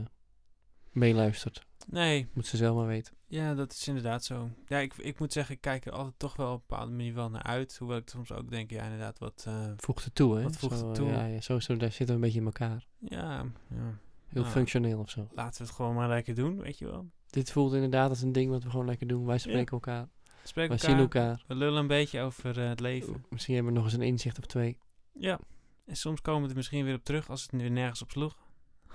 meeluistert. 0.90 1.66
Nee, 1.88 2.28
Moet 2.32 2.46
ze 2.46 2.56
zelf 2.56 2.76
maar 2.76 2.86
weten. 2.86 3.14
ja, 3.26 3.54
dat 3.54 3.72
is 3.72 3.88
inderdaad 3.88 4.24
zo. 4.24 4.50
Ja, 4.66 4.78
ik, 4.78 4.94
ik 4.96 5.18
moet 5.18 5.32
zeggen, 5.32 5.54
ik 5.54 5.60
kijk 5.60 5.86
er 5.86 5.92
altijd 5.92 6.14
toch 6.18 6.36
wel 6.36 6.52
op 6.52 6.60
een 6.60 6.64
bepaalde 6.68 6.90
manier 6.92 7.14
wel 7.14 7.30
naar 7.30 7.42
uit. 7.42 7.76
Hoewel 7.78 7.96
ik 7.96 8.08
soms 8.08 8.32
ook 8.32 8.50
denk, 8.50 8.70
ja, 8.70 8.82
inderdaad, 8.82 9.18
wat... 9.18 9.44
eh, 9.48 9.70
Voegt 9.76 10.04
het 10.04 10.14
toe, 10.14 10.36
hè? 10.36 10.42
Wat 10.42 10.56
voegt 10.56 10.78
Zo, 10.78 10.86
het 10.86 10.94
toe? 10.94 11.08
Ja, 11.08 11.24
ja, 11.26 11.40
zo, 11.40 11.58
daar 11.58 11.92
zitten 11.92 12.06
we 12.06 12.12
een 12.12 12.20
beetje 12.20 12.38
in 12.38 12.44
elkaar. 12.44 12.86
ja, 12.98 13.44
ja, 13.70 13.98
Heel 14.26 14.42
Nou. 14.42 14.54
functioneel 14.54 14.98
of 14.98 15.10
zo. 15.10 15.28
laten 15.34 15.60
we 15.62 15.66
het 15.66 15.76
gewoon 15.76 15.94
maar 15.94 16.08
lekker 16.08 16.34
doen, 16.34 16.60
weet 16.60 16.78
je 16.78 16.84
wel. 16.86 17.10
Dit 17.30 17.50
voelt 17.52 17.72
inderdaad 17.74 18.08
als 18.10 18.22
een 18.22 18.32
ding 18.32 18.50
wat 18.50 18.62
we 18.64 18.70
gewoon 18.70 18.86
lekker 18.86 19.06
doen. 19.06 19.24
Wij 19.24 19.38
spreken 19.38 19.72
elkaar. 19.72 20.08
Wij 20.54 20.62
elkaar, 20.64 20.78
zien 20.78 20.96
elkaar. 20.98 21.44
we 21.46 21.54
lullen 21.54 21.80
een 21.80 21.86
beetje 21.86 22.20
over 22.20 22.60
eh, 22.62 22.68
het 22.68 22.80
leven. 22.80 23.24
Misschien 23.30 23.54
hebben 23.54 23.72
we 23.72 23.78
nog 23.78 23.88
eens 23.88 23.98
een 23.98 24.06
inzicht 24.06 24.38
of 24.38 24.46
twee. 24.46 24.78
Ja. 25.12 25.38
En 25.84 25.96
soms 25.96 26.20
komen 26.20 26.42
we 26.42 26.48
er 26.48 26.56
misschien 26.56 26.84
weer 26.84 26.94
op 26.94 27.04
terug 27.04 27.30
als 27.30 27.42
het 27.42 27.52
nu 27.52 27.68
nergens 27.68 28.02
op 28.02 28.10
sloeg. 28.10 28.36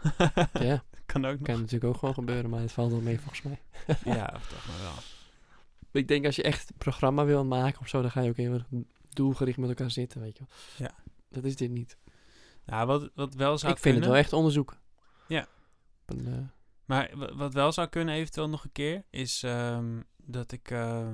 ja, 0.53 0.83
kan 1.05 1.25
ook 1.25 1.38
kan 1.43 1.51
nog. 1.53 1.59
natuurlijk 1.59 1.83
ook 1.83 1.97
gewoon 1.97 2.13
gebeuren, 2.13 2.49
maar 2.49 2.59
het 2.61 2.71
valt 2.71 2.91
wel 2.91 3.01
mee 3.01 3.19
volgens 3.19 3.41
mij. 3.41 3.61
ja, 4.15 4.31
of 4.35 4.47
toch 4.47 4.67
maar 4.67 4.79
wel. 4.81 4.93
Ik 5.91 6.07
denk 6.07 6.25
als 6.25 6.35
je 6.35 6.43
echt 6.43 6.69
een 6.69 6.77
programma 6.77 7.25
wil 7.25 7.45
maken 7.45 7.79
of 7.81 7.88
zo, 7.88 8.01
dan 8.01 8.11
ga 8.11 8.21
je 8.21 8.29
ook 8.29 8.35
heel 8.38 8.53
erg 8.53 8.65
doelgericht 9.09 9.57
met 9.57 9.69
elkaar 9.69 9.91
zitten, 9.91 10.21
weet 10.21 10.38
je 10.38 10.43
wel. 10.47 10.88
Ja. 10.88 10.95
Dat 11.29 11.43
is 11.43 11.55
dit 11.55 11.71
niet. 11.71 11.97
Nou, 12.65 12.88
wat, 12.88 13.09
wat 13.15 13.33
wel 13.33 13.57
zou 13.57 13.73
ik 13.73 13.79
vind 13.79 13.81
kunnen... 13.81 14.01
het 14.01 14.09
wel 14.09 14.15
echt 14.19 14.33
onderzoeken. 14.33 14.77
Ja. 15.27 15.47
Een, 16.05 16.27
eh, 16.27 16.39
Maar 16.85 17.11
wa- 17.17 17.35
wat 17.35 17.53
wel 17.53 17.71
zou 17.71 17.88
kunnen 17.88 18.15
eventueel 18.15 18.49
nog 18.49 18.63
een 18.63 18.71
keer, 18.71 19.03
is 19.09 19.43
ehm, 19.43 20.01
dat 20.17 20.51
ik... 20.51 20.71
eh, 20.71 21.13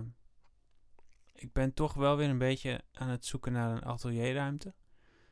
ik 1.33 1.53
ben 1.53 1.73
toch 1.73 1.93
wel 1.93 2.17
weer 2.17 2.29
een 2.29 2.37
beetje 2.37 2.81
aan 2.93 3.09
het 3.09 3.25
zoeken 3.25 3.51
naar 3.51 3.71
een 3.71 3.85
atelierruimte. 3.85 4.73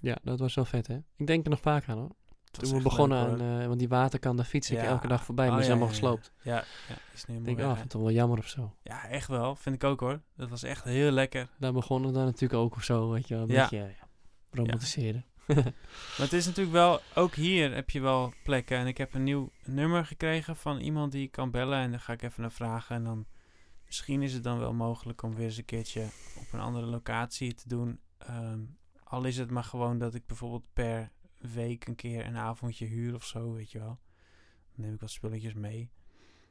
Ja, 0.02 0.18
dat 0.24 0.40
was 0.40 0.56
wel 0.56 0.66
vet, 0.66 0.88
hè? 0.88 0.98
Ik 1.16 1.28
denk 1.28 1.44
er 1.44 1.50
nog 1.50 1.60
vaak 1.60 1.90
aan, 1.90 1.98
hoor. 1.98 2.12
Toen 2.52 2.74
we 2.78 2.82
begonnen 2.82 3.30
leuk, 3.32 3.42
aan, 3.42 3.60
eh, 3.62 3.68
want 3.68 3.80
die 3.80 3.88
waterkant, 3.88 4.38
daar 4.38 4.46
fiets 4.46 4.72
ik 4.72 4.78
Ja. 4.78 4.84
elke 4.84 5.08
dag 5.08 5.24
voorbij, 5.26 5.46
maar 5.50 5.54
Oh, 5.58 5.62
die 5.62 5.72
is 5.72 5.78
ja, 5.80 5.80
allemaal 5.80 5.94
ja, 5.96 6.00
gesloopt. 6.02 6.32
Ja, 6.44 6.64
ja 6.88 6.96
is 7.14 7.26
nu 7.26 7.36
Ik 7.36 7.40
helemaal 7.46 7.56
denk, 7.56 7.68
vind 7.70 7.80
het 7.80 7.90
toch 7.90 8.02
wel 8.02 8.12
jammer 8.12 8.38
of 8.38 8.48
zo. 8.48 8.76
Ja, 8.84 9.08
echt 9.08 9.28
wel. 9.28 9.56
Vind 9.56 9.76
ik 9.76 9.84
ook 9.84 10.00
hoor. 10.00 10.22
Dat 10.36 10.50
was 10.50 10.64
echt 10.64 10.84
heel 10.84 11.12
lekker. 11.12 11.50
Daar 11.60 11.74
begonnen 11.74 12.10
we 12.10 12.16
dan 12.16 12.26
natuurlijk 12.26 12.62
ook 12.62 12.76
of 12.76 12.84
zo, 12.84 13.10
weet 13.10 13.28
je 13.28 13.34
wel. 13.34 13.44
Een 13.44 13.50
Ja. 13.50 13.62
beetje 13.62 13.78
ja, 13.78 14.08
romantiseren. 14.52 15.26
Maar 15.48 15.74
het 16.18 16.34
is 16.34 16.46
natuurlijk 16.46 16.76
wel, 16.76 17.00
ook 17.16 17.36
hier 17.36 17.74
heb 17.74 17.90
je 17.90 18.00
wel 18.02 18.34
plekken. 18.44 18.78
En 18.78 18.88
ik 18.88 18.98
heb 18.98 19.14
een 19.14 19.24
nieuw 19.24 19.52
nummer 19.66 20.06
gekregen 20.06 20.56
van 20.56 20.80
iemand 20.80 21.12
die 21.12 21.24
ik 21.24 21.32
kan 21.32 21.52
bellen. 21.52 21.80
En 21.80 21.92
daar 21.92 22.00
ga 22.00 22.14
ik 22.14 22.22
even 22.22 22.42
naar 22.42 22.52
vragen. 22.52 22.96
En 22.96 23.04
dan 23.04 23.26
misschien 23.86 24.22
is 24.22 24.34
het 24.34 24.44
dan 24.44 24.60
wel 24.60 24.74
mogelijk 24.74 25.24
om 25.24 25.36
weer 25.36 25.46
eens 25.46 25.58
een 25.58 25.66
keertje 25.66 26.02
op 26.40 26.48
een 26.54 26.60
andere 26.60 26.86
locatie 26.86 27.54
te 27.54 27.68
doen. 27.68 28.00
Ehm, 28.18 28.60
al 29.12 29.24
is 29.24 29.38
het 29.38 29.52
maar 29.52 29.64
gewoon 29.64 29.98
dat 29.98 30.16
ik 30.16 30.26
bijvoorbeeld 30.26 30.66
per 30.74 31.12
week 31.38 31.88
een 31.88 31.96
keer 31.96 32.26
een 32.26 32.38
avondje 32.38 32.86
huur 32.86 33.16
of 33.16 33.26
zo, 33.26 33.54
weet 33.54 33.72
je 33.72 33.80
wel. 33.80 34.00
Dan 34.76 34.86
neem 34.86 34.94
ik 34.94 35.00
wat 35.00 35.12
spulletjes 35.12 35.54
mee. 35.54 35.92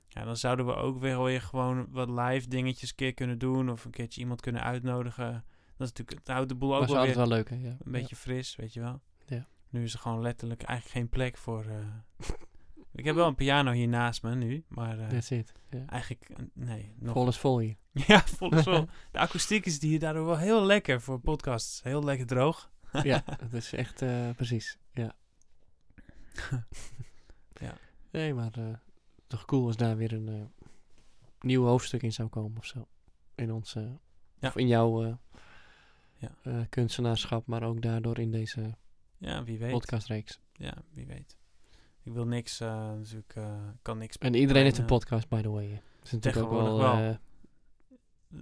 Ja, 0.08 0.24
dan 0.24 0.36
zouden 0.36 0.66
we 0.66 0.74
ook 0.74 0.98
weer, 0.98 1.22
weer 1.22 1.40
gewoon 1.42 1.86
wat 1.90 2.08
live 2.11 2.48
dingetjes 2.48 2.88
een 2.90 2.96
keer 2.96 3.14
kunnen 3.14 3.38
doen. 3.38 3.70
Of 3.70 3.84
een 3.84 3.90
keertje 3.90 4.20
iemand 4.20 4.40
kunnen 4.40 4.62
uitnodigen. 4.62 5.32
Dat 5.76 5.88
is 5.88 5.96
natuurlijk, 5.96 6.18
het 6.18 6.28
houdt 6.28 6.48
de 6.48 6.54
boel 6.54 6.74
ook 6.76 6.78
wel 6.78 6.88
weer 6.88 6.96
altijd 6.98 7.16
wel 7.16 7.26
leuk, 7.28 7.50
hè? 7.50 7.56
Ja. 7.56 7.76
een 7.80 7.92
beetje 7.92 8.16
fris, 8.16 8.56
weet 8.56 8.72
je 8.72 8.80
wel. 8.80 9.00
Ja. 9.26 9.48
Nu 9.68 9.82
is 9.82 9.92
er 9.92 9.98
gewoon 9.98 10.20
letterlijk 10.20 10.62
eigenlijk 10.62 10.98
geen 10.98 11.08
plek 11.08 11.36
voor. 11.36 11.64
eh, 11.64 11.86
ik 12.93 13.05
heb 13.05 13.14
wel 13.14 13.26
een 13.26 13.34
piano 13.34 13.72
hier 13.72 13.88
naast 13.88 14.22
me 14.22 14.34
nu, 14.34 14.64
maar 14.68 14.99
eh, 14.99 15.09
that's 15.09 15.30
it. 15.30 15.53
Eigenlijk 15.86 16.28
eh, 16.30 16.36
nee. 16.53 16.93
Nog, 16.99 17.12
Vol 17.12 17.28
is 17.28 17.38
vol 17.38 17.59
hier. 17.59 17.76
ja, 18.07 18.20
vol 18.20 18.55
is 18.55 18.62
vol. 18.64 18.86
De 19.12 19.18
akoestiek 19.18 19.66
is 19.66 19.80
hier 19.80 19.99
daardoor 19.99 20.24
wel 20.26 20.38
heel 20.38 20.64
lekker 20.64 21.01
voor 21.01 21.20
podcasts. 21.20 21.82
Heel 21.82 22.05
lekker 22.05 22.26
droog. 22.26 22.70
ja, 23.03 23.24
dat 23.38 23.53
is 23.53 23.72
echt 23.72 24.03
eh, 24.03 24.30
precies. 24.36 24.78
Ja. 24.93 25.14
Ja. 27.61 27.74
Nee, 28.11 28.34
maar 28.34 28.53
toch 29.26 29.45
cool 29.45 29.66
als 29.66 29.76
daar 29.76 29.97
weer 29.97 30.12
een 30.12 30.53
nieuw 31.41 31.64
hoofdstuk 31.64 32.03
in 32.03 32.12
zou 32.12 32.28
komen 32.28 32.59
of 32.59 32.66
zo. 32.66 32.88
In 33.34 33.62
Ja. 34.38 34.49
of 34.49 34.57
in 34.57 34.66
jouw 34.66 35.18
Ja. 36.16 36.66
kunstenaarschap, 36.68 37.47
maar 37.47 37.62
ook 37.62 37.82
daardoor 37.82 38.18
in 38.18 38.30
deze 38.30 38.76
Ja, 39.18 39.45
wie 39.45 39.59
weet. 39.59 39.70
podcastreeks. 39.70 40.41
Ja, 40.53 40.74
wie 40.91 41.07
weet. 41.07 41.36
Ik 42.03 42.12
wil 42.12 42.26
niks, 42.26 42.61
eh 42.61 42.68
natuurlijk, 42.68 43.32
eh, 43.34 43.55
kan 43.82 43.98
niks. 43.98 44.18
En 44.18 44.34
iedereen 44.34 44.62
heeft 44.62 44.78
een 44.78 44.84
podcast, 44.84 45.28
by 45.28 45.40
the 45.42 45.51
way. 45.51 45.68
Dat 45.70 46.05
is 46.05 46.11
natuurlijk 46.12 46.44
ook 46.44 46.51
wel... 46.53 46.78
Wel. 46.78 46.94
eh, 46.94 47.14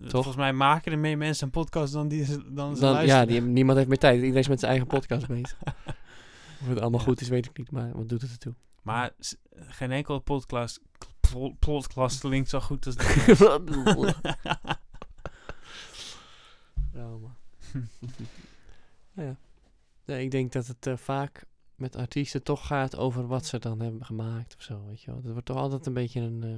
toch? 0.00 0.10
Volgens 0.10 0.36
mij 0.36 0.52
maken 0.52 0.92
er 0.92 0.98
meer 0.98 1.18
mensen 1.18 1.46
een 1.46 1.52
podcast 1.52 1.92
dan 1.92 2.08
die 2.08 2.26
dan 2.52 2.74
ze 2.76 2.80
dan, 2.82 3.06
ja, 3.06 3.24
die, 3.24 3.40
niemand 3.42 3.76
heeft 3.78 3.88
meer 3.88 3.98
tijd. 3.98 4.14
Iedereen 4.20 4.38
is 4.40 4.48
met 4.48 4.58
zijn 4.58 4.70
eigen 4.70 4.88
podcast 4.88 5.26
bezig. 5.36 5.58
Of 6.60 6.68
het 6.68 6.80
allemaal 6.80 7.00
Ja. 7.00 7.06
goed 7.06 7.20
is, 7.20 7.28
weet 7.28 7.46
ik 7.46 7.58
niet, 7.58 7.70
maar 7.70 7.92
wat 7.92 8.08
doet 8.08 8.20
het 8.22 8.30
ertoe? 8.30 8.54
Maar 8.82 9.10
geen 9.56 9.90
enkele 9.90 10.20
podcast, 10.20 10.80
podcast 11.58 12.20
klinkt 12.20 12.48
zo 12.48 12.60
goed 12.60 12.86
als 12.86 12.96
dit. 12.96 13.40
Oh, 16.94 17.20
man. 17.22 17.36
ja. 19.12 19.36
Nee, 20.04 20.24
ik 20.24 20.30
denk 20.30 20.52
dat 20.52 20.66
het 20.66 21.00
vaak 21.00 21.44
met 21.78 21.96
artiesten 21.96 22.42
toch 22.42 22.66
gaat 22.66 22.96
over 22.96 23.26
wat 23.26 23.46
ze 23.46 23.58
dan 23.58 23.80
hebben 23.80 24.04
gemaakt 24.04 24.54
of 24.56 24.62
zo, 24.62 24.84
weet 24.86 25.02
je 25.02 25.10
wel. 25.10 25.20
Dat 25.22 25.32
wordt 25.32 25.46
toch 25.46 25.56
altijd 25.56 25.86
een 25.86 25.92
beetje 25.94 26.20
een... 26.20 26.42
eh, 26.42 26.56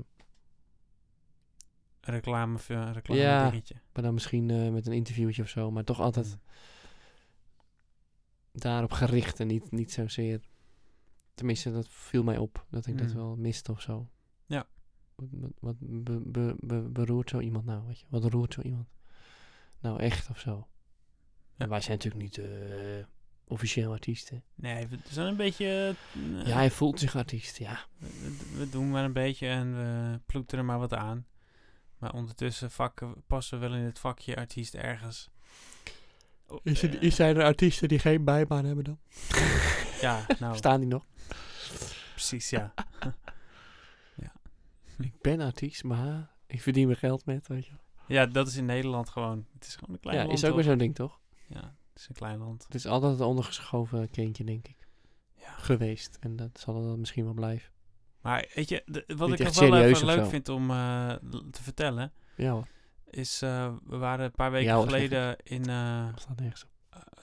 reclame, 2.00 2.58
reclame 2.92 3.20
Ja. 3.20 3.50
dingetje. 3.50 3.74
Maar 3.92 4.02
dan 4.02 4.14
misschien 4.14 4.50
eh, 4.50 4.70
met 4.70 4.86
een 4.86 4.92
interviewtje 4.92 5.42
of 5.42 5.48
zo. 5.48 5.70
Maar 5.70 5.84
toch 5.84 6.00
altijd 6.00 6.38
daarop 8.52 8.92
gericht 8.92 9.40
en 9.40 9.46
niet, 9.46 9.70
niet 9.70 9.92
zozeer... 9.92 10.40
Tenminste, 11.34 11.72
dat 11.72 11.88
viel 11.88 12.22
mij 12.22 12.38
op. 12.38 12.66
Dat 12.70 12.86
ik 12.86 12.98
dat 12.98 13.08
Mm. 13.08 13.14
wel 13.14 13.36
miste 13.36 13.72
of 13.72 13.80
zo. 13.80 14.08
Ja. 14.46 14.66
Wat, 15.14 15.28
wat, 15.30 15.50
wat 15.60 15.76
be- 15.78 16.20
be- 16.26 16.56
be- 16.60 16.88
beroert 16.90 17.30
zo 17.30 17.40
iemand 17.40 17.64
nou, 17.64 17.86
weet 17.86 17.98
je? 18.00 18.06
Wat 18.08 18.24
roert 18.24 18.52
zo 18.54 18.60
iemand? 18.60 18.88
Nou, 19.80 19.98
echt 20.00 20.30
of 20.30 20.38
zo. 20.38 20.68
Ja. 21.56 21.64
En 21.64 21.68
wij 21.68 21.80
zijn 21.80 21.96
natuurlijk 21.98 22.22
niet 22.22 22.38
eh, 22.38 23.04
officieel 23.50 23.92
artiesten. 23.92 24.42
Nee, 24.54 24.86
we 24.86 24.98
zijn 25.08 25.26
een 25.26 25.36
beetje... 25.36 25.96
eh, 26.14 26.46
Ja, 26.46 26.54
hij 26.54 26.70
voelt 26.70 27.00
zich 27.00 27.16
artiest, 27.16 27.58
ja. 27.58 27.78
we, 27.98 28.36
we 28.58 28.68
doen 28.70 28.90
maar 28.90 29.04
een 29.04 29.12
beetje 29.12 29.46
en 29.48 29.74
we 29.76 30.20
ploeteren 30.26 30.64
maar 30.64 30.78
wat 30.78 30.94
aan. 30.94 31.26
Maar 31.98 32.12
ondertussen 32.12 32.70
vakken, 32.70 33.14
passen 33.26 33.60
we 33.60 33.68
wel 33.68 33.76
in 33.78 33.84
het 33.84 33.98
vakje 33.98 34.36
artiest 34.36 34.74
ergens. 34.74 35.30
Oh, 36.46 36.58
eh, 36.64 37.10
zijn 37.10 37.36
er 37.36 37.44
artiesten 37.44 37.88
die 37.88 37.98
geen 37.98 38.24
bijbaan 38.24 38.64
hebben 38.64 38.84
dan? 38.84 38.98
Ja, 40.00 40.26
nou, 40.38 40.56
Staan 40.56 40.80
die 40.80 40.88
nog? 40.88 41.04
precies, 42.14 42.50
ja. 42.56 42.74
Ik 44.98 45.20
ben 45.20 45.40
artiest, 45.40 45.84
maar 45.84 46.30
ik 46.46 46.62
verdien 46.62 46.86
mijn 46.86 46.98
geld 46.98 47.24
met, 47.26 47.46
weet 47.48 47.66
je. 47.66 47.72
Ja, 48.06 48.26
dat 48.26 48.46
is 48.48 48.56
in 48.56 48.64
Nederland 48.64 49.08
gewoon. 49.08 49.46
Het 49.54 49.66
is 49.66 49.74
gewoon 49.76 49.94
een 49.94 50.00
klein 50.00 50.16
Ja, 50.18 50.22
land. 50.24 50.38
is 50.38 50.44
ook 50.44 50.54
weer 50.54 50.64
zo'n 50.64 50.78
ding, 50.78 50.94
toch? 50.94 51.18
Ja, 51.46 51.74
is 52.00 52.08
een 52.08 52.14
klein 52.14 52.38
land. 52.38 52.62
Het 52.64 52.74
is 52.74 52.86
altijd 52.86 53.12
het 53.12 53.20
ondergeschoven 53.20 54.10
kindje, 54.10 54.44
denk 54.44 54.68
ik. 54.68 54.88
Ja. 55.34 55.52
Geweest. 55.52 56.16
En 56.20 56.36
dat 56.36 56.60
zal 56.60 56.74
dan 56.82 56.98
misschien 57.00 57.24
wel 57.24 57.34
blijven. 57.34 57.72
Maar 58.20 58.48
weet 58.54 58.68
je, 58.68 58.82
de- 58.86 59.04
wat 59.16 59.28
Niet 59.28 59.40
ik 59.40 59.48
wel 59.48 59.76
even 59.76 60.06
leuk 60.06 60.26
vind 60.26 60.48
om 60.48 60.70
eh, 60.70 61.12
te 61.50 61.62
vertellen, 61.62 62.12
Ja 62.36 62.50
hoor, 62.52 62.66
is 63.10 63.42
eh, 63.42 63.74
we 63.84 63.96
waren 63.96 64.24
een 64.24 64.30
paar 64.32 64.50
weken 64.50 64.68
Ja, 64.68 64.74
hoor, 64.74 64.90
zeg 64.90 65.00
geleden 65.00 65.36
in, 65.42 65.66
eh, 65.68 66.06
dat 66.36 66.66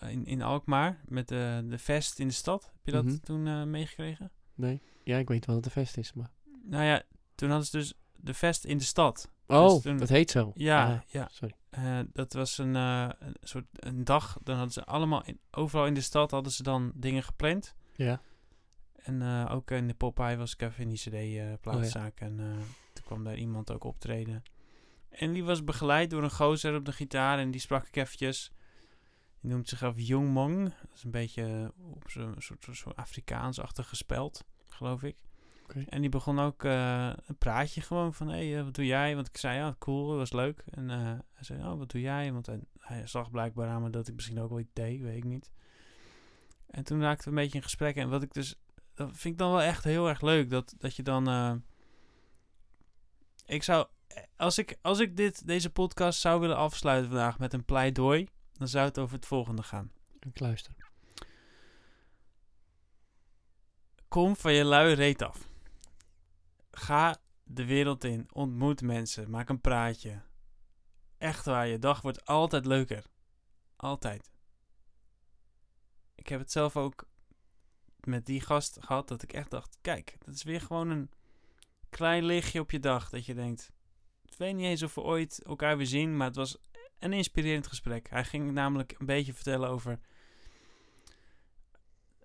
in, 0.10 0.26
in 0.26 0.42
Alkmaar 0.42 1.02
met 1.06 1.28
de, 1.28 1.66
de 1.70 1.80
fest 1.80 2.20
in 2.20 2.28
de 2.28 2.34
stad. 2.34 2.64
Heb 2.64 2.82
je 2.84 2.92
dat 2.92 3.04
Mhm. 3.06 3.18
toen 3.18 3.70
meegekregen? 3.70 4.32
Nee? 4.56 4.82
Ja, 5.04 5.18
ik 5.18 5.28
weet 5.28 5.46
wel 5.46 5.56
dat 5.56 5.66
het 5.66 5.76
een 5.76 5.82
fest 5.86 5.98
is, 5.98 6.14
maar... 6.14 6.32
Nou 6.64 6.84
ja, 6.84 7.04
toen 7.36 7.50
hadden 7.50 7.68
ze 7.68 7.78
dus 7.78 7.94
de 8.16 8.34
fest 8.34 8.66
in 8.66 8.78
de 8.78 8.84
stad. 8.84 9.32
Oh, 9.48 9.70
Dus 9.74 9.82
toen- 9.82 9.98
dat 9.98 10.10
heet 10.10 10.32
zo. 10.32 10.52
Ja, 10.56 10.86
Ah, 10.94 11.00
ja. 11.08 11.28
Sorry. 11.32 11.56
Eh, 11.78 12.00
dat 12.14 12.34
was 12.34 12.58
een, 12.58 12.76
eh, 12.76 13.10
een 13.20 13.36
soort 13.42 13.66
een 13.72 14.04
dag. 14.04 14.38
Dan 14.44 14.56
hadden 14.56 14.74
ze 14.74 14.86
allemaal 14.86 15.24
in, 15.26 15.40
overal 15.52 15.86
in 15.86 15.94
de 15.94 16.02
stad 16.02 16.32
hadden 16.32 16.52
ze 16.52 16.64
dan 16.64 16.92
dingen 16.96 17.24
gepland. 17.24 17.76
Ja. 17.96 18.22
En 18.96 19.22
eh, 19.22 19.56
ook 19.56 19.72
in 19.72 19.88
de 19.88 19.94
Popeye 19.94 20.38
was 20.38 20.54
ik 20.54 20.62
even 20.62 20.84
in 20.84 20.90
die 20.90 21.00
Oh, 21.08 21.54
CD-plaatszaak. 21.54 22.20
En 22.20 22.40
eh, 22.40 22.46
toen 22.94 23.06
kwam 23.06 23.24
daar 23.24 23.38
iemand 23.38 23.72
ook 23.72 23.84
optreden. 23.84 24.44
En 25.10 25.34
die 25.34 25.44
was 25.44 25.64
begeleid 25.64 26.10
door 26.10 26.24
een 26.24 26.32
gozer 26.32 26.76
op 26.76 26.86
de 26.86 26.92
gitaar. 26.92 27.40
En 27.40 27.52
die 27.52 27.62
sprak 27.62 27.88
ik 27.88 27.96
eventjes. 27.96 28.52
Die 29.42 29.52
noemt 29.52 29.70
zichzelf 29.70 29.94
Young 29.98 30.30
Mong. 30.30 30.64
Dat 30.64 30.96
is 30.96 31.04
een 31.04 31.12
beetje 31.12 31.74
op 31.78 32.10
zo'n 32.10 32.36
soort, 32.38 32.64
soort, 32.64 32.78
soort 32.78 32.96
Afrikaans-achtig 32.96 33.90
gespeld, 33.90 34.46
geloof 34.68 35.04
ik. 35.04 35.16
En 35.68 36.02
die 36.02 36.10
begon 36.10 36.40
ook 36.40 36.64
eh, 36.64 37.14
een 37.26 37.38
praatje 37.38 37.82
gewoon 37.82 38.14
van... 38.14 38.28
Hé, 38.28 38.50
hey, 38.50 38.58
eh, 38.58 38.64
wat 38.64 38.74
doe 38.74 38.86
jij? 38.86 39.16
Want 39.16 39.28
ik 39.28 39.38
zei, 39.38 39.58
ja, 39.58 39.76
cool, 39.80 40.08
dat 40.08 40.18
was 40.18 40.32
leuk. 40.32 40.64
En 40.70 40.90
eh, 40.90 40.98
hij 41.34 41.44
zei, 41.44 41.60
oh, 41.60 41.78
wat 41.78 41.92
doe 41.92 42.02
jij? 42.02 42.32
Want 42.34 42.46
hij, 42.46 42.60
hij 42.80 43.08
zag 43.08 43.32
blijkbaar 43.32 43.70
aan 43.70 43.82
me 43.82 43.90
dat 43.90 44.08
ik 44.08 44.16
misschien 44.16 44.40
ook 44.40 44.50
wel 44.50 44.60
iets 44.60 44.74
deed, 44.74 45.02
weet 45.02 45.18
ik 45.18 45.24
niet. 45.24 45.52
En 46.68 46.84
toen 46.84 47.02
raakten 47.02 47.24
we 47.24 47.30
een 47.30 47.44
beetje 47.44 47.58
in 47.58 47.64
gesprek. 47.64 47.96
En 47.96 48.10
wat 48.10 48.24
ik 48.24 48.34
dus... 48.34 48.56
Dat 48.94 49.10
vind 49.12 49.34
ik 49.34 49.38
dan 49.38 49.52
wel 49.52 49.62
echt 49.62 49.84
heel 49.84 50.08
erg 50.08 50.22
leuk. 50.22 50.50
Dat, 50.50 50.76
dat 50.78 50.96
je 50.96 51.04
dan... 51.04 51.64
ik 53.46 53.64
zou... 53.64 53.88
Als 54.36 54.58
ik, 54.58 54.78
als 54.82 55.00
ik 55.00 55.18
dit, 55.18 55.48
deze 55.48 55.70
podcast 55.70 56.20
zou 56.20 56.40
willen 56.40 56.58
afsluiten 56.58 57.10
vandaag 57.10 57.40
met 57.40 57.54
een 57.54 57.66
pleidooi... 57.66 58.28
Dan 58.54 58.68
zou 58.68 58.86
het 58.86 59.00
over 59.00 59.16
het 59.16 59.26
volgende 59.26 59.64
gaan. 59.64 59.92
Ik 60.20 60.40
luister. 60.40 60.74
Kom 64.08 64.36
van 64.36 64.54
je 64.54 64.64
lui 64.64 64.94
reet 64.94 65.22
af. 65.22 65.47
Ga 66.78 67.18
de 67.44 67.66
wereld 67.66 68.04
in. 68.04 68.28
Ontmoet 68.32 68.82
mensen. 68.82 69.30
Maak 69.30 69.50
een 69.50 69.62
praatje. 69.62 70.22
Echt 71.18 71.46
waar, 71.46 71.68
je 71.68 71.80
dag 71.80 72.02
wordt 72.02 72.26
altijd 72.26 72.66
leuker. 72.66 73.06
Altijd. 73.76 74.32
Ik 76.16 76.28
heb 76.28 76.40
het 76.40 76.52
zelf 76.52 76.78
ook 76.78 77.08
met 78.00 78.26
die 78.26 78.42
gast 78.42 78.78
gehad 78.80 79.08
dat 79.08 79.24
ik 79.24 79.34
echt 79.34 79.52
dacht: 79.52 79.78
kijk, 79.82 80.16
dat 80.26 80.34
is 80.34 80.44
weer 80.44 80.62
gewoon 80.62 80.90
een 80.90 81.12
klein 81.90 82.24
lichtje 82.24 82.60
op 82.60 82.72
je 82.72 82.80
dag. 82.80 83.10
Dat 83.10 83.26
je 83.26 83.34
denkt: 83.34 83.72
ik 84.26 84.38
weet 84.38 84.56
niet 84.56 84.66
eens 84.66 84.84
of 84.84 84.96
we 84.96 85.02
ooit 85.02 85.44
elkaar 85.44 85.78
weer 85.78 85.86
zien, 85.86 86.18
maar 86.18 86.28
het 86.28 86.36
was 86.36 86.58
een 87.00 87.14
inspirerend 87.14 87.68
gesprek. 87.68 88.10
Hij 88.10 88.26
ging 88.26 88.52
namelijk 88.52 88.96
een 88.98 89.06
beetje 89.06 89.34
vertellen 89.34 89.70
over. 89.70 90.00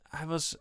Hij 0.02 0.26
was 0.26 0.56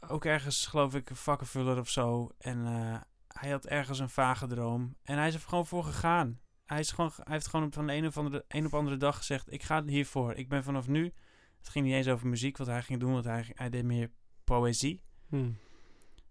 ook 0.00 0.24
ergens, 0.24 0.66
geloof 0.66 0.94
ik, 0.94 1.10
een 1.10 1.16
vakkenvuller 1.16 1.78
of 1.78 1.88
zo. 1.88 2.30
En 2.38 2.66
eh, 2.66 3.00
hij 3.38 3.50
had 3.50 3.66
ergens 3.66 3.98
een 3.98 4.10
vage 4.10 4.46
droom. 4.46 4.96
En 5.02 5.16
hij 5.16 5.28
is 5.28 5.34
er 5.34 5.40
gewoon 5.40 5.66
voor 5.66 5.84
gegaan. 5.84 6.40
Hij, 6.64 6.78
is 6.78 6.90
gewoon, 6.90 7.10
hij 7.14 7.32
heeft 7.32 7.46
gewoon 7.46 7.66
op 7.66 7.74
van 7.74 7.86
de 7.86 7.92
een 7.92 8.06
of 8.06 8.16
andere, 8.16 8.44
een 8.48 8.66
op 8.66 8.74
andere 8.74 8.96
dag 8.96 9.16
gezegd: 9.16 9.52
Ik 9.52 9.62
ga 9.62 9.84
hiervoor. 9.84 10.34
Ik 10.34 10.48
ben 10.48 10.64
vanaf 10.64 10.88
nu. 10.88 11.12
Het 11.58 11.68
ging 11.68 11.84
niet 11.84 11.94
eens 11.94 12.08
over 12.08 12.28
muziek 12.28 12.56
wat 12.56 12.66
hij 12.66 12.82
ging 12.82 13.00
doen, 13.00 13.12
want 13.12 13.24
hij, 13.24 13.52
hij 13.54 13.70
deed 13.70 13.84
meer 13.84 14.10
poëzie. 14.44 15.02
Hm. 15.28 15.50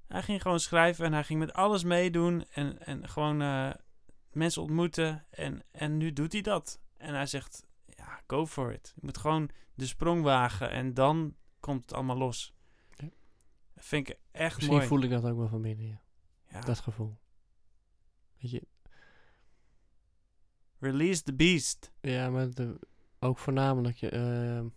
Hij 0.08 0.24
ging 0.24 0.42
gewoon 0.42 0.60
schrijven 0.60 1.06
en 1.06 1.14
hij 1.14 1.24
ging 1.24 1.40
met 1.40 1.54
alles 1.54 1.84
meedoen. 1.84 2.46
En, 2.52 2.86
en 2.86 3.10
gewoon 3.10 3.42
eh, 3.42 3.72
mensen 4.32 4.62
ontmoeten. 4.62 5.26
En, 5.30 5.64
en 5.72 5.98
nu 5.98 6.14
doet 6.14 6.32
hij 6.32 6.42
dat. 6.42 6.80
En 6.98 7.14
hij 7.14 7.26
zegt: 7.26 7.66
Ja, 7.86 8.22
go 8.28 8.46
for 8.46 8.74
it. 8.74 8.92
Je 8.96 9.02
moet 9.04 9.18
gewoon 9.18 9.50
de 9.74 9.86
sprong 9.86 10.24
wagen. 10.24 10.70
En 10.70 10.94
dan 10.94 11.36
komt 11.60 11.82
het 11.82 11.94
allemaal 11.94 12.18
los. 12.18 12.56
Ja. 12.96 13.10
Dat 13.74 13.86
vind 13.86 14.10
ik 14.10 14.18
echt 14.32 14.56
Misschien 14.56 14.76
mooi. 14.76 14.88
voel 14.88 15.02
ik 15.02 15.10
dat 15.10 15.26
ook 15.26 15.38
wel 15.38 15.48
van 15.48 15.62
binnen, 15.62 15.88
ja. 15.88 16.02
Ja. 16.56 16.62
Dat 16.62 16.80
gevoel. 16.80 17.18
Weet 18.40 18.52
je, 18.52 18.62
Release 20.80 21.24
the 21.24 21.34
beast. 21.34 21.92
ja, 22.02 22.30
maar 22.30 22.50
de, 22.54 22.80
ook 23.20 23.38
voornamelijk 23.38 23.98
je 23.98 24.10
ehm, 24.10 24.68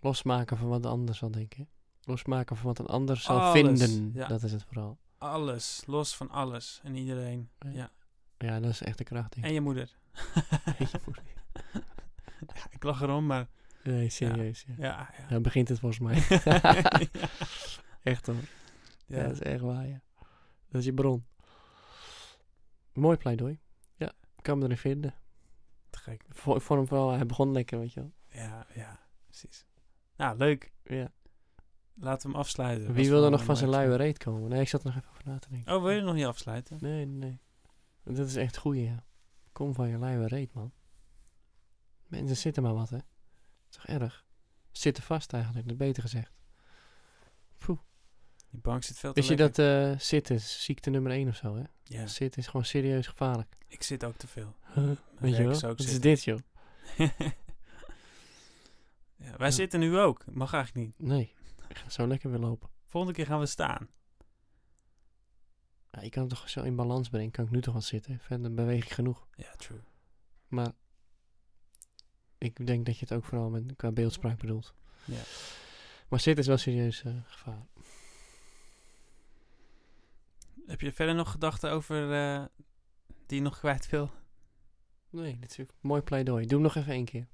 losmaken 0.00 0.56
van 0.56 0.68
wat 0.68 0.82
de 0.82 0.88
ander 0.88 1.14
zal 1.14 1.30
denken. 1.30 1.68
Losmaken 2.02 2.56
van 2.56 2.66
wat 2.66 2.78
een 2.78 2.86
ander 2.86 3.16
zal 3.16 3.40
Alles, 3.40 3.60
vinden. 3.80 4.10
ja. 4.14 4.26
Dat 4.28 4.42
is 4.42 4.52
het 4.52 4.64
vooral. 4.64 4.98
Alles. 5.18 5.82
Los 5.86 6.16
van 6.16 6.30
alles 6.30 6.80
en 6.82 6.94
iedereen. 6.96 7.50
Ja. 7.58 7.70
Ja. 7.70 7.90
Ja, 8.38 8.60
dat 8.60 8.70
is 8.70 8.82
echt 8.82 8.98
de 8.98 9.04
kracht. 9.04 9.34
En 9.40 9.52
je 9.52 9.60
moeder. 9.60 9.96
Je 10.78 11.00
moeder. 11.04 11.22
ja, 12.54 12.66
ik 12.70 12.82
lach 12.82 13.02
erom, 13.02 13.26
maar 13.26 13.48
Nee, 13.84 14.10
serieus. 14.10 14.64
Ja. 14.66 14.74
ja. 14.78 15.10
ja. 15.18 15.28
Dan 15.28 15.42
begint 15.42 15.68
het 15.68 15.78
volgens 15.78 16.00
mij. 16.00 16.22
echt 18.12 18.26
hoor. 18.26 18.36
Ja. 19.12 19.18
Ja. 19.22 19.26
dat 19.26 19.32
is 19.32 19.40
echt 19.42 19.60
waar, 19.60 19.86
ja. 19.86 20.02
Dat 20.68 20.80
is 20.80 20.84
je 20.84 20.94
bron. 20.94 21.26
Mooi 22.92 23.16
pleidooi. 23.16 23.60
Ja, 23.96 24.12
ik 24.36 24.42
kan 24.42 24.58
me 24.58 24.64
erin 24.64 24.76
vinden. 24.76 25.14
Te 25.90 25.98
gek. 25.98 26.22
Ik 26.22 26.34
vo- 26.34 26.54
ik 26.56 26.62
vond 26.62 26.80
hem 26.88 26.98
wel, 26.98 27.10
hij 27.10 27.26
begon 27.26 27.52
lekker, 27.52 27.78
weet 27.78 27.92
je 27.92 28.00
wel. 28.00 28.12
Ja, 28.28 28.66
ja, 28.74 29.00
precies. 29.26 29.66
Nou, 30.16 30.36
leuk. 30.36 30.72
Ja. 30.84 31.12
Laten 31.94 32.26
we 32.26 32.32
hem 32.32 32.40
afsluiten. 32.42 32.86
Was 32.86 32.96
Wie 32.96 33.08
wil 33.10 33.24
er 33.24 33.30
nog 33.30 33.44
van 33.44 33.56
zijn 33.56 33.70
luie 33.70 33.96
reet 33.96 34.18
komen? 34.18 34.50
Nee, 34.50 34.60
ik 34.60 34.68
zat 34.68 34.80
er 34.80 34.86
nog 34.86 34.96
even 34.96 35.10
over 35.10 35.22
na 35.24 35.38
te 35.38 35.48
denken. 35.48 35.74
Oh, 35.74 35.82
wil 35.82 35.90
je 35.90 36.00
nog 36.00 36.14
niet 36.14 36.24
afsluiten? 36.24 36.76
Nee, 36.80 37.06
nee. 37.06 37.40
Dat 38.04 38.26
is 38.26 38.36
echt 38.36 38.56
goeie, 38.56 38.84
ja. 38.84 39.04
Kom 39.52 39.74
van 39.74 39.88
je 39.88 39.98
luie 39.98 40.26
reet, 40.26 40.52
man. 40.54 40.72
Mensen 42.06 42.36
zitten 42.36 42.62
maar 42.62 42.74
wat, 42.74 42.90
hè. 42.90 42.96
is 42.96 43.76
toch 43.76 43.86
erg? 43.86 44.24
Zitten 44.70 45.02
vast 45.02 45.32
eigenlijk, 45.32 45.68
dat 45.68 45.76
beter 45.76 46.02
gezegd. 46.02 46.32
Die 48.52 48.60
bank 48.60 48.82
zit 48.82 48.98
veel 48.98 49.12
te 49.12 49.20
Wist 49.20 49.32
je 49.32 49.36
lekker. 49.36 49.64
dat 49.64 49.92
eh, 49.94 49.98
zitten 50.00 50.34
is 50.34 50.64
ziekte 50.64 50.90
nummer 50.90 51.12
1 51.12 51.28
of 51.28 51.36
zo, 51.36 51.56
hè? 51.56 51.62
Ja, 51.82 52.06
Zitten 52.06 52.40
is 52.40 52.46
gewoon 52.46 52.64
serieus 52.64 53.06
gevaarlijk. 53.06 53.56
ik 53.68 53.82
zit 53.82 54.04
ook 54.04 54.16
te 54.16 54.26
veel. 54.26 54.54
Weet 55.18 55.36
je 55.36 55.42
wel? 55.42 55.50
is 55.50 55.64
ook 55.64 55.70
Wat 55.70 55.80
is 55.80 55.84
zitten. 55.92 56.00
dit, 56.10 56.24
joh? 56.24 56.38
ja, 59.16 59.36
wij 59.36 59.46
Ja. 59.46 59.50
zitten 59.50 59.80
nu 59.80 59.98
ook. 59.98 60.24
Mag 60.30 60.52
eigenlijk 60.52 60.86
niet. 60.86 61.08
Nee, 61.08 61.32
ik 61.68 61.76
ga 61.78 61.88
zo 61.90 62.06
lekker 62.06 62.30
weer 62.30 62.38
lopen. 62.40 62.68
Volgende 62.84 63.16
keer 63.16 63.26
gaan 63.26 63.38
we 63.40 63.46
staan. 63.46 63.88
Ja, 65.90 66.02
je 66.02 66.08
kan 66.10 66.22
het 66.22 66.30
toch 66.30 66.48
zo 66.50 66.62
in 66.62 66.76
balans 66.76 67.08
brengen. 67.08 67.30
Kan 67.30 67.44
ik 67.44 67.50
nu 67.50 67.60
toch 67.60 67.72
wel 67.72 67.82
zitten? 67.82 68.18
Verder 68.22 68.54
beweeg 68.54 68.84
ik 68.84 68.90
genoeg. 68.92 69.26
Ja, 69.36 69.54
true. 69.56 69.80
Maar 70.48 70.72
ik 72.38 72.66
denk 72.66 72.86
dat 72.86 72.98
je 72.98 73.04
het 73.08 73.14
ook 73.14 73.24
vooral 73.24 73.50
met, 73.50 73.76
qua 73.76 73.92
beeldspraak 73.92 74.38
bedoelt. 74.38 74.74
Ja. 75.04 75.20
Maar 76.08 76.20
zitten 76.20 76.42
is 76.42 76.48
wel 76.48 76.56
serieus 76.56 77.02
eh, 77.02 77.12
gevaar. 77.26 77.66
Heb 80.66 80.80
je 80.80 80.92
verder 80.92 81.14
nog 81.14 81.30
gedachten 81.30 81.70
over 81.70 82.12
eh, 82.12 82.44
die 83.26 83.36
je 83.36 83.42
nog 83.42 83.58
kwijt 83.58 83.88
wil? 83.90 84.10
Nee, 85.10 85.38
een 85.56 85.68
mooi 85.80 86.02
pleidooi. 86.02 86.42
Doe 86.46 86.52
hem 86.52 86.62
nog 86.62 86.74
even 86.74 86.92
één 86.92 87.04
keer. 87.04 87.28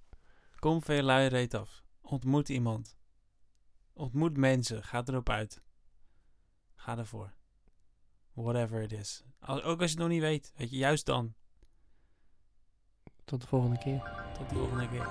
Kom 0.59 0.83
van 0.83 0.95
je 0.95 1.27
reet 1.27 1.55
af. 1.55 1.83
Ontmoet 2.01 2.49
iemand. 2.49 2.97
Ontmoet 3.93 4.37
mensen. 4.37 4.85
Ga 4.85 5.03
erop 5.05 5.29
uit. 5.29 5.63
Ga 6.75 6.99
ervoor. 6.99 7.35
Whatever 8.33 8.83
it 8.83 8.93
is. 8.93 9.25
Al- 9.39 9.63
ook 9.63 9.81
als 9.81 9.91
je 9.91 9.97
het 9.97 10.05
nog 10.05 10.09
niet 10.09 10.21
weet. 10.21 10.53
Weet 10.57 10.71
je, 10.71 10.77
juist 10.77 11.07
dan. 11.07 11.35
Tot 13.25 13.41
de 13.41 13.47
volgende 13.47 13.79
keer. 13.79 14.31
Tot 14.39 14.49
de 14.49 14.55
volgende 14.55 14.89
keer. 14.89 15.07